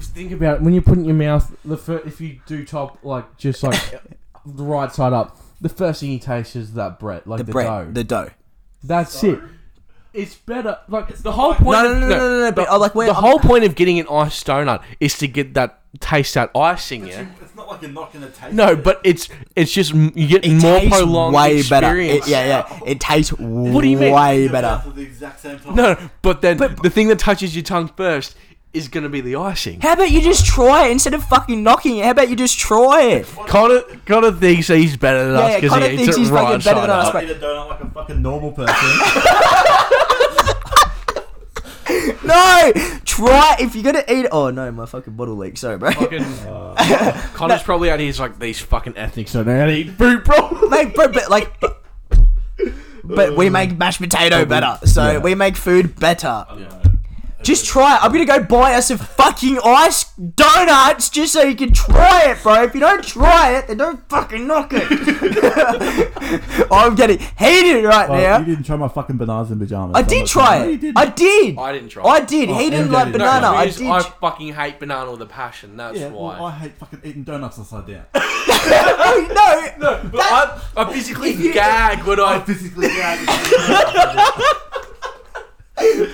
think 0.00 0.32
about 0.32 0.56
it. 0.56 0.62
When 0.62 0.74
you 0.74 0.80
put 0.82 0.98
in 0.98 1.04
your 1.04 1.14
mouth, 1.14 1.54
the 1.64 1.76
fir- 1.76 2.02
if 2.06 2.20
you 2.20 2.40
do 2.46 2.64
top 2.64 2.98
like 3.04 3.36
just 3.36 3.62
like 3.62 3.78
the 4.46 4.64
right 4.64 4.90
side 4.92 5.12
up, 5.12 5.36
the 5.60 5.68
first 5.68 6.00
thing 6.00 6.10
you 6.10 6.18
taste 6.18 6.56
is 6.56 6.72
that 6.74 6.98
bread, 6.98 7.22
like 7.26 7.38
The 7.38 7.44
the, 7.44 7.52
bread, 7.52 7.66
dough. 7.66 7.90
the 7.92 8.04
dough. 8.04 8.30
That's 8.84 9.22
it. 9.24 9.40
It's 10.12 10.36
better. 10.36 10.78
Like 10.88 11.08
the 11.16 11.32
whole 11.32 11.54
point. 11.54 11.70
No, 11.82 11.82
no, 11.82 11.92
of- 11.94 12.00
no, 12.00 12.08
no, 12.08 12.16
no, 12.18 12.40
no, 12.46 12.52
but, 12.52 12.66
the- 12.66 12.72
uh, 12.72 12.78
like, 12.78 12.94
where 12.94 13.08
the 13.08 13.14
I'm- 13.14 13.22
whole 13.22 13.38
point 13.40 13.64
of 13.64 13.74
getting 13.74 13.98
an 13.98 14.06
iced 14.08 14.46
donut 14.46 14.82
is 15.00 15.18
to 15.18 15.26
get 15.26 15.54
that 15.54 15.80
taste 15.98 16.34
that 16.34 16.50
icing. 16.54 17.06
Yeah. 17.08 17.26
It's 17.42 17.54
not 17.56 17.66
like 17.68 17.82
you're 17.82 17.90
not 17.90 18.12
gonna 18.12 18.28
taste 18.30 18.52
No, 18.52 18.68
it. 18.72 18.84
but 18.84 19.00
it's 19.04 19.28
it's 19.56 19.72
just 19.72 19.92
m- 19.92 20.12
you 20.14 20.28
get 20.28 20.44
It 20.44 20.52
more 20.54 20.78
tastes 20.78 20.96
prolonged 20.96 21.34
way 21.34 21.62
better. 21.68 21.86
experience. 21.86 22.26
It, 22.26 22.30
yeah, 22.30 22.46
yeah. 22.70 22.80
It 22.86 23.00
tastes 23.00 23.30
do 23.32 23.42
you 23.42 23.96
mean? 23.98 24.12
way 24.12 24.42
Your 24.42 24.52
better. 24.52 24.66
mouth 24.68 24.86
at 24.88 24.94
the 24.94 25.02
exact 25.02 25.40
same 25.40 25.58
time. 25.58 25.74
No, 25.74 25.96
but 26.22 26.42
then 26.42 26.58
the 26.58 26.90
thing 26.90 27.08
that 27.08 27.18
touches 27.18 27.56
your 27.56 27.62
tongue 27.64 27.90
first 27.96 28.36
is 28.74 28.88
gonna 28.88 29.08
be 29.08 29.20
the 29.20 29.36
icing. 29.36 29.80
How 29.80 29.94
about 29.94 30.10
you 30.10 30.20
just 30.20 30.44
try 30.44 30.88
it 30.88 30.92
instead 30.92 31.14
of 31.14 31.24
fucking 31.24 31.62
knocking 31.62 31.98
it? 31.98 32.04
How 32.04 32.10
about 32.10 32.28
you 32.28 32.36
just 32.36 32.58
try 32.58 33.02
it? 33.02 33.26
Connor, 33.46 33.80
Connor 34.04 34.32
thinks 34.32 34.68
he's 34.68 34.96
better 34.96 35.24
than 35.24 35.34
Yeah, 35.34 35.40
us 35.40 35.50
yeah, 35.50 35.56
because 35.56 35.70
Connor 35.70 35.86
he 35.88 35.94
eats 35.94 36.02
thinks 36.02 36.16
it 36.16 36.20
he's 36.20 36.30
right 36.30 36.42
fucking 36.42 36.58
better 36.58 36.80
side 36.80 36.82
than 36.82 36.90
us, 36.90 37.06
up. 37.08 37.14
I 37.14 37.24
eat 37.24 37.30
a 37.30 37.34
donut 37.34 37.68
like 37.68 37.80
a 37.80 37.90
fucking 37.90 38.20
normal 38.22 38.52
person. 38.52 38.74
No, 42.24 42.72
try 43.04 43.56
if 43.60 43.74
you're 43.74 43.84
gonna 43.84 44.04
eat. 44.08 44.26
Oh 44.32 44.48
no, 44.50 44.72
my 44.72 44.86
fucking 44.86 45.14
bottle 45.14 45.36
leak. 45.36 45.58
Sorry, 45.58 45.76
bro. 45.76 45.92
Fucking- 45.92 46.22
uh, 46.48 47.28
Connor's 47.34 47.62
probably 47.62 47.90
out 47.90 47.98
here 47.98 48.06
he's 48.06 48.18
like 48.18 48.38
these 48.38 48.58
fucking 48.60 48.94
ethnics 48.94 49.32
don't 49.32 49.46
know 49.46 49.58
how 49.58 49.66
to 49.66 49.72
eat 49.72 49.90
food, 49.90 50.24
bro. 50.24 50.50
Mate, 50.68 50.94
bro, 50.94 51.08
but 51.08 51.30
like, 51.30 51.60
but, 51.60 51.82
but 53.04 53.36
we 53.36 53.50
make 53.50 53.76
mashed 53.76 54.00
potato 54.00 54.46
better, 54.46 54.78
so 54.86 55.12
yeah. 55.12 55.18
we 55.18 55.34
make 55.34 55.56
food 55.56 55.96
better. 56.00 56.46
Just 57.44 57.66
try 57.66 57.96
it. 57.96 58.02
I'm 58.02 58.10
gonna 58.12 58.24
go 58.24 58.42
buy 58.42 58.74
us 58.74 58.88
some 58.88 58.98
fucking 58.98 59.58
ice 59.64 60.04
donuts 60.14 61.10
just 61.10 61.32
so 61.34 61.42
you 61.42 61.54
can 61.54 61.72
try 61.72 62.30
it, 62.30 62.42
bro. 62.42 62.62
If 62.64 62.74
you 62.74 62.80
don't 62.80 63.04
try 63.04 63.56
it, 63.56 63.66
then 63.68 63.76
don't 63.76 64.08
fucking 64.08 64.46
knock 64.46 64.70
it. 64.72 64.88
I'm 66.72 66.94
getting 66.94 67.18
heated 67.38 67.84
right 67.84 68.08
Well, 68.08 68.20
now. 68.20 68.38
you 68.38 68.46
didn't 68.46 68.64
try 68.64 68.76
my 68.76 68.88
fucking 68.88 69.16
bananas 69.18 69.50
and 69.50 69.60
pajamas. 69.60 69.94
I 69.96 70.02
so 70.02 70.08
did 70.08 70.26
try 70.26 70.58
saying- 70.58 70.62
No, 70.62 70.68
you 70.68 70.74
it. 70.74 70.80
didn't. 70.80 70.98
I 70.98 71.06
did. 71.06 71.58
I 71.58 71.72
didn't 71.72 71.88
try 71.90 72.04
I 72.04 72.20
did. 72.20 72.48
Oh, 72.48 72.54
he 72.58 72.70
didn't 72.70 72.88
MJ 72.88 72.92
like 72.92 73.04
did. 73.12 73.18
No, 73.18 73.24
banana. 73.24 73.46
I 73.48 73.64
because 73.66 73.78
did. 73.78 73.86
I 73.88 74.00
fucking 74.02 74.52
hate 74.54 74.78
banana 74.80 75.10
with 75.10 75.22
a 75.22 75.26
passion. 75.26 75.76
That's 75.76 75.98
Yeah, 75.98 76.08
why. 76.08 76.36
well, 76.36 76.46
I 76.46 76.52
hate 76.52 76.72
fucking 76.78 77.00
eating 77.04 77.24
donuts 77.24 77.58
upside 77.58 77.86
down. 77.86 78.04
no, 78.14 79.68
no. 79.78 80.08
but 80.10 80.20
I, 80.20 80.60
I 80.76 80.92
physically 80.92 81.34
gag 81.52 82.04
when 82.06 82.20
I. 82.20 82.40
physically 82.40 82.88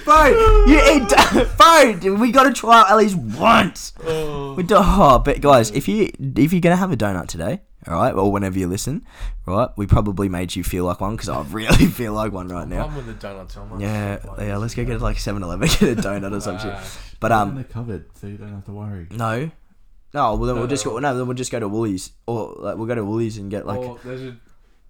Bro, 0.04 0.64
you 0.66 0.80
eat, 0.92 1.08
bro. 1.56 2.16
We 2.20 2.32
gotta 2.32 2.52
try 2.52 2.80
out 2.80 2.90
at 2.90 2.96
least 2.96 3.16
once. 3.16 3.92
We 3.98 4.62
do, 4.62 4.76
oh, 4.78 5.20
but 5.24 5.40
guys, 5.40 5.70
if 5.70 5.88
you 5.88 6.10
if 6.18 6.52
you're 6.52 6.60
gonna 6.60 6.76
have 6.76 6.92
a 6.92 6.96
donut 6.96 7.28
today, 7.28 7.60
All 7.86 7.94
right, 7.94 8.12
or 8.12 8.30
whenever 8.30 8.58
you 8.58 8.66
listen, 8.66 9.06
right? 9.46 9.70
We 9.76 9.86
probably 9.86 10.28
made 10.28 10.54
you 10.54 10.62
feel 10.62 10.84
like 10.84 11.00
one 11.00 11.16
because 11.16 11.28
I 11.30 11.40
really 11.42 11.86
feel 12.00 12.12
like 12.12 12.32
one 12.32 12.48
right 12.48 12.68
now. 12.68 12.86
I'm 12.86 12.94
with 12.96 13.06
the 13.06 13.14
donuts. 13.14 13.56
I'm 13.56 13.80
Yeah, 13.80 14.18
yeah. 14.38 14.56
Let's 14.58 14.74
go 14.74 14.84
get 14.84 14.96
is 14.96 15.02
like 15.02 15.16
7-Eleven, 15.16 15.68
get 15.80 15.82
a 15.82 16.02
donut 16.02 16.32
or 16.36 16.40
some 16.40 16.58
shit. 16.58 16.74
But 17.20 17.32
um, 17.32 17.50
um, 17.50 17.54
they're 17.54 17.64
covered, 17.64 18.04
so 18.18 18.26
you 18.26 18.36
don't 18.36 18.52
have 18.52 18.66
to 18.66 18.72
worry. 18.72 19.06
no, 19.10 19.50
no. 20.12 20.34
Well, 20.34 20.46
then 20.46 20.56
No, 20.56 20.60
we'll 20.60 20.66
just 20.66 20.84
go. 20.84 20.98
No, 20.98 21.16
then 21.16 21.26
we'll 21.26 21.36
just 21.36 21.52
go 21.52 21.60
to 21.60 21.68
Woolies, 21.68 22.12
or 22.26 22.54
like 22.58 22.76
we'll 22.76 22.86
go 22.86 22.94
to 22.94 23.04
Woolies 23.04 23.38
and 23.38 23.50
get 23.50 23.66
like. 23.66 23.78
oh, 23.78 23.98
there's 24.04 24.22
a 24.22 24.36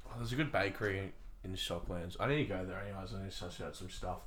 oh, 0.08 0.12
there's 0.16 0.32
a 0.32 0.36
good 0.36 0.50
bakery 0.50 1.12
in 1.44 1.52
Stocklands. 1.54 2.16
I 2.18 2.28
need 2.28 2.38
to 2.38 2.44
go 2.44 2.64
there 2.64 2.80
anyways. 2.80 3.14
I 3.14 3.22
need 3.22 3.30
to 3.30 3.36
suss 3.36 3.60
out 3.60 3.76
some 3.76 3.90
stuff. 3.90 4.18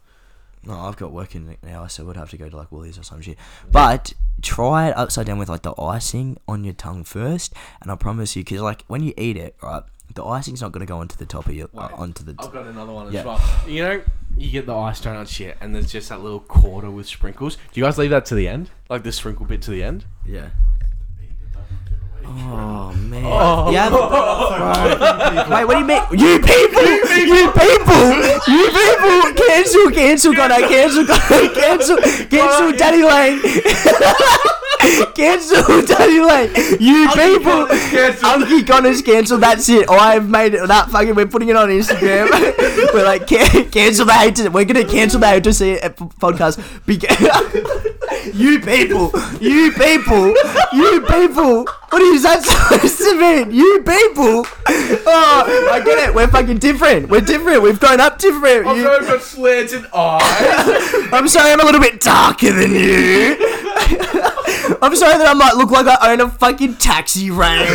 No, 0.65 0.79
I've 0.79 0.95
got 0.97 1.11
work 1.11 1.35
in 1.35 1.49
it 1.49 1.59
now, 1.61 1.87
so 1.87 2.05
we'd 2.05 2.15
have 2.15 2.29
to 2.29 2.37
go 2.37 2.47
to 2.49 2.55
like 2.55 2.71
Woolies 2.71 2.97
or 2.97 3.03
some 3.03 3.21
shit. 3.21 3.37
But 3.71 4.13
try 4.41 4.87
it 4.89 4.97
upside 4.97 5.25
down 5.25 5.37
with 5.37 5.49
like 5.49 5.63
the 5.63 5.73
icing 5.79 6.37
on 6.47 6.63
your 6.63 6.73
tongue 6.73 7.03
first, 7.03 7.53
and 7.81 7.91
I 7.91 7.95
promise 7.95 8.35
you, 8.35 8.43
because 8.43 8.61
like 8.61 8.83
when 8.87 9.03
you 9.03 9.13
eat 9.17 9.35
it, 9.37 9.55
right, 9.61 9.83
the 10.15 10.23
icing's 10.23 10.61
not 10.61 10.71
gonna 10.71 10.85
go 10.85 10.97
onto 10.99 11.17
the 11.17 11.25
top 11.25 11.47
of 11.47 11.53
your 11.53 11.67
uh, 11.75 11.89
onto 11.95 12.23
the. 12.23 12.35
I've 12.39 12.53
got 12.53 12.65
another 12.67 12.93
one 12.93 13.07
as 13.07 13.13
Yeah. 13.13 13.25
well. 13.25 13.41
You 13.67 13.83
know, 13.83 14.01
you 14.37 14.51
get 14.51 14.65
the 14.65 14.75
ice 14.75 15.01
donut 15.01 15.27
shit, 15.27 15.57
and 15.59 15.75
there's 15.75 15.91
just 15.91 16.09
that 16.09 16.21
little 16.21 16.39
quarter 16.39 16.89
with 16.89 17.07
sprinkles. 17.07 17.55
Do 17.55 17.79
you 17.79 17.83
guys 17.83 17.97
leave 17.97 18.11
that 18.11 18.25
to 18.27 18.35
the 18.35 18.47
end, 18.47 18.69
like 18.89 19.03
the 19.03 19.11
sprinkle 19.11 19.45
bit 19.45 19.61
to 19.63 19.71
the 19.71 19.83
end? 19.83 20.05
yeah. 20.25 20.49
Oh 22.25 22.93
man. 22.93 23.25
Oh. 23.25 23.71
Yeah. 23.71 23.89
Wait, 25.49 25.65
what 25.65 25.73
do 25.73 25.79
you 25.79 25.85
mean? 25.85 26.01
You 26.11 26.39
people! 26.39 26.83
You 26.83 27.51
people! 27.51 28.03
You 28.47 28.69
people! 28.71 29.33
Cancel! 29.45 29.91
Cancel! 29.91 30.33
Connor! 30.33 30.67
Cancel! 30.67 31.05
Cancel! 31.05 31.97
Cancel! 32.27 32.71
Daddy 32.73 33.03
Lane! 33.03 33.41
Cancel! 35.15 35.85
Daddy 35.85 36.19
Lane! 36.21 36.51
You 36.79 37.07
people! 37.09 37.67
Unky 37.67 38.65
Connor's 38.65 39.01
cancelled. 39.01 39.41
That's 39.41 39.67
it. 39.69 39.85
Oh, 39.87 39.95
I've 39.97 40.29
made 40.29 40.53
it. 40.53 40.67
That 40.67 40.89
fucking. 40.89 41.15
We're 41.15 41.25
putting 41.27 41.49
it 41.49 41.55
on 41.55 41.69
Instagram. 41.69 42.29
we're 42.93 43.03
like 43.05 43.27
can- 43.27 43.69
cancel 43.71 44.05
the 44.05 44.13
haters. 44.13 44.49
We're 44.49 44.65
gonna 44.65 44.85
cancel 44.85 45.19
the 45.19 45.27
haters 45.27 45.57
see 45.57 45.71
it 45.73 45.95
podcast. 45.95 46.59
Beca- 46.85 48.33
you 48.33 48.59
people! 48.59 49.11
You 49.39 49.71
people! 49.71 50.33
You 50.73 51.01
people! 51.01 51.65
What 51.89 52.01
is 52.17 52.23
that 52.23 52.43
supposed 52.43 52.97
to 52.99 53.19
mean? 53.19 53.51
You 53.51 53.79
people! 53.79 54.45
Oh, 55.05 55.69
I 55.71 55.81
get 55.83 56.09
it. 56.09 56.15
We're 56.15 56.27
fucking 56.27 56.57
different. 56.59 57.09
We're 57.09 57.21
different. 57.21 57.61
We've 57.63 57.79
grown 57.79 57.99
up 57.99 58.19
different. 58.19 58.65
You- 58.77 58.89
I've 58.89 59.05
got 59.07 59.21
slanted 59.21 59.85
eyes. 59.93 61.11
I'm 61.13 61.27
sorry, 61.27 61.51
I'm 61.51 61.59
a 61.59 61.65
little 61.65 61.81
bit 61.81 61.99
darker 62.01 62.51
than 62.51 62.71
you. 62.71 63.35
I'm 64.81 64.95
sorry 64.95 65.17
that 65.17 65.27
I 65.27 65.33
might 65.33 65.55
look 65.55 65.71
like 65.71 65.87
I 65.87 66.11
own 66.13 66.21
a 66.21 66.29
fucking 66.29 66.75
taxi 66.75 67.31
rank. 67.31 67.69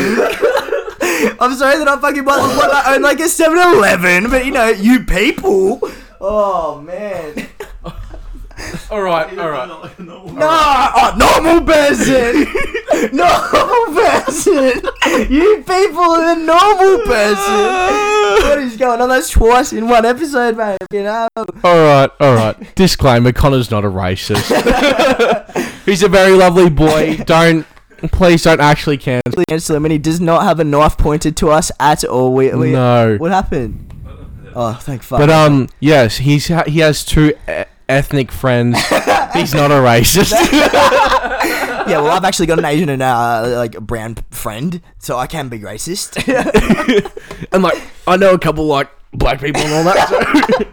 I'm 1.41 1.55
sorry 1.55 1.79
that 1.79 1.87
I 1.89 1.99
fucking 2.01 2.25
might 2.25 2.41
look 2.41 2.57
like 2.57 2.73
I 2.87 2.95
own 2.95 3.03
like 3.03 3.21
a 3.21 3.29
7 3.29 3.57
Eleven, 3.59 4.31
but 4.31 4.45
you 4.47 4.53
know, 4.53 4.69
you 4.69 5.05
people. 5.05 5.81
Oh, 6.21 6.81
man. 6.81 7.49
all 8.91 9.03
right, 9.03 9.39
all 9.39 9.51
right. 9.51 9.99
No, 9.99 10.23
oh, 10.27 11.15
normal 11.17 11.65
person. 11.65 12.47
normal 13.13 13.95
person. 13.95 14.83
You 15.31 15.59
people 15.59 16.03
are 16.03 16.35
the 16.35 16.43
normal 16.43 16.99
person. 17.07 18.49
What 18.49 18.59
is 18.59 18.77
going 18.77 19.01
on? 19.01 19.09
That's 19.09 19.31
twice 19.31 19.73
in 19.73 19.89
one 19.89 20.05
episode, 20.05 20.57
mate. 20.57 20.79
You 20.93 21.05
know? 21.05 21.29
All 21.37 21.47
right, 21.63 22.11
all 22.21 22.35
right. 22.35 22.75
Disclaimer: 22.75 23.33
Connor's 23.33 23.71
not 23.71 23.85
a 23.85 23.89
racist. 23.89 24.49
He's 25.85 26.03
a 26.03 26.09
very 26.09 26.33
lovely 26.33 26.69
boy. 26.69 27.17
Don't, 27.19 27.67
please, 28.13 28.43
don't 28.43 28.61
actually 28.61 28.99
cancel. 28.99 29.45
cancel 29.49 29.77
him, 29.77 29.85
and 29.85 29.93
he 29.93 29.99
does 29.99 30.21
not 30.21 30.43
have 30.43 30.61
a 30.61 30.65
knife 30.65 30.99
pointed 30.99 31.37
to 31.39 31.51
us 31.51 31.71
at 31.81 32.05
all. 32.05 32.35
We, 32.35 32.53
we, 32.55 32.73
No. 32.73 33.17
What 33.17 33.31
happened? 33.31 33.85
Oh, 34.55 34.73
thank 34.75 35.03
fuck. 35.03 35.21
But 35.21 35.31
um, 35.31 35.69
yes, 35.81 36.17
he's 36.19 36.49
ha- 36.49 36.65
he 36.67 36.81
has 36.81 37.05
two 37.05 37.35
e- 37.49 37.65
ethnic 37.89 38.31
friends. 38.33 38.79
He's 39.35 39.55
not 39.55 39.71
a 39.71 39.75
racist. 39.75 40.33
yeah, 40.53 42.01
well, 42.01 42.09
I've 42.09 42.25
actually 42.25 42.47
got 42.47 42.59
an 42.59 42.65
Asian 42.65 42.89
and 42.89 43.03
uh, 43.03 43.53
like 43.57 43.75
a 43.75 43.81
brown 43.81 44.17
friend, 44.31 44.81
so 44.99 45.17
I 45.19 45.27
can 45.27 45.49
be 45.49 45.59
racist. 45.61 46.17
and 47.53 47.63
like, 47.63 47.81
I 48.07 48.17
know 48.17 48.35
a 48.35 48.39
couple 48.39 48.65
like 48.67 48.91
black 49.13 49.41
people 49.41 49.61
and 49.63 49.73
all 49.75 49.85
that. 49.85 50.09
so- 50.09 50.65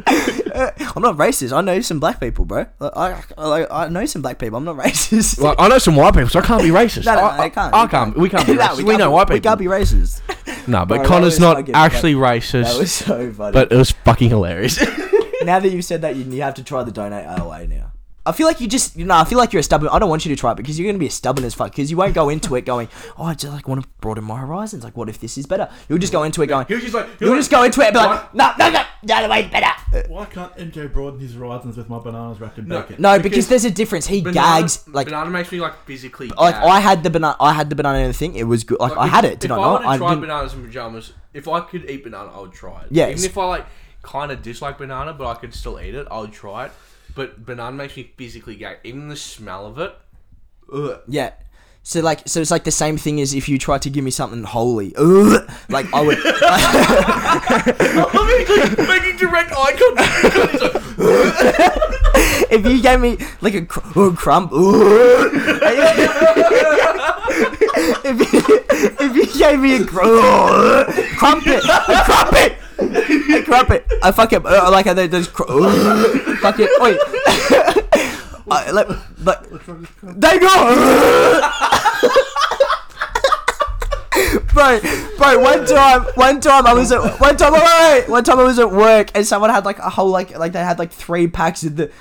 I'm 0.95 1.01
not 1.01 1.17
racist. 1.17 1.51
I 1.51 1.59
know 1.59 1.81
some 1.81 1.99
black 1.99 2.21
people, 2.21 2.45
bro. 2.45 2.65
I, 2.79 3.21
I, 3.37 3.83
I 3.85 3.89
know 3.89 4.05
some 4.05 4.21
black 4.21 4.39
people. 4.39 4.57
I'm 4.57 4.63
not 4.63 4.77
racist. 4.77 5.37
like, 5.41 5.59
I 5.59 5.67
know 5.67 5.77
some 5.79 5.97
white 5.97 6.13
people, 6.13 6.29
so 6.29 6.39
I 6.39 6.43
can't 6.43 6.61
be 6.63 6.69
racist. 6.69 7.03
no, 7.05 7.15
no, 7.15 7.25
I, 7.25 7.37
no, 7.37 7.43
I 7.43 7.49
can't. 7.49 7.73
I, 7.73 7.83
You 7.83 7.89
can't. 7.89 8.17
We 8.17 8.29
can't 8.29 8.47
be 8.47 8.53
No, 8.53 8.61
racist. 8.61 8.77
we, 8.77 8.83
can't 8.85 8.99
know 8.99 9.09
be- 9.09 9.13
white 9.13 9.23
people. 9.27 9.35
We 9.35 9.41
can't 9.41 9.59
be 9.59 9.65
racist. 9.65 10.67
no, 10.67 10.85
but 10.85 10.99
Bro, 10.99 11.07
Connor's 11.07 11.39
not 11.41 11.69
actually 11.73 12.13
racist. 12.13 12.63
That 12.63 12.79
was 12.79 12.91
so 12.93 13.33
funny. 13.33 13.51
but 13.53 13.69
it 13.71 13.75
was 13.75 13.91
fucking 13.91 14.29
hilarious. 14.29 14.77
Now 15.45 15.59
that 15.59 15.69
you've 15.69 15.85
said 15.85 16.01
that, 16.01 16.15
you, 16.15 16.23
you 16.23 16.41
have 16.41 16.55
to 16.55 16.63
try 16.63 16.83
the 16.83 16.91
donate 16.91 17.25
LA 17.25 17.63
now. 17.65 17.91
I 18.27 18.31
feel 18.31 18.47
like 18.47 18.59
you 18.59 18.67
just, 18.67 18.95
you 18.95 19.05
know, 19.05 19.13
I 19.15 19.23
feel 19.23 19.37
like 19.37 19.53
you're 19.53 19.59
a 19.59 19.63
stubborn. 19.63 19.87
I 19.89 19.99
don't 19.99 20.09
want 20.09 20.25
you 20.25 20.35
to 20.35 20.39
try 20.39 20.51
it 20.51 20.57
because 20.57 20.79
you're 20.79 20.85
going 20.87 20.95
to 20.95 20.99
be 20.99 21.05
a 21.05 21.11
stubborn 21.11 21.45
as 21.45 21.53
fuck. 21.53 21.69
Because 21.69 21.91
you 21.91 21.97
won't 21.97 22.15
go 22.15 22.29
into 22.29 22.55
it 22.55 22.65
going, 22.65 22.87
oh, 23.19 23.23
I 23.25 23.35
just 23.35 23.53
like 23.53 23.67
want 23.67 23.83
to 23.83 23.89
broaden 24.01 24.23
my 24.23 24.39
horizons. 24.39 24.83
Like, 24.83 24.97
what 24.97 25.09
if 25.09 25.19
this 25.19 25.37
is 25.37 25.45
better? 25.45 25.69
You'll 25.87 25.99
just 25.99 26.11
go 26.11 26.23
into 26.23 26.41
it 26.41 26.47
going, 26.47 26.65
He 26.67 26.73
was 26.73 26.81
just 26.81 26.95
like, 26.95 27.07
you'll 27.19 27.35
just 27.35 27.51
go 27.51 27.61
into 27.61 27.81
it 27.81 27.85
and 27.89 27.93
be 27.93 27.99
like, 27.99 28.33
no, 28.33 28.51
no, 28.57 28.71
no, 28.71 28.83
the 29.03 29.13
other 29.13 29.29
way's 29.29 29.51
better. 29.51 29.67
Uh, 29.93 30.01
why 30.07 30.25
can't 30.25 30.51
MJ 30.57 30.91
broaden 30.91 31.19
his 31.19 31.35
horizons 31.35 31.77
with 31.77 31.87
my 31.87 31.99
bananas 31.99 32.39
wrapped 32.41 32.57
in 32.57 32.67
No. 32.67 32.81
bacon? 32.81 32.95
No, 32.97 33.17
because, 33.19 33.29
Because 33.29 33.47
there's 33.49 33.65
a 33.65 33.69
difference. 33.69 34.07
He 34.07 34.21
gags 34.21 34.87
like. 34.87 35.05
banana 35.05 35.29
makes 35.29 35.51
me 35.51 35.61
like 35.61 35.85
physically. 35.85 36.29
Like 36.29 36.55
gag. 36.55 36.63
I 36.63 36.79
had 36.79 37.03
the 37.03 37.11
banana, 37.11 37.35
I 37.39 37.53
had 37.53 37.69
the 37.69 37.75
banana 37.75 37.99
in 37.99 38.07
the 38.07 38.13
thing. 38.13 38.33
It 38.33 38.45
was 38.45 38.63
good. 38.63 38.79
Like, 38.79 38.97
I 38.97 39.05
if- 39.05 39.11
had 39.11 39.25
it. 39.25 39.39
Did 39.39 39.51
if 39.51 39.57
I 39.57 39.59
I 39.59 39.61
not? 39.61 39.71
were 39.73 39.79
to 39.83 39.87
I 39.89 39.97
try 39.99 40.09
didn't. 40.09 40.21
bananas 40.21 40.53
in 40.55 40.65
pajamas, 40.65 41.13
if 41.31 41.47
I 41.47 41.59
could 41.61 41.87
eat 41.87 42.03
banana, 42.03 42.31
I 42.35 42.39
would 42.41 42.53
try 42.53 42.81
it. 42.81 42.87
Yes. 42.89 43.11
Even 43.19 43.25
if 43.29 43.37
I 43.37 43.45
like 43.45 43.65
kind 44.05 44.31
of 44.31 44.41
dislike 44.41 44.77
banana, 44.77 45.13
but 45.13 45.27
I 45.27 45.35
could 45.35 45.53
still 45.53 45.79
eat 45.79 45.95
it, 45.95 46.07
I'll 46.09 46.27
try 46.27 46.67
it. 46.67 46.71
But 47.13 47.45
banana 47.45 47.75
makes 47.75 47.97
me 47.97 48.11
physically 48.17 48.55
gag. 48.55 48.77
Even 48.83 49.09
the 49.09 49.15
smell 49.15 49.65
of 49.65 49.79
it. 49.79 49.95
Ugh. 50.71 50.99
Yeah. 51.07 51.31
So 51.83 52.01
like, 52.01 52.27
so 52.27 52.41
it's 52.41 52.51
like 52.51 52.63
the 52.63 52.71
same 52.71 52.97
thing 52.97 53.21
as 53.21 53.33
if 53.33 53.47
you 53.47 53.57
tried 53.59 53.81
to 53.83 53.89
give 53.89 54.03
me 54.03 54.11
something 54.11 54.43
holy. 54.43 54.93
Ugh. 54.97 55.49
Like 55.69 55.85
I 55.93 56.01
would. 56.01 56.17
I'm 58.13 58.87
making 58.87 59.17
direct 59.17 59.51
eye 59.55 59.75
contact. 59.77 60.75
If 62.49 62.65
you 62.65 62.81
gave 62.81 62.99
me 63.01 63.17
like 63.41 63.53
a 63.55 63.65
cr- 63.65 63.99
oh, 63.99 64.13
crumb, 64.13 64.49
if, 68.05 68.33
you, 68.33 68.41
if 68.99 69.15
you 69.15 69.25
gave 69.39 69.59
me 69.59 69.75
a 69.75 69.85
cr- 69.85 69.99
oh, 70.03 70.85
crumpet, 71.17 71.63
a 71.65 72.03
crumpet, 72.05 72.55
a 72.79 73.71
it. 73.71 73.85
I 74.03 74.11
fucking 74.11 74.45
uh, 74.45 74.69
like 74.71 74.87
I 74.87 74.93
those 75.11 75.27
cr- 75.27 75.43
fucking 76.41 76.67
wait, 76.79 76.97
I, 78.47 78.71
like, 78.71 78.87
but 79.23 79.47
they 80.03 80.39
go. 80.39 81.41
Bro, 84.53 84.79
bro, 85.17 85.39
one 85.39 85.65
time, 85.65 86.03
one 86.15 86.39
time 86.39 86.65
I 86.65 86.71
was 86.73 86.89
at, 86.89 87.19
one 87.19 87.35
time, 87.35 87.51
wait, 87.51 87.61
wait, 87.61 87.99
wait, 87.99 88.09
one 88.09 88.23
time 88.23 88.39
I 88.39 88.43
was 88.43 88.57
at 88.57 88.71
work 88.71 89.11
and 89.13 89.27
someone 89.27 89.49
had 89.49 89.65
like 89.65 89.79
a 89.79 89.89
whole, 89.89 90.07
like, 90.07 90.37
like 90.37 90.53
they 90.53 90.63
had 90.63 90.79
like 90.79 90.93
three 90.93 91.27
packs 91.27 91.63
of 91.63 91.75
the, 91.75 91.91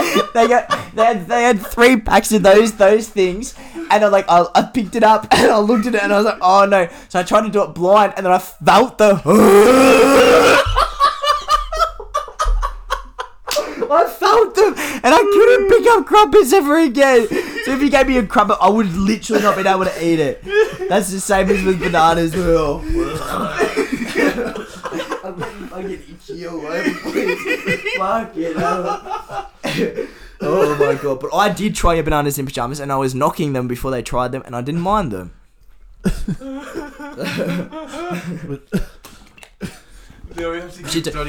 they 0.34 0.48
got, 0.48 0.68
they 0.94 1.04
had, 1.04 1.26
they 1.26 1.42
had 1.42 1.60
three 1.60 2.00
packs 2.00 2.32
of 2.32 2.42
those, 2.42 2.72
those 2.72 3.08
things, 3.08 3.54
and 3.90 4.04
I 4.04 4.08
like, 4.08 4.26
I, 4.28 4.46
I 4.54 4.62
picked 4.62 4.96
it 4.96 5.02
up 5.02 5.26
and 5.32 5.50
I 5.50 5.58
looked 5.58 5.86
at 5.86 5.94
it 5.94 6.02
and 6.02 6.12
I 6.12 6.16
was 6.16 6.26
like, 6.26 6.38
oh 6.40 6.64
no, 6.66 6.88
so 7.08 7.20
I 7.20 7.22
tried 7.22 7.42
to 7.42 7.50
do 7.50 7.62
it 7.62 7.74
blind 7.74 8.14
and 8.16 8.26
then 8.26 8.32
I 8.32 8.38
felt 8.38 8.98
the, 8.98 9.20
I 13.90 14.06
felt 14.08 14.54
them, 14.54 14.74
and 14.76 15.14
I 15.14 15.18
couldn't 15.18 15.68
pick 15.68 15.86
up 15.92 16.06
crumpets 16.06 16.52
ever 16.52 16.78
again. 16.78 17.28
So 17.28 17.72
if 17.72 17.82
you 17.82 17.90
gave 17.90 18.08
me 18.08 18.16
a 18.18 18.26
crumpet, 18.26 18.58
I 18.60 18.68
would 18.68 18.92
literally 18.94 19.42
not 19.42 19.56
been 19.56 19.66
able 19.66 19.84
to 19.84 20.04
eat 20.04 20.18
it. 20.18 20.42
That's 20.88 21.10
the 21.10 21.20
same 21.20 21.48
as 21.50 21.62
with 21.62 21.80
bananas. 21.80 22.34
Well, 22.34 22.80
I'm 25.24 25.88
getting 25.88 26.14
itchy 26.14 26.46
all 26.46 26.60
over. 26.66 26.90
Fuck 27.98 28.32
it. 28.36 29.50
Oh 30.40 30.76
my 30.76 31.00
god! 31.00 31.20
But 31.20 31.32
I 31.32 31.50
did 31.50 31.74
try 31.74 31.94
your 31.94 32.02
bananas 32.02 32.38
in 32.38 32.44
pajamas, 32.44 32.80
and 32.80 32.92
I 32.92 32.96
was 32.96 33.14
knocking 33.14 33.54
them 33.54 33.68
before 33.68 33.90
they 33.90 34.02
tried 34.02 34.32
them, 34.32 34.42
and 34.44 34.54
I 34.54 34.60
didn't 34.60 34.82
mind 34.82 35.10
them. 35.12 35.32
Shit. 40.90 41.14
No, 41.14 41.24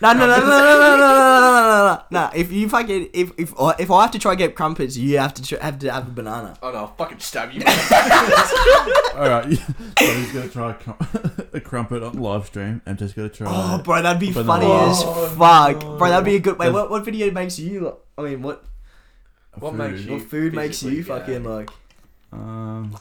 no, 0.00 0.12
no, 0.12 0.26
no, 0.26 0.26
no, 0.26 0.36
no, 0.36 0.46
no, 0.46 0.46
no, 0.46 0.96
no, 0.96 1.50
no, 1.56 1.86
no, 1.86 2.02
no. 2.10 2.30
If 2.34 2.52
you 2.52 2.68
fucking 2.68 3.10
if 3.14 3.32
if 3.38 3.52
if 3.78 3.90
I 3.90 4.02
have 4.02 4.10
to 4.10 4.18
try 4.18 4.32
and 4.32 4.38
get 4.38 4.54
crumpets, 4.54 4.96
you 4.96 5.18
have 5.18 5.32
to 5.34 5.42
tr- 5.42 5.56
have 5.62 5.78
to 5.80 5.90
have 5.92 6.06
a 6.08 6.10
banana. 6.10 6.56
oh 6.62 6.70
no, 6.70 6.78
I'll 6.78 6.94
fucking 6.96 7.18
stab 7.20 7.52
you. 7.52 7.62
All 7.64 9.28
right, 9.28 9.46
so 9.98 10.04
he's 10.04 10.32
gonna 10.32 10.48
try 10.48 10.70
a, 10.72 10.74
crum- 10.74 10.98
a 11.54 11.60
crumpet 11.60 12.02
on 12.02 12.18
live 12.18 12.46
stream. 12.46 12.82
MJ's 12.86 13.14
gonna 13.14 13.28
try. 13.30 13.46
Oh, 13.48 13.78
bro, 13.82 14.02
that'd 14.02 14.20
be 14.20 14.32
Banana. 14.32 14.46
funny 14.46 14.90
as 14.90 15.02
Oh, 15.04 15.34
fuck, 15.38 15.80
bro. 15.98 16.08
That'd 16.10 16.24
be 16.26 16.36
a 16.36 16.40
good. 16.40 16.58
Wait, 16.58 16.70
what 16.72 16.90
what 16.90 17.04
video 17.04 17.30
makes 17.30 17.58
you? 17.58 17.80
Like, 17.80 17.98
I 18.18 18.22
mean, 18.22 18.42
what 18.42 18.64
what 19.58 19.70
food. 19.72 19.78
makes 19.78 20.02
you- 20.04 20.12
what 20.12 20.22
food 20.22 20.54
makes 20.54 20.82
you 20.82 20.90
physically 21.02 21.18
fucking 21.18 21.42
gag. 21.44 21.46
like? 21.46 21.70
Um, 22.32 22.98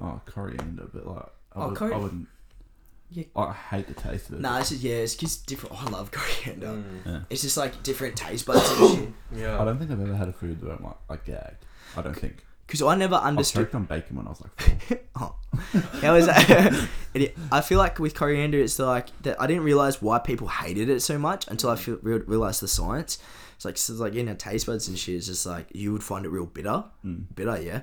oh, 0.00 0.20
coriander, 0.26 0.88
but 0.92 1.06
like 1.06 1.22
I, 1.22 1.28
Oh, 1.56 1.68
would, 1.68 1.76
cori- 1.76 1.92
I 1.92 1.96
wouldn't. 1.96 2.28
Yeah. 3.12 3.24
I 3.34 3.52
hate 3.52 3.88
the 3.88 3.94
taste 3.94 4.28
of 4.28 4.36
it. 4.36 4.40
Nah, 4.40 4.58
it's 4.60 4.70
just 4.70 4.82
yeah, 4.82 4.96
it's 4.96 5.14
just 5.16 5.46
different. 5.46 5.74
Oh, 5.76 5.84
I 5.86 5.90
love 5.90 6.10
coriander. 6.12 6.66
Mm. 6.66 6.84
Yeah. 7.06 7.20
It's 7.28 7.42
just 7.42 7.56
like 7.56 7.82
different 7.82 8.16
taste 8.16 8.46
buds 8.46 8.70
and 8.70 8.98
shit. 8.98 9.08
Yeah. 9.40 9.60
I 9.60 9.64
don't 9.64 9.78
think 9.78 9.90
I've 9.90 10.00
ever 10.00 10.14
had 10.16 10.28
a 10.28 10.32
food 10.32 10.60
that 10.60 10.70
I'm 10.70 10.84
like, 10.84 10.96
I 11.08 11.16
gagged. 11.16 11.64
I 11.96 12.02
don't 12.02 12.14
think. 12.14 12.44
Because 12.66 12.82
I 12.82 12.94
never 12.94 13.16
understood. 13.16 13.24
I 13.24 13.28
understood. 13.28 13.64
choked 13.64 13.74
on 13.74 13.84
bacon 13.84 14.16
when 14.16 14.26
I 14.26 14.30
was 14.30 14.40
like 14.40 14.60
four. 14.80 14.98
Oh. 15.16 15.34
How 16.00 16.14
is 16.14 16.26
that? 16.26 16.88
it, 17.14 17.36
I 17.50 17.60
feel 17.62 17.78
like 17.78 17.98
with 17.98 18.14
coriander, 18.14 18.60
it's 18.60 18.78
like 18.78 19.08
that. 19.22 19.40
I 19.40 19.48
didn't 19.48 19.64
realize 19.64 20.00
why 20.00 20.20
people 20.20 20.46
hated 20.46 20.88
it 20.88 21.00
so 21.00 21.18
much 21.18 21.48
until 21.48 21.70
I 21.70 21.76
feel, 21.76 21.98
re- 22.02 22.18
realized 22.18 22.62
the 22.62 22.68
science. 22.68 23.18
It's 23.56 23.64
like, 23.64 23.76
so 23.76 23.92
it's 23.92 24.00
like 24.00 24.14
in 24.14 24.28
our 24.28 24.34
taste 24.36 24.66
buds 24.66 24.88
and 24.88 24.96
shit. 24.98 25.16
It's 25.16 25.26
just 25.26 25.44
like 25.46 25.66
you 25.74 25.92
would 25.92 26.02
find 26.04 26.24
it 26.24 26.28
real 26.30 26.46
bitter, 26.46 26.84
bitter, 27.34 27.60
yeah. 27.60 27.80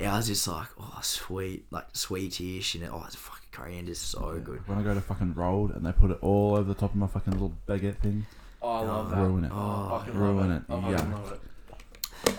Yeah. 0.00 0.14
I 0.14 0.16
was 0.16 0.26
just 0.26 0.48
like, 0.48 0.68
oh, 0.80 0.98
sweet, 1.02 1.66
like 1.70 1.86
sweetish, 1.92 2.74
and 2.74 2.84
it, 2.84 2.90
oh, 2.92 3.04
it's 3.06 3.14
fucking 3.16 3.39
coriander's 3.52 3.98
so 3.98 4.40
good. 4.44 4.66
when 4.68 4.78
I 4.78 4.82
go 4.82 4.94
to 4.94 5.00
fucking 5.00 5.34
Roll'd 5.34 5.72
and 5.72 5.84
they 5.84 5.92
put 5.92 6.10
it 6.10 6.18
all 6.22 6.54
over 6.56 6.64
the 6.64 6.74
top 6.74 6.90
of 6.90 6.96
my 6.96 7.06
fucking 7.06 7.32
little 7.32 7.52
baguette 7.66 7.96
thing, 7.98 8.26
Oh, 8.62 8.68
I 8.70 8.80
love 8.82 9.10
that. 9.10 9.16
ruin 9.16 9.44
it. 9.44 9.50
Oh, 9.54 10.02
I 10.06 10.08
ruin 10.10 10.50
love 10.50 10.50
it. 10.50 10.62
I 10.68 10.80
fucking 10.80 10.90
Yeah. 11.10 11.14
love 11.16 11.32
it. 11.32 11.40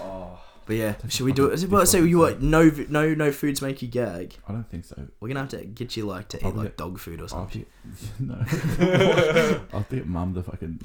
Oh. 0.01 0.39
But 0.68 0.76
yeah, 0.76 0.93
should 1.09 1.26
we 1.26 1.34
do 1.34 1.47
it? 1.47 1.68
Well, 1.70 1.86
so 1.88 1.97
you 1.97 2.20
what? 2.20 2.41
No, 2.41 2.72
no, 2.88 3.14
no 3.16 3.32
foods 3.32 3.62
make 3.64 3.82
you 3.82 3.88
gag. 3.88 4.36
I 4.47 4.51
don't 4.53 4.70
think 4.70 4.86
so. 4.86 4.95
We're 5.20 5.28
gonna 5.30 5.39
have 5.41 5.49
to 5.49 5.66
get 5.66 5.97
you 5.97 6.05
like 6.05 6.30
to 6.30 6.38
eat 6.38 6.41
Probably 6.41 6.64
like 6.66 6.78
dog 6.78 6.99
food 6.99 7.20
or 7.20 7.24
I'll 7.24 7.28
something. 7.30 7.66
no. 8.20 8.36
I'll 9.74 9.80
have 9.80 9.89
to 9.89 9.95
get 9.95 10.05
mum 10.07 10.34
to 10.36 10.43
fucking. 10.43 10.80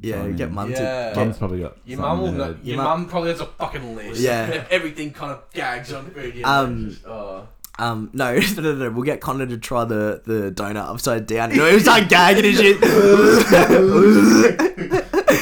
Yeah, 0.00 0.16
join 0.22 0.36
get 0.36 0.48
in. 0.48 0.54
mum 0.54 0.70
Yeah. 0.70 1.10
to. 1.12 1.16
Mum's 1.18 1.38
probably 1.38 1.60
got. 1.60 1.78
Your 1.86 1.96
something 1.98 2.16
mum 2.16 2.20
will 2.22 2.32
know. 2.32 2.56
Your 2.62 2.74
Your 2.74 2.76
mum 2.84 3.08
probably 3.08 3.30
has 3.30 3.40
a 3.40 3.46
fucking 3.46 3.96
list. 3.96 4.20
Yeah. 4.20 4.64
Everything 4.70 5.12
kind 5.12 5.32
of 5.32 5.50
gags 5.52 5.92
on 5.92 6.10
food. 6.10 6.34
You 6.34 6.42
know, 6.42 6.48
Um, 6.48 6.88
just, 6.90 7.06
oh. 7.06 7.48
Um, 7.78 8.10
no, 8.14 8.34
no, 8.38 8.62
no, 8.62 8.74
no. 8.74 8.90
We'll 8.90 9.02
get 9.04 9.20
Connor 9.20 9.46
to 9.46 9.56
try 9.58 9.84
the, 9.84 10.22
the 10.24 10.52
donut 10.52 10.88
upside 10.88 11.26
down. 11.26 11.56
No, 11.56 11.66
he 11.68 11.74
was 11.74 11.86
like 11.86 12.08
gagging 12.08 12.44
and 12.44 12.56
shit. 12.56 12.76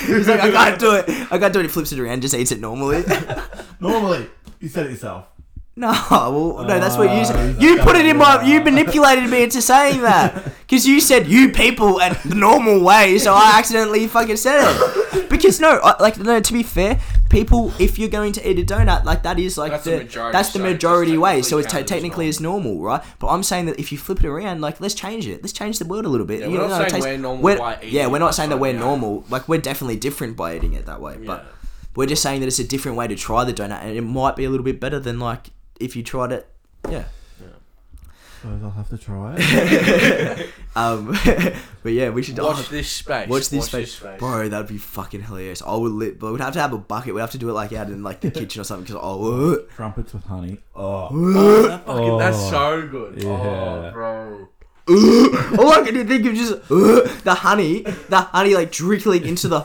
He's 0.06 0.28
like, 0.28 0.40
I 0.40 0.50
can't 0.50 0.80
do 0.80 0.94
it. 0.94 1.08
I 1.32 1.38
can't 1.38 1.52
do 1.52 1.60
it. 1.60 1.62
He 1.64 1.68
flips 1.68 1.92
it 1.92 1.98
around, 2.00 2.22
just 2.22 2.34
eats 2.34 2.50
it 2.52 2.60
normally. 2.60 3.04
Normally, 3.80 4.28
you 4.58 4.68
said 4.68 4.86
it 4.86 4.90
yourself. 4.90 5.24
No, 5.74 5.88
well, 5.88 6.66
no, 6.66 6.78
that's 6.78 6.98
what 6.98 7.04
you 7.04 7.20
Ah, 7.20 7.24
said. 7.24 7.62
You 7.62 7.78
put 7.78 7.96
it 7.96 8.04
in 8.04 8.18
my. 8.18 8.42
You 8.42 8.60
manipulated 8.60 9.30
me 9.30 9.42
into 9.44 9.62
saying 9.62 10.02
that 10.02 10.34
because 10.66 10.86
you 10.86 11.00
said 11.00 11.26
you 11.28 11.48
people 11.50 11.98
and 12.02 12.14
the 12.16 12.34
normal 12.34 12.82
way, 12.82 13.16
so 13.18 13.32
I 13.32 13.52
accidentally 13.58 14.06
fucking 14.06 14.36
said 14.36 14.60
it. 15.14 15.30
Because 15.30 15.60
no, 15.60 15.80
I, 15.82 16.02
like 16.02 16.18
no. 16.18 16.40
To 16.40 16.52
be 16.52 16.62
fair, 16.62 17.00
people, 17.30 17.72
if 17.78 17.98
you're 17.98 18.10
going 18.10 18.32
to 18.34 18.50
eat 18.50 18.58
a 18.58 18.64
donut, 18.74 19.04
like 19.04 19.22
that 19.22 19.38
is 19.38 19.56
like 19.56 19.70
That's 19.72 19.84
the, 19.84 19.90
the 19.92 19.96
majority, 19.98 20.32
that's 20.36 20.52
the 20.52 20.58
majority 20.58 21.16
way. 21.16 21.40
So 21.42 21.56
it's 21.58 21.72
as 21.74 21.84
technically 21.86 22.28
is 22.28 22.40
normal, 22.40 22.82
right? 22.82 23.02
But 23.18 23.28
I'm 23.28 23.42
saying 23.42 23.66
that 23.66 23.78
if 23.80 23.90
you 23.92 23.96
flip 23.98 24.22
it 24.22 24.26
around, 24.28 24.60
like 24.60 24.80
let's 24.80 24.94
change 24.94 25.26
it. 25.26 25.40
Let's 25.42 25.52
change 25.54 25.78
the 25.78 25.86
world 25.86 26.04
a 26.04 26.08
little 26.08 26.26
bit. 26.26 26.40
Yeah, 26.40 26.46
You 26.46 26.52
we're 26.52 26.58
not 26.58 26.68
know, 26.68 26.78
saying 26.80 26.90
taste- 26.90 27.06
we're 27.06 27.16
normal 27.16 27.42
we're- 27.42 27.76
yeah, 27.84 28.06
we're 28.08 28.18
not 28.18 28.34
saying 28.34 28.50
that 28.50 28.58
we're 28.58 28.72
down. 28.72 28.80
normal. 28.82 29.24
Like 29.30 29.48
we're 29.48 29.60
definitely 29.60 29.96
different 29.96 30.36
by 30.36 30.56
eating 30.56 30.74
it 30.74 30.84
that 30.86 31.00
way, 31.00 31.16
but. 31.24 31.46
We're 31.96 32.06
just 32.06 32.22
saying 32.22 32.40
that 32.40 32.46
it's 32.46 32.60
a 32.60 32.64
different 32.64 32.96
way 32.96 33.08
to 33.08 33.16
try 33.16 33.42
the 33.42 33.52
donut, 33.52 33.82
and 33.82 33.96
it 33.96 34.02
might 34.02 34.36
be 34.36 34.44
a 34.44 34.48
little 34.50 34.62
bit 34.64 34.78
better 34.78 35.00
than 35.00 35.18
like 35.18 35.50
if 35.80 35.96
you 35.96 36.04
tried 36.04 36.30
it. 36.30 36.48
Yeah. 36.88 37.04
Suppose 38.40 38.62
I'll 38.62 38.70
have 38.70 38.88
to 38.88 38.96
try 38.96 39.34
it. 39.38 40.50
Um, 40.76 41.08
but 41.82 41.92
yeah, 41.92 42.10
we 42.10 42.22
should 42.22 42.38
Watch 42.38 42.58
oh, 42.58 42.62
this 42.70 42.88
space. 42.88 43.28
Watch 43.28 43.48
this 43.48 43.66
space, 43.66 44.00
bro. 44.18 44.48
That'd 44.48 44.68
be 44.68 44.78
fucking 44.78 45.22
hilarious. 45.22 45.62
I 45.62 45.74
would 45.74 45.90
lit, 45.90 46.20
but 46.20 46.30
we'd 46.30 46.40
have 46.40 46.52
to 46.52 46.60
have 46.60 46.72
a 46.72 46.78
bucket. 46.78 47.12
We'd 47.12 47.22
have 47.22 47.32
to 47.32 47.38
do 47.38 47.50
it 47.50 47.54
like 47.54 47.72
out 47.72 47.88
in 47.88 48.04
like 48.04 48.20
the 48.20 48.30
kitchen 48.30 48.60
or 48.60 48.64
something. 48.64 48.84
Because 48.84 49.00
oh, 49.02 49.66
Trumpets 49.74 50.12
with 50.12 50.22
honey. 50.22 50.60
Oh. 50.76 51.08
Oh, 51.10 51.62
that 51.62 51.84
fucking, 51.86 52.10
Oh. 52.10 52.18
That's 52.20 52.38
so 52.50 52.86
good. 52.86 53.20
Yeah. 53.20 53.30
Oh, 53.30 53.90
bro. 53.92 54.48
all 55.58 55.72
I 55.72 55.82
can 55.84 56.06
think 56.06 56.24
of 56.24 56.34
just 56.34 56.52
uh, 56.52 57.20
the 57.24 57.34
honey, 57.34 57.80
the 57.80 58.20
honey 58.32 58.54
like 58.54 58.70
trickling 58.70 59.24
into 59.24 59.48
the. 59.48 59.60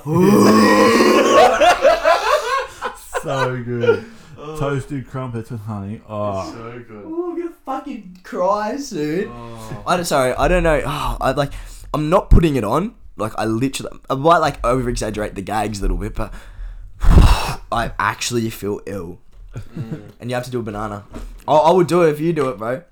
so 3.22 3.64
good. 3.64 4.06
Toasted 4.36 5.08
crumpets 5.08 5.52
with 5.52 5.62
honey. 5.62 6.02
Oh. 6.10 6.52
So 6.52 6.84
good. 6.88 7.45
Oh, 7.68 7.72
I'm 7.72 7.80
gonna 7.80 7.80
fucking 7.80 8.20
cry 8.24 8.78
soon. 8.78 9.30
Oh. 9.32 9.84
I 9.88 9.96
don't. 9.96 10.06
Sorry, 10.06 10.34
I 10.34 10.48
don't 10.48 10.64
know. 10.64 10.82
Oh, 10.86 11.18
I 11.22 11.32
like. 11.32 11.52
I'm 11.94 12.10
not 12.10 12.30
putting 12.30 12.56
it 12.56 12.64
on. 12.64 12.96
Like 13.18 13.34
I 13.38 13.46
literally, 13.46 13.98
I 14.10 14.16
might 14.16 14.40
like 14.40 14.64
over 14.66 14.90
exaggerate 14.90 15.36
the 15.36 15.42
gags 15.42 15.80
a 15.80 15.82
little 15.84 15.98
bit, 15.98 16.16
but 16.16 16.34
I 17.02 17.92
actually 17.98 18.50
feel 18.50 18.82
ill. 18.86 19.20
Mm. 19.56 20.12
And 20.20 20.30
you 20.30 20.36
have 20.36 20.44
to 20.46 20.52
do 20.52 20.60
a 20.60 20.64
banana. 20.64 21.06
I, 21.48 21.54
I 21.54 21.72
would 21.72 21.88
do 21.88 22.04
it 22.04 22.10
if 22.12 22.20
you 22.20 22.34
do 22.34 22.50
it, 22.50 22.58
bro. 22.58 22.84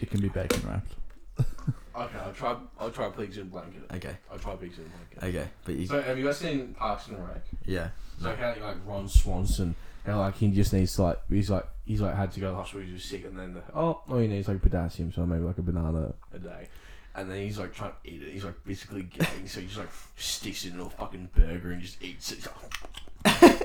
It 0.00 0.10
can 0.10 0.20
be 0.20 0.28
bacon 0.28 0.62
wrapped. 0.66 0.92
Okay, 1.92 2.16
I'll 2.24 2.32
try. 2.32 2.56
I'll 2.78 2.90
try 2.90 3.10
pigs 3.10 3.36
in 3.36 3.48
blanket. 3.50 3.82
Okay. 3.94 4.16
I'll 4.32 4.38
try 4.38 4.56
pigs 4.56 4.78
in 4.78 4.84
blanket. 4.84 5.36
Okay, 5.38 5.50
but 5.66 5.74
you, 5.74 5.86
So 5.86 6.00
have 6.00 6.16
you 6.16 6.24
guys 6.24 6.38
seen 6.38 6.72
Parks 6.72 7.08
and 7.08 7.18
Rec? 7.18 7.42
yeah. 7.66 7.88
So 8.22 8.34
how 8.34 8.54
like 8.62 8.76
Ron 8.86 9.06
Swanson, 9.06 9.74
how 10.06 10.18
like 10.18 10.36
he 10.36 10.48
just 10.48 10.72
needs 10.72 10.94
to 10.96 11.02
like 11.02 11.20
he's 11.28 11.50
like 11.50 11.66
he's 11.84 12.00
like 12.00 12.14
had 12.14 12.32
to 12.32 12.40
go 12.40 12.46
to 12.46 12.52
the 12.52 12.56
hospital, 12.56 12.86
he 12.86 12.92
was 12.92 13.04
sick, 13.04 13.24
and 13.24 13.38
then 13.38 13.54
the, 13.54 13.62
oh 13.74 14.00
all 14.08 14.18
he 14.18 14.28
needs 14.28 14.48
like 14.48 14.62
potassium, 14.62 15.12
so 15.12 15.26
maybe 15.26 15.44
like 15.44 15.58
a 15.58 15.62
banana 15.62 16.12
a 16.32 16.38
day, 16.38 16.68
and 17.14 17.30
then 17.30 17.38
he's 17.38 17.58
like 17.58 17.74
trying 17.74 17.92
to 17.92 18.10
eat 18.10 18.22
it, 18.22 18.32
he's 18.32 18.44
like 18.44 18.64
basically 18.64 19.02
gagging, 19.02 19.46
so 19.46 19.60
he 19.60 19.66
just 19.66 19.78
like 19.78 19.90
sticks 20.16 20.64
it 20.64 20.72
in 20.72 20.80
a 20.80 20.90
fucking 20.90 21.28
burger 21.34 21.72
and 21.72 21.82
just 21.82 22.02
eats 22.02 22.32
it. 22.32 22.38
He's 22.38 22.46
like, 23.42 23.60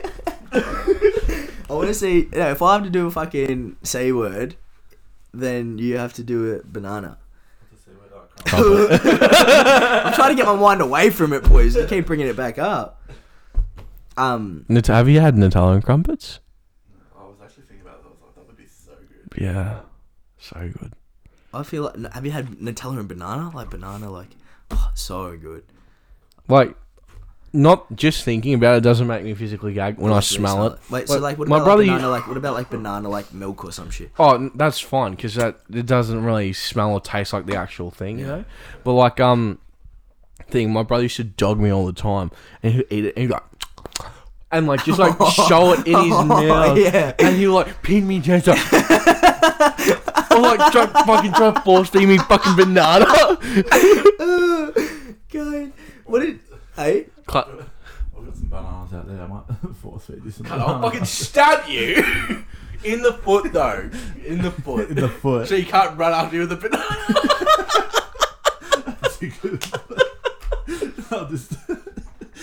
I 1.69 1.73
want 1.73 1.87
to 1.87 1.93
see. 1.93 2.23
You 2.23 2.29
know, 2.31 2.51
if 2.51 2.61
I 2.61 2.73
have 2.73 2.83
to 2.83 2.89
do 2.89 3.07
a 3.07 3.11
fucking 3.11 3.77
c 3.83 4.11
word, 4.11 4.55
then 5.33 5.77
you 5.77 5.97
have 5.97 6.13
to 6.13 6.23
do 6.23 6.55
a 6.55 6.61
banana. 6.63 7.17
I'm 8.47 10.13
trying 10.13 10.29
to 10.29 10.35
get 10.35 10.45
my 10.45 10.55
mind 10.55 10.81
away 10.81 11.09
from 11.09 11.33
it, 11.33 11.43
boys. 11.43 11.75
You 11.75 11.85
keep 11.87 12.05
bringing 12.05 12.27
it 12.27 12.35
back 12.35 12.59
up. 12.59 13.01
Um, 14.17 14.65
Nat- 14.69 14.87
have 14.87 15.09
you 15.09 15.19
had 15.19 15.35
Nutella 15.35 15.73
and 15.75 15.83
crumpets? 15.83 16.39
I 17.17 17.23
was 17.23 17.35
actually 17.43 17.63
thinking 17.63 17.85
about 17.85 18.01
that. 18.03 18.07
I 18.07 18.11
was 18.11 18.19
like, 18.21 18.35
that 18.35 18.47
would 18.47 18.57
be 18.57 18.67
so 18.67 18.91
good. 19.07 19.41
Yeah, 19.41 19.79
so 20.39 20.71
good. 20.79 20.93
I 21.53 21.63
feel 21.63 21.83
like 21.83 22.13
have 22.13 22.25
you 22.25 22.31
had 22.31 22.47
Nutella 22.59 22.99
and 22.99 23.07
banana? 23.07 23.51
Like 23.53 23.69
banana, 23.69 24.09
like 24.11 24.29
oh, 24.71 24.91
so 24.93 25.35
good. 25.37 25.63
Like, 26.47 26.75
not 27.53 27.95
just 27.95 28.23
thinking 28.25 28.53
about 28.53 28.77
it 28.77 28.81
doesn't 28.81 29.07
make 29.07 29.23
me 29.23 29.33
physically 29.33 29.73
gag 29.73 29.97
when 29.97 30.11
I 30.11 30.15
Like, 30.15 30.23
smell 30.25 30.67
it. 30.67 30.79
Wait, 30.91 31.07
so 31.07 31.13
Like, 31.15 31.21
like 31.21 31.37
what 31.39 31.47
my 31.47 31.55
about 31.57 31.65
brother 31.65 31.83
like, 31.83 31.91
banana? 31.95 32.09
Like 32.09 32.27
what 32.27 32.37
about 32.37 32.53
like 32.53 32.69
banana 32.69 33.09
like 33.09 33.33
milk 33.33 33.63
or 33.65 33.71
some 33.71 33.89
shit? 33.89 34.11
Oh, 34.19 34.35
n- 34.35 34.51
that's 34.55 34.79
fine 34.79 35.11
because 35.11 35.35
that 35.35 35.59
it 35.73 35.85
doesn't 35.85 36.23
really 36.23 36.51
smell 36.53 36.91
or 36.91 36.99
taste 37.01 37.31
like 37.33 37.45
the 37.45 37.55
actual 37.55 37.91
thing, 37.91 38.19
you 38.19 38.27
know. 38.27 38.45
But 38.83 38.93
like 38.93 39.19
um, 39.19 39.59
thing 40.49 40.71
my 40.73 40.83
brother 40.83 41.03
used 41.03 41.15
to 41.17 41.23
dog 41.23 41.59
me 41.59 41.69
all 41.69 41.85
the 41.85 41.93
time, 41.93 42.31
and 42.61 42.73
he'd 42.73 42.85
eat 42.89 43.05
it 43.05 43.13
and 43.15 43.23
he'd 43.23 43.31
like, 43.31 43.43
and 44.55 44.67
like 44.67 44.85
just 44.85 44.99
like 44.99 45.17
show 45.33 45.73
it 45.73 45.85
in 45.85 45.95
his 45.95 46.13
oh, 46.13 46.23
mouth, 46.23 46.77
yeah. 46.77 47.13
and 47.19 47.35
he'd 47.35 47.47
like 47.47 47.83
pin 47.83 48.07
me 48.07 48.19
down, 48.19 48.41
so, 48.41 48.53
or 48.53 48.57
like 50.39 50.71
try, 50.71 50.85
fucking 51.05 51.33
try 51.33 51.51
to 51.51 51.61
force 51.61 51.89
feed 51.89 52.07
me 52.07 52.17
fucking 52.17 52.55
banana. 52.55 53.05
God, 55.31 55.73
what 56.05 56.19
did? 56.21 56.39
Hey, 56.75 57.07
Cut. 57.27 57.49
I've 58.17 58.25
got 58.25 58.35
some 58.35 58.47
bananas 58.47 58.93
out 58.93 59.07
there. 59.07 59.21
I 59.21 59.27
might 59.27 59.43
force 59.81 60.05
feed 60.05 60.23
you 60.23 60.31
some 60.31 60.47
I'll 60.49 60.81
fucking 60.81 61.03
stab 61.05 61.67
you 61.67 62.45
in 62.85 63.01
the 63.01 63.13
foot 63.13 63.51
though, 63.51 63.89
in 64.25 64.41
the 64.41 64.51
foot, 64.51 64.89
in 64.89 64.95
the 64.95 65.09
foot. 65.09 65.49
so 65.49 65.55
you 65.55 65.65
can't 65.65 65.97
run 65.97 66.13
after 66.13 66.37
you 66.37 66.47
with 66.47 66.53
a 66.53 66.55
banana. 66.55 66.85
I'll 71.11 71.27
just, 71.29 71.53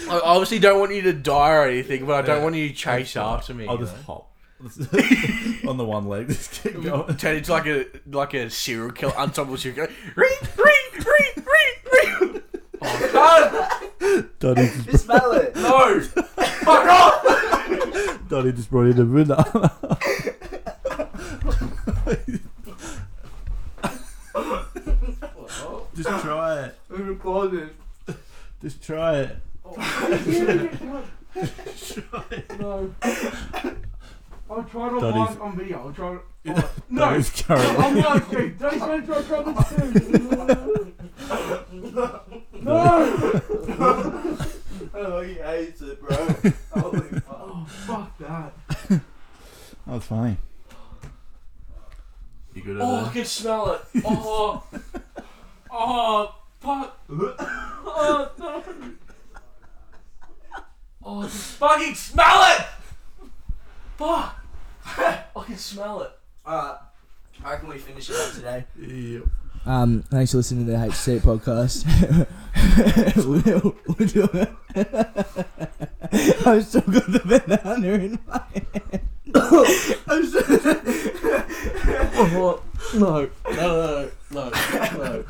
I 0.09 0.21
obviously 0.21 0.59
don't 0.59 0.79
want 0.81 0.95
you 0.95 1.03
to 1.03 1.13
die 1.13 1.55
or 1.55 1.65
anything, 1.69 2.07
but 2.07 2.25
I 2.25 2.27
don't 2.27 2.43
want 2.43 2.55
you 2.55 2.69
to 2.69 2.75
chase 2.75 3.17
after 3.17 3.55
me. 3.55 3.67
I'll 3.67 3.75
you 3.75 3.85
just 3.85 3.97
know? 3.97 4.03
hop 4.03 4.33
on 5.69 5.77
the 5.77 5.85
one 5.85 6.07
leg. 6.07 6.29
Just 6.29 6.63
keep 6.63 6.81
going. 6.83 7.17
turn 7.17 7.37
into 7.37 7.51
like 7.53 7.67
a 7.67 7.87
like 8.07 8.35
a 8.35 8.49
serial 8.49 8.93
killer, 8.93 9.13
unstoppable 9.19 9.57
serial 9.57 9.87
killer. 9.87 9.99
Ring, 10.15 10.37
ring, 10.57 11.05
ring, 11.05 11.45
ring, 11.47 12.33
ring. 12.33 12.43
Oh 12.81 13.81
Donnie 14.39 14.67
just, 14.67 14.85
just 14.87 15.05
smell 15.05 15.33
it. 15.33 15.55
God, 15.55 15.63
no! 16.17 16.23
Fuck 16.45 16.87
off! 16.87 18.29
Donnie 18.29 18.53
just 18.53 18.71
brought 18.71 18.87
in 18.87 19.01
a 19.01 19.05
banana. 19.05 19.99
just 25.95 26.23
try 26.23 26.65
it. 26.65 26.79
We 26.89 26.97
recorded. 26.99 27.71
Just 28.61 28.83
try 28.83 29.19
it. 29.19 29.37
No. 32.59 32.95
I'll 34.51 34.65
try 34.65 34.89
to 34.91 35.01
Daddy's- 35.01 35.15
like 35.31 35.41
on 35.41 35.57
video. 35.57 35.79
I'll 35.87 35.93
try 35.93 36.11
to. 36.15 36.21
No! 36.91 37.01
Donnie's 37.01 37.31
currently. 37.43 37.77
I'm 37.85 37.97
like, 37.97 38.31
dude, 38.31 38.59
don't 38.59 38.79
try 38.79 39.01
to 39.01 39.07
try 39.07 39.23
comments 39.23 39.69
too. 39.71 40.93
No! 42.63 43.31
Oh, 44.95 45.21
he 45.23 45.35
hates 45.35 45.81
it, 45.81 46.01
bro. 46.03 46.17
Holy 46.73 47.09
fuck. 47.21 47.69
Fuck 47.69 48.19
that. 48.19 48.53
That 48.89 49.01
was 49.87 50.05
funny. 50.05 50.37
Oh, 52.79 53.07
I 53.07 53.13
can 53.13 53.25
smell 53.25 53.73
it. 53.73 53.81
Oh, 54.05 54.63
oh, 55.71 56.35
fuck. 56.61 56.99
Oh 57.95 58.31
no. 58.39 58.63
Oh, 61.05 61.19
I 61.19 61.23
can 61.23 61.31
fucking 61.31 61.95
smell 61.95 62.43
it. 62.59 62.67
Fuck. 63.97 64.37
I 64.87 65.45
can 65.45 65.57
smell 65.57 66.03
it. 66.03 66.11
Alright. 66.47 66.77
How 67.43 67.57
can 67.57 67.69
we 67.69 67.79
finish 67.79 68.09
it 68.11 68.17
up 68.17 68.33
today? 68.35 68.65
Yep. 68.79 69.23
Um, 69.65 70.03
thanks 70.11 70.33
for 70.33 70.39
listening 70.39 70.67
to 70.67 70.73
the 70.73 70.79
HC 70.79 71.23
podcast. 71.23 71.85
we'll, 73.17 73.77
we'll 73.87 74.09
do 74.09 74.29
it. 74.35 74.49
I've 76.47 76.65
still 76.67 76.81
got 76.83 77.11
the 77.11 77.21
banana 77.25 77.93
in 77.95 78.19
my 78.27 78.41
hand. 78.53 79.01
I'm 80.09 80.27
still... 80.27 80.43
Oh, 82.15 82.63
no, 82.95 82.99
no, 83.01 83.29
no, 83.57 84.11
no, 84.31 84.51
no. 84.51 85.25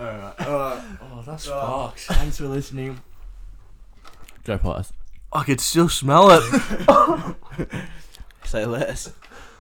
Alright. 0.00 0.40
Alright. 0.40 0.82
Oh, 1.02 1.22
that's 1.26 1.48
Oh. 1.48 1.88
fucked. 1.88 2.00
Thanks 2.18 2.36
for 2.38 2.46
listening. 2.46 3.00
Go 4.50 4.58
Pies. 4.58 4.92
I 5.32 5.44
could 5.44 5.60
still 5.60 5.88
smell 5.88 6.28
it. 6.32 6.42
Say 8.44 8.66
less. 8.66 9.12